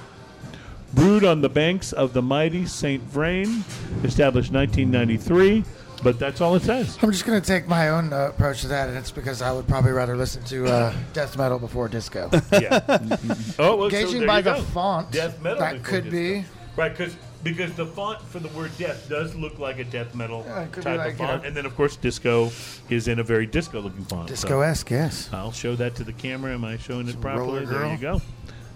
Brewed 0.94 1.24
on 1.24 1.40
the 1.42 1.48
banks 1.50 1.92
of 1.92 2.12
the 2.14 2.22
mighty 2.22 2.64
St. 2.64 3.02
Vrain, 3.02 3.62
established 4.04 4.50
1993, 4.52 5.62
but 6.02 6.18
that's 6.18 6.40
all 6.40 6.54
it 6.54 6.62
says. 6.62 6.96
I'm 7.02 7.10
just 7.12 7.26
going 7.26 7.38
to 7.40 7.46
take 7.46 7.68
my 7.68 7.90
own 7.90 8.12
uh, 8.12 8.28
approach 8.28 8.62
to 8.62 8.68
that, 8.68 8.88
and 8.88 8.96
it's 8.96 9.10
because 9.10 9.42
I 9.42 9.52
would 9.52 9.68
probably 9.68 9.92
rather 9.92 10.16
listen 10.16 10.42
to 10.44 10.66
uh, 10.66 10.94
death 11.12 11.36
metal 11.36 11.58
before 11.58 11.88
disco. 11.88 12.30
Yeah. 12.52 12.80
oh, 13.58 13.76
well, 13.76 13.90
so 13.90 13.90
Gauging 13.90 14.20
there 14.20 14.26
by 14.26 14.38
you 14.38 14.44
the 14.44 14.54
go. 14.54 14.62
font, 14.62 15.10
Death 15.10 15.42
metal 15.42 15.58
that 15.60 15.72
before 15.82 15.86
could 16.00 16.04
disco. 16.04 16.16
be. 16.42 16.44
Right, 16.76 16.96
because 16.96 17.16
because 17.42 17.72
the 17.74 17.86
font 17.86 18.20
for 18.22 18.38
the 18.40 18.48
word 18.48 18.70
death 18.78 19.08
does 19.08 19.34
look 19.36 19.58
like 19.58 19.78
a 19.78 19.84
death 19.84 20.14
metal 20.14 20.44
Yeah, 20.46 20.62
it 20.62 20.72
could 20.72 20.84
be 20.84 20.90
type 20.90 20.98
like, 20.98 21.12
of 21.14 21.20
you 21.20 21.26
font, 21.26 21.42
know- 21.42 21.48
and 21.48 21.56
then 21.56 21.66
of 21.66 21.76
course 21.76 21.96
disco 21.96 22.50
is 22.90 23.06
in 23.08 23.18
a 23.18 23.22
very 23.22 23.46
disco-looking 23.46 24.04
font. 24.04 24.28
so- 24.28 24.34
Disco 24.34 24.60
esque, 24.60 24.90
yes. 24.90 25.28
I'll 25.32 25.52
show 25.52 25.76
that 25.76 25.94
to 25.96 26.04
the 26.04 26.12
camera. 26.12 26.52
Am 26.54 26.64
I 26.64 26.76
showing 26.78 27.08
it 27.08 27.20
properly? 27.20 27.64
roller 27.64 27.66
There 27.66 27.78
girl. 27.80 27.90
you 27.92 27.98
go. 27.98 28.12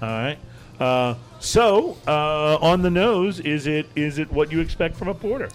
All 0.03 0.09
right. 0.09 0.39
Uh, 0.81 1.15
so 1.39 1.97
uh, 2.09 2.57
on 2.61 2.83
the 2.83 2.91
nose, 2.91 3.41
is 3.41 3.67
it 3.67 3.87
is 3.95 4.19
it 4.19 4.31
what 4.33 4.51
you 4.51 4.61
expect 4.61 4.97
from 4.97 5.09
a 5.09 5.15
porter? 5.15 5.49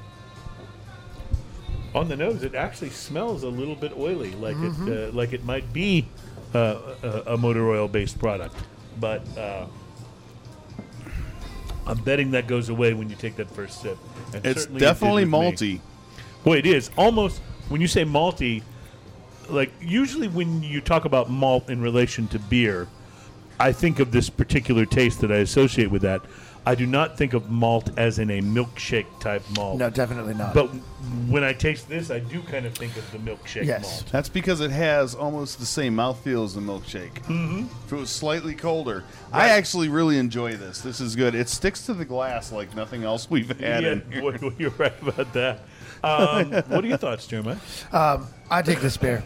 On 1.95 2.07
the 2.07 2.15
nose, 2.15 2.43
it 2.43 2.53
actually 2.55 2.91
smells 2.91 3.43
a 3.43 3.49
little 3.49 3.75
bit 3.75 3.91
oily, 3.97 4.31
like 4.35 4.55
Mm-hmm. 4.55 4.87
it 4.91 5.09
uh, 5.09 5.11
like 5.13 5.33
it 5.33 5.43
might 5.43 5.71
be 5.73 6.05
uh, 6.53 6.77
a, 7.01 7.33
a 7.33 7.37
motor 7.37 7.69
oil 7.69 7.87
based 7.87 8.19
product, 8.19 8.55
but. 8.99 9.25
Uh, 9.37 9.65
I'm 11.87 11.97
betting 11.99 12.31
that 12.31 12.47
goes 12.47 12.69
away 12.69 12.93
when 12.93 13.09
you 13.09 13.15
take 13.15 13.37
that 13.37 13.49
first 13.49 13.81
sip. 13.81 13.97
And 14.33 14.45
It's 14.45 14.61
certainly 14.61 14.81
it 14.81 14.85
definitely 14.85 15.25
me. 15.25 15.31
malty. 15.31 15.79
Boy, 16.43 16.57
it 16.57 16.65
is 16.65 16.91
almost 16.97 17.39
when 17.69 17.81
you 17.81 17.87
say 17.87 18.03
malty. 18.03 18.61
Like 19.49 19.71
usually 19.81 20.27
when 20.27 20.61
you 20.61 20.81
talk 20.81 21.05
about 21.05 21.29
malt 21.29 21.69
in 21.69 21.81
relation 21.81 22.27
to 22.29 22.39
beer, 22.39 22.87
I 23.59 23.71
think 23.71 23.99
of 23.99 24.11
this 24.11 24.29
particular 24.29 24.85
taste 24.85 25.21
that 25.21 25.31
I 25.31 25.37
associate 25.37 25.89
with 25.89 26.01
that. 26.01 26.21
I 26.67 26.75
do 26.75 26.85
not 26.85 27.17
think 27.17 27.33
of 27.33 27.49
malt 27.49 27.89
as 27.97 28.19
in 28.19 28.29
a 28.29 28.41
milkshake 28.41 29.05
type 29.21 29.41
malt. 29.55 29.79
No, 29.79 29.89
definitely 29.89 30.33
not. 30.33 30.53
But 30.53 30.67
when 31.29 31.43
I 31.43 31.53
taste 31.53 31.87
this, 31.87 32.11
I 32.11 32.19
do 32.19 32.41
kind 32.41 32.65
of 32.65 32.73
think 32.75 32.97
of 32.97 33.09
the 33.11 33.19
milkshake 33.19 33.63
Yes. 33.65 33.83
malt. 33.83 34.05
That's 34.11 34.27
because 34.27 34.59
it 34.59 34.71
has 34.71 35.15
almost 35.15 35.59
the 35.59 35.65
same 35.65 35.95
mouthfeel 35.95 36.43
as 36.43 36.53
the 36.55 36.59
milkshake. 36.61 37.13
Mm-hmm. 37.23 37.67
If 37.85 37.93
it 37.93 37.95
was 37.95 38.09
slightly 38.09 38.53
colder, 38.53 39.05
I 39.31 39.49
actually 39.49 39.87
really 39.87 40.17
enjoy 40.17 40.57
this. 40.57 40.81
This 40.81 40.99
is 40.99 41.15
good. 41.15 41.35
It 41.35 41.47
sticks 41.47 41.85
to 41.85 41.93
the 41.93 42.03
glass 42.05 42.51
like 42.51 42.75
nothing 42.75 43.05
else 43.05 43.29
we've 43.29 43.47
had 43.59 43.83
Yeah, 43.83 43.91
in 43.93 44.11
here. 44.11 44.21
boy, 44.21 44.37
boy, 44.37 44.53
you're 44.59 44.71
right 44.71 44.93
about 45.01 45.31
that. 45.33 45.59
Um, 46.03 46.51
what 46.51 46.83
are 46.83 46.87
your 46.87 46.97
thoughts, 46.97 47.25
Jeremiah? 47.27 47.57
Um, 47.93 48.27
I 48.51 48.61
take 48.61 48.81
this 48.81 48.97
beer. 48.97 49.23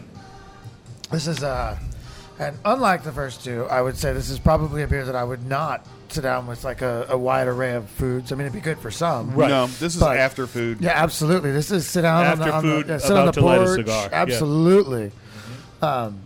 This 1.10 1.26
is 1.26 1.42
uh, 1.42 1.76
and 2.38 2.56
unlike 2.64 3.04
the 3.04 3.12
first 3.12 3.44
two, 3.44 3.64
I 3.66 3.80
would 3.82 3.96
say 3.96 4.12
this 4.12 4.30
is 4.30 4.38
probably 4.38 4.82
a 4.82 4.86
beer 4.88 5.04
that 5.04 5.14
I 5.16 5.24
would 5.24 5.46
not 5.46 5.86
sit 6.08 6.22
down 6.22 6.46
with 6.46 6.64
like 6.64 6.82
a, 6.82 7.06
a 7.08 7.16
wide 7.16 7.46
array 7.48 7.74
of 7.74 7.88
foods. 7.88 8.32
I 8.32 8.34
mean, 8.34 8.42
it'd 8.46 8.52
be 8.52 8.60
good 8.60 8.78
for 8.78 8.90
some. 8.90 9.34
Right. 9.34 9.48
No, 9.48 9.66
this 9.66 9.94
is 9.94 10.00
But- 10.00 10.16
after 10.18 10.46
food. 10.46 10.80
Yeah, 10.80 10.92
absolutely. 10.94 11.52
This 11.52 11.70
is 11.70 11.86
sit 11.86 12.02
down 12.02 12.24
After 12.24 12.42
on 12.44 12.48
the, 12.48 12.54
on 12.54 12.62
food, 12.62 12.86
the, 12.86 12.92
yeah, 12.94 12.98
sit 12.98 13.12
on 13.12 13.22
about 13.22 13.34
the 13.34 13.40
to 13.40 13.46
light 13.46 13.60
a 13.60 13.64
porch. 13.64 13.76
cigar. 13.78 14.08
Yeah. 14.10 14.22
Absolutely. 14.22 15.12
Um, 15.80 16.20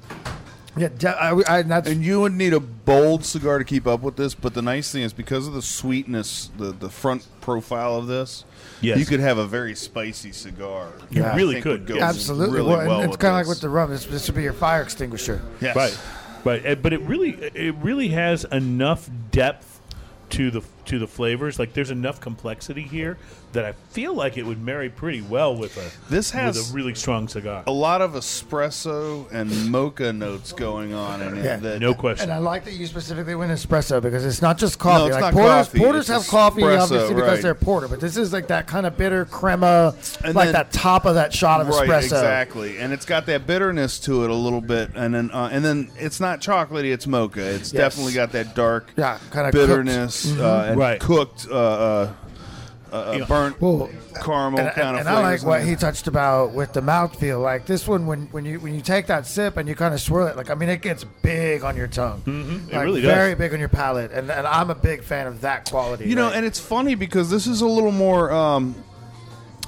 yeah, 0.76 0.88
de- 0.88 1.08
I, 1.08 1.58
I, 1.58 1.62
that's 1.62 1.88
And 1.88 2.04
you 2.04 2.20
would 2.20 2.32
need 2.34 2.52
a 2.52 2.60
bold 2.60 3.24
cigar 3.24 3.58
to 3.58 3.64
keep 3.64 3.86
up 3.86 4.02
with 4.02 4.16
this, 4.16 4.34
but 4.34 4.52
the 4.54 4.60
nice 4.60 4.92
thing 4.92 5.02
is 5.02 5.12
because 5.14 5.46
of 5.46 5.54
the 5.54 5.62
sweetness, 5.62 6.50
the, 6.58 6.72
the 6.72 6.90
front 6.90 7.26
profile 7.40 7.96
of 7.96 8.06
this, 8.08 8.44
Yes. 8.80 8.98
you 8.98 9.06
could 9.06 9.20
have 9.20 9.38
a 9.38 9.46
very 9.46 9.74
spicy 9.74 10.32
cigar. 10.32 10.92
You 11.10 11.22
that 11.22 11.34
I 11.34 11.36
really 11.36 11.60
could, 11.60 11.86
go 11.86 11.98
absolutely. 11.98 12.56
really 12.56 12.68
well, 12.68 12.88
well 12.88 13.00
it's 13.02 13.16
kind 13.16 13.32
of 13.32 13.38
like 13.38 13.48
with 13.48 13.60
the 13.60 13.68
rum. 13.68 13.90
This, 13.90 14.04
this 14.04 14.26
would 14.28 14.36
be 14.36 14.42
your 14.42 14.52
fire 14.52 14.82
extinguisher. 14.82 15.40
Yes. 15.60 15.76
Right, 15.76 15.98
right. 16.44 16.66
Uh, 16.66 16.74
But 16.74 16.92
it 16.92 17.00
really, 17.02 17.30
it 17.30 17.74
really 17.76 18.08
has 18.08 18.44
enough 18.44 19.08
depth 19.30 19.80
to 20.30 20.50
the 20.50 20.62
to 20.86 20.98
the 20.98 21.06
flavors. 21.06 21.58
Like 21.58 21.72
there's 21.74 21.90
enough 21.90 22.20
complexity 22.20 22.82
here 22.82 23.16
that 23.52 23.64
I 23.64 23.72
feel 23.90 24.12
like 24.12 24.36
it 24.36 24.44
would 24.44 24.62
marry 24.62 24.90
pretty 24.90 25.22
well 25.22 25.56
with 25.56 25.76
a 25.78 26.10
This 26.12 26.30
has- 26.32 26.56
with 26.58 26.70
a 26.70 26.74
really 26.74 26.94
strong 26.94 27.26
cigar. 27.28 27.62
A 27.66 27.72
lot 27.72 28.02
of 28.02 28.14
espresso 28.14 29.30
and 29.32 29.70
mocha 29.70 30.12
notes 30.12 30.52
going 30.52 30.92
on 30.92 31.22
in 31.22 31.38
it. 31.38 31.44
Yeah. 31.44 31.56
that- 31.56 31.80
No 31.80 31.94
question. 31.94 32.24
And 32.24 32.32
I 32.32 32.38
like 32.38 32.64
that 32.64 32.72
you 32.74 32.86
specifically 32.86 33.34
went 33.34 33.50
espresso 33.52 34.00
because 34.02 34.24
it's 34.24 34.42
not 34.42 34.58
just 34.58 34.78
coffee. 34.78 35.06
it's 35.06 35.14
like 35.14 35.22
not 35.22 35.32
porters, 35.34 35.66
coffee, 35.68 35.78
porters 35.78 36.10
it's 36.10 36.22
have 36.24 36.26
coffee 36.28 36.62
espresso, 36.62 36.82
obviously 36.82 37.14
because 37.14 37.30
right. 37.30 37.42
they're 37.42 37.54
porter, 37.54 37.88
but 37.88 38.00
this 38.00 38.16
is 38.16 38.32
like 38.32 38.48
that 38.48 38.66
kind 38.66 38.86
of 38.86 38.96
bitter 38.96 39.24
crema, 39.24 39.94
And 40.24 40.34
like 40.34 40.46
then- 40.46 40.52
that 40.54 40.72
top 40.72 41.04
of 41.06 41.14
that 41.14 41.32
shot 41.32 41.60
of 41.60 41.68
Right, 41.68 41.88
espresso. 41.88 42.02
exactly, 42.04 42.78
and 42.78 42.92
it's 42.92 43.06
got 43.06 43.26
that 43.26 43.46
bitterness 43.46 43.98
to 44.00 44.24
it 44.24 44.30
a 44.30 44.34
little 44.34 44.60
bit, 44.60 44.90
and 44.94 45.14
then 45.14 45.30
uh, 45.32 45.48
and 45.50 45.64
then 45.64 45.88
it's 45.98 46.20
not 46.20 46.40
chocolatey; 46.40 46.92
it's 46.92 47.06
mocha. 47.06 47.40
It's 47.40 47.72
Yes. 47.72 47.94
definitely 47.94 48.12
got 48.12 48.32
that 48.32 48.54
dark, 48.54 48.90
Yeah, 48.96 49.18
kinda 49.32 49.50
bitterness 49.52 50.26
cooked. 50.26 50.40
uh, 50.40 50.74
and 50.76 50.90
Right. 50.90 51.00
cooked, 51.00 51.46
uh, 51.50 51.54
uh, 51.54 52.12
uh, 52.92 53.26
burnt 53.26 53.60
Well, 53.60 53.90
caramel 54.22 54.60
and, 54.60 54.70
kind 54.70 54.88
and, 54.88 54.96
of. 55.00 55.00
and 55.00 55.08
I 55.08 55.20
like 55.20 55.42
what 55.42 55.58
there. 55.58 55.66
he 55.66 55.76
touched 55.76 56.06
about 56.06 56.52
with 56.52 56.72
the 56.72 56.80
mouthfeel. 56.80 57.42
Like 57.42 57.66
this 57.66 57.86
one, 57.86 58.06
when, 58.06 58.26
when 58.30 58.44
you 58.44 58.60
when 58.60 58.74
you 58.74 58.80
take 58.80 59.06
that 59.08 59.26
sip 59.26 59.56
and 59.56 59.68
you 59.68 59.74
kind 59.74 59.92
of 59.92 60.00
swirl 60.00 60.28
it, 60.28 60.36
like 60.36 60.50
I 60.50 60.54
mean, 60.54 60.68
it 60.68 60.82
gets 60.82 61.04
big 61.22 61.64
on 61.64 61.76
your 61.76 61.88
tongue. 61.88 62.22
Mm-hmm. 62.24 62.70
It 62.74 62.78
really 62.78 63.02
does. 63.02 63.12
very 63.12 63.34
big 63.34 63.52
on 63.52 63.58
your 63.60 63.68
palate, 63.68 64.12
and, 64.12 64.30
and 64.30 64.46
I'm 64.46 64.70
a 64.70 64.74
big 64.74 65.02
fan 65.02 65.26
of 65.26 65.40
that 65.42 65.68
quality. 65.68 66.08
You 66.08 66.14
know, 66.14 66.26
right? 66.28 66.36
and 66.36 66.46
it's 66.46 66.60
funny 66.60 66.94
because 66.94 67.28
this 67.28 67.46
is 67.46 67.60
a 67.60 67.66
little 67.66 67.92
more 67.92 68.30
um, 68.32 68.74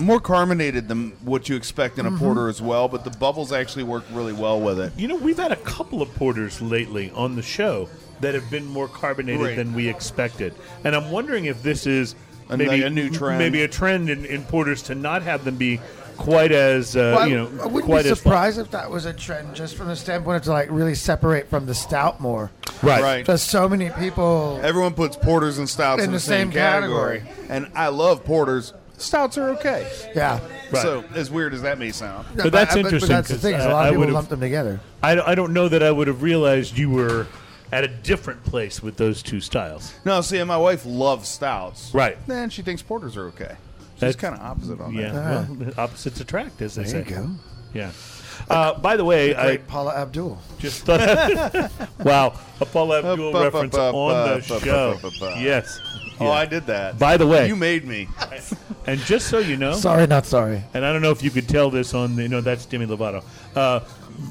more 0.00 0.20
carbonated 0.20 0.86
than 0.88 1.10
what 1.24 1.48
you 1.48 1.56
expect 1.56 1.98
in 1.98 2.06
a 2.06 2.10
Mm-hmm. 2.10 2.24
porter 2.24 2.48
as 2.48 2.62
well, 2.62 2.88
but 2.88 3.02
the 3.04 3.10
bubbles 3.10 3.52
actually 3.52 3.82
work 3.82 4.04
really 4.12 4.32
well 4.32 4.60
with 4.60 4.78
it. 4.78 4.92
You 4.96 5.08
know, 5.08 5.16
we've 5.16 5.36
had 5.38 5.50
a 5.52 5.56
couple 5.56 6.00
of 6.00 6.14
porters 6.14 6.62
lately 6.62 7.10
on 7.16 7.34
the 7.34 7.42
show 7.42 7.88
that 8.20 8.34
have 8.34 8.50
been 8.50 8.66
more 8.66 8.88
carbonated 8.88 9.40
Right. 9.40 9.56
than 9.56 9.74
we 9.74 9.88
expected, 9.88 10.54
and 10.84 10.94
I'm 10.96 11.10
wondering 11.10 11.44
if 11.46 11.62
this 11.62 11.86
is 11.86 12.14
A- 12.50 12.56
maybe 12.56 12.82
a 12.82 12.90
new 12.90 13.10
trend. 13.10 13.38
maybe 13.38 13.62
a 13.62 13.68
trend 13.68 14.10
in, 14.10 14.24
in 14.24 14.42
porters 14.44 14.82
to 14.84 14.94
not 14.94 15.22
have 15.22 15.44
them 15.44 15.56
be 15.56 15.80
quite 16.16 16.50
as 16.50 16.96
uh, 16.96 17.12
Well, 17.14 17.18
I- 17.18 17.26
you 17.26 17.34
I 17.36 17.38
know 17.42 17.68
wouldn't 17.68 17.84
quite 17.84 18.04
be 18.04 18.10
as 18.10 18.18
surprised 18.18 18.58
if 18.58 18.70
that 18.72 18.90
was 18.90 19.04
a 19.06 19.12
trend, 19.12 19.54
just 19.54 19.76
from 19.76 19.86
the 19.88 19.94
standpoint 19.96 20.44
to 20.44 20.50
like 20.50 20.68
really 20.70 20.94
separate 20.96 21.48
from 21.48 21.66
the 21.66 21.74
stout 21.74 22.20
more. 22.20 22.50
right. 22.82 23.02
Right. 23.02 23.18
Because 23.18 23.42
so 23.42 23.68
many 23.68 23.90
people, 23.90 24.58
Everyone 24.62 24.94
puts 24.94 25.16
porters 25.16 25.58
and 25.58 25.68
stouts 25.68 26.00
in, 26.00 26.06
In 26.06 26.10
the, 26.12 26.16
the 26.16 26.20
same 26.20 26.50
category. 26.50 27.22
and 27.48 27.68
I 27.74 27.88
love 27.88 28.24
porters. 28.24 28.72
Stouts 28.96 29.38
are 29.38 29.50
okay. 29.50 29.86
yeah. 30.16 30.40
Right. 30.72 30.82
So 30.82 31.04
as 31.14 31.30
weird 31.30 31.54
as 31.54 31.62
that 31.62 31.78
may 31.78 31.92
sound, 31.92 32.26
But 32.34 32.50
that's 32.52 32.74
But, 32.74 32.84
interesting, 32.84 33.08
that's 33.10 33.28
the 33.28 33.34
'cause 33.34 33.42
thing. 33.42 33.54
Is 33.54 33.64
a 33.64 33.68
I- 33.68 33.72
lot 33.72 33.84
I 33.84 33.88
of 33.88 33.90
people 33.92 34.00
would've- 34.00 34.14
lump 34.14 34.28
them 34.28 34.40
together. 34.40 34.80
I, 35.04 35.20
I 35.20 35.34
don't 35.36 35.52
know 35.52 35.68
that 35.68 35.84
I 35.84 35.92
would 35.92 36.08
have 36.08 36.22
realized 36.22 36.76
you 36.76 36.90
were 36.90 37.28
at 37.72 37.84
a 37.84 37.88
different 37.88 38.42
place 38.44 38.82
with 38.82 38.96
those 38.96 39.22
two 39.22 39.40
styles. 39.40 39.92
no. 40.04 40.20
See, 40.20 40.42
my 40.44 40.56
wife 40.56 40.84
loves 40.86 41.28
stouts. 41.28 41.92
Right. 41.94 42.16
And 42.28 42.52
she 42.52 42.62
thinks 42.62 42.82
porters 42.82 43.16
are 43.16 43.26
okay. 43.28 43.56
She's 44.00 44.16
kind 44.16 44.34
of 44.34 44.40
opposite 44.40 44.80
on 44.80 44.94
Yeah, 44.94 45.12
that. 45.12 45.48
well, 45.50 45.70
opposites 45.76 46.20
attract, 46.20 46.62
as 46.62 46.76
they 46.76 46.84
There 46.84 47.04
say. 47.04 47.10
you 47.10 47.16
go. 47.16 47.30
Yeah. 47.74 47.90
Uh, 48.48 48.78
by 48.78 48.96
the 48.96 49.04
way, 49.04 49.34
I 49.34 49.44
Great 49.46 49.66
Paula 49.66 49.94
Abdul. 49.96 50.38
just 50.60 50.84
thought, 50.86 51.00
wow, 52.04 52.32
a 52.60 52.64
Paula 52.64 52.98
Abdul 52.98 53.32
Ba- 53.32 53.38
ba- 53.38 53.44
reference 53.46 53.74
ba- 53.74 53.92
on 53.92 54.38
the 54.40 54.46
ba- 54.48 54.54
ba- 54.60 54.64
show. 54.64 55.34
Yes. 55.40 55.80
Oh, 56.20 56.28
I 56.30 56.46
did 56.46 56.66
that. 56.66 56.98
By 56.98 57.16
the 57.16 57.26
way, 57.26 57.48
you 57.48 57.56
made 57.56 57.84
me. 57.84 58.08
and 58.86 59.00
just 59.00 59.26
so 59.28 59.38
you 59.38 59.56
know, 59.56 59.72
Sorry, 59.72 60.06
not 60.06 60.24
sorry. 60.26 60.62
and 60.74 60.84
I 60.84 60.92
don't 60.92 61.02
know 61.02 61.10
if 61.10 61.22
you 61.22 61.30
could 61.30 61.48
tell 61.48 61.68
this 61.68 61.92
on 61.94 62.14
the, 62.16 62.28
no, 62.28 62.40
that's 62.40 62.64
Demi 62.66 62.86
Lovato. 62.86 63.24
Uh, 63.56 63.80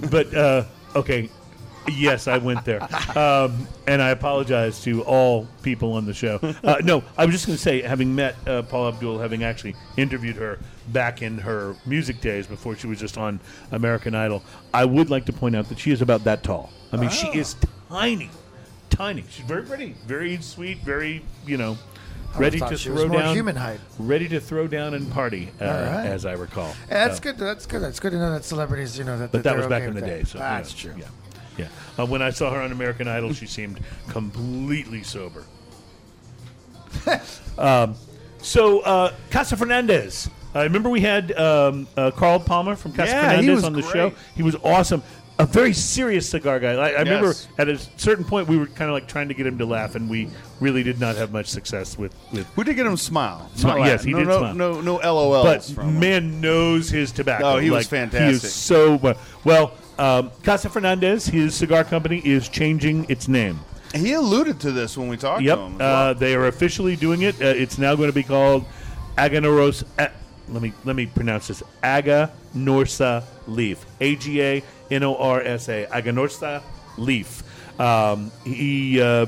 but, 0.10 0.34
uh, 0.34 0.64
okay, 0.96 1.30
yes, 1.88 2.28
I 2.28 2.38
went 2.38 2.66
there. 2.66 2.82
Um, 3.18 3.68
and 3.88 4.02
I 4.02 4.10
apologize 4.10 4.82
to 4.84 5.04
all 5.04 5.48
people 5.64 5.94
on 5.94 6.06
the 6.06 6.14
show. 6.14 6.40
Uh, 6.64 6.78
no, 6.84 7.04
I 7.18 7.26
was 7.26 7.34
just 7.34 7.46
going 7.48 7.56
to 7.58 7.62
say, 7.62 7.82
having 7.82 8.14
met 8.16 8.36
uh, 8.48 8.62
Paula 8.64 8.90
Abdul, 8.90 9.20
having 9.20 9.44
actually 9.44 9.76
interviewed 9.96 10.36
her 10.36 10.60
back 10.90 11.22
in 11.22 11.38
her 11.40 11.76
music 11.86 12.22
days 12.22 12.48
before 12.48 12.76
she 12.76 12.88
was 12.88 13.00
just 13.00 13.18
on 13.18 13.40
American 13.72 14.16
Idol, 14.16 14.44
I 14.74 14.86
would 14.86 15.10
like 15.10 15.26
to 15.26 15.34
point 15.34 15.56
out 15.56 15.70
that 15.70 15.80
she 15.80 15.92
is 15.92 16.02
about 16.02 16.24
that 16.26 16.44
tall. 16.44 16.72
I 16.92 16.98
mean, 16.98 17.10
she 17.10 17.28
is 17.28 17.56
tiny, 17.90 18.30
tiny. 18.90 19.24
She's 19.30 19.46
very 19.46 19.64
pretty, 19.64 19.96
very 20.06 20.38
sweet, 20.42 20.80
very, 20.80 21.24
you 21.46 21.58
know. 21.58 21.78
Ready 22.36 22.60
to 22.60 22.78
throw 22.78 23.08
down, 23.08 23.34
human 23.36 23.56
height. 23.56 23.80
ready 23.98 24.28
to 24.28 24.40
throw 24.40 24.68
down 24.68 24.94
and 24.94 25.10
party, 25.12 25.50
uh, 25.60 25.66
right. 25.66 26.06
as 26.06 26.24
I 26.26 26.34
recall. 26.34 26.68
And 26.84 26.92
that's 26.92 27.18
So- 27.18 27.24
good. 27.24 27.38
That's 27.38 27.66
good. 27.66 27.82
That's 27.82 28.00
good 28.00 28.12
to 28.12 28.20
know 28.20 28.32
that 28.34 28.44
celebrities, 28.44 28.98
you 28.98 29.06
know, 29.06 29.18
that. 29.18 29.32
but 29.32 29.44
that 29.44 29.58
was 29.58 29.66
back 29.66 29.84
in 29.84 29.90
the 29.96 30.02
with 30.02 30.04
day. 30.06 30.20
that. 30.20 30.28
So 30.28 30.38
you 30.38 30.44
that's 30.44 30.86
know, 30.86 30.92
true. 30.92 31.02
Yeah, 31.02 31.08
yeah. 31.58 31.68
Uh, 31.98 32.06
when 32.06 32.22
I 32.22 32.30
saw 32.30 32.52
her 32.54 32.62
on 32.62 32.72
American 32.72 33.08
Idol, 33.08 33.34
she 33.34 33.46
seemed 33.48 33.80
completely 34.10 35.04
sober. 35.04 35.44
um, 37.58 37.96
so 38.42 38.80
uh, 38.82 39.14
Casa 39.32 39.58
Fernandez. 39.58 40.30
I 40.54 40.64
remember 40.64 40.90
we 40.90 41.02
had 41.02 41.32
um, 41.38 41.88
uh, 41.98 42.12
Carl 42.12 42.40
Palmer 42.40 42.76
from 42.76 42.94
Casa 42.94 43.12
Yeah, 43.12 43.22
he 43.22 43.28
Fernandez 43.38 43.56
was 43.56 43.64
on 43.66 43.74
the 43.74 43.82
great. 43.82 43.94
show. 43.94 44.14
He 44.36 44.44
was 44.44 44.56
awesome. 44.64 45.04
A 45.40 45.46
very 45.46 45.72
serious 45.74 46.28
cigar 46.28 46.60
guy. 46.60 46.72
I, 46.74 46.90
I 46.94 47.00
remember 47.02 47.36
at 47.60 47.70
a 47.70 47.78
certain 47.78 48.26
point 48.26 48.48
we 48.48 48.58
were 48.58 48.66
kind 48.66 48.90
of 48.90 48.94
like 48.96 49.08
trying 49.08 49.28
to 49.28 49.36
get 49.36 49.46
him 49.46 49.60
to 49.60 49.68
laugh, 49.68 49.94
and 49.94 50.10
we 50.10 50.30
really 50.60 50.82
did 50.82 51.00
not 51.00 51.16
have 51.16 51.32
much 51.32 51.46
success 51.46 51.96
with 51.96 52.16
with 52.34 52.48
We 52.58 52.64
did 52.64 52.76
get 52.76 52.88
him 52.88 52.94
to 52.94 53.02
smile. 53.04 53.48
Smile, 53.54 53.78
No, 53.78 53.86
yes, 53.86 54.04
he 54.04 54.14
no, 54.14 54.18
did 54.20 54.28
no, 54.30 54.38
smile. 54.40 54.56
No, 54.56 54.82
no, 54.82 54.98
no 54.98 54.98
LOLs 54.98 55.44
but 55.44 55.64
from 55.76 55.90
him. 55.90 56.00
man 56.00 56.42
knows 56.42 56.90
his 56.90 57.12
tobacco. 57.12 57.46
Oh, 57.54 57.58
he 57.60 57.70
was 57.70 57.92
Like, 57.92 58.12
He 58.12 58.18
fantastic. 58.18 58.44
is 58.46 58.52
so 58.54 58.96
well. 59.44 59.74
Um, 60.00 60.32
Casa 60.44 60.70
Fernandez, 60.70 61.26
his 61.28 61.56
cigar 61.56 61.84
company, 61.84 62.20
is 62.26 62.50
changing 62.50 63.06
its 63.10 63.28
name. 63.28 63.60
He 63.96 64.14
alluded 64.14 64.60
to 64.62 64.72
this 64.72 64.98
when 64.98 65.08
we 65.08 65.18
talked 65.18 65.42
Yep, 65.44 65.58
to 65.58 65.64
him. 65.64 65.78
uh, 65.80 66.14
they 66.14 66.36
are 66.36 66.48
officially 66.48 66.96
doing 66.96 67.22
it. 67.22 67.36
Uh, 67.42 67.46
it's 67.46 67.78
now 67.78 67.96
going 67.96 68.10
to 68.10 68.14
be 68.14 68.24
called 68.24 68.66
Aganorsa. 69.18 69.86
Uh, 69.98 70.08
let 70.50 70.62
me 70.62 70.74
let 70.86 70.96
me 70.96 71.06
pronounce 71.06 71.48
this. 71.48 71.64
Aganorsa 71.84 73.24
Leaf. 73.48 73.86
A 74.02 74.16
G 74.16 74.42
A 74.42 74.64
N 74.92 75.04
O 75.04 75.16
R 75.16 75.42
S 75.42 75.70
A. 75.70 75.86
Aganorsa 75.88 76.62
Leaf. 76.98 77.44
Um, 77.80 78.32
he. 78.46 79.02
Uh, 79.02 79.26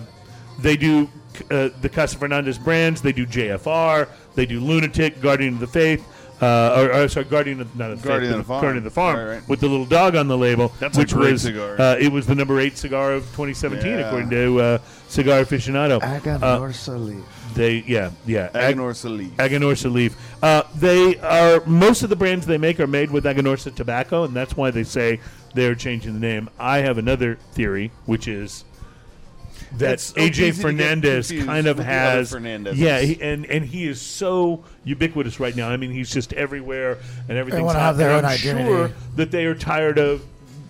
they 0.59 0.75
do 0.75 1.09
uh, 1.51 1.69
the 1.81 1.89
Casa 1.89 2.17
Fernandez 2.17 2.57
brands. 2.57 3.01
They 3.01 3.13
do 3.13 3.25
JFR. 3.25 4.09
They 4.35 4.45
do 4.45 4.59
Lunatic, 4.59 5.21
Guardian 5.21 5.53
of 5.55 5.59
the 5.61 5.67
Faith. 5.67 6.05
Uh, 6.41 6.87
or, 6.93 7.01
or 7.03 7.07
sorry, 7.09 7.25
Guardian 7.25 7.59
of 7.61 7.75
not 7.75 7.89
the 7.97 8.07
Guardian 8.07 8.31
Faith, 8.31 8.39
of 8.39 8.45
the 8.45 8.47
Farm. 8.47 8.61
Guardian 8.61 8.77
of 8.77 8.83
the 8.85 8.89
Farm, 8.91 9.17
Right, 9.17 9.25
right. 9.35 9.49
with 9.49 9.59
the 9.59 9.67
little 9.67 9.85
dog 9.85 10.15
on 10.15 10.27
the 10.27 10.37
label. 10.37 10.71
That's 10.79 10.97
a 10.97 11.01
which 11.01 11.13
great 11.13 11.33
was, 11.33 11.41
cigar. 11.41 11.79
Uh, 11.79 11.95
it 11.99 12.11
was 12.11 12.25
the 12.27 12.35
number 12.35 12.59
eight 12.59 12.77
cigar 12.77 13.11
of 13.13 13.23
2017, 13.31 13.85
Yeah. 13.91 13.97
according 14.07 14.29
to 14.29 14.59
uh, 14.61 14.77
Cigar 15.09 15.41
Aficionado. 15.43 16.01
Aga 16.01 16.39
Uh, 16.41 16.59
Norsa 16.59 16.97
Leaf. 17.03 17.23
they 17.55 17.83
yeah 17.87 18.11
yeah 18.25 18.49
Ag- 18.53 18.75
Aganorsa 18.77 19.15
Leaf. 19.17 19.31
Aganorsa 19.37 19.91
leaf. 19.91 20.15
Uh, 20.41 20.63
they 20.75 21.17
are 21.17 21.61
most 21.65 22.03
of 22.03 22.09
the 22.09 22.15
brands 22.15 22.45
they 22.45 22.57
make 22.57 22.79
are 22.79 22.87
made 22.87 23.11
with 23.11 23.25
Aganorsa 23.25 23.73
tobacco, 23.75 24.23
and 24.23 24.33
that's 24.35 24.55
why 24.55 24.71
they 24.71 24.83
say 24.83 25.19
they're 25.55 25.75
changing 25.75 26.13
the 26.13 26.19
name. 26.19 26.47
I 26.59 26.77
have 26.79 26.97
another 26.97 27.35
theory, 27.53 27.91
which 28.05 28.27
is 28.27 28.63
that 29.77 29.93
It's 29.93 30.03
so 30.03 30.15
AJ 30.15 30.33
to 30.55 30.61
Fernandez 30.61 31.31
kind 31.31 31.67
of 31.67 31.77
with 31.77 31.85
the 31.87 31.93
other 31.93 32.17
has 32.17 32.31
Fernandezes. 32.33 32.77
yeah, 32.77 32.99
he, 32.99 33.21
and 33.21 33.45
and 33.45 33.63
he 33.65 33.87
is 33.87 34.01
so 34.01 34.63
ubiquitous 34.83 35.39
right 35.39 35.55
now. 35.55 35.69
I 35.69 35.77
mean, 35.77 35.91
he's 35.91 36.09
just 36.11 36.33
everywhere, 36.33 36.97
and 37.27 37.37
everything's 37.37 37.63
wanna 37.65 37.79
have 37.79 37.97
their 37.97 38.11
own 38.11 38.25
I'm 38.25 38.31
identity. 38.31 38.65
Sure 38.69 38.91
that 39.15 39.31
they 39.31 39.45
are 39.45 39.55
tired 39.55 39.97
of 39.99 40.23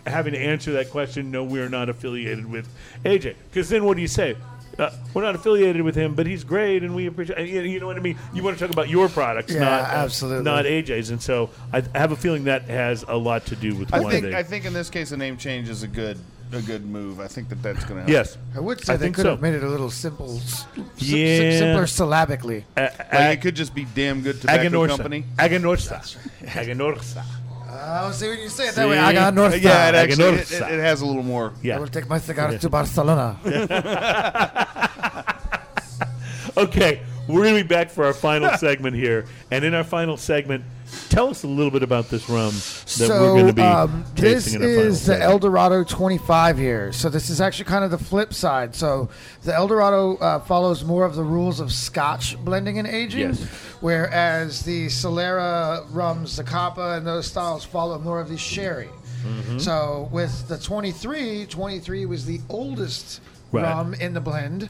having 0.05 0.33
to 0.33 0.39
answer 0.39 0.71
that 0.73 0.89
question. 0.89 1.31
No, 1.31 1.43
we 1.43 1.59
are 1.59 1.69
not 1.69 1.87
affiliated 1.89 2.49
with 2.49 2.67
AJ. 3.05 3.35
Because 3.49 3.69
then 3.69 3.85
what 3.85 3.95
do 3.95 4.01
you 4.01 4.07
say? 4.07 4.35
Uh, 4.77 4.89
we're 5.13 5.21
not 5.21 5.35
affiliated 5.35 5.81
with 5.81 5.93
him, 5.95 6.15
but 6.15 6.25
he's 6.25 6.45
great, 6.45 6.83
and 6.83 6.95
we 6.95 7.05
appreciate. 7.07 7.49
You 7.49 7.61
you 7.61 7.79
know 7.81 7.87
what 7.87 7.97
I 7.97 7.99
mean? 7.99 8.17
You 8.33 8.41
want 8.43 8.57
to 8.57 8.63
talk 8.65 8.71
about 8.73 8.87
your 8.87 9.09
products, 9.09 9.53
Yeah, 9.53 9.59
not 9.59 9.81
absolutely. 9.89 10.43
not 10.45 10.63
AJ's, 10.65 11.09
and 11.09 11.21
so 11.21 11.49
I 11.73 11.83
I 11.93 11.97
have 11.99 12.13
a 12.13 12.15
feeling 12.15 12.45
that 12.45 12.61
has 12.63 13.03
a 13.07 13.15
lot 13.17 13.45
to 13.47 13.57
do 13.57 13.75
with 13.75 13.93
I 13.93 13.99
why 13.99 14.11
think 14.11 14.25
they. 14.27 14.35
I 14.35 14.43
think 14.43 14.63
in 14.65 14.71
this 14.71 14.89
case 14.89 15.11
a 15.11 15.17
name 15.17 15.35
change 15.35 15.67
is 15.67 15.83
a 15.83 15.87
good 15.87 16.17
a 16.51 16.61
good 16.61 16.85
move. 16.85 17.19
I 17.19 17.27
think 17.27 17.49
that 17.49 17.61
that's 17.61 17.83
going 17.85 17.95
to 17.95 18.01
help. 18.01 18.09
yes, 18.09 18.37
I 18.55 18.59
would 18.59 18.83
say 18.83 18.93
I 18.93 18.97
they 18.97 19.05
think 19.05 19.15
could 19.15 19.23
so. 19.25 19.31
have 19.31 19.41
made 19.41 19.53
it 19.53 19.63
a 19.63 19.67
little 19.67 19.91
simple, 19.91 20.37
s- 20.37 20.65
s- 20.77 21.01
Yeah. 21.01 21.57
simpler 21.59 21.87
syllabically. 21.87 22.65
A- 22.75 22.81
Like 22.81 23.13
a- 23.13 23.31
it 23.33 23.41
could 23.41 23.55
just 23.55 23.73
be 23.75 23.85
damn 23.95 24.21
good 24.21 24.41
tobacco 24.41 24.63
Aganorsa. 24.69 24.87
company. 24.89 25.25
Aganorsa. 25.37 26.17
Aganorsa. 26.45 27.23
Oh, 27.71 28.11
see 28.11 28.27
when 28.29 28.39
you 28.39 28.49
say 28.49 28.67
it 28.69 28.75
that 28.75 28.83
See? 28.83 28.89
way, 28.89 28.97
I 28.97 29.13
got 29.13 29.33
North. 29.35 29.61
Yeah, 29.61 29.89
it 29.89 29.95
actually 29.95 30.23
it, 30.23 30.33
Aganorsa. 30.47 30.69
it, 30.69 30.73
it 30.73 30.79
has 30.81 31.01
a 31.01 31.05
little 31.05 31.21
more. 31.23 31.53
Yeah, 31.61 31.73
I 31.73 31.77
Yeah. 31.77 31.79
will 31.81 31.87
take 31.87 32.09
my 32.09 32.17
cigars 32.19 32.59
to 32.61 32.69
Barcelona. 32.69 33.37
Okay, 36.57 37.01
we're 37.27 37.43
going 37.43 37.55
to 37.55 37.63
be 37.63 37.67
back 37.67 37.89
for 37.89 38.03
our 38.05 38.13
final 38.13 38.57
segment 38.57 38.95
here, 38.95 39.25
and 39.51 39.63
in 39.63 39.73
our 39.73 39.83
final 39.83 40.17
segment, 40.17 40.63
tell 41.09 41.29
us 41.29 41.43
a 41.43 41.47
little 41.47 41.71
bit 41.71 41.83
about 41.83 42.09
this 42.09 42.29
rum 42.29 42.51
that 42.53 42.61
so 42.87 43.07
we're 43.21 43.33
going 43.33 43.47
to 43.47 43.53
be 43.53 43.61
um, 43.61 44.03
this 44.15 44.45
tasting 44.45 44.61
in 44.63 44.69
our 44.69 44.75
final 44.75 44.91
is 44.91 45.05
the. 45.05 45.21
El 45.21 45.39
Dorado 45.39 45.83
25 45.83 46.57
here. 46.57 46.91
So 46.91 47.09
this 47.09 47.29
is 47.29 47.41
actually 47.41 47.65
kind 47.65 47.83
of 47.83 47.91
the 47.91 47.97
flip 47.97 48.33
side. 48.33 48.75
So 48.75 49.09
the 49.43 49.53
El 49.53 49.67
Dorado 49.67 50.17
uh, 50.17 50.39
follows 50.39 50.83
more 50.83 51.05
of 51.05 51.15
the 51.15 51.23
rules 51.23 51.59
of 51.59 51.71
Scotch 51.71 52.37
blending 52.43 52.79
and 52.79 52.87
aging, 52.87 53.19
Yes. 53.21 53.43
whereas 53.81 54.63
the 54.63 54.87
Solera 54.87 55.85
rums, 55.91 56.35
the 56.37 56.43
Capa, 56.43 56.95
and 56.97 57.05
those 57.05 57.27
styles 57.27 57.63
follow 57.65 57.97
more 57.99 58.19
of 58.19 58.29
the 58.29 58.37
sherry. 58.37 58.89
Mm-hmm. 59.23 59.57
So 59.59 60.07
with 60.11 60.47
the 60.47 60.57
23, 60.57 61.45
23 61.47 62.05
was 62.05 62.25
the 62.25 62.39
oldest 62.49 63.21
Right. 63.51 63.63
rum 63.63 63.93
in 63.95 64.13
the 64.13 64.21
blend. 64.21 64.69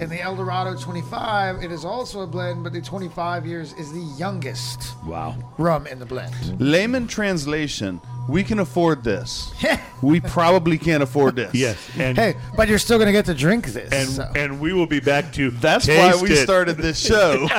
In 0.00 0.08
the 0.10 0.20
El 0.20 0.36
Dorado 0.36 0.76
25, 0.76 1.62
it 1.62 1.72
is 1.72 1.84
also 1.84 2.20
a 2.20 2.26
blend, 2.26 2.62
but 2.62 2.72
the 2.74 2.80
25 2.80 3.46
years 3.46 3.72
is 3.74 3.90
the 3.92 4.02
youngest 4.18 4.94
Wow. 5.06 5.34
rum 5.56 5.86
in 5.86 5.98
the 5.98 6.04
blend. 6.06 6.34
Layman 6.60 7.06
translation: 7.06 8.00
We 8.28 8.44
can 8.44 8.58
afford 8.58 9.02
this. 9.02 9.50
we 10.02 10.20
probably 10.20 10.76
can't 10.76 11.02
afford 11.02 11.36
this. 11.36 11.54
Yes, 11.54 11.78
and 11.98 12.18
hey, 12.18 12.34
but 12.56 12.68
you're 12.68 12.78
still 12.78 12.98
going 12.98 13.06
to 13.06 13.12
get 13.12 13.24
to 13.26 13.34
drink 13.34 13.66
this. 13.68 13.90
and 13.92 14.08
so. 14.10 14.30
and 14.36 14.60
we 14.60 14.72
will 14.74 14.86
be 14.86 15.00
back 15.00 15.32
to 15.32 15.50
That's 15.52 15.86
taste 15.86 16.16
why 16.16 16.22
we 16.22 16.34
it, 16.34 16.42
started 16.44 16.76
this 16.76 16.98
show. 16.98 17.48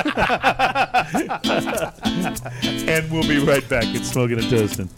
and 2.88 3.10
we'll 3.10 3.26
be 3.26 3.38
right 3.44 3.68
back. 3.68 3.84
It's 3.88 4.08
smoking 4.10 4.38
and 4.38 4.48
toasting. 4.48 4.88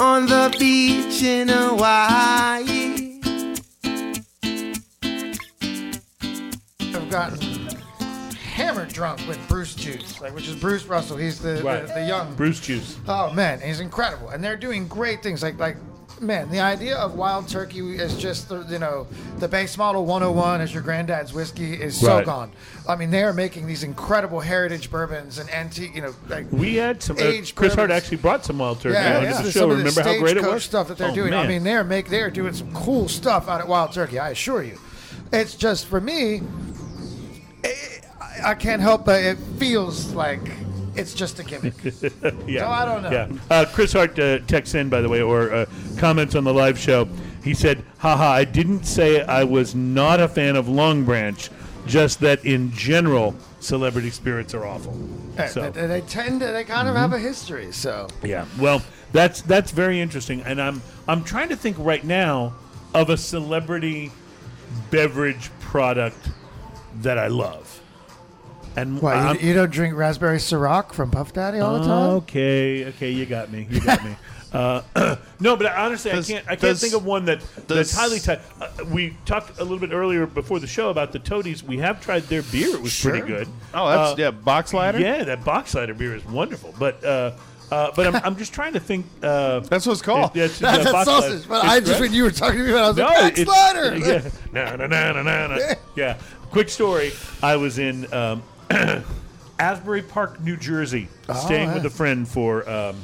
On 0.00 0.26
the 0.26 0.54
beach 0.58 1.22
in 1.22 1.48
Hawaii. 1.48 3.20
I've 6.94 7.10
gotten 7.10 7.38
hammered 8.36 8.88
drunk 8.88 9.20
with 9.28 9.38
Bruce 9.48 9.74
Juice, 9.74 10.20
like 10.20 10.34
which 10.34 10.48
is 10.48 10.56
Bruce 10.56 10.84
Russell. 10.86 11.16
He's 11.16 11.38
the, 11.38 11.62
Right. 11.62 11.86
the, 11.86 11.94
the 11.94 12.06
young 12.06 12.34
Bruce 12.34 12.60
Juice. 12.60 12.98
Oh 13.06 13.32
man, 13.32 13.60
he's 13.60 13.80
incredible, 13.80 14.30
and 14.30 14.42
they're 14.42 14.56
doing 14.56 14.88
great 14.88 15.22
things. 15.22 15.42
Like 15.42 15.58
like 15.58 15.76
man, 16.20 16.50
the 16.50 16.60
idea 16.60 16.96
of 16.96 17.14
wild 17.14 17.48
turkey 17.48 17.80
is 17.96 18.16
just 18.16 18.48
the 18.48 18.64
you 18.68 18.78
know 18.78 19.06
the 19.38 19.48
base 19.48 19.76
model 19.78 20.04
101 20.04 20.60
as 20.60 20.72
your 20.72 20.82
granddad's 20.82 21.32
whiskey 21.32 21.74
is 21.74 21.98
so 21.98 22.16
Right. 22.16 22.26
gone. 22.26 22.52
I 22.88 22.96
mean, 22.96 23.10
they 23.10 23.22
are 23.22 23.32
making 23.32 23.66
these 23.66 23.82
incredible 23.82 24.40
heritage 24.40 24.90
bourbons 24.90 25.38
and 25.38 25.48
antique, 25.50 25.94
you 25.94 26.02
know, 26.02 26.14
like 26.28 26.46
We 26.50 26.76
had 26.76 27.02
some. 27.02 27.16
Uh, 27.16 27.32
Chris 27.54 27.74
Hart 27.74 27.90
actually 27.90 28.18
brought 28.18 28.44
some 28.44 28.58
wild 28.58 28.80
turkey 28.80 28.94
yeah, 28.94 29.22
yeah. 29.22 29.42
the 29.42 29.50
Some 29.50 29.52
show. 29.52 29.70
of 29.70 29.78
the 29.78 29.84
Remember 29.84 30.02
how 30.02 30.18
great 30.18 30.36
it 30.36 30.44
was? 30.44 30.62
Stuff 30.64 30.88
that 30.88 30.98
they're 30.98 31.10
Oh, 31.10 31.14
doing. 31.14 31.32
I 31.34 31.38
man. 31.42 31.48
mean, 31.48 31.64
they're 31.64 31.84
make 31.84 32.08
they're 32.08 32.30
doing 32.30 32.52
some 32.54 32.72
cool 32.72 33.08
stuff 33.08 33.48
out 33.48 33.60
at 33.60 33.68
Wild 33.68 33.92
Turkey. 33.92 34.18
I 34.18 34.30
assure 34.30 34.62
you. 34.62 34.78
It's 35.32 35.54
just 35.54 35.86
for 35.86 36.00
me. 36.00 36.42
I- 37.64 37.70
I 38.44 38.54
can't 38.54 38.80
help 38.80 39.04
but 39.04 39.22
it 39.22 39.36
feels 39.58 40.12
like 40.14 40.40
it's 40.96 41.14
just 41.14 41.38
a 41.38 41.44
gimmick. 41.44 41.74
yeah. 42.46 42.62
No, 42.62 42.68
I 42.68 42.84
don't 42.84 43.02
know. 43.02 43.10
Yeah. 43.10 43.28
Uh, 43.50 43.64
Chris 43.72 43.92
Hart 43.92 44.18
uh, 44.18 44.38
texts 44.40 44.74
in, 44.74 44.88
by 44.88 45.00
the 45.00 45.08
way, 45.08 45.22
or 45.22 45.52
uh, 45.52 45.66
comments 45.98 46.34
on 46.34 46.44
the 46.44 46.54
live 46.54 46.78
show. 46.78 47.08
He 47.42 47.54
said, 47.54 47.82
haha, 47.98 48.30
I 48.30 48.44
didn't 48.44 48.84
say 48.84 49.22
I 49.22 49.44
was 49.44 49.74
not 49.74 50.20
a 50.20 50.28
fan 50.28 50.56
of 50.56 50.66
Longbranch, 50.66 51.50
just 51.86 52.20
that 52.20 52.44
in 52.44 52.70
general, 52.72 53.34
celebrity 53.60 54.10
spirits 54.10 54.54
are 54.54 54.66
awful. 54.66 54.98
So, 55.48 55.70
they, 55.70 55.86
they 55.86 56.00
tend 56.02 56.40
to 56.40 56.48
they 56.48 56.64
kind 56.64 56.88
of 56.88 56.96
have 56.96 57.12
a 57.12 57.18
history. 57.18 57.72
So 57.72 58.08
yeah. 58.22 58.46
Well, 58.58 58.82
that's 59.12 59.40
that's 59.42 59.70
very 59.70 60.00
interesting, 60.00 60.42
and 60.42 60.60
I'm 60.60 60.82
I'm 61.08 61.24
trying 61.24 61.48
to 61.48 61.56
think 61.56 61.76
right 61.78 62.04
now 62.04 62.54
of 62.94 63.08
a 63.08 63.16
celebrity 63.16 64.12
beverage 64.90 65.50
product 65.60 66.28
that 66.96 67.18
I 67.18 67.28
love. 67.28 67.69
And 68.76 69.00
Why 69.02 69.14
I'm- 69.14 69.36
you, 69.40 69.48
you 69.48 69.54
don't 69.54 69.70
drink 69.70 69.96
raspberry 69.96 70.38
Ciroc 70.38 70.92
from 70.92 71.10
Puff 71.10 71.32
Daddy 71.32 71.58
all 71.58 71.78
the 71.78 71.84
time? 71.86 72.10
Okay, 72.18 72.86
okay, 72.86 73.10
you 73.10 73.26
got 73.26 73.50
me. 73.50 73.66
You 73.70 73.80
got 73.80 74.04
me. 74.04 74.16
Uh, 74.52 74.82
no, 75.38 75.54
but 75.54 75.66
honestly, 75.66 76.10
Does- 76.10 76.28
I 76.28 76.32
can't. 76.34 76.44
I 76.46 76.48
can't 76.48 76.60
does- 76.62 76.80
think 76.80 76.94
of 76.94 77.04
one 77.04 77.24
that 77.26 77.40
that's 77.68 77.94
highly 77.94 78.18
tight. 78.18 78.40
Uh, 78.60 78.68
we 78.90 79.16
talked 79.24 79.60
a 79.60 79.62
little 79.62 79.78
bit 79.78 79.92
earlier 79.92 80.26
before 80.26 80.58
the 80.58 80.66
show 80.66 80.90
about 80.90 81.12
the 81.12 81.20
Toadies. 81.20 81.62
We 81.62 81.78
have 81.78 82.00
tried 82.00 82.24
their 82.24 82.42
beer. 82.42 82.74
It 82.74 82.82
was 82.82 83.00
pretty 83.00 83.24
good. 83.24 83.46
Oh, 83.72 83.88
that's 83.88 84.12
Uh, 84.12 84.14
yeah, 84.18 84.30
box 84.32 84.74
lighter. 84.74 84.98
Yeah, 84.98 85.22
that 85.22 85.44
box 85.44 85.70
cider 85.70 85.94
beer 85.94 86.16
is 86.16 86.24
wonderful. 86.24 86.74
But 86.80 87.04
uh, 87.04 87.30
uh, 87.70 87.92
but 87.94 88.08
I'm, 88.08 88.16
I'm 88.24 88.36
just 88.36 88.52
trying 88.52 88.72
to 88.72 88.80
think. 88.80 89.06
Uh, 89.22 89.60
That's 89.60 89.86
what 89.86 89.92
it's 89.92 90.02
called. 90.02 90.32
yeah, 90.34 90.46
it's- 90.46 90.58
That's 90.58 90.78
yeah, 90.78 90.82
that 90.82 90.92
box 90.94 91.04
sausage. 91.08 91.42
cider. 91.42 91.48
But 91.48 91.64
It's 91.66 91.72
I 91.72 91.78
just 91.78 91.86
correct. 91.86 92.00
when 92.00 92.12
you 92.12 92.22
were 92.24 92.30
talking 92.32 92.58
to 92.58 92.64
me 92.64 92.70
about, 92.70 92.78
it, 92.80 92.82
I 92.82 92.88
was 92.88 92.96
No, 92.96 93.04
like, 93.04 93.38
it's 93.38 93.50
backslider. 93.50 93.96
Yeah. 93.98 94.30
Na, 94.52 94.74
na, 94.74 94.86
na, 94.88 95.12
na, 95.12 95.22
na, 95.22 95.46
na. 95.58 95.74
yeah. 95.94 96.18
Quick 96.50 96.68
story. 96.70 97.12
I 97.40 97.54
was 97.54 97.78
in 97.78 98.12
um, 98.12 98.42
Asbury 99.58 100.02
Park, 100.02 100.40
New 100.40 100.56
Jersey, 100.56 101.08
staying 101.44 101.68
yeah. 101.68 101.74
with 101.74 101.86
a 101.86 101.90
friend 101.90 102.26
for 102.26 102.68
um, 102.68 102.96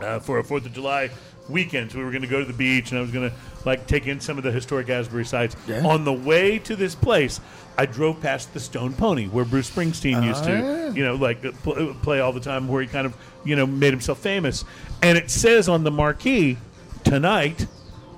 uh, 0.00 0.18
for 0.20 0.38
a 0.38 0.44
Fourth 0.44 0.66
of 0.66 0.72
July 0.72 1.10
weekend. 1.48 1.92
So 1.92 1.98
we 1.98 2.04
were 2.04 2.10
going 2.10 2.22
to 2.22 2.28
go 2.28 2.40
to 2.40 2.44
the 2.44 2.56
beach, 2.56 2.90
and 2.90 2.98
I 2.98 3.02
was 3.02 3.10
going 3.10 3.30
to 3.30 3.36
like 3.64 3.86
take 3.86 4.06
in 4.06 4.20
some 4.20 4.38
of 4.38 4.44
the 4.44 4.52
historic 4.52 4.88
Asbury 4.88 5.24
sites. 5.24 5.56
Yeah. 5.66 5.86
On 5.86 6.04
the 6.04 6.12
way 6.12 6.58
to 6.60 6.76
this 6.76 6.94
place, 6.94 7.40
I 7.76 7.86
drove 7.86 8.20
past 8.20 8.54
the 8.54 8.60
Stone 8.60 8.94
Pony, 8.94 9.26
where 9.26 9.44
Bruce 9.44 9.70
Springsteen 9.70 10.24
used 10.24 10.44
to, 10.44 10.50
yeah. 10.50 10.92
you 10.92 11.04
know, 11.04 11.14
like 11.14 11.44
uh, 11.44 11.52
pl- 11.62 11.94
play 12.02 12.20
all 12.20 12.32
the 12.32 12.40
time, 12.40 12.68
where 12.68 12.80
he 12.80 12.88
kind 12.88 13.06
of, 13.06 13.16
you 13.44 13.56
know, 13.56 13.66
made 13.66 13.92
himself 13.92 14.18
famous. 14.18 14.64
And 15.02 15.18
it 15.18 15.30
says 15.30 15.68
on 15.68 15.84
the 15.84 15.90
marquee 15.90 16.58
tonight, 17.04 17.66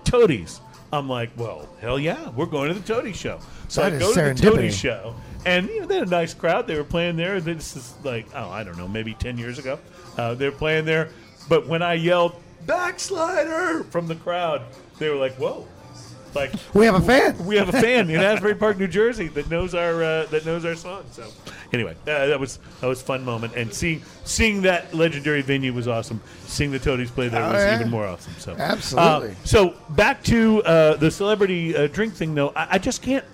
Toadies. 0.04 0.60
I'm 0.90 1.08
like, 1.08 1.30
well, 1.36 1.68
hell 1.80 1.98
yeah, 1.98 2.30
we're 2.30 2.46
going 2.46 2.72
to 2.72 2.78
the 2.78 2.86
Toadies 2.86 3.16
show. 3.16 3.40
So 3.68 3.82
That 3.82 3.94
I 3.94 3.98
go 3.98 4.14
to 4.14 4.20
the. 4.20 4.34
Toadies 4.34 4.76
show, 4.76 5.14
and 5.46 5.68
you 5.68 5.80
know 5.80 5.86
they 5.86 5.98
had 5.98 6.08
a 6.08 6.10
nice 6.10 6.34
crowd. 6.34 6.66
They 6.66 6.76
were 6.76 6.84
playing 6.84 7.16
there. 7.16 7.40
This 7.40 7.76
is 7.76 7.94
like, 8.04 8.26
oh, 8.34 8.50
I 8.50 8.64
don't 8.64 8.76
know, 8.78 8.88
maybe 8.88 9.14
ten 9.14 9.38
years 9.38 9.58
ago. 9.58 9.78
Uh, 10.16 10.34
they 10.34 10.46
were 10.48 10.56
playing 10.56 10.84
there, 10.84 11.10
but 11.48 11.66
when 11.66 11.82
I 11.82 11.94
yelled 11.94 12.34
backslider 12.66 13.84
from 13.84 14.06
the 14.08 14.14
crowd, 14.16 14.62
they 14.98 15.08
were 15.08 15.16
like, 15.16 15.34
whoa, 15.36 15.66
like 16.34 16.52
We 16.74 16.86
have 16.86 16.94
a 16.96 17.00
fan. 17.00 17.46
we 17.46 17.56
have 17.56 17.68
a 17.68 17.80
fan 17.80 18.10
in 18.10 18.20
Asbury 18.20 18.54
Park, 18.54 18.78
New 18.78 18.88
Jersey, 18.88 19.28
that 19.28 19.48
knows 19.50 19.74
our 19.74 20.02
uh, 20.02 20.26
that 20.26 20.44
knows 20.44 20.64
our 20.64 20.74
song. 20.74 21.04
So, 21.12 21.24
anyway, 21.72 21.92
uh, 22.02 22.26
that 22.26 22.38
was 22.40 22.58
that 22.80 22.86
was 22.86 23.00
a 23.00 23.04
fun 23.04 23.24
moment, 23.24 23.54
and 23.56 23.72
seeing 23.72 24.02
seeing 24.24 24.62
that 24.62 24.92
legendary 24.94 25.42
venue 25.42 25.72
was 25.72 25.86
awesome. 25.88 26.20
Seeing 26.46 26.70
the 26.70 26.78
Toadies 26.78 27.10
play 27.10 27.28
there 27.28 27.42
Oh, 27.42 27.52
was 27.52 27.62
yeah. 27.62 27.76
even 27.76 27.90
more 27.90 28.06
awesome. 28.06 28.32
So, 28.38 28.54
Absolutely. 28.58 29.30
Uh, 29.30 29.34
so 29.44 29.74
back 29.90 30.22
to 30.24 30.62
uh, 30.64 30.96
the 30.96 31.10
celebrity 31.10 31.76
uh, 31.76 31.86
drink 31.86 32.14
thing, 32.14 32.34
though. 32.34 32.50
I, 32.56 32.68
I 32.72 32.78
just 32.78 33.02
can't 33.02 33.24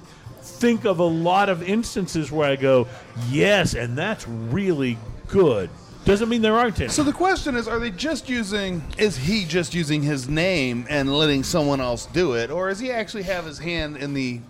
think 0.44 0.84
of 0.84 0.98
a 0.98 1.04
lot 1.04 1.48
of 1.48 1.62
instances 1.62 2.30
where 2.30 2.48
I 2.48 2.56
go, 2.56 2.86
yes, 3.30 3.74
and 3.74 3.96
that's 3.96 4.28
really 4.28 4.98
good. 5.28 5.70
Doesn't 6.04 6.28
mean 6.28 6.42
there 6.42 6.54
aren't 6.54 6.78
any. 6.80 6.90
So 6.90 7.02
the 7.02 7.12
question 7.12 7.56
is: 7.56 7.66
Are 7.66 7.78
they 7.78 7.90
just 7.90 8.28
using? 8.28 8.82
Is 8.98 9.16
he 9.16 9.46
just 9.46 9.74
using 9.74 10.02
his 10.02 10.28
name 10.28 10.86
and 10.90 11.16
letting 11.16 11.42
someone 11.42 11.80
else 11.80 12.06
do 12.06 12.34
it, 12.34 12.50
or 12.50 12.68
does 12.68 12.78
he 12.78 12.90
actually 12.90 13.22
have 13.22 13.46
his 13.46 13.58
hand 13.58 13.96
in 13.96 14.12
the 14.12 14.40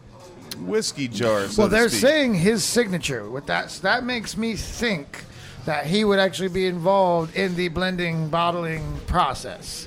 whiskey 0.58 1.06
jar? 1.06 1.46
So 1.46 1.62
well, 1.62 1.68
they're 1.68 1.88
speak? 1.88 2.00
saying 2.00 2.34
his 2.34 2.64
signature. 2.64 3.30
With 3.30 3.46
that, 3.46 3.68
that 3.82 4.04
makes 4.04 4.36
me 4.36 4.56
think 4.56 5.24
that 5.64 5.86
he 5.86 6.04
would 6.04 6.18
actually 6.18 6.48
be 6.48 6.66
involved 6.66 7.36
in 7.36 7.54
the 7.54 7.68
blending 7.68 8.28
bottling 8.28 8.98
process. 9.06 9.86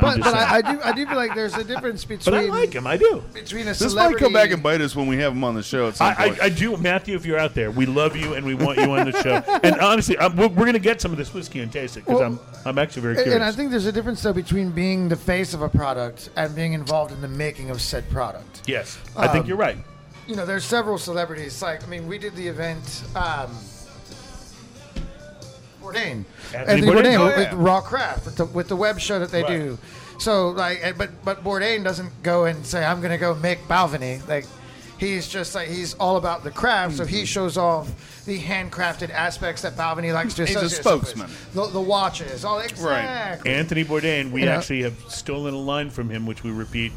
But, 0.00 0.18
but 0.20 0.34
I, 0.34 0.56
I 0.56 0.62
do 0.62 0.80
I 0.82 0.92
do 0.92 1.06
feel 1.06 1.16
like 1.16 1.34
there's 1.34 1.54
a 1.54 1.64
difference 1.64 2.04
between 2.04 2.24
but 2.34 2.34
I 2.34 2.46
like 2.46 2.72
him. 2.72 2.86
I 2.86 2.96
do. 2.96 3.22
between 3.32 3.62
a 3.62 3.70
This 3.70 3.80
might 3.82 3.88
celebrity. 3.90 4.24
come 4.24 4.32
back 4.32 4.50
and 4.50 4.62
bite 4.62 4.80
us 4.80 4.96
when 4.96 5.06
we 5.06 5.16
have 5.18 5.32
him 5.32 5.44
on 5.44 5.54
the 5.54 5.62
show 5.62 5.88
at 5.88 5.96
some 5.96 6.08
I, 6.08 6.14
point. 6.28 6.40
I, 6.42 6.46
I 6.46 6.48
do, 6.48 6.76
Matthew. 6.76 7.14
If 7.14 7.24
you're 7.26 7.38
out 7.38 7.54
there, 7.54 7.70
we 7.70 7.86
love 7.86 8.16
you 8.16 8.34
and 8.34 8.44
we 8.44 8.54
want 8.54 8.78
you 8.78 8.90
on 8.92 9.10
the 9.10 9.22
show. 9.22 9.42
And 9.62 9.76
honestly, 9.80 10.18
I'm, 10.18 10.36
we're, 10.36 10.48
we're 10.48 10.64
going 10.64 10.72
to 10.72 10.78
get 10.80 11.00
some 11.00 11.12
of 11.12 11.18
this 11.18 11.32
whiskey 11.32 11.60
and 11.60 11.70
taste 11.72 11.96
it 11.96 12.04
because 12.04 12.20
Well, 12.20 12.32
I'm 12.32 12.66
I'm 12.66 12.78
actually 12.78 13.02
very 13.02 13.14
curious. 13.14 13.34
And 13.34 13.44
I 13.44 13.52
think 13.52 13.70
there's 13.70 13.86
a 13.86 13.92
difference 13.92 14.22
though 14.22 14.32
between 14.32 14.70
being 14.70 15.08
the 15.08 15.16
face 15.16 15.54
of 15.54 15.62
a 15.62 15.68
product 15.68 16.30
and 16.36 16.54
being 16.54 16.72
involved 16.72 17.12
in 17.12 17.20
the 17.20 17.28
making 17.28 17.70
of 17.70 17.80
said 17.80 18.08
product. 18.10 18.62
yes, 18.66 18.98
I 19.16 19.28
think 19.28 19.44
Um, 19.44 19.48
you're 19.48 19.56
right. 19.56 19.78
You 20.26 20.36
know, 20.36 20.46
there's 20.46 20.64
several 20.64 20.98
celebrities. 20.98 21.60
Like, 21.62 21.82
I 21.84 21.86
mean, 21.86 22.06
we 22.06 22.16
did 22.18 22.34
the 22.36 22.46
event. 22.46 23.02
Um, 23.16 23.50
Bourdain, 25.82 26.24
Anthony 26.54 26.56
Anthony 26.56 26.82
Bourdain? 26.82 26.94
Bourdain, 27.04 27.18
Oh, 27.18 27.24
with, 27.26 27.38
yeah. 27.38 27.54
with 27.54 27.60
Raw 27.66 27.80
Craft, 27.80 28.24
with 28.26 28.36
the, 28.36 28.44
with 28.46 28.68
the 28.68 28.76
web 28.76 29.00
show 29.00 29.18
that 29.18 29.30
they 29.30 29.42
Right. 29.42 29.48
do. 29.58 29.78
So, 30.18 30.50
like, 30.50 30.78
eh, 30.82 30.92
but 30.96 31.10
but 31.24 31.42
Bourdain 31.42 31.82
doesn't 31.82 32.22
go 32.22 32.44
and 32.44 32.64
say, 32.64 32.84
"I'm 32.84 33.00
going 33.00 33.10
to 33.10 33.18
go 33.18 33.34
make 33.34 33.66
Balvenie." 33.66 34.26
Like, 34.28 34.46
he's 34.98 35.26
just 35.26 35.54
like 35.54 35.68
he's 35.68 35.94
all 35.94 36.16
about 36.16 36.44
the 36.44 36.50
craft. 36.52 36.96
So 36.96 37.04
he 37.04 37.24
shows 37.24 37.56
off 37.56 38.24
the 38.24 38.38
handcrafted 38.38 39.10
aspects 39.10 39.62
that 39.62 39.74
Balvenie 39.76 40.12
likes 40.14 40.34
to. 40.34 40.46
He's 40.46 40.54
a 40.54 40.60
associate 40.60 40.76
himself 40.76 41.00
with. 41.00 41.08
spokesman. 41.08 41.30
The, 41.54 41.72
the 41.72 41.80
watches, 41.80 42.44
all 42.44 42.60
exactly. 42.60 43.50
Anthony 43.50 43.84
Bourdain, 43.84 44.30
we 44.30 44.40
You 44.40 44.46
know? 44.46 44.52
actually 44.52 44.82
have 44.82 44.94
stolen 45.08 45.54
a 45.54 45.58
line 45.58 45.90
from 45.90 46.08
him, 46.08 46.24
which 46.26 46.44
we 46.44 46.52
repeat 46.52 46.92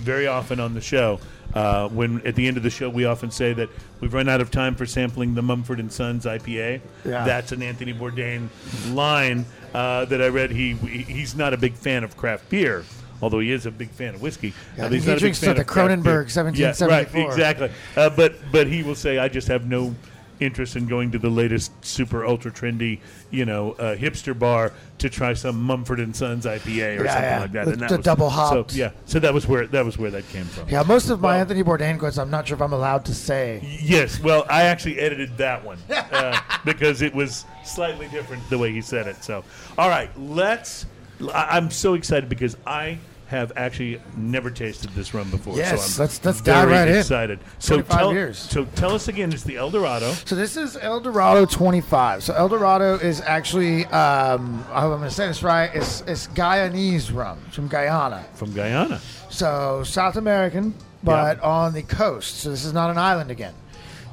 very 0.00 0.26
often 0.26 0.58
on 0.60 0.74
the 0.74 0.80
show. 0.80 1.20
Uh, 1.54 1.88
when 1.88 2.24
at 2.24 2.36
the 2.36 2.46
end 2.46 2.56
of 2.56 2.62
the 2.62 2.70
show, 2.70 2.88
we 2.88 3.04
often 3.04 3.30
say 3.30 3.52
that 3.52 3.68
we've 4.00 4.14
run 4.14 4.28
out 4.28 4.40
of 4.40 4.50
time 4.52 4.74
for 4.76 4.86
sampling 4.86 5.34
the 5.34 5.42
Mumford 5.42 5.80
and 5.80 5.92
Sons 5.92 6.24
IPA. 6.24 6.80
Yeah. 7.04 7.24
That's 7.24 7.50
an 7.52 7.60
Anthony 7.62 7.92
Bourdain 7.92 8.48
line 8.94 9.44
uh, 9.74 10.04
that 10.06 10.22
I 10.22 10.28
read. 10.28 10.50
He 10.52 10.74
he- 10.74 11.02
he's 11.02 11.34
not 11.34 11.52
a 11.52 11.56
big 11.56 11.74
fan 11.74 12.04
of 12.04 12.16
craft 12.16 12.48
beer. 12.50 12.84
Although 13.22 13.40
he 13.40 13.50
is 13.52 13.66
a 13.66 13.70
big 13.70 13.90
fan 13.90 14.14
of 14.14 14.22
whiskey, 14.22 14.54
Yeah, 14.78 14.86
uh, 14.86 14.88
he 14.88 14.94
he's 14.96 15.06
not 15.06 15.12
a 15.12 15.14
big 15.16 15.20
drinks 15.20 15.40
fan 15.40 15.48
the 15.50 15.54
beer. 15.56 15.64
Kronenbourg 15.64 16.56
Yeah, 16.56 16.72
right, 16.86 17.06
exactly. 17.14 17.70
Uh, 17.96 18.08
but 18.10 18.34
but 18.52 18.66
he 18.66 18.82
will 18.82 18.94
say, 18.94 19.18
I 19.18 19.28
just 19.28 19.48
have 19.48 19.66
no 19.66 19.94
interest 20.40 20.74
in 20.76 20.86
going 20.86 21.10
to 21.12 21.18
the 21.18 21.28
latest 21.28 21.72
super 21.84 22.24
ultra 22.24 22.50
trendy, 22.50 22.98
you 23.30 23.44
know, 23.44 23.72
uh, 23.72 23.94
hipster 23.94 24.36
bar 24.36 24.72
to 24.98 25.08
try 25.10 25.34
some 25.34 25.62
Mumford 25.62 26.00
and 26.00 26.14
Sons 26.16 26.46
IPA 26.46 27.00
or 27.00 27.04
Yeah, 27.04 27.12
something 27.12 27.22
yeah. 27.30 27.40
like 27.40 27.52
that. 27.52 27.64
The- 27.66 27.72
and 27.72 27.80
that 27.82 27.88
the 27.90 27.96
was, 27.98 28.04
double 28.04 28.30
hopped. 28.30 28.70
So 28.72 28.76
yeah, 28.78 28.90
so 29.06 29.18
that 29.20 29.32
was 29.34 29.46
where 29.46 29.66
that 29.68 29.84
was 29.84 29.98
where 29.98 30.10
that 30.10 30.28
came 30.30 30.44
from. 30.46 30.68
Yeah, 30.68 30.82
most 30.82 31.10
of 31.10 31.20
my 31.20 31.32
Well- 31.32 31.40
Anthony 31.40 31.62
Bourdain 31.62 31.98
quotes, 31.98 32.18
I'm 32.18 32.30
not 32.30 32.48
sure 32.48 32.56
if 32.56 32.62
I'm 32.62 32.72
allowed 32.72 33.04
to 33.06 33.14
say. 33.14 33.60
Yes, 33.82 34.20
well, 34.20 34.46
I 34.48 34.62
actually 34.62 34.98
edited 34.98 35.36
that 35.38 35.64
one 35.64 35.78
uh, 35.90 36.38
because 36.64 37.02
it 37.02 37.14
was 37.14 37.44
slightly 37.64 38.08
different 38.08 38.48
the 38.50 38.58
way 38.58 38.72
he 38.72 38.80
said 38.80 39.06
it. 39.06 39.22
So, 39.22 39.44
all 39.78 39.88
right, 39.88 40.10
let's. 40.18 40.86
I'm 41.34 41.70
so 41.70 41.92
excited 41.94 42.30
because 42.30 42.56
I 42.66 42.98
have 43.30 43.52
actually 43.54 44.00
never 44.16 44.50
tasted 44.50 44.90
this 44.90 45.14
rum 45.14 45.30
before. 45.30 45.56
Yes, 45.56 45.68
so 45.68 46.02
I'm 46.02 46.06
let's- 46.06 46.24
let's 46.24 46.40
dive 46.40 46.68
very 46.68 46.80
right 46.80 46.88
in. 46.88 46.98
excited. 46.98 47.38
So 47.60 47.74
25 47.76 47.98
tell, 47.98 48.12
years. 48.12 48.38
so 48.38 48.64
tell 48.74 48.92
us 48.92 49.06
again, 49.06 49.32
it's 49.32 49.44
the 49.44 49.56
El 49.56 49.70
Dorado 49.70 50.12
So 50.24 50.34
this 50.34 50.56
is 50.56 50.76
El 50.76 50.98
Dorado 50.98 51.46
25. 51.46 52.24
So 52.24 52.34
El 52.34 52.48
Dorado 52.48 52.94
is 52.96 53.20
actually, 53.20 53.86
um, 53.86 54.64
I 54.72 54.80
hope 54.80 54.92
I'm 54.92 54.98
going 54.98 55.02
to 55.02 55.10
say 55.10 55.28
this 55.28 55.44
right, 55.44 55.70
it's, 55.72 56.00
it's 56.08 56.26
Guyanese 56.26 57.14
rum 57.14 57.38
it's 57.46 57.54
from 57.54 57.68
Guyana. 57.68 58.24
from 58.34 58.52
Guyana. 58.52 59.00
So 59.28 59.84
South 59.84 60.16
American, 60.16 60.74
but 61.04 61.40
on 61.40 61.72
the 61.72 61.82
coast. 61.82 62.38
So 62.38 62.50
this 62.50 62.64
is 62.64 62.72
not 62.72 62.90
an 62.90 62.98
island 62.98 63.30
again, 63.30 63.54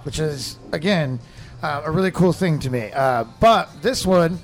which 0.04 0.20
is 0.20 0.60
again 0.72 1.20
uh, 1.64 1.82
a 1.86 1.90
really 1.92 2.12
cool 2.12 2.34
thing 2.34 2.60
to 2.60 2.70
me. 2.70 2.92
Uh, 2.94 3.24
but 3.40 3.82
this 3.82 4.06
one, 4.06 4.38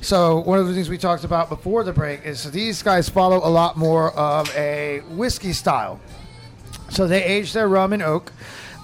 so 0.00 0.40
one 0.40 0.58
of 0.58 0.66
the 0.66 0.74
things 0.74 0.88
we 0.88 0.98
talked 0.98 1.24
about 1.24 1.48
before 1.48 1.82
the 1.84 1.92
break 1.92 2.24
is 2.24 2.50
these 2.50 2.82
guys 2.82 3.08
follow 3.08 3.38
a 3.38 3.50
lot 3.50 3.76
more 3.76 4.12
of 4.12 4.54
a 4.56 5.00
whiskey 5.10 5.52
style. 5.52 6.00
So 6.90 7.06
they 7.06 7.22
age 7.22 7.52
their 7.52 7.68
rum 7.68 7.92
in 7.92 8.02
oak. 8.02 8.32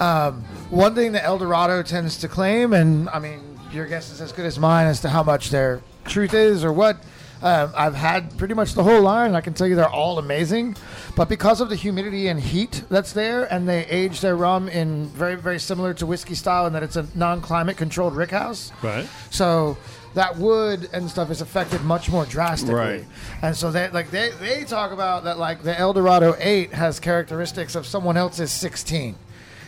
Um, 0.01 0.43
one 0.71 0.95
thing 0.95 1.12
that 1.12 1.25
El 1.25 1.39
Dorado 1.39 1.83
tends 1.83 2.19
to 2.19 2.29
claim, 2.29 2.73
and 2.73 3.09
I 3.11 3.19
mean, 3.19 3.41
your 3.73 3.87
guess 3.87 4.11
is 4.11 4.21
as 4.21 4.33
good 4.33 4.47
as 4.47 4.59
mine 4.59 4.87
as 4.87 5.01
to 5.01 5.09
how 5.09 5.23
much 5.23 5.51
their 5.51 5.81
truth 6.05 6.35
is 6.35 6.65
or 6.65 6.73
what. 6.73 6.97
Um, 7.43 7.73
I've 7.77 7.95
had 7.95 8.39
pretty 8.39 8.55
much 8.55 8.73
the 8.73 8.83
whole 8.83 9.03
line. 9.03 9.29
and 9.29 9.37
I 9.37 9.43
can 9.43 9.53
tell 9.53 9.67
you 9.67 9.77
they're 9.77 9.89
all 9.89 10.19
amazing, 10.19 10.77
but 11.15 11.29
because 11.29 11.61
of 11.61 11.69
the 11.69 11.77
humidity 11.77 12.29
and 12.29 12.41
heat 12.41 12.85
that's 12.89 13.12
there, 13.12 13.45
and 13.53 13.69
they 13.69 13.85
age 13.87 14.21
their 14.21 14.35
rum 14.35 14.69
in 14.69 15.09
very, 15.09 15.35
very 15.35 15.59
similar 15.59 15.93
to 15.95 16.07
whiskey 16.07 16.35
style, 16.35 16.67
in 16.67 16.73
that 16.73 16.83
it's 16.83 16.97
a 16.97 17.07
non-climate 17.15 17.77
controlled 17.77 18.15
rickhouse. 18.15 18.73
Right. 18.83 19.07
So 19.31 19.77
that 20.15 20.37
wood 20.37 20.89
and 20.93 21.11
stuff 21.11 21.31
is 21.31 21.41
affected 21.41 21.83
much 21.83 22.09
more 22.11 22.25
drastically. 22.27 22.75
Right. 22.75 23.05
And 23.43 23.57
so 23.57 23.71
they 23.71 23.89
like 23.91 24.11
they, 24.11 24.31
they 24.41 24.65
talk 24.65 24.93
about 24.93 25.25
that 25.25 25.39
like 25.39 25.62
the 25.62 25.79
El 25.79 25.93
Dorado 25.93 26.35
8 26.39 26.73
has 26.73 27.01
characteristics 27.01 27.75
of 27.75 27.87
someone 27.87 28.17
else's 28.17 28.53
16. 28.53 29.17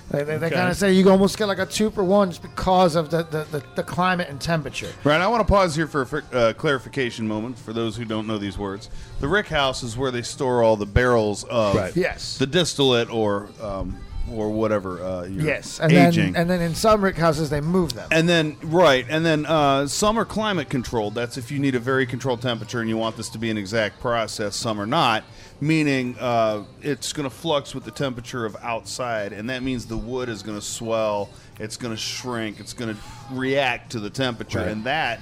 They, 0.09 0.19
they, 0.23 0.39
they 0.39 0.47
Okay. 0.47 0.55
kind 0.55 0.71
of 0.71 0.77
say 0.77 0.93
you 0.93 1.11
almost 1.11 1.37
get 1.37 1.47
like 1.47 1.59
a 1.59 1.67
two 1.67 1.91
for 1.91 2.05
one 2.05 2.31
just 2.31 2.41
because 2.41 2.95
of 2.95 3.11
the, 3.11 3.25
the, 3.25 3.43
the, 3.51 3.65
the 3.75 3.83
climate 3.83 4.29
and 4.29 4.41
temperature. 4.41 4.93
Right, 5.03 5.21
I 5.21 5.27
want 5.27 5.45
to 5.45 5.53
pause 5.53 5.75
here 5.75 5.89
for 5.89 6.03
a 6.33 6.37
uh, 6.37 6.53
clarification 6.53 7.27
moment 7.27 7.59
for 7.59 7.73
those 7.73 7.97
who 7.97 8.05
don't 8.05 8.29
know 8.29 8.39
these 8.39 8.57
words. 8.57 8.89
The 9.19 9.27
rick 9.27 9.49
house 9.49 9.83
is 9.83 9.97
where 9.99 10.13
they 10.13 10.23
store 10.23 10.63
all 10.63 10.77
the 10.77 10.87
barrels 10.87 11.43
of 11.43 11.75
Right. 11.75 11.97
Yes. 11.97 12.39
the 12.39 12.47
distillate 12.47 13.11
or 13.11 13.49
um, 13.61 13.99
or 14.33 14.51
whatever. 14.51 15.03
Uh, 15.03 15.25
you're 15.25 15.45
Yes, 15.45 15.81
and 15.81 15.93
aging. 15.93 16.33
then 16.33 16.43
and 16.43 16.51
then 16.51 16.61
in 16.61 16.75
some 16.75 17.03
rick 17.03 17.17
houses 17.17 17.51
they 17.51 17.61
move 17.61 17.93
them. 17.93 18.09
And 18.11 18.29
then, 18.29 18.57
right, 18.63 19.07
and 19.09 19.25
then 19.25 19.47
uh, 19.47 19.87
some 19.87 20.19
are 20.19 20.25
climate 20.25 20.69
controlled. 20.69 21.15
That's 21.15 21.37
if 21.37 21.51
you 21.51 21.59
need 21.59 21.75
a 21.75 21.81
very 21.81 22.07
controlled 22.07 22.43
temperature 22.43 22.81
and 22.81 22.89
you 22.89 22.97
want 22.97 23.17
this 23.17 23.29
to 23.31 23.39
be 23.39 23.51
an 23.51 23.59
exact 23.59 24.01
process. 24.01 24.57
Some 24.57 24.81
are 24.81 24.87
not, 24.87 25.25
meaning 25.61 26.17
uh, 26.19 26.65
it's 26.83 27.13
going 27.13 27.29
to 27.29 27.35
flux 27.35 27.75
with 27.75 27.85
the 27.85 27.91
temperature 27.91 28.45
of 28.45 28.57
outside, 28.63 29.33
and 29.33 29.49
that 29.51 29.63
means 29.63 29.87
the 29.87 29.97
wood 29.97 30.29
is 30.29 30.43
going 30.43 30.59
to 30.59 30.65
swell, 30.65 31.31
it's 31.61 31.77
going 31.77 31.95
to 31.95 32.01
shrink, 32.01 32.61
it's 32.61 32.73
going 32.73 32.95
to 32.95 33.01
react 33.33 33.93
to 33.93 34.01
the 34.01 34.11
temperature, 34.11 34.61
and 34.61 34.85
that 34.85 35.21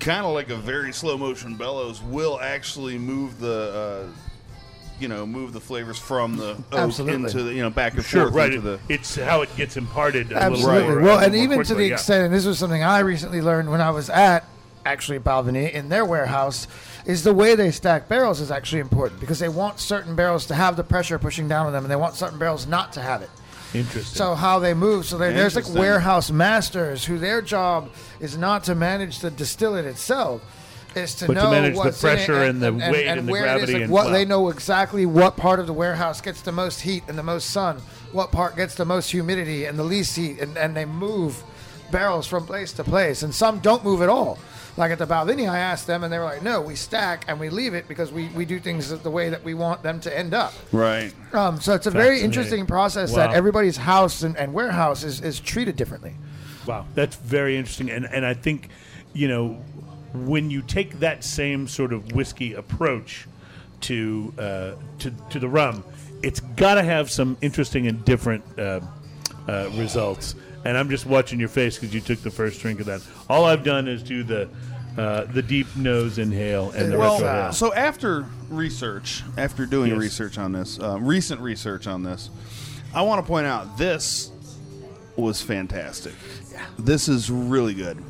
kind 0.00 0.24
of 0.24 0.32
like 0.32 0.48
a 0.48 0.56
very 0.56 0.92
slow 0.92 1.18
motion 1.18 1.54
bellows 1.54 2.02
will 2.02 2.40
actually 2.40 2.96
move 2.98 3.38
the. 3.40 4.08
Uh, 4.94 5.00
you 5.00 5.08
know, 5.08 5.26
move 5.26 5.52
the 5.52 5.60
flavors 5.60 5.98
from 5.98 6.36
the 6.36 6.50
oak 6.50 6.64
Absolutely. 6.72 7.24
into 7.26 7.42
the, 7.42 7.54
you 7.54 7.62
know, 7.62 7.70
back 7.70 7.94
and 7.94 8.04
Sure, 8.04 8.24
forth 8.24 8.34
right. 8.34 8.52
into 8.52 8.60
the. 8.60 8.80
It's 8.88 9.16
how 9.16 9.42
it 9.42 9.54
gets 9.56 9.76
imparted. 9.76 10.32
A 10.32 10.36
Absolutely. 10.36 10.74
Little 10.74 10.90
more, 10.90 11.02
well, 11.02 11.18
uh, 11.18 11.24
and 11.24 11.34
more 11.34 11.42
even 11.42 11.64
to 11.64 11.74
the 11.74 11.86
yeah. 11.86 11.94
extent, 11.94 12.24
and 12.24 12.34
this 12.34 12.46
was 12.46 12.58
something 12.58 12.82
I 12.82 13.00
recently 13.00 13.40
learned 13.40 13.70
when 13.70 13.80
I 13.80 13.90
was 13.90 14.10
at 14.10 14.44
actually 14.86 15.18
Balvenie 15.18 15.72
in 15.72 15.88
their 15.88 16.04
warehouse, 16.04 16.66
is 17.06 17.24
the 17.24 17.32
way 17.34 17.54
they 17.54 17.70
stack 17.70 18.08
barrels 18.08 18.40
is 18.40 18.50
actually 18.50 18.80
important 18.80 19.20
because 19.20 19.38
they 19.38 19.48
want 19.48 19.80
certain 19.80 20.14
barrels 20.14 20.46
to 20.46 20.54
have 20.54 20.76
the 20.76 20.84
pressure 20.84 21.18
pushing 21.18 21.48
down 21.48 21.66
on 21.66 21.72
them, 21.72 21.84
and 21.84 21.90
they 21.90 21.96
want 21.96 22.14
certain 22.14 22.38
barrels 22.38 22.66
not 22.66 22.92
to 22.92 23.00
have 23.00 23.22
it. 23.22 23.30
Interesting. 23.72 24.16
So 24.16 24.34
how 24.34 24.60
they 24.60 24.72
move. 24.72 25.04
So 25.04 25.18
there's 25.18 25.56
like 25.56 25.68
warehouse 25.74 26.30
masters 26.30 27.04
who 27.04 27.18
their 27.18 27.42
job 27.42 27.90
is 28.20 28.36
not 28.36 28.64
to 28.64 28.74
manage 28.74 29.18
the 29.18 29.30
distillate 29.30 29.84
itself. 29.84 30.42
Is 30.96 31.14
to 31.16 31.26
But 31.26 31.34
to 31.34 31.42
know 31.42 31.50
manage 31.50 31.74
the 31.74 31.78
what's 31.78 32.02
in 32.02 32.10
it 32.10 32.14
pressure 32.14 32.42
and 32.44 32.62
the 32.62 32.72
weight 32.72 33.06
and 33.06 33.26
the 33.26 33.32
where 33.32 33.44
it 33.44 33.46
is, 33.46 33.52
gravity 33.54 33.72
like 33.72 33.82
and- 33.82 33.92
what 33.92 34.06
wow. 34.06 34.12
they 34.12 34.24
know 34.24 34.48
exactly 34.48 35.06
what 35.06 35.36
part 35.36 35.58
of 35.60 35.66
the 35.66 35.72
warehouse 35.72 36.20
gets 36.20 36.40
the 36.42 36.52
most 36.52 36.82
heat 36.82 37.02
and 37.08 37.18
the 37.18 37.22
most 37.22 37.50
sun, 37.50 37.80
what 38.12 38.30
part 38.30 38.56
gets 38.56 38.74
the 38.74 38.84
most 38.84 39.10
humidity 39.10 39.64
and 39.64 39.78
the 39.78 39.84
least 39.84 40.16
heat, 40.16 40.38
and, 40.40 40.56
and 40.56 40.76
they 40.76 40.84
move 40.84 41.42
barrels 41.90 42.26
from 42.26 42.46
place 42.46 42.72
to 42.74 42.84
place. 42.84 43.22
And 43.22 43.34
some 43.34 43.58
don't 43.60 43.84
move 43.84 44.02
at 44.02 44.08
all. 44.08 44.38
Like 44.76 44.90
at 44.90 44.98
the 44.98 45.06
Balvenie, 45.06 45.48
I 45.48 45.58
asked 45.58 45.86
them, 45.86 46.02
and 46.02 46.12
they 46.12 46.18
were 46.18 46.24
like, 46.24 46.42
"No, 46.42 46.60
we 46.60 46.74
stack 46.74 47.24
and 47.28 47.38
we 47.38 47.48
leave 47.48 47.74
it 47.74 47.86
because 47.86 48.10
we, 48.10 48.26
we 48.28 48.44
do 48.44 48.58
things 48.58 48.88
the 48.90 49.10
way 49.10 49.28
that 49.28 49.44
we 49.44 49.54
want 49.54 49.84
them 49.84 50.00
to 50.00 50.16
end 50.18 50.34
up." 50.34 50.52
Right. 50.72 51.12
Um, 51.32 51.60
so 51.60 51.74
it's 51.74 51.86
a 51.86 51.92
very 51.92 52.20
interesting 52.20 52.66
process 52.66 53.14
that 53.14 53.34
everybody's 53.34 53.76
house 53.76 54.22
and, 54.22 54.36
and 54.36 54.52
warehouse 54.52 55.04
is, 55.04 55.20
is 55.20 55.38
treated 55.38 55.76
differently. 55.76 56.14
Wow, 56.66 56.86
that's 56.94 57.14
very 57.14 57.56
interesting, 57.56 57.88
and 57.88 58.04
and 58.06 58.26
I 58.26 58.34
think, 58.34 58.68
you 59.12 59.28
know, 59.28 59.62
when 60.14 60.50
you 60.50 60.62
take 60.62 61.00
that 61.00 61.24
same 61.24 61.66
sort 61.68 61.92
of 61.92 62.12
whiskey 62.12 62.54
approach 62.54 63.26
to 63.82 64.32
uh, 64.38 64.72
to 65.00 65.10
to 65.30 65.38
the 65.38 65.48
rum, 65.48 65.84
it's 66.22 66.40
got 66.40 66.74
to 66.76 66.82
have 66.82 67.10
some 67.10 67.36
interesting 67.42 67.86
and 67.86 68.04
different 68.04 68.42
uh, 68.58 68.80
uh, 69.48 69.68
results. 69.74 70.34
And 70.64 70.78
I'm 70.78 70.88
just 70.88 71.04
watching 71.04 71.38
your 71.38 71.50
face 71.50 71.76
because 71.76 71.92
you 71.94 72.00
took 72.00 72.20
the 72.22 72.30
first 72.30 72.60
drink 72.60 72.80
of 72.80 72.86
that. 72.86 73.02
All 73.28 73.44
I've 73.44 73.64
done 73.64 73.86
is 73.86 74.02
do 74.02 74.22
the 74.22 74.48
uh, 74.96 75.24
the 75.24 75.42
deep 75.42 75.66
nose 75.76 76.18
inhale 76.18 76.70
and 76.70 76.92
the 76.92 76.98
well, 76.98 77.52
so 77.52 77.74
after 77.74 78.24
research, 78.48 79.22
after 79.36 79.66
doing 79.66 79.90
Yes. 79.90 79.98
research 80.00 80.38
on 80.38 80.52
this, 80.52 80.78
uh, 80.78 80.98
recent 81.00 81.40
research 81.40 81.86
on 81.88 82.04
this, 82.04 82.30
I 82.94 83.02
want 83.02 83.22
to 83.22 83.26
point 83.26 83.46
out 83.46 83.76
this 83.76 84.30
was 85.16 85.42
fantastic. 85.42 86.14
Yeah. 86.52 86.64
This 86.78 87.08
is 87.08 87.28
really 87.30 87.74
good. 87.74 88.02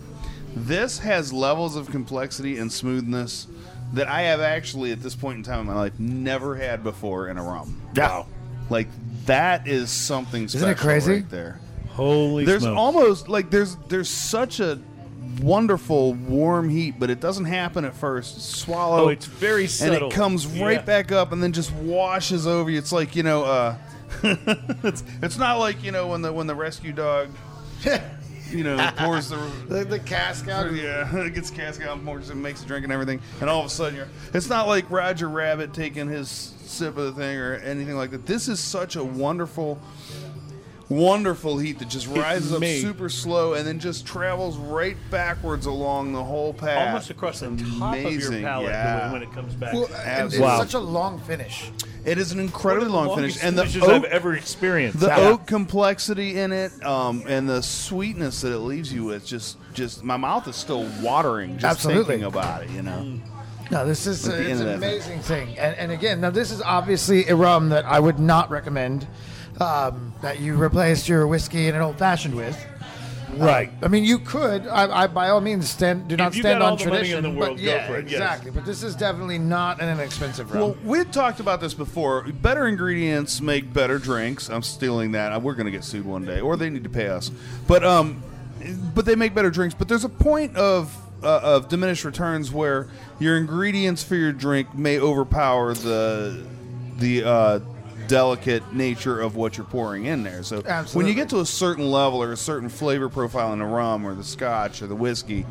This 0.57 0.98
has 0.98 1.32
levels 1.32 1.76
of 1.76 1.90
complexity 1.90 2.59
and 2.59 2.72
smoothness 2.72 3.46
that 3.92 4.09
I 4.09 4.22
have 4.22 4.40
actually, 4.40 4.92
at 4.92 5.02
this 5.02 5.14
point 5.14 5.38
in 5.38 5.42
time 5.42 5.61
in 5.61 5.66
my 5.66 5.74
life, 5.74 5.98
never 5.98 6.57
had 6.57 6.82
before 6.82 7.28
in 7.28 7.38
a 7.38 7.42
rum. 7.42 7.80
Wow. 7.96 8.26
Like 8.70 8.88
that 9.26 9.66
is 9.68 9.90
something 9.90 10.48
special 10.48 10.68
Isn't 10.68 10.78
it 10.78 10.80
crazy? 10.80 11.12
right 11.12 11.30
there. 11.30 11.61
Holy 11.90 12.44
There's 12.44 12.62
smokes. 12.62 12.78
almost 12.78 13.28
like 13.28 13.50
there's 13.50 13.76
there's 13.88 14.09
such 14.09 14.59
a 14.61 14.80
wonderful 15.40 16.14
warm 16.14 16.68
heat, 16.68 16.94
but 16.98 17.11
it 17.11 17.20
doesn't 17.20 17.44
happen 17.44 17.84
at 17.84 17.94
first. 17.94 18.40
Swallow. 18.57 19.05
Oh, 19.05 19.09
it's 19.09 19.26
very 19.26 19.66
subtle. 19.66 19.94
and 19.96 20.05
it 20.12 20.12
comes 20.14 20.46
right 20.46 20.72
Yeah. 20.78 20.82
back 20.82 21.12
up 21.12 21.32
and 21.32 21.42
then 21.42 21.52
just 21.52 21.72
washes 21.72 22.46
over 22.46 22.70
you. 22.70 22.78
It's 22.78 22.92
like 22.92 23.14
you 23.16 23.22
know, 23.22 23.44
uh, 23.44 23.76
it's 24.22 25.05
it's 25.22 25.36
not 25.38 25.59
like 25.59 25.82
you 25.84 25.92
know 25.92 26.09
when 26.09 26.22
the 26.22 26.32
when 26.32 26.46
the 26.46 26.55
rescue 26.55 26.92
dog, 26.92 27.28
you 28.55 28.64
know, 28.64 28.90
pours 28.96 29.28
the. 29.28 29.36
The, 29.68 29.84
the 29.84 29.98
cask 29.98 30.48
out. 30.48 30.72
Yeah, 30.72 31.16
it 31.24 31.34
gets 31.34 31.50
cask 31.50 31.82
out 31.82 31.96
and 31.96 32.07
pours 32.07 32.30
and 32.30 32.42
makes 32.42 32.62
a 32.62 32.66
drink 32.66 32.84
and 32.84 32.92
everything, 32.92 33.20
and 33.40 33.50
all 33.50 33.61
of 33.61 33.66
a 33.66 33.70
sudden 33.70 33.96
you're. 33.96 34.09
It's 34.32 34.48
not 34.48 34.68
like 34.68 34.90
Roger 34.90 35.28
Rabbit 35.28 35.74
taking 35.74 36.09
his 36.09 36.28
sip 36.28 36.96
of 36.96 37.05
the 37.05 37.12
thing 37.12 37.36
or 37.36 37.55
anything 37.57 37.96
like 37.96 38.11
that. 38.11 38.26
This 38.26 38.48
is 38.48 38.61
such 38.61 38.96
a 38.96 39.05
wonderful, 39.05 39.80
wonderful 40.88 41.59
heat 41.59 41.78
that 41.80 41.88
just 41.88 42.07
rises 42.07 42.52
up 42.52 42.62
super 42.64 43.09
slow 43.09 43.55
and 43.55 43.66
then 43.66 43.78
just 43.78 44.07
travels 44.07 44.57
right 44.57 44.96
backwards 45.11 45.66
along 45.66 46.12
the 46.12 46.22
whole 46.22 46.52
path. 46.52 46.88
almost 46.88 47.11
across 47.11 47.40
the 47.40 47.46
top 47.46 47.57
of 47.57 48.02
your 48.02 48.11
Amazing, 48.11 48.42
palate 48.42 48.70
yeah. 48.70 49.12
when 49.12 49.22
it 49.22 49.32
comes 49.32 49.55
back. 49.55 49.74
Well, 49.74 49.88
and 50.04 50.26
it's 50.33 50.37
such 50.37 50.74
a 50.74 50.80
long 50.80 51.18
finish. 51.20 51.70
It 52.05 52.18
is 52.18 52.33
an 52.33 52.41
incredibly 52.41 52.89
One 52.91 53.05
of 53.05 53.05
the 53.05 53.09
long 53.11 53.17
finish, 53.18 53.37
longest 53.43 53.45
and 53.45 53.59
the 53.59 53.63
finishes 53.63 53.83
oak, 53.83 54.05
I've 54.05 54.11
ever 54.13 54.35
experienced. 54.35 55.01
the 55.01 55.07
Yeah. 55.07 55.17
oak 55.21 55.47
complexity 55.47 56.39
in 56.39 56.53
it, 56.53 56.72
um, 56.85 57.22
and 57.26 57.49
the 57.49 57.63
sweetness 57.63 58.43
that 58.43 58.53
it 58.53 58.59
leaves 58.59 58.93
you 58.93 59.05
with, 59.05 59.25
just 59.26 59.57
just 59.72 60.05
my 60.05 60.17
mouth 60.17 60.47
is 60.47 60.57
still 60.57 60.87
watering 61.01 61.55
just 61.59 61.64
Absolutely. 61.64 62.05
thinking 62.05 62.26
about 62.26 62.63
it. 62.64 62.71
You 62.71 62.83
know. 62.83 63.21
No, 63.71 63.87
this 63.87 64.07
is 64.07 64.29
At 64.29 64.39
it's 64.41 64.61
an 64.61 64.67
that 64.67 64.79
thing. 64.81 64.91
amazing 64.91 65.21
thing. 65.21 65.59
And, 65.59 65.75
and 65.76 65.91
again, 65.91 66.21
now 66.21 66.29
this 66.31 66.51
is 66.51 66.61
obviously 66.61 67.26
a 67.29 67.35
rum 67.35 67.71
that 67.71 67.87
I 67.87 67.99
would 67.99 68.18
not 68.18 68.51
recommend 68.51 69.07
um, 69.59 70.13
that 70.21 70.39
you 70.41 70.61
replace 70.61 71.09
your 71.09 71.26
whiskey 71.26 71.68
in 71.68 71.75
an 71.75 71.81
old 71.81 71.97
fashioned 71.99 72.35
with. 72.35 72.57
Right. 73.36 73.70
I 73.82 73.88
mean, 73.88 74.04
you 74.04 74.18
could. 74.18 74.66
I, 74.66 75.02
I 75.02 75.06
by 75.06 75.28
all 75.28 75.40
means 75.40 75.68
stand. 75.68 76.08
Do 76.08 76.16
not 76.16 76.34
you 76.34 76.42
stand 76.42 76.61
got 76.61 76.66
all 76.66 76.72
on 76.72 76.78
the 76.78 76.84
money 76.86 76.96
in 76.96 77.22
tradition. 77.22 77.22
the 77.22 77.30
world, 77.30 77.56
but 77.56 77.62
go 77.62 77.70
yeah, 77.70 77.86
for 77.86 77.96
it, 77.96 78.04
yes. 78.04 78.12
exactly. 78.12 78.50
But 78.50 78.64
this 78.64 78.82
is 78.82 78.94
definitely 78.94 79.38
not 79.38 79.80
an 79.80 79.88
inexpensive 79.88 80.52
rum. 80.52 80.61
Well, 80.61 80.76
we 80.84 80.98
had 80.98 81.12
talked 81.12 81.40
about 81.40 81.61
this 81.61 81.74
before. 81.74 82.22
Better 82.22 82.66
ingredients 82.66 83.40
make 83.40 83.72
better 83.72 83.98
drinks. 83.98 84.48
I'm 84.48 84.62
stealing 84.62 85.12
that. 85.12 85.40
We're 85.42 85.54
going 85.54 85.66
to 85.66 85.72
get 85.72 85.84
sued 85.84 86.04
one 86.04 86.24
day, 86.24 86.40
or 86.40 86.56
they 86.56 86.70
need 86.70 86.84
to 86.84 86.90
pay 86.90 87.08
us. 87.08 87.30
But 87.66 87.84
um, 87.84 88.22
but 88.94 89.04
they 89.04 89.16
make 89.16 89.34
better 89.34 89.50
drinks. 89.50 89.74
But 89.74 89.88
there's 89.88 90.04
a 90.04 90.08
point 90.08 90.56
of 90.56 90.96
uh, 91.22 91.40
of 91.42 91.68
diminished 91.68 92.04
returns 92.04 92.52
where 92.52 92.88
your 93.18 93.36
ingredients 93.36 94.02
for 94.02 94.16
your 94.16 94.32
drink 94.32 94.74
may 94.74 94.98
overpower 94.98 95.74
the 95.74 96.46
the 96.98 97.24
uh, 97.24 97.61
delicate 98.07 98.72
nature 98.72 99.21
of 99.21 99.37
what 99.37 99.57
you're 99.57 99.67
pouring 99.67 100.05
in 100.07 100.22
there. 100.22 100.43
So 100.43 100.61
when 100.93 101.07
you 101.07 101.14
get 101.14 101.29
to 101.31 101.41
a 101.41 101.47
certain 101.47 101.91
level 101.91 102.22
or 102.22 102.33
a 102.33 102.37
certain 102.37 102.68
flavor 102.68 103.09
profile 103.09 103.53
in 103.53 103.59
the 103.59 103.64
rum 103.64 104.05
or 104.07 104.14
the 104.14 104.25
scotch 104.25 104.83
or 104.83 104.87
the 104.87 104.95
whiskey, 104.97 105.47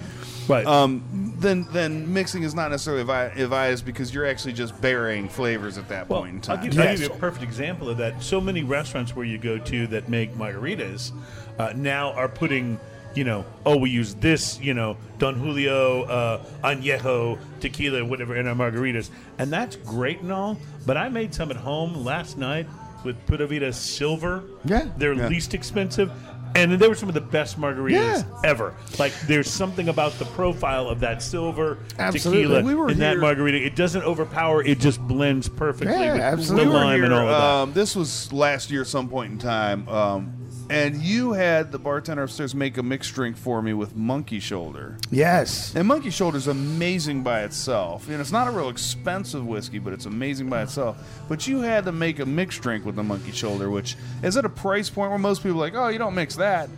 Right. 0.48 0.66
um, 0.66 1.34
then 1.40 1.68
then 1.72 2.12
mixing 2.14 2.44
is 2.44 2.54
not 2.54 2.70
necessarily 2.72 3.02
advised 3.42 3.86
because 3.86 4.14
you're 4.14 4.26
actually 4.26 4.52
just 4.54 4.80
burying 4.82 5.30
flavors 5.30 5.78
at 5.78 5.88
that 5.90 6.10
Well, 6.10 6.22
point 6.22 6.32
in 6.46 6.52
I'll 6.52 6.58
time. 6.58 6.70
give, 6.70 6.80
I'll 6.80 6.88
give 6.92 7.00
you 7.02 7.06
a 7.08 7.18
perfect 7.18 7.44
example 7.44 7.90
of 7.90 7.98
that. 7.98 8.22
So 8.22 8.42
many 8.42 8.62
restaurants 8.64 9.16
where 9.16 9.26
you 9.26 9.38
go 9.38 9.58
to 9.58 9.88
that 9.88 10.10
make 10.10 10.36
margaritas 10.36 11.12
uh, 11.60 11.72
now 11.76 12.12
are 12.14 12.28
putting, 12.28 12.78
you 13.16 13.24
know, 13.24 13.46
oh, 13.66 13.78
we 13.78 13.90
use 13.90 14.16
this, 14.16 14.60
you 14.60 14.74
know, 14.74 14.98
Don 15.20 15.36
Julio, 15.36 16.04
uh, 16.04 16.44
Añejo, 16.64 17.38
tequila, 17.60 18.04
whatever, 18.04 18.36
in 18.36 18.48
our 18.48 18.56
margaritas. 18.56 19.10
And 19.38 19.52
that's 19.52 19.76
great 19.78 20.20
and 20.22 20.32
all, 20.32 20.58
but 20.86 20.98
I 20.98 21.10
made 21.10 21.34
some 21.34 21.52
at 21.52 21.58
home 21.58 21.94
last 22.04 22.38
night 22.38 22.68
with 23.04 23.16
Pura 23.28 23.48
Vida 23.48 23.72
Silver. 23.74 24.44
Yeah. 24.66 24.86
They're 24.98 25.14
Yeah. 25.14 25.28
least 25.28 25.54
expensive. 25.54 26.12
And 26.56 26.72
they 26.74 26.88
were 26.88 26.94
some 26.94 27.10
of 27.10 27.16
the 27.16 27.22
best 27.22 27.60
margaritas 27.60 27.92
Yeah. 27.94 28.24
ever. 28.44 28.76
Like, 29.00 29.12
there's 29.22 29.50
something 29.50 29.90
about 29.90 30.20
the 30.20 30.26
profile 30.26 30.88
of 30.88 31.00
that 31.00 31.24
silver 31.24 31.80
Absolutely. 31.98 32.44
tequila 32.44 32.64
We 32.64 32.76
were 32.76 32.92
in 32.92 33.00
that 33.00 33.18
margarita. 33.18 33.58
It 33.66 33.76
doesn't 33.76 34.04
overpower. 34.04 34.64
It 34.64 34.80
just 34.80 35.02
blends 35.02 35.50
perfectly 35.50 35.94
Yeah, 35.96 36.14
with 36.14 36.22
absolutely. 36.22 36.66
the 36.66 36.72
we 36.72 36.78
lime 36.78 36.96
here, 36.98 37.06
and 37.06 37.14
all 37.16 37.22
of 37.22 37.28
that. 37.30 37.42
Um, 37.44 37.74
this 37.74 37.96
was 37.96 38.32
last 38.32 38.70
year, 38.70 38.86
some 38.86 39.10
point 39.10 39.32
in 39.32 39.38
time, 39.40 39.90
um, 39.90 40.34
and 40.74 40.96
you 41.02 41.34
had 41.34 41.72
the 41.72 41.80
bartender 41.80 42.24
upstairs 42.24 42.56
make 42.56 42.78
a 42.78 42.84
mixed 42.84 43.14
drink 43.14 43.38
for 43.38 43.62
me 43.62 43.74
with 43.74 43.96
monkey 43.96 44.40
shoulder. 44.40 44.98
Yes. 45.12 45.76
And 45.76 45.88
monkey 45.88 46.10
shoulder 46.10 46.38
is 46.38 46.48
amazing 46.48 47.24
by 47.24 47.44
itself. 47.44 48.10
And 48.10 48.20
it's 48.20 48.32
not 48.32 48.48
a 48.48 48.52
real 48.52 48.70
expensive 48.70 49.46
whiskey, 49.46 49.80
but 49.80 49.94
it's 49.94 50.06
amazing 50.06 50.50
by 50.50 50.64
itself. 50.64 50.98
But 51.30 51.48
you 51.48 51.62
had 51.62 51.86
to 51.86 51.92
make 51.92 52.20
a 52.20 52.26
mixed 52.26 52.62
drink 52.62 52.86
with 52.86 52.96
the 52.96 53.04
monkey 53.04 53.32
shoulder, 53.32 53.70
which 53.70 53.96
is 54.24 54.36
at 54.36 54.46
a 54.46 54.50
price 54.50 54.90
point 54.90 55.12
where 55.12 55.20
most 55.20 55.44
people 55.44 55.58
are 55.58 55.66
like, 55.66 55.76
oh, 55.76 55.90
you 55.90 56.00
don't 56.00 56.16
mix 56.16 56.36
that. 56.38 56.70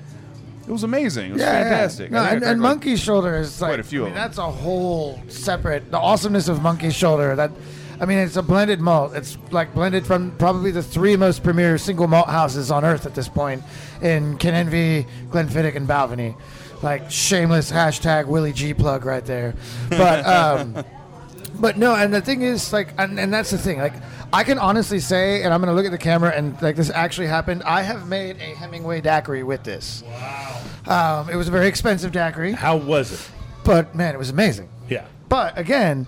It 0.67 0.71
was 0.71 0.83
amazing. 0.83 1.29
It 1.29 1.33
was 1.33 1.41
Yeah, 1.41 1.61
fantastic. 1.63 2.11
No, 2.11 2.19
I 2.21 2.29
and, 2.29 2.43
and 2.43 2.59
like- 2.61 2.69
monkey 2.69 2.95
shoulder 2.95 3.35
is 3.37 3.61
like 3.61 3.69
quite 3.69 3.79
a 3.79 3.83
few 3.83 4.03
I 4.03 4.05
mean, 4.07 4.15
that's 4.15 4.39
a 4.39 4.49
whole 4.51 5.21
separate. 5.27 5.91
The 5.91 5.99
awesomeness 5.99 6.47
of 6.47 6.61
monkey 6.61 6.89
shoulder. 6.89 7.35
That 7.35 7.51
I 7.99 8.05
mean, 8.05 8.17
it's 8.17 8.35
a 8.35 8.43
blended 8.43 8.79
malt. 8.81 9.15
It's 9.15 9.37
like 9.51 9.73
blended 9.73 10.05
from 10.05 10.31
probably 10.37 10.71
the 10.71 10.83
three 10.83 11.15
most 11.15 11.43
premier 11.43 11.77
single 11.77 12.07
malt 12.07 12.27
houses 12.27 12.71
on 12.71 12.83
earth 12.83 13.05
at 13.05 13.15
this 13.15 13.29
point 13.29 13.63
in 14.01 14.37
Kininvie, 14.37 15.07
Glenfiddich, 15.29 15.75
and 15.75 15.87
Balvenie. 15.87 16.35
Like 16.83 17.09
shameless 17.09 17.71
hashtag 17.71 18.27
Willie 18.27 18.53
G 18.53 18.73
plug 18.73 19.05
right 19.05 19.25
there. 19.25 19.55
But 19.89 20.25
um, 20.27 20.83
but 21.59 21.77
no, 21.77 21.95
and 21.95 22.13
the 22.13 22.21
thing 22.21 22.41
is, 22.41 22.73
like, 22.73 22.89
and, 22.97 23.17
and 23.19 23.33
that's 23.33 23.51
the 23.51 23.57
thing. 23.57 23.79
Like, 23.79 23.93
I 24.33 24.43
can 24.43 24.59
honestly 24.59 24.99
say, 24.99 25.43
and 25.43 25.53
I'm 25.53 25.61
going 25.61 25.69
to 25.69 25.75
look 25.75 25.85
at 25.85 25.91
the 25.91 25.97
camera, 25.97 26.31
and 26.31 26.61
like 26.61 26.75
this 26.75 26.89
actually 26.89 27.27
happened. 27.27 27.63
I 27.63 27.81
have 27.81 28.09
made 28.09 28.35
a 28.37 28.55
Hemingway 28.55 28.99
daiquiri 29.01 29.43
with 29.43 29.63
this. 29.63 30.03
Wow. 30.05 30.61
Um, 31.21 31.29
it 31.29 31.35
was 31.37 31.47
a 31.47 31.51
very 31.51 31.67
expensive 31.67 32.11
daiquiri, 32.11 32.51
How 32.51 32.75
was 32.75 33.13
it? 33.13 33.31
but 33.63 33.95
man, 33.95 34.13
it 34.13 34.17
was 34.17 34.29
amazing. 34.29 34.69
Yeah. 34.89 35.05
But 35.29 35.57
again, 35.57 36.05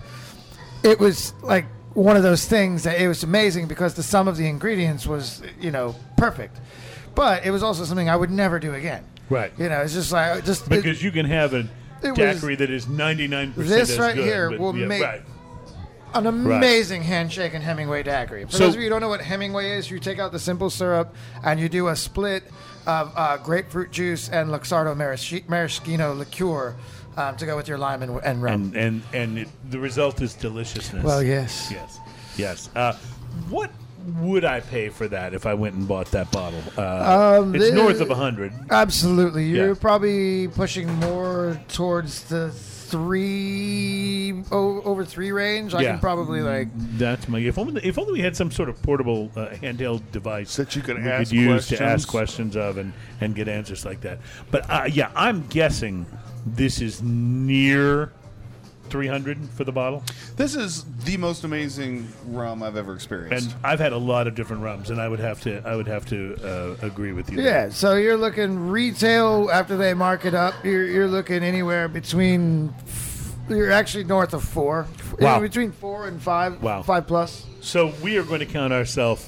it 0.84 1.00
was 1.00 1.32
like 1.42 1.64
one 1.98 2.16
of 2.16 2.22
those 2.22 2.46
things 2.46 2.84
that 2.84 3.00
it 3.00 3.08
was 3.08 3.22
amazing 3.24 3.66
because 3.66 3.94
the 3.94 4.02
sum 4.02 4.28
of 4.28 4.36
the 4.36 4.46
ingredients 4.46 5.06
was, 5.06 5.42
you 5.60 5.70
know, 5.70 5.94
perfect. 6.16 6.56
But 7.14 7.44
it 7.44 7.50
was 7.50 7.62
also 7.62 7.84
something 7.84 8.08
I 8.08 8.14
would 8.16 8.30
never 8.30 8.60
do 8.60 8.74
again. 8.74 9.04
Right. 9.28 9.52
You 9.58 9.68
know, 9.68 9.80
it's 9.80 9.94
just 9.94 10.12
like 10.12 10.44
just 10.44 10.66
it- 10.66 10.70
Because 10.70 11.02
you 11.02 11.10
can 11.10 11.26
have 11.26 11.54
a 11.54 11.66
it 12.02 12.10
was- 12.10 12.16
daiquiri 12.16 12.54
that 12.56 12.70
is 12.70 12.86
99% 12.86 13.54
This 13.56 13.98
right 13.98 14.14
good, 14.14 14.24
here 14.24 14.50
but- 14.50 14.60
will 14.60 14.76
yeah, 14.76 14.86
make- 14.86 15.02
Right. 15.02 15.22
an 16.14 16.26
amazing 16.26 17.02
handshake 17.02 17.52
and 17.52 17.62
Hemingway 17.64 18.02
daiquiri. 18.04 18.44
For 18.44 18.52
So- 18.52 18.58
those 18.58 18.74
of 18.74 18.80
you 18.80 18.84
who 18.86 18.90
don't 18.90 19.00
know 19.00 19.08
what 19.08 19.20
Hemingway 19.20 19.72
is, 19.78 19.90
you 19.90 19.98
take 19.98 20.18
out 20.20 20.30
the 20.32 20.38
simple 20.38 20.70
syrup 20.70 21.14
and 21.42 21.58
you 21.58 21.68
do 21.68 21.88
a 21.88 21.96
split 21.96 22.44
of 22.86 23.12
uh, 23.16 23.36
grapefruit 23.38 23.90
juice 23.90 24.28
and 24.28 24.48
Luxardo 24.50 24.94
marasch- 24.96 25.46
maraschino 25.48 26.14
liqueur 26.14 26.74
um, 27.18 27.36
to 27.36 27.46
go 27.46 27.56
with 27.56 27.68
your 27.68 27.78
lime 27.78 28.02
and, 28.02 28.20
and 28.24 28.42
rum. 28.42 28.54
And 28.54 28.76
and 28.76 29.02
and 29.12 29.38
it, 29.38 29.48
the 29.70 29.78
result 29.78 30.22
is 30.22 30.34
deliciousness. 30.34 31.02
well, 31.04 31.22
yes. 31.22 31.68
Yes. 31.70 31.98
Yes. 32.36 32.70
Uh, 32.76 32.92
what 33.50 33.70
would 34.20 34.44
I 34.44 34.60
pay 34.60 34.88
for 34.88 35.06
that 35.08 35.34
if 35.34 35.44
I 35.44 35.52
went 35.54 35.74
and 35.74 35.86
bought 35.86 36.10
that 36.12 36.30
bottle? 36.30 36.62
Uh, 36.78 37.40
Um, 37.42 37.54
it's 37.54 37.68
the- 37.70 37.74
north 37.74 38.00
of 38.00 38.10
a 38.10 38.14
100. 38.14 38.52
Absolutely. 38.70 39.46
You're 39.46 39.68
Yeah. 39.68 39.74
probably 39.80 40.48
pushing 40.48 40.88
more 41.00 41.60
towards 41.68 42.22
the 42.24 42.50
three 43.28 44.32
o- 44.50 44.80
over 44.82 45.04
three 45.04 45.30
range. 45.32 45.74
I 45.74 45.82
Yeah. 45.82 45.90
can 45.92 45.98
probably 46.00 46.40
like 46.40 46.68
That's 46.98 47.28
my. 47.28 47.38
If 47.40 47.58
only, 47.58 47.84
if 47.84 47.98
only 47.98 48.12
we 48.14 48.20
had 48.20 48.36
some 48.36 48.50
sort 48.50 48.68
of 48.68 48.80
portable 48.82 49.30
uh, 49.36 49.48
handheld 49.62 50.02
device 50.12 50.56
That 50.56 50.74
you 50.74 50.82
could 50.82 50.96
we 51.02 51.08
ask 51.10 51.30
could 51.30 51.36
use 51.38 51.66
to 51.68 51.76
questions. 51.76 51.80
ask 52.02 52.08
questions 52.08 52.56
of 52.56 52.78
and, 52.78 52.92
and 53.20 53.34
get 53.34 53.48
answers 53.48 53.84
like 53.84 54.00
that. 54.02 54.18
But 54.50 54.70
uh, 54.70 54.84
yeah, 54.90 55.10
I'm 55.14 55.46
guessing 55.48 56.06
this 56.56 56.80
is 56.80 57.02
near 57.02 58.12
300 58.88 59.50
for 59.50 59.64
the 59.64 59.72
bottle. 59.72 60.02
This 60.36 60.54
is 60.54 60.84
the 61.04 61.16
most 61.16 61.44
amazing 61.44 62.08
rum 62.26 62.62
I've 62.62 62.76
ever 62.76 62.94
experienced. 62.94 63.52
And 63.52 63.64
I've 63.64 63.80
had 63.80 63.92
a 63.92 63.98
lot 63.98 64.26
of 64.26 64.34
different 64.34 64.62
rums, 64.62 64.90
and 64.90 65.00
I 65.00 65.08
would 65.08 65.20
have 65.20 65.40
to 65.42 65.62
I 65.66 65.76
would 65.76 65.86
have 65.86 66.06
to 66.06 66.36
uh, 66.42 66.86
agree 66.86 67.12
with 67.12 67.30
you. 67.30 67.40
Yeah, 67.40 67.68
so 67.68 67.94
you're 67.94 68.16
looking 68.16 68.68
retail 68.68 69.50
after 69.52 69.76
they 69.76 69.94
mark 69.94 70.24
it 70.24 70.34
up. 70.34 70.54
You're, 70.64 70.86
you're 70.86 71.08
looking 71.08 71.42
anywhere 71.42 71.88
between. 71.88 72.74
You're 73.48 73.72
actually 73.72 74.04
north 74.04 74.34
of 74.34 74.44
four. 74.44 74.86
Wow. 75.18 75.40
Between 75.40 75.72
four 75.72 76.06
and 76.06 76.22
five. 76.22 76.62
Wow. 76.62 76.82
Five 76.82 77.06
plus. 77.06 77.46
So 77.60 77.94
we 78.02 78.18
are 78.18 78.22
going 78.22 78.40
to 78.40 78.46
count 78.46 78.74
ourselves 78.74 79.26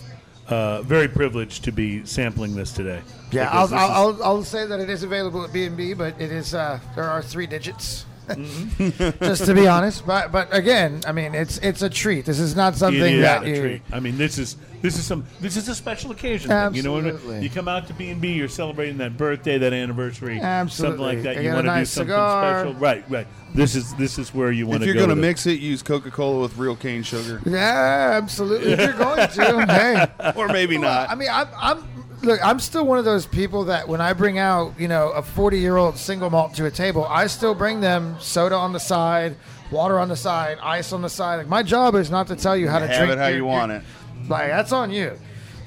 uh, 0.51 0.83
very 0.83 1.09
privileged 1.09 1.65
to 1.65 1.73
be 1.73 2.05
sampling 2.05 2.55
this 2.55 2.73
today. 2.73 3.01
Yeah, 3.31 3.49
I'll, 3.51 3.69
this 3.69 3.79
I'll, 3.79 3.91
I'll, 3.91 4.25
I'll 4.25 4.45
say 4.45 4.67
that 4.67 4.81
it 4.81 4.91
is 4.91 5.03
available 5.03 5.45
at 5.45 5.53
B 5.53 5.65
and 5.65 5.77
B, 5.77 5.95
but 5.95 6.21
it 6.21 6.33
is 6.33 6.55
uh, 6.55 6.81
there 6.97 7.09
are 7.09 7.23
three 7.23 7.47
digits. 7.47 8.05
Mm-hmm. 8.39 9.25
Just 9.25 9.47
to 9.47 9.55
be 9.55 9.67
honest, 9.67 10.07
but 10.07 10.33
but 10.33 10.55
again, 10.55 11.01
I 11.07 11.13
mean, 11.13 11.35
it's 11.35 11.59
it's 11.59 11.83
a 11.83 11.91
treat. 11.91 12.25
This 12.27 12.39
is 12.41 12.55
not 12.57 12.75
something 12.77 13.01
It 13.03 13.15
is 13.15 13.23
that 13.23 13.43
a 13.45 13.49
you. 13.49 13.61
treat. 13.61 13.83
I 13.93 14.01
mean, 14.01 14.17
this 14.19 14.39
is 14.39 14.57
this 14.83 14.97
is 14.99 15.05
some 15.05 15.27
this 15.41 15.57
is 15.57 15.69
a 15.69 15.75
special 15.75 16.11
occasion. 16.11 16.49
Thing, 16.49 16.75
you 16.75 16.83
know 16.83 16.93
what 16.93 17.01
I 17.01 17.07
mean? 17.07 17.15
Absolutely. 17.15 17.43
You 17.43 17.51
come 17.51 17.69
out 17.69 17.87
to 17.89 17.93
B 17.95 18.11
and 18.11 18.21
B, 18.21 18.33
you're 18.33 18.49
celebrating 18.49 18.99
that 18.99 19.17
birthday, 19.17 19.59
that 19.59 19.73
anniversary, 19.73 20.35
something 20.37 20.45
Absolutely. 20.49 21.05
like 21.07 21.23
that. 21.25 21.37
You 21.37 21.43
You 21.43 21.49
get 21.49 21.53
a 21.53 21.55
want 21.55 21.67
to 21.67 21.71
do 21.71 21.77
nice 21.77 21.91
something 21.91 22.09
cigar. 22.09 22.61
special, 22.65 22.75
right? 22.81 23.05
Right. 23.11 23.27
This 23.55 23.75
is 23.75 23.93
this 23.95 24.19
is 24.19 24.33
where 24.33 24.53
you 24.53 24.67
want 24.67 24.81
to 24.83 24.87
go 24.87 24.91
if 24.91 24.95
to 24.95 24.95
you're 24.95 24.95
go. 24.95 25.07
going 25.07 25.09
to 25.09 25.15
with 25.21 25.25
it. 25.25 25.29
mix 25.29 25.47
it, 25.47 25.59
use 25.61 25.83
Coca 25.83 26.11
Cola 26.11 26.41
with 26.41 26.57
real 26.57 26.77
cane 26.77 27.03
sugar. 27.03 27.41
Yeah, 27.45 28.11
absolutely. 28.15 28.73
If 28.73 28.79
you're 28.81 28.93
going 28.93 29.29
to, 29.29 29.67
hey. 30.23 30.33
Or 30.37 30.47
maybe 30.49 30.79
not. 30.79 31.11
I 31.11 31.15
mean, 31.17 31.29
I'm, 31.33 31.49
I'm 31.59 31.85
look. 32.23 32.41
I'm 32.45 32.59
still 32.61 32.85
one 32.87 32.99
of 32.99 33.05
those 33.05 33.27
people 33.27 33.65
that 33.65 33.89
when 33.89 34.01
I 34.01 34.13
bring 34.13 34.39
out, 34.39 34.75
you 34.79 34.89
know, 34.89 35.11
a 35.11 35.23
40 35.23 35.59
year 35.59 35.77
old 35.77 35.97
single 35.97 36.31
malt 36.31 36.55
to 36.55 36.67
a 36.67 36.71
table, 36.71 37.05
I 37.05 37.27
still 37.27 37.55
bring 37.55 37.81
them 37.81 38.17
soda 38.21 38.55
on 38.57 38.73
the 38.73 38.81
side, 38.81 39.37
water 39.71 39.99
on 39.99 40.09
the 40.09 40.17
side, 40.17 40.59
ice 40.63 40.93
on 40.93 41.03
the 41.03 41.09
side. 41.11 41.37
Like 41.37 41.49
my 41.49 41.63
job 41.63 41.95
is 41.95 42.11
not 42.11 42.27
to 42.29 42.37
tell 42.37 42.57
you 42.57 42.69
how 42.69 42.79
to 42.79 42.87
Have 42.87 42.97
drink 42.97 43.13
it 43.13 43.19
how 43.19 43.25
your- 43.27 43.31
you 43.37 43.37
your- 43.45 43.47
want 43.47 43.73
it. 43.73 43.83
Like 44.29 44.49
that's 44.49 44.73
on 44.73 44.91
you. 44.91 45.19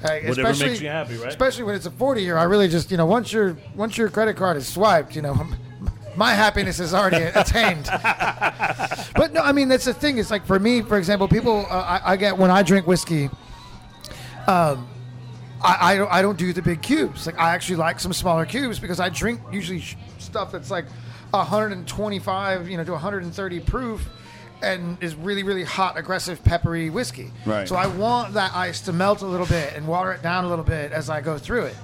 Like, 0.02 0.24
Whatever 0.28 0.48
especially- 0.50 0.66
makes 0.68 0.80
you 0.82 0.88
happy, 0.88 1.16
right? 1.16 1.28
Especially 1.28 1.64
when 1.64 1.74
it's 1.74 1.86
a 1.86 1.90
40 1.90 2.22
year. 2.22 2.36
I 2.36 2.42
really 2.44 2.68
just, 2.68 2.90
you 2.90 2.96
know, 2.96 3.06
once 3.06 3.32
your 3.32 3.56
once 3.74 3.96
your 3.96 4.08
credit 4.10 4.36
card 4.36 4.56
is 4.56 4.66
swiped, 4.68 5.16
you 5.16 5.22
know, 5.22 5.34
my 6.16 6.32
happiness 6.34 6.78
is 6.78 6.92
already 6.94 7.22
attained. 7.34 7.86
but 9.16 9.32
no, 9.32 9.40
I 9.42 9.52
mean 9.52 9.68
that's 9.68 9.86
the 9.86 9.94
thing. 9.94 10.18
It's 10.18 10.30
like 10.30 10.44
for 10.46 10.58
me, 10.58 10.82
for 10.82 10.98
example, 10.98 11.26
people 11.26 11.66
uh, 11.70 11.74
I, 12.04 12.12
I 12.12 12.16
get 12.16 12.36
when 12.36 12.50
I 12.50 12.62
drink 12.62 12.86
whiskey. 12.86 13.30
Um, 14.46 14.86
I, 15.64 15.92
I 15.92 15.96
don't 15.96 16.12
I 16.12 16.22
don't 16.22 16.38
do 16.38 16.52
the 16.52 16.62
big 16.62 16.82
cubes. 16.82 17.26
Like 17.26 17.38
I 17.38 17.54
actually 17.54 17.76
like 17.76 17.98
some 17.98 18.12
smaller 18.12 18.44
cubes 18.44 18.78
because 18.78 19.00
I 19.00 19.08
drink 19.08 19.40
usually 19.50 19.80
sh- 19.80 19.96
stuff 20.18 20.52
that's 20.52 20.70
like 20.70 20.84
125, 21.30 22.68
you 22.68 22.76
know, 22.76 22.84
to 22.84 22.92
130 22.92 23.60
proof. 23.60 24.08
And 24.62 24.96
is 25.02 25.14
really, 25.14 25.42
really 25.42 25.64
hot, 25.64 25.98
aggressive, 25.98 26.42
peppery 26.42 26.88
whiskey. 26.88 27.30
Right. 27.44 27.68
So 27.68 27.76
I 27.76 27.86
want 27.86 28.32
that 28.32 28.54
ice 28.54 28.80
to 28.82 28.94
melt 28.94 29.20
a 29.20 29.26
little 29.26 29.44
bit 29.44 29.74
and 29.74 29.86
water 29.86 30.12
it 30.12 30.22
down 30.22 30.46
a 30.46 30.48
little 30.48 30.64
bit 30.64 30.90
as 30.90 31.10
I 31.10 31.20
go 31.20 31.36
through 31.36 31.64
it, 31.64 31.76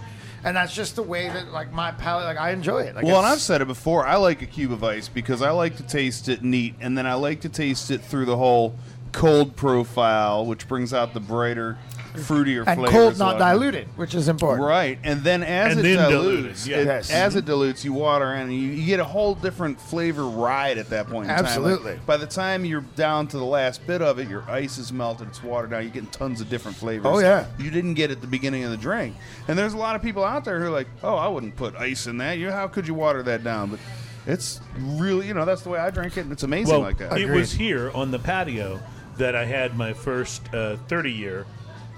and 0.44 0.56
that's 0.56 0.74
just 0.74 0.96
the 0.96 1.02
way 1.02 1.28
that 1.28 1.52
like 1.52 1.72
my 1.72 1.90
palate, 1.92 2.24
like 2.24 2.38
I 2.38 2.52
enjoy 2.52 2.82
it. 2.82 2.94
Like 2.94 3.04
Well, 3.04 3.18
and 3.18 3.26
I've 3.26 3.40
said 3.40 3.60
it 3.60 3.66
before. 3.66 4.06
I 4.06 4.16
like 4.16 4.40
a 4.40 4.46
cube 4.46 4.72
of 4.72 4.82
ice 4.82 5.08
because 5.08 5.42
I 5.42 5.50
like 5.50 5.76
to 5.76 5.82
taste 5.82 6.30
it 6.30 6.42
neat, 6.42 6.74
and 6.80 6.96
then 6.96 7.06
I 7.06 7.14
like 7.14 7.42
to 7.42 7.50
taste 7.50 7.90
it 7.90 8.00
through 8.00 8.24
the 8.24 8.38
whole 8.38 8.74
cold 9.12 9.56
profile, 9.56 10.46
which 10.46 10.66
brings 10.66 10.94
out 10.94 11.12
the 11.12 11.20
brighter, 11.20 11.76
fruitier 12.14 12.64
and 12.66 12.78
flavors. 12.80 12.90
cold, 12.90 13.18
not 13.18 13.38
lot. 13.38 13.52
diluted, 13.52 13.88
which 13.96 14.14
is 14.14 14.28
important. 14.28 14.66
Right, 14.66 14.98
and 15.04 15.22
then 15.22 15.42
as 15.42 15.72
And 15.76 15.80
it 15.80 15.82
then 15.96 16.10
dilutes, 16.10 16.64
diluted, 16.64 16.66
yeah. 16.66 16.76
it- 16.78 16.86
Yes. 16.86 17.10
as 17.10 17.36
it 17.36 17.44
dilutes, 17.44 17.84
you 17.84 17.92
water 17.92 18.34
in, 18.34 18.42
and 18.42 18.52
you, 18.52 18.68
you 18.70 18.86
get 18.86 19.00
a 19.00 19.04
whole 19.04 19.34
different 19.34 19.80
flavor 19.80 20.24
ride 20.24 20.78
at 20.78 20.90
that 20.90 21.06
point. 21.08 21.28
In 21.30 21.34
Time. 21.34 21.38
Like, 21.38 21.46
Absolutely. 21.46 22.00
by 22.06 22.16
the 22.16 22.26
time 22.26 22.64
you're 22.64 22.84
down 22.96 23.26
to 23.28 23.38
the 23.38 23.44
last 23.44 23.86
bit 23.86 24.02
of 24.02 24.18
it, 24.18 24.28
your 24.28 24.42
ice 24.50 24.78
is 24.78 24.92
melted, 24.92 25.28
it's 25.28 25.42
watered 25.42 25.70
down. 25.70 25.82
You're 25.82 25.92
getting 25.92 26.10
tons 26.10 26.40
of 26.40 26.48
different 26.50 26.76
flavors. 26.76 27.06
Oh, 27.06 27.18
yeah. 27.20 27.46
you 27.58 27.70
didn't 27.70 27.94
get 27.94 28.10
at 28.10 28.20
the 28.20 28.26
beginning 28.26 28.64
of 28.64 28.70
the 28.70 28.76
drink. 28.76 29.14
And 29.48 29.58
there's 29.58 29.74
a 29.74 29.78
lot 29.78 29.96
of 29.96 30.02
people 30.02 30.24
out 30.24 30.44
there 30.44 30.58
who 30.60 30.66
are 30.66 30.70
like, 30.70 30.88
"Oh, 31.02 31.14
I 31.16 31.28
wouldn't 31.28 31.56
put 31.56 31.76
ice 31.76 32.06
in 32.06 32.18
that. 32.18 32.38
You, 32.38 32.50
how 32.50 32.66
could 32.68 32.86
you 32.88 32.94
water 32.94 33.22
that 33.24 33.42
down?" 33.44 33.70
But 33.70 33.78
it's 34.26 34.60
really, 34.78 35.26
you 35.28 35.34
know, 35.34 35.44
that's 35.44 35.62
the 35.62 35.70
way 35.70 35.78
I 35.78 35.90
drink 35.90 36.16
it, 36.16 36.20
and 36.20 36.32
it's 36.32 36.42
amazing 36.42 36.72
well, 36.74 36.80
like 36.82 36.98
that. 36.98 37.12
it 37.18 37.24
Agreed. 37.24 37.36
was 37.38 37.52
here 37.52 37.90
on 37.94 38.10
the 38.10 38.18
patio 38.18 38.80
that 39.16 39.34
I 39.34 39.44
had 39.44 39.76
my 39.76 39.92
first 39.92 40.42
uh, 40.54 40.76
30 40.88 41.12
year 41.12 41.46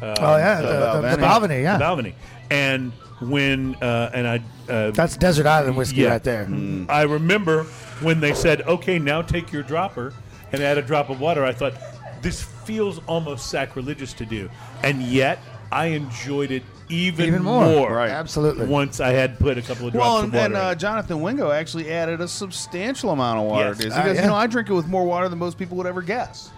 oh 0.03 0.37
yeah, 0.37 0.61
the, 0.61 0.67
the, 0.69 1.17
the, 1.17 1.23
Balvenie. 1.23 1.49
Balvenie, 1.49 1.63
yeah. 1.63 1.79
Balvenie. 1.79 2.15
And 2.51 2.93
when 3.21 3.77
uh, 3.77 4.11
and 4.13 4.27
I 4.27 4.43
uh, 4.73 4.91
That's 4.91 5.17
desert 5.17 5.47
island 5.47 5.77
whiskey 5.77 6.03
Yeah. 6.03 6.11
right 6.11 6.23
there. 6.25 6.49
I 6.89 7.03
remember 7.03 7.65
when 8.03 8.21
they 8.21 8.35
said, 8.35 8.63
"Okay, 8.63 8.99
now 8.99 9.23
take 9.23 9.53
your 9.53 9.63
dropper 9.63 10.13
and 10.53 10.63
add 10.63 10.77
a 10.79 10.83
drop 10.83 11.09
of 11.11 11.21
water." 11.21 11.45
I 11.45 11.53
thought 11.53 11.75
this 12.21 12.43
feels 12.43 13.01
almost 13.07 13.47
sacrilegious 13.51 14.13
to 14.15 14.27
do, 14.27 14.49
and 14.83 15.03
yet 15.03 15.39
I 15.71 15.87
enjoyed 15.87 16.51
it 16.51 16.63
even, 16.89 17.27
Even 17.27 17.43
more. 17.43 17.91
Right. 17.95 18.11
Absolutely. 18.11 18.67
Once 18.67 19.01
I 19.01 19.11
had 19.13 19.39
put 19.39 19.57
a 19.57 19.63
couple 19.63 19.87
of 19.87 19.95
drops 19.95 20.05
Well, 20.05 20.19
of 20.19 20.25
and, 20.25 20.33
water. 20.35 20.45
and 20.47 20.57
uh, 20.57 20.75
Jonathan 20.75 21.23
Wingo 21.23 21.51
actually 21.51 21.91
added 21.91 22.21
a 22.21 22.29
substantial 22.29 23.11
amount 23.11 23.39
of 23.39 23.47
water 23.47 23.69
Yes. 23.69 23.79
to 23.79 23.83
this 23.85 23.93
Uh, 23.95 24.03
because 24.03 24.17
yeah. 24.17 24.23
you 24.25 24.29
know 24.29 24.35
I 24.37 24.47
drink 24.47 24.69
it 24.69 24.75
with 24.75 24.87
more 24.89 25.05
water 25.05 25.29
than 25.31 25.39
most 25.39 25.57
people 25.59 25.77
would 25.79 25.87
ever 25.87 26.03
guess, 26.03 26.51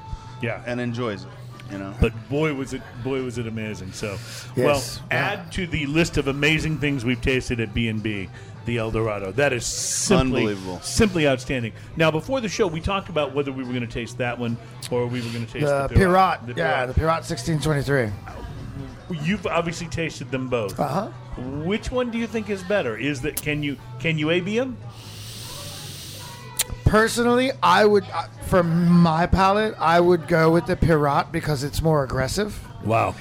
yeah, 0.43 0.63
and 0.67 0.81
enjoys 0.81 1.23
it. 1.23 1.29
You 1.75 1.81
know, 1.81 1.93
but 2.01 2.13
boy 2.29 2.55
was 2.55 2.73
it 2.73 2.83
boy 3.03 3.21
was 3.23 3.37
it 3.37 3.49
amazing. 3.49 3.91
So, 3.93 4.17
Yes. 4.55 4.57
well, 4.57 4.83
Yeah. 5.11 5.17
add 5.17 5.53
to 5.55 5.67
the 5.67 5.87
list 5.87 6.17
of 6.19 6.29
amazing 6.29 6.79
things 6.79 7.05
we've 7.05 7.21
tasted 7.21 7.59
at 7.59 7.75
B 7.75 7.89
and 7.89 8.01
B. 8.01 8.29
The 8.65 8.79
El 8.79 8.93
Dorado. 8.93 9.33
That 9.33 9.53
is 9.53 9.67
simply 9.67 10.43
Unbelievable. 10.43 10.81
simply 10.83 11.27
outstanding. 11.27 11.73
Now, 11.97 12.11
before 12.13 12.41
the 12.41 12.49
show, 12.49 12.67
we 12.69 12.81
talked 12.81 13.09
about 13.09 13.35
whether 13.35 13.51
we 13.53 13.63
were 13.65 13.73
going 13.75 13.87
to 13.87 13.93
taste 13.93 14.19
that 14.19 14.39
one 14.39 14.57
or 14.91 15.07
we 15.07 15.21
were 15.21 15.29
going 15.31 15.45
to 15.47 15.53
taste 15.53 15.67
The 15.67 15.89
the, 15.89 15.95
Pyrat, 15.97 16.47
The 16.47 16.55
yeah, 16.57 16.87
the 16.87 16.95
Pyrat 16.95 17.25
1623. 17.29 18.11
You've 19.23 19.47
obviously 19.47 19.89
tasted 19.89 20.31
them 20.31 20.49
both. 20.49 20.79
Uh 20.79 20.89
huh. 20.89 21.09
Which 21.65 21.91
one 21.91 22.11
do 22.13 22.19
you 22.19 22.27
think 22.29 22.49
is 22.49 22.63
better? 22.63 22.97
Is 22.97 23.21
that 23.23 23.35
can 23.43 23.63
you 23.65 23.77
can 23.99 24.17
you 24.17 24.31
AB 24.31 24.59
them? 24.59 24.77
Personally, 26.99 27.51
I 27.61 27.85
would, 27.85 28.05
uh, 28.15 28.29
for 28.47 28.63
my 28.63 29.27
palate, 29.27 29.75
I 29.81 29.99
would 29.99 30.29
go 30.29 30.53
with 30.53 30.67
the 30.67 30.77
Pyrat 30.77 31.33
because 31.33 31.65
it's 31.65 31.83
more 31.83 32.05
aggressive. 32.05 32.57
Wow. 32.85 33.17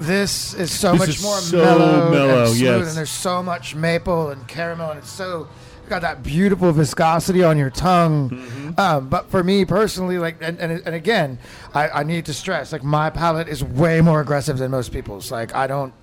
This 0.00 0.52
is 0.54 0.72
so 0.76 0.90
This 0.90 0.98
much 0.98 1.08
is 1.10 1.22
more 1.22 1.36
so 1.38 1.58
mellow, 1.58 2.10
mellow, 2.10 2.38
and 2.40 2.48
smooth, 2.48 2.60
yes. 2.60 2.88
and 2.88 2.96
there's 2.96 3.08
so 3.08 3.40
much 3.40 3.76
maple 3.76 4.30
and 4.30 4.48
caramel, 4.48 4.90
and 4.90 4.98
it's 4.98 5.10
so 5.10 5.46
got 5.88 6.02
that 6.02 6.24
beautiful 6.24 6.72
viscosity 6.72 7.44
on 7.44 7.56
your 7.56 7.70
tongue. 7.70 8.74
Um, 8.76 9.08
but 9.08 9.30
for 9.30 9.44
me 9.44 9.64
personally, 9.64 10.18
like, 10.18 10.38
and, 10.40 10.58
and, 10.58 10.82
and 10.84 10.92
again, 10.96 11.38
I, 11.74 11.88
I 11.88 12.02
need 12.02 12.26
to 12.26 12.34
stress, 12.34 12.72
like, 12.72 12.82
my 12.82 13.10
palate 13.10 13.46
is 13.46 13.62
way 13.62 14.00
more 14.00 14.20
aggressive 14.20 14.58
than 14.58 14.72
most 14.72 14.90
people's. 14.90 15.30
Like, 15.30 15.54
I 15.54 15.68
don't, 15.68 15.94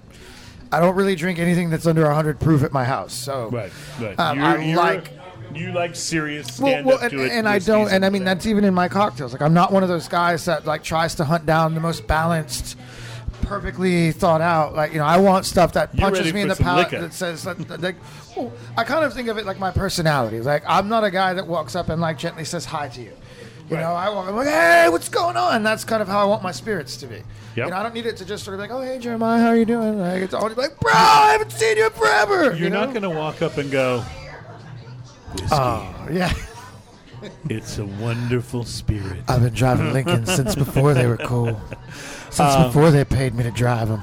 I 0.72 0.80
don't 0.80 0.96
really 0.96 1.16
drink 1.16 1.40
anything 1.40 1.72
that's 1.72 1.86
under 1.88 2.06
100 2.06 2.40
proof 2.40 2.64
at 2.64 2.72
my 2.72 2.86
house. 2.86 3.12
So 3.14 3.50
Right. 3.50 3.72
Right. 4.00 4.18
Um, 4.18 4.38
You're- 4.40 4.48
I 4.50 4.64
you're- 4.64 4.76
like- 4.78 5.19
you 5.56 5.72
like 5.72 5.96
serious 5.96 6.48
stand 6.48 6.86
well, 6.86 6.96
up 6.96 7.04
and, 7.04 7.12
to 7.12 7.24
it. 7.26 7.32
and 7.32 7.48
I 7.48 7.60
don't, 7.60 7.92
and 7.92 8.06
I 8.06 8.10
mean 8.10 8.24
that's 8.24 8.46
even 8.46 8.64
in 8.64 8.74
my 8.74 8.88
cocktails. 8.88 9.34
Like 9.34 9.42
I'm 9.42 9.54
not 9.54 9.72
one 9.72 9.84
of 9.84 9.90
those 9.90 10.08
guys 10.08 10.46
that 10.46 10.66
like 10.66 10.84
tries 10.84 11.16
to 11.16 11.26
hunt 11.26 11.46
down 11.46 11.74
the 11.74 11.80
most 11.80 12.08
balanced, 12.08 12.78
perfectly 13.42 14.12
thought 14.12 14.42
out. 14.42 14.76
Like 14.76 14.92
you 14.94 15.00
know, 15.00 15.06
I 15.06 15.18
want 15.18 15.46
stuff 15.46 15.74
that 15.74 15.94
You're 15.94 16.10
punches 16.10 16.34
me 16.34 16.42
in 16.42 16.48
the 16.48 16.56
palate 16.56 16.92
liquor. 16.92 17.02
that 17.02 17.14
says 17.14 17.46
like. 17.46 17.58
well, 18.36 18.52
I 18.78 18.84
kind 18.84 19.04
of 19.06 19.14
think 19.14 19.28
of 19.28 19.38
it 19.38 19.46
like 19.46 19.60
my 19.60 19.72
personality. 19.72 20.42
Like 20.42 20.64
I'm 20.68 20.88
not 20.90 21.04
a 21.04 21.12
guy 21.12 21.34
that 21.34 21.48
walks 21.48 21.76
up 21.76 21.90
and 21.90 22.02
like 22.02 22.18
gently 22.18 22.46
says 22.46 22.66
hi 22.66 22.88
to 22.90 23.02
you. 23.02 23.12
You 23.70 23.76
Right. 23.76 23.84
know, 23.84 23.94
I 23.94 24.10
walk. 24.10 24.28
I'm 24.28 24.36
like, 24.36 24.48
hey, 24.48 24.88
what's 24.90 25.10
going 25.10 25.38
on? 25.38 25.62
That's 25.62 25.84
kind 25.84 26.02
of 26.02 26.08
how 26.08 26.20
I 26.20 26.26
want 26.26 26.42
my 26.42 26.52
spirits 26.52 26.98
to 26.98 27.06
be. 27.06 27.18
Yep. 27.18 27.26
You 27.56 27.66
know, 27.68 27.78
I 27.78 27.84
don't 27.84 27.94
need 27.94 28.08
it 28.08 28.18
to 28.18 28.26
just 28.26 28.44
sort 28.44 28.56
of 28.56 28.60
like, 28.62 28.72
oh, 28.72 28.82
hey, 28.82 28.98
Jeremiah, 28.98 29.40
how 29.40 29.50
are 29.50 29.56
you 29.56 29.66
doing? 29.66 30.00
Like, 30.00 30.24
it's 30.24 30.34
always 30.34 30.58
like, 30.58 30.80
bro, 30.80 30.92
I 30.92 31.34
haven't 31.34 31.52
seen 31.52 31.78
you 31.78 31.86
in 31.86 31.92
forever. 31.92 32.46
You're 32.46 32.56
you 32.56 32.70
know? 32.72 32.86
not 32.86 32.94
going 32.94 33.04
to 33.04 33.12
walk 33.12 33.44
up 33.44 33.58
and 33.60 33.70
go. 33.70 34.04
Whiskey. 35.34 35.48
Oh, 35.52 36.08
yeah. 36.12 36.34
it's 37.50 37.78
a 37.78 37.86
wonderful 37.86 38.64
spirit. 38.64 39.20
I've 39.28 39.44
been 39.44 39.54
driving 39.54 39.94
Lincoln 39.94 40.26
since 40.38 40.56
before 40.56 40.94
they 40.94 41.08
were 41.08 41.18
cool. 41.18 41.60
Since 42.30 42.40
Uh, 42.40 42.68
before 42.68 42.92
they 42.92 43.06
paid 43.06 43.36
me 43.36 43.44
to 43.44 43.52
drive 43.52 43.90
them. 43.90 44.02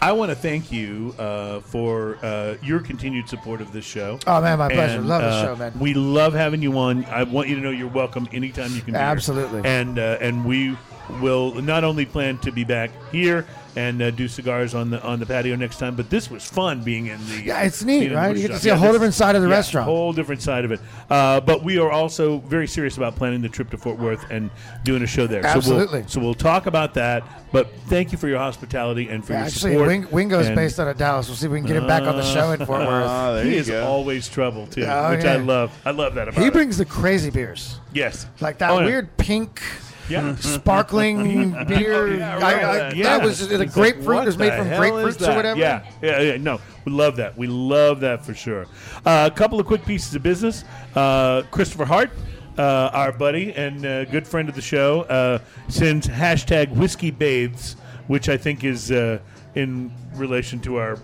I 0.00 0.12
want 0.12 0.30
to 0.30 0.36
thank 0.36 0.70
you 0.70 1.14
uh, 1.18 1.60
for 1.60 2.18
uh, 2.22 2.56
your 2.62 2.80
continued 2.80 3.28
support 3.28 3.60
of 3.60 3.72
this 3.72 3.84
show. 3.84 4.18
Oh 4.26 4.40
man, 4.42 4.58
my 4.58 4.68
pleasure. 4.68 4.98
And, 4.98 5.08
Love 5.08 5.22
the 5.22 5.28
uh, 5.28 5.42
show, 5.42 5.56
man. 5.56 5.72
We 5.78 5.94
love 5.94 6.34
having 6.34 6.60
you 6.60 6.78
on. 6.78 7.04
I 7.06 7.22
want 7.22 7.48
you 7.48 7.56
to 7.56 7.60
know 7.62 7.70
you're 7.70 7.88
welcome 7.88 8.28
anytime 8.32 8.72
you 8.74 8.82
can. 8.82 8.92
Be 8.92 8.98
here. 8.98 9.00
Absolutely. 9.00 9.62
And 9.64 9.98
uh, 9.98 10.18
and 10.20 10.44
we 10.44 10.76
will 11.20 11.54
not 11.62 11.82
only 11.82 12.04
plan 12.04 12.38
to 12.38 12.52
be 12.52 12.64
back 12.64 12.90
here 13.10 13.46
and 13.76 14.00
uh, 14.00 14.10
do 14.10 14.26
cigars 14.26 14.74
on 14.74 14.90
the 14.90 15.02
on 15.02 15.20
the 15.20 15.26
patio 15.26 15.54
next 15.54 15.78
time, 15.78 15.94
but 15.94 16.08
this 16.10 16.30
was 16.30 16.44
fun 16.44 16.82
being 16.82 17.06
in 17.06 17.18
the. 17.28 17.42
Yeah, 17.44 17.62
it's 17.62 17.84
neat, 17.84 18.00
being 18.00 18.02
in 18.04 18.08
the 18.10 18.16
right? 18.16 18.34
You 18.36 18.42
get 18.42 18.48
to 18.48 18.52
shop. 18.54 18.62
see 18.62 18.70
a 18.70 18.76
whole 18.76 18.92
different 18.92 19.14
side 19.14 19.36
of 19.36 19.42
the 19.42 19.48
yeah, 19.48 19.54
restaurant. 19.54 19.84
whole 19.86 20.12
different 20.12 20.40
side 20.42 20.64
of 20.64 20.72
it. 20.72 20.80
Uh, 21.10 21.40
but 21.40 21.62
we 21.62 21.78
are 21.78 21.90
also 21.90 22.38
very 22.38 22.66
serious 22.66 22.96
about 22.96 23.14
planning 23.16 23.42
the 23.42 23.48
trip 23.48 23.70
to 23.70 23.76
Fort 23.78 23.98
Worth 23.98 24.24
and 24.30 24.50
doing 24.84 25.02
a 25.02 25.06
show 25.06 25.26
there. 25.26 25.42
So 25.42 25.48
Absolutely. 25.50 26.00
we'll, 26.00 26.08
so 26.08 26.20
we'll 26.20 26.34
talk 26.34 26.66
about 26.66 26.94
that. 26.94 27.22
But 27.52 27.70
thank 27.86 28.12
you 28.12 28.18
for 28.18 28.28
your 28.28 28.38
hospitality 28.38 29.08
and 29.08 29.24
for 29.24 29.32
Yeah, 29.34 29.38
your 29.40 29.46
actually, 29.46 29.72
support. 29.72 29.88
Wing, 29.88 30.06
Wingo's 30.10 30.46
And- 30.48 30.56
based 30.56 30.80
out 30.80 30.88
of 30.88 30.96
Dallas. 30.98 31.28
We'll 31.28 31.36
see 31.36 31.46
if 31.46 31.52
we 31.52 31.58
can 31.58 31.66
get 31.66 31.76
him 31.76 31.86
back 31.86 32.02
on 32.02 32.16
the 32.16 32.22
show 32.24 32.52
in 32.52 32.64
Fort 32.66 32.80
Worth. 32.86 33.06
Ah, 33.06 33.32
there 33.34 33.44
he 33.44 33.56
is 33.56 33.68
go. 33.68 33.86
always 33.86 34.28
trouble 34.28 34.66
too, 34.66 34.84
Oh, 34.84 35.10
which 35.14 35.24
I 35.24 35.36
love. 35.36 35.72
I 35.84 35.90
love 35.90 36.14
that 36.14 36.28
about 36.28 36.38
it. 36.38 36.40
He 36.40 36.46
him. 36.48 36.52
brings 36.52 36.76
the 36.78 36.84
crazy 36.84 37.30
beers, 37.30 37.78
yes, 37.92 38.26
like 38.40 38.58
that 38.58 38.70
Oh, 38.70 38.80
yeah. 38.80 38.86
weird 38.86 39.16
pink 39.16 39.62
Yeah, 40.08 40.34
sparkling 40.40 41.52
beer. 41.68 42.16
Yeah, 42.16 42.38
right. 42.40 42.64
I- 42.64 42.92
Yeah. 42.92 43.18
That 43.18 43.24
was 43.24 43.46
the 43.48 43.58
like, 43.58 43.72
grapefruit. 43.72 44.06
what 44.16 44.26
was 44.26 44.38
made 44.38 44.52
from 44.54 44.68
grapefruits 44.68 45.26
or 45.28 45.34
whatever. 45.36 45.58
Yeah, 45.58 45.84
yeah, 46.02 46.20
yeah. 46.20 46.36
No, 46.36 46.60
we 46.84 46.92
love 46.92 47.16
that. 47.16 47.36
We 47.36 47.46
love 47.46 48.00
that 48.00 48.24
for 48.24 48.34
sure. 48.34 48.66
Uh, 49.04 49.28
a 49.32 49.34
couple 49.34 49.58
of 49.60 49.66
quick 49.66 49.84
pieces 49.84 50.14
of 50.14 50.22
business. 50.22 50.64
Uh, 50.94 51.42
Christopher 51.50 51.84
Hart, 51.84 52.10
uh, 52.58 52.90
our 52.92 53.12
buddy 53.12 53.52
and 53.54 53.84
uh, 53.84 54.04
good 54.06 54.26
friend 54.26 54.48
of 54.48 54.54
the 54.54 54.62
show, 54.62 55.02
uh, 55.02 55.38
sends 55.68 56.06
hashtag 56.06 56.70
whiskey 56.70 57.10
bathes, 57.10 57.76
which 58.06 58.28
I 58.28 58.36
think 58.36 58.64
is 58.64 58.90
uh, 58.92 59.18
in 59.54 59.90
relation 60.14 60.60
to 60.60 60.76
our 60.76 60.98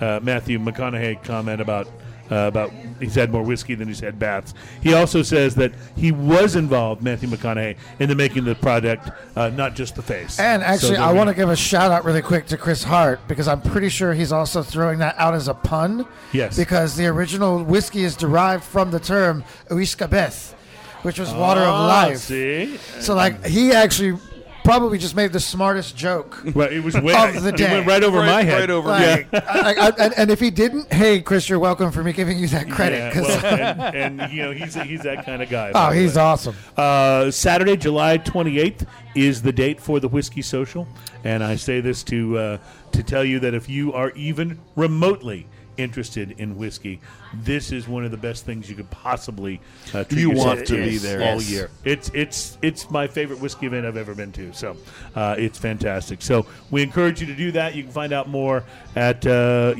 uh, 0.00 0.20
Matthew 0.22 0.58
McConaughey 0.58 1.22
comment 1.24 1.60
about. 1.60 1.88
Uh, 2.30 2.34
about 2.48 2.72
he's 2.98 3.14
had 3.14 3.30
more 3.30 3.42
whiskey 3.42 3.74
than 3.76 3.86
he's 3.86 4.00
had 4.00 4.18
baths. 4.18 4.52
He 4.82 4.94
also 4.94 5.22
says 5.22 5.54
that 5.56 5.72
he 5.96 6.10
was 6.10 6.56
involved, 6.56 7.00
Matthew 7.02 7.28
McConaughey, 7.28 7.76
in 8.00 8.08
the 8.08 8.16
making 8.16 8.38
of 8.38 8.44
the 8.46 8.54
product, 8.56 9.10
uh, 9.36 9.50
not 9.50 9.76
just 9.76 9.94
the 9.94 10.02
face. 10.02 10.40
And 10.40 10.60
actually, 10.62 10.96
there 10.96 11.02
I 11.02 11.12
want 11.12 11.28
to 11.28 11.34
give 11.34 11.48
a 11.50 11.54
shout 11.56 11.92
out 11.92 12.04
really 12.04 12.22
quick 12.22 12.46
to 12.46 12.56
Chris 12.56 12.82
Hart 12.82 13.20
because 13.28 13.46
I'm 13.46 13.60
pretty 13.62 13.88
sure 13.90 14.12
he's 14.12 14.32
also 14.32 14.62
throwing 14.62 14.98
that 14.98 15.14
out 15.18 15.34
as 15.34 15.46
a 15.46 15.54
pun. 15.54 16.04
Yes. 16.32 16.56
Because 16.56 16.96
the 16.96 17.06
original 17.06 17.62
whiskey 17.62 18.02
is 18.02 18.16
derived 18.16 18.64
from 18.64 18.90
the 18.90 18.98
term 18.98 19.44
uisge 19.70 20.08
beatha, 20.08 20.54
which 21.02 21.20
was 21.20 21.32
water 21.32 21.60
of 21.60 21.68
Ah, 21.68 21.86
life. 21.86 22.18
See, 22.18 22.76
So, 22.98 23.14
like, 23.14 23.44
he 23.46 23.70
actually 23.70 24.18
probably 24.66 24.98
just 24.98 25.14
made 25.14 25.32
the 25.32 25.40
smartest 25.40 25.96
joke. 25.96 26.42
Well, 26.54 26.68
it 26.68 26.80
was 26.80 26.94
way, 27.00 27.14
Of 27.14 27.42
the 27.42 27.50
it 27.50 27.56
day. 27.56 27.72
went 27.72 27.86
right 27.86 28.02
over 28.02 28.18
Right- 28.18 28.26
my 28.26 28.42
head. 28.42 28.60
right 28.60 28.70
over 28.70 28.88
Like, 28.88 29.28
I, 29.32 29.74
I, 29.78 29.92
and, 29.98 30.14
and 30.18 30.30
if 30.30 30.40
he 30.40 30.50
didn't, 30.50 30.92
hey, 30.92 31.20
Chris, 31.20 31.48
you're 31.48 31.58
welcome 31.58 31.92
for 31.92 32.02
me 32.02 32.12
giving 32.12 32.38
you 32.38 32.48
that 32.48 32.68
credit. 32.68 32.96
Yeah, 32.98 33.12
'cause- 33.12 33.26
well, 33.42 33.44
and, 33.94 34.20
and, 34.20 34.32
you 34.32 34.42
know 34.42 34.50
he's 34.52 34.74
he's 34.74 35.02
that 35.02 35.24
kind 35.24 35.42
of 35.42 35.48
guy. 35.48 35.70
oh, 35.74 35.90
he's 35.90 36.16
way. 36.16 36.22
awesome. 36.22 36.56
Uh, 36.76 37.30
Saturday, 37.30 37.76
July 37.76 38.18
28th 38.18 38.86
is 39.14 39.40
the 39.42 39.52
date 39.52 39.80
for 39.80 40.00
the 40.00 40.08
Whiskey 40.08 40.42
Social, 40.42 40.86
and 41.24 41.42
I 41.44 41.56
say 41.56 41.80
this 41.80 42.02
to 42.04 42.36
uh, 42.38 42.58
to 42.92 43.02
tell 43.02 43.24
you 43.24 43.38
that 43.40 43.54
if 43.54 43.68
you 43.68 43.92
are 43.92 44.10
even 44.10 44.58
remotely 44.74 45.46
interested 45.76 46.34
in 46.38 46.56
whiskey, 46.56 47.00
this 47.34 47.72
is 47.72 47.86
one 47.88 48.04
of 48.04 48.10
the 48.10 48.16
best 48.16 48.44
things 48.46 48.68
you 48.70 48.76
could 48.76 48.90
possibly 48.90 49.60
uh, 49.94 50.04
treat 50.04 50.20
You 50.20 50.30
yourself 50.30 50.46
want 50.56 50.66
to 50.68 50.76
be 50.76 50.96
there. 50.98 51.18
all 51.20 51.36
Yes. 51.36 51.50
year. 51.50 51.70
It's 51.84 52.10
it's 52.14 52.58
it's 52.62 52.90
my 52.90 53.06
favorite 53.06 53.40
whiskey 53.40 53.66
event 53.66 53.84
I've 53.86 53.96
ever 53.96 54.14
been 54.14 54.32
to, 54.32 54.52
so 54.52 54.76
uh, 55.14 55.34
it's 55.38 55.58
fantastic. 55.58 56.22
So 56.22 56.46
we 56.70 56.82
encourage 56.82 57.20
you 57.20 57.26
to 57.26 57.34
do 57.34 57.52
that. 57.52 57.74
You 57.74 57.82
can 57.82 57.92
find 57.92 58.12
out 58.12 58.28
more 58.28 58.64
at 58.94 59.26
uh, 59.26 59.74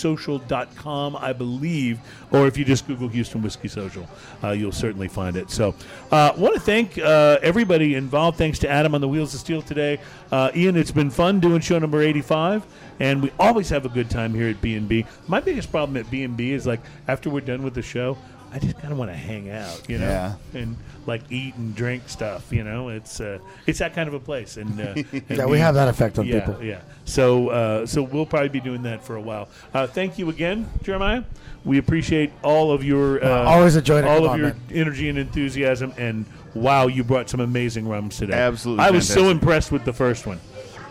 HoustonWhiskeySocial.com, 0.00 1.16
I 1.16 1.32
believe, 1.32 1.98
or 2.32 2.46
if 2.46 2.56
you 2.56 2.64
just 2.64 2.86
Google 2.86 3.08
Houston 3.08 3.42
Whiskey 3.42 3.68
Social, 3.68 4.08
uh, 4.42 4.50
you'll 4.50 4.72
certainly 4.72 5.08
find 5.08 5.36
it. 5.36 5.50
So 5.50 5.74
I 6.12 6.28
uh, 6.28 6.34
want 6.36 6.54
to 6.54 6.60
thank 6.60 6.98
uh, 6.98 7.38
everybody 7.42 7.94
involved. 7.94 8.38
Thanks 8.38 8.58
to 8.60 8.68
Adam 8.68 8.94
on 8.94 9.00
the 9.00 9.08
Wheels 9.08 9.34
of 9.34 9.40
Steel 9.40 9.62
today. 9.62 9.98
Uh, 10.32 10.50
Ian, 10.54 10.76
it's 10.76 10.90
been 10.92 11.10
fun 11.10 11.40
doing 11.40 11.60
show 11.60 11.78
number 11.78 12.00
85, 12.00 12.64
and 13.00 13.22
we 13.22 13.30
always 13.38 13.68
have 13.70 13.84
a 13.84 13.88
good 13.88 14.08
time 14.10 14.32
here 14.34 14.48
at 14.48 14.60
B&B. 14.60 15.04
My 15.26 15.40
biggest 15.40 15.70
problem 15.70 15.96
at 15.96 16.10
B&B 16.10 16.52
is 16.52 16.66
like 16.70 16.80
after 17.08 17.28
we're 17.30 17.40
done 17.52 17.62
with 17.62 17.74
the 17.74 17.82
show, 17.82 18.16
I 18.52 18.58
just 18.58 18.78
kind 18.80 18.92
of 18.92 18.98
want 18.98 19.10
to 19.12 19.16
hang 19.16 19.48
out, 19.50 19.82
you 19.88 19.98
know, 19.98 20.08
Yeah. 20.08 20.60
and 20.60 20.76
like 21.06 21.22
eat 21.30 21.54
and 21.54 21.74
drink 21.74 22.02
stuff. 22.08 22.52
You 22.52 22.64
know, 22.64 22.88
it's 22.88 23.20
uh, 23.20 23.38
it's 23.66 23.78
that 23.78 23.94
kind 23.94 24.08
of 24.08 24.14
a 24.14 24.20
place. 24.20 24.56
And, 24.56 24.80
uh, 24.80 24.94
and 25.12 25.38
Yeah, 25.38 25.46
we 25.46 25.58
have 25.58 25.74
that 25.74 25.88
effect 25.88 26.18
on 26.18 26.26
yeah, 26.26 26.40
people. 26.46 26.62
Yeah. 26.64 26.80
So 27.04 27.48
uh, 27.50 27.86
so 27.86 28.02
we'll 28.02 28.26
probably 28.26 28.48
be 28.48 28.60
doing 28.60 28.82
that 28.82 29.04
for 29.04 29.14
a 29.16 29.20
while. 29.20 29.48
Uh, 29.74 29.86
thank 29.86 30.18
you 30.18 30.30
again, 30.30 30.68
Jeremiah. 30.82 31.22
We 31.64 31.78
appreciate 31.78 32.32
all 32.42 32.72
of 32.72 32.82
your 32.82 33.22
uh, 33.22 33.44
Always 33.44 33.76
a 33.76 33.82
joy 33.82 34.00
to 34.00 34.08
all 34.08 34.24
of 34.24 34.30
on, 34.32 34.38
your 34.38 34.48
man. 34.48 34.60
energy 34.72 35.08
and 35.10 35.18
enthusiasm. 35.18 35.92
And 35.98 36.24
wow, 36.54 36.86
you 36.88 37.04
brought 37.04 37.28
some 37.30 37.40
amazing 37.40 37.86
rums 37.86 38.16
today. 38.16 38.32
Absolutely 38.34 38.84
I 38.84 38.90
was 38.90 39.06
so 39.06 39.28
impressed 39.28 39.70
with 39.70 39.84
the 39.84 39.92
first 39.92 40.26
one, 40.26 40.40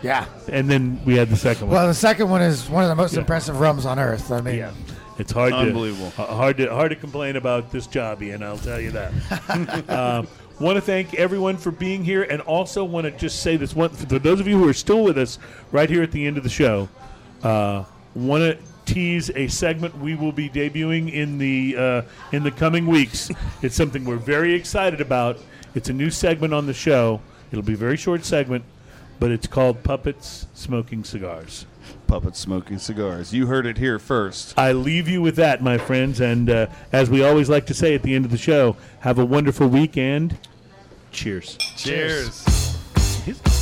Yeah. 0.02 0.24
and 0.48 0.70
then 0.70 1.00
we 1.04 1.16
had 1.16 1.28
the 1.28 1.36
second 1.36 1.66
one. 1.66 1.76
Well, 1.76 1.88
the 1.88 1.94
second 1.94 2.30
one 2.30 2.40
is 2.40 2.70
one 2.70 2.84
of 2.84 2.88
the 2.88 2.94
most 2.94 3.12
Yeah. 3.14 3.20
impressive 3.20 3.58
rums 3.60 3.84
on 3.84 3.98
earth. 3.98 4.30
I 4.30 4.40
mean, 4.40 4.54
Yeah. 4.56 4.70
It's 5.20 5.32
hard 5.32 5.52
Unbelievable. 5.52 6.10
to 6.12 6.22
uh, 6.22 6.34
hard 6.34 6.56
to 6.56 6.72
hard 6.72 6.90
to 6.90 6.96
complain 6.96 7.36
about 7.36 7.70
this 7.70 7.86
job, 7.86 8.22
Ian. 8.22 8.42
I'll 8.42 8.58
tell 8.58 8.80
you 8.80 8.90
that. 8.92 9.88
um, 9.88 10.26
Want 10.60 10.76
to 10.76 10.82
thank 10.82 11.14
everyone 11.14 11.56
for 11.56 11.70
being 11.70 12.04
here, 12.04 12.22
and 12.22 12.42
also 12.42 12.84
want 12.84 13.06
to 13.06 13.10
just 13.10 13.40
say 13.40 13.56
this 13.56 13.74
one 13.74 13.88
for 13.88 14.18
those 14.18 14.40
of 14.40 14.46
you 14.46 14.58
who 14.58 14.68
are 14.68 14.74
still 14.74 15.02
with 15.02 15.16
us 15.16 15.38
right 15.72 15.88
here 15.88 16.02
at 16.02 16.12
the 16.12 16.26
end 16.26 16.36
of 16.36 16.42
the 16.42 16.50
show. 16.50 16.86
Uh, 17.42 17.84
want 18.14 18.42
to 18.42 18.58
tease 18.84 19.30
a 19.30 19.48
segment 19.48 19.96
we 19.98 20.14
will 20.14 20.32
be 20.32 20.50
debuting 20.50 21.10
in 21.10 21.38
the 21.38 21.76
uh, 21.78 22.02
in 22.32 22.42
the 22.42 22.50
coming 22.50 22.86
weeks. 22.86 23.30
it's 23.62 23.74
something 23.74 24.04
we're 24.04 24.16
very 24.16 24.52
excited 24.52 25.00
about. 25.00 25.38
It's 25.74 25.88
a 25.88 25.94
new 25.94 26.10
segment 26.10 26.52
on 26.52 26.66
the 26.66 26.74
show. 26.74 27.22
It'll 27.50 27.64
be 27.64 27.72
a 27.72 27.78
very 27.78 27.96
short 27.96 28.26
segment, 28.26 28.62
but 29.20 29.30
it's 29.30 29.46
called 29.46 29.84
Puppets 29.84 30.46
Smoking 30.54 31.04
Cigars. 31.04 31.66
Puppets 32.06 32.40
smoking 32.40 32.78
cigars. 32.78 33.32
You 33.32 33.46
heard 33.46 33.66
it 33.66 33.78
here 33.78 33.98
first. 34.00 34.58
I 34.58 34.72
leave 34.72 35.06
you 35.06 35.22
with 35.22 35.36
that, 35.36 35.62
my 35.62 35.78
friends. 35.78 36.20
And 36.20 36.50
uh, 36.50 36.66
as 36.92 37.08
we 37.08 37.22
always 37.22 37.48
like 37.48 37.66
to 37.66 37.74
say 37.74 37.94
at 37.94 38.02
the 38.02 38.14
end 38.16 38.24
of 38.24 38.32
the 38.32 38.38
show, 38.38 38.76
have 39.00 39.18
a 39.18 39.24
wonderful 39.24 39.68
week 39.68 39.96
and 39.96 40.36
cheers. 41.12 41.56
Cheers. 41.76 42.44
He's- 43.24 43.59